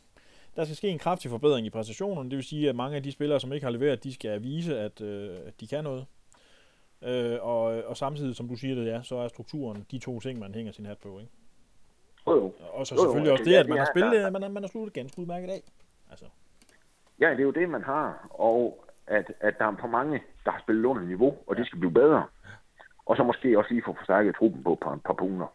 der 0.57 0.65
skal 0.65 0.77
ske 0.77 0.89
en 0.89 0.99
kraftig 0.99 1.31
forbedring 1.31 1.67
i 1.67 1.71
præstationen. 1.71 2.31
Det 2.31 2.37
vil 2.37 2.45
sige, 2.45 2.69
at 2.69 2.77
mange 2.77 2.97
af 2.97 3.03
de 3.03 3.13
spillere, 3.13 3.41
som 3.41 3.53
ikke 3.53 3.65
har 3.67 3.71
leveret, 3.71 4.05
de 4.05 4.15
skal 4.15 4.43
vise, 4.43 4.79
at, 4.79 5.01
øh, 5.01 5.31
at 5.47 5.61
de 5.61 5.67
kan 5.67 5.85
noget. 5.85 6.07
Øh, 7.03 7.39
og, 7.43 7.63
og 7.63 7.97
samtidig, 7.97 8.37
som 8.37 8.49
du 8.49 8.57
siger 8.57 8.75
det, 8.75 8.87
ja, 8.87 9.03
så 9.03 9.17
er 9.17 9.29
strukturen 9.29 9.87
de 9.91 9.99
to 9.99 10.21
ting, 10.21 10.39
man 10.39 10.55
hænger 10.55 10.73
sin 10.73 10.87
hat 10.87 10.99
på. 10.99 11.19
Ikke? 11.19 11.33
Jo, 12.27 12.33
jo. 12.35 12.53
Og 12.73 12.87
så 12.87 12.95
Jo, 12.95 13.01
jo, 13.01 13.05
selvfølgelig 13.07 13.33
også 13.33 13.41
altså, 13.43 13.51
det, 13.51 13.55
ja, 13.57 13.61
at 13.61 13.69
man 13.69 13.73
det 13.79 13.81
har 13.87 13.93
spillet, 13.93 14.13
der- 14.13 14.31
man 14.31 14.43
har, 14.43 14.49
man 14.49 14.63
har 14.63 14.69
sluttet 14.69 14.93
ganske 14.93 15.19
udmærket 15.19 15.51
af. 15.51 15.63
Altså, 16.11 16.25
Ja, 17.21 17.31
det 17.31 17.39
er 17.39 17.43
jo 17.43 17.51
det, 17.51 17.69
man 17.69 17.83
har. 17.83 18.29
Og 18.31 18.85
at, 19.07 19.33
at 19.41 19.55
der 19.59 19.65
er 19.65 19.77
for 19.81 19.89
mange, 19.89 20.23
der 20.45 20.51
har 20.51 20.61
spillet 20.61 20.85
under 20.85 21.03
niveau, 21.03 21.37
og 21.47 21.57
det 21.57 21.67
skal 21.67 21.79
blive 21.79 21.93
bedre. 21.93 22.25
Og 23.07 23.17
så 23.17 23.23
måske 23.23 23.59
også 23.59 23.71
lige 23.73 23.83
få 23.87 23.95
forstærket 23.99 24.35
truppen 24.39 24.63
på 24.65 24.73
et 24.73 24.81
par, 24.81 25.01
par 25.05 25.13
punkter. 25.15 25.47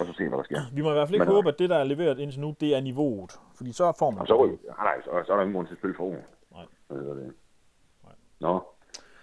Og 0.00 0.06
så 0.06 0.12
se, 0.12 0.28
hvad 0.28 0.38
der 0.38 0.44
sker. 0.44 0.60
vi 0.74 0.82
må 0.82 0.90
i 0.90 0.92
hvert 0.92 1.08
fald 1.08 1.14
ikke 1.14 1.24
Men, 1.24 1.32
øh, 1.32 1.34
håbe, 1.34 1.48
at 1.48 1.58
det, 1.58 1.70
der 1.70 1.76
er 1.78 1.84
leveret 1.84 2.18
indtil 2.18 2.40
nu, 2.40 2.54
det 2.60 2.76
er 2.76 2.80
niveauet. 2.80 3.32
Fordi 3.56 3.72
så 3.72 3.92
får 3.98 4.10
man... 4.10 4.20
Og 4.20 4.26
så, 4.26 4.46
nej, 4.66 4.84
nej, 4.84 5.02
så, 5.04 5.10
så 5.26 5.32
er 5.32 5.36
der 5.36 5.42
ingen 5.42 5.54
grund 5.54 5.66
til 5.66 5.74
at 5.74 5.78
spille 5.78 5.96
for 5.96 6.04
ugen. 6.04 6.24
Nej. 6.52 6.64
Hedder 6.90 7.14
det? 7.14 7.32
Nej. 8.04 8.12
Nå. 8.40 8.62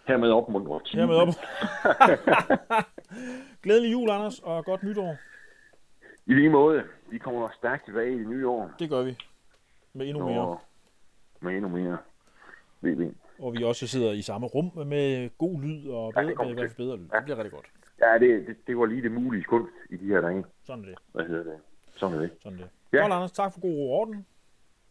Hermed 0.07 0.31
opmuntret 0.31 0.81
team. 0.85 0.99
Hermed 0.99 1.15
op. 1.15 1.27
Glædelig 3.63 3.91
jul, 3.91 4.09
Anders, 4.09 4.39
og 4.39 4.65
godt 4.65 4.83
nytår. 4.83 5.15
I 6.25 6.33
lige 6.33 6.49
måde. 6.49 6.83
Vi 7.11 7.17
kommer 7.17 7.49
stærkt 7.57 7.85
tilbage 7.85 8.15
i 8.15 8.19
det 8.19 8.27
nye 8.27 8.47
år. 8.47 8.71
Det 8.79 8.89
gør 8.89 9.01
vi. 9.03 9.17
Med 9.93 10.07
endnu 10.07 10.25
mere. 10.25 10.41
Og 10.41 10.59
med 11.41 11.53
endnu 11.53 11.69
mere. 11.69 11.97
VB. 12.81 13.15
Og 13.39 13.53
vi 13.53 13.63
også 13.63 13.87
sidder 13.87 14.11
i 14.11 14.21
samme 14.21 14.47
rum 14.47 14.71
med 14.87 15.29
god 15.37 15.61
lyd 15.61 15.89
og 15.89 16.13
Ja, 16.15 16.21
bedre, 16.21 16.49
det 16.49 16.57
fald 16.57 16.69
til. 16.69 16.77
bedre 16.77 16.97
lyd. 16.97 17.05
Ja. 17.13 17.17
Det 17.17 17.23
bliver 17.23 17.37
rigtig 17.37 17.51
godt. 17.51 17.65
Ja, 18.01 18.13
det, 18.19 18.47
det, 18.47 18.55
det 18.67 18.77
var 18.77 18.85
lige 18.85 19.01
det 19.01 19.11
mulige 19.11 19.43
kunst 19.43 19.73
i 19.89 19.97
de 19.97 20.05
her 20.05 20.21
dage. 20.21 20.45
Sådan 20.63 20.83
er 20.83 20.87
det. 20.87 20.97
Hvad 21.13 21.25
hedder 21.25 21.43
det? 21.43 21.53
Sådan 21.95 22.15
er 22.17 22.21
det. 22.21 22.31
Sådan 22.43 22.57
er 22.57 22.61
det. 22.63 22.69
Ja. 22.93 22.97
Godt, 23.01 23.13
Anders. 23.13 23.31
Tak 23.31 23.53
for 23.53 23.59
god 23.61 23.89
orden. 23.89 24.25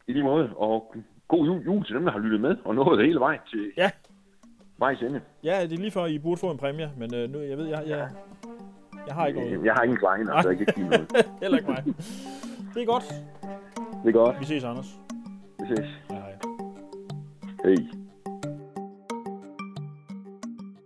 I 0.07 0.12
lige 0.12 0.24
måde. 0.24 0.51
Og 0.57 0.95
god 1.28 1.47
jul, 1.47 1.65
jul 1.65 1.85
til 1.85 1.95
dem, 1.95 2.05
der 2.05 2.12
har 2.12 2.19
lyttet 2.19 2.41
med. 2.41 2.57
Og 2.65 2.74
nået 2.74 3.05
hele 3.07 3.20
vejen 3.20 3.41
til 3.51 3.73
Ja. 3.77 3.91
vejs 4.78 5.03
ende. 5.03 5.20
Ja, 5.45 5.62
det 5.62 5.73
er 5.73 5.77
lige 5.78 5.91
før, 5.91 6.07
I 6.07 6.19
burde 6.19 6.41
få 6.41 6.51
en 6.51 6.59
præmie, 6.59 6.91
men 6.99 7.15
øh, 7.15 7.31
nu, 7.31 7.39
jeg 7.41 7.59
ved, 7.59 7.66
jeg, 7.66 7.83
jeg, 7.87 8.09
jeg 9.07 9.15
har 9.15 9.27
ikke 9.27 9.41
noget. 9.41 9.65
Jeg 9.65 9.74
har 9.74 9.83
ingen 9.83 9.99
kleiner, 9.99 10.43
så 10.43 10.49
jeg 10.49 10.59
kan 10.59 10.66
ikke 10.69 10.73
give 10.73 10.89
noget. 10.89 11.12
Heller 11.43 11.59
ikke 11.59 11.70
mig. 11.70 11.85
Det 12.74 12.83
er 12.83 12.87
godt. 12.87 13.05
Det 14.03 14.09
er 14.09 14.12
godt. 14.12 14.41
Vi 14.41 14.45
ses, 14.45 14.65
Anders. 14.65 14.99
Vi 15.61 15.66
ses. 15.77 15.87
Hej 16.11 16.19
hej. 16.20 16.35
Hej. 17.65 18.06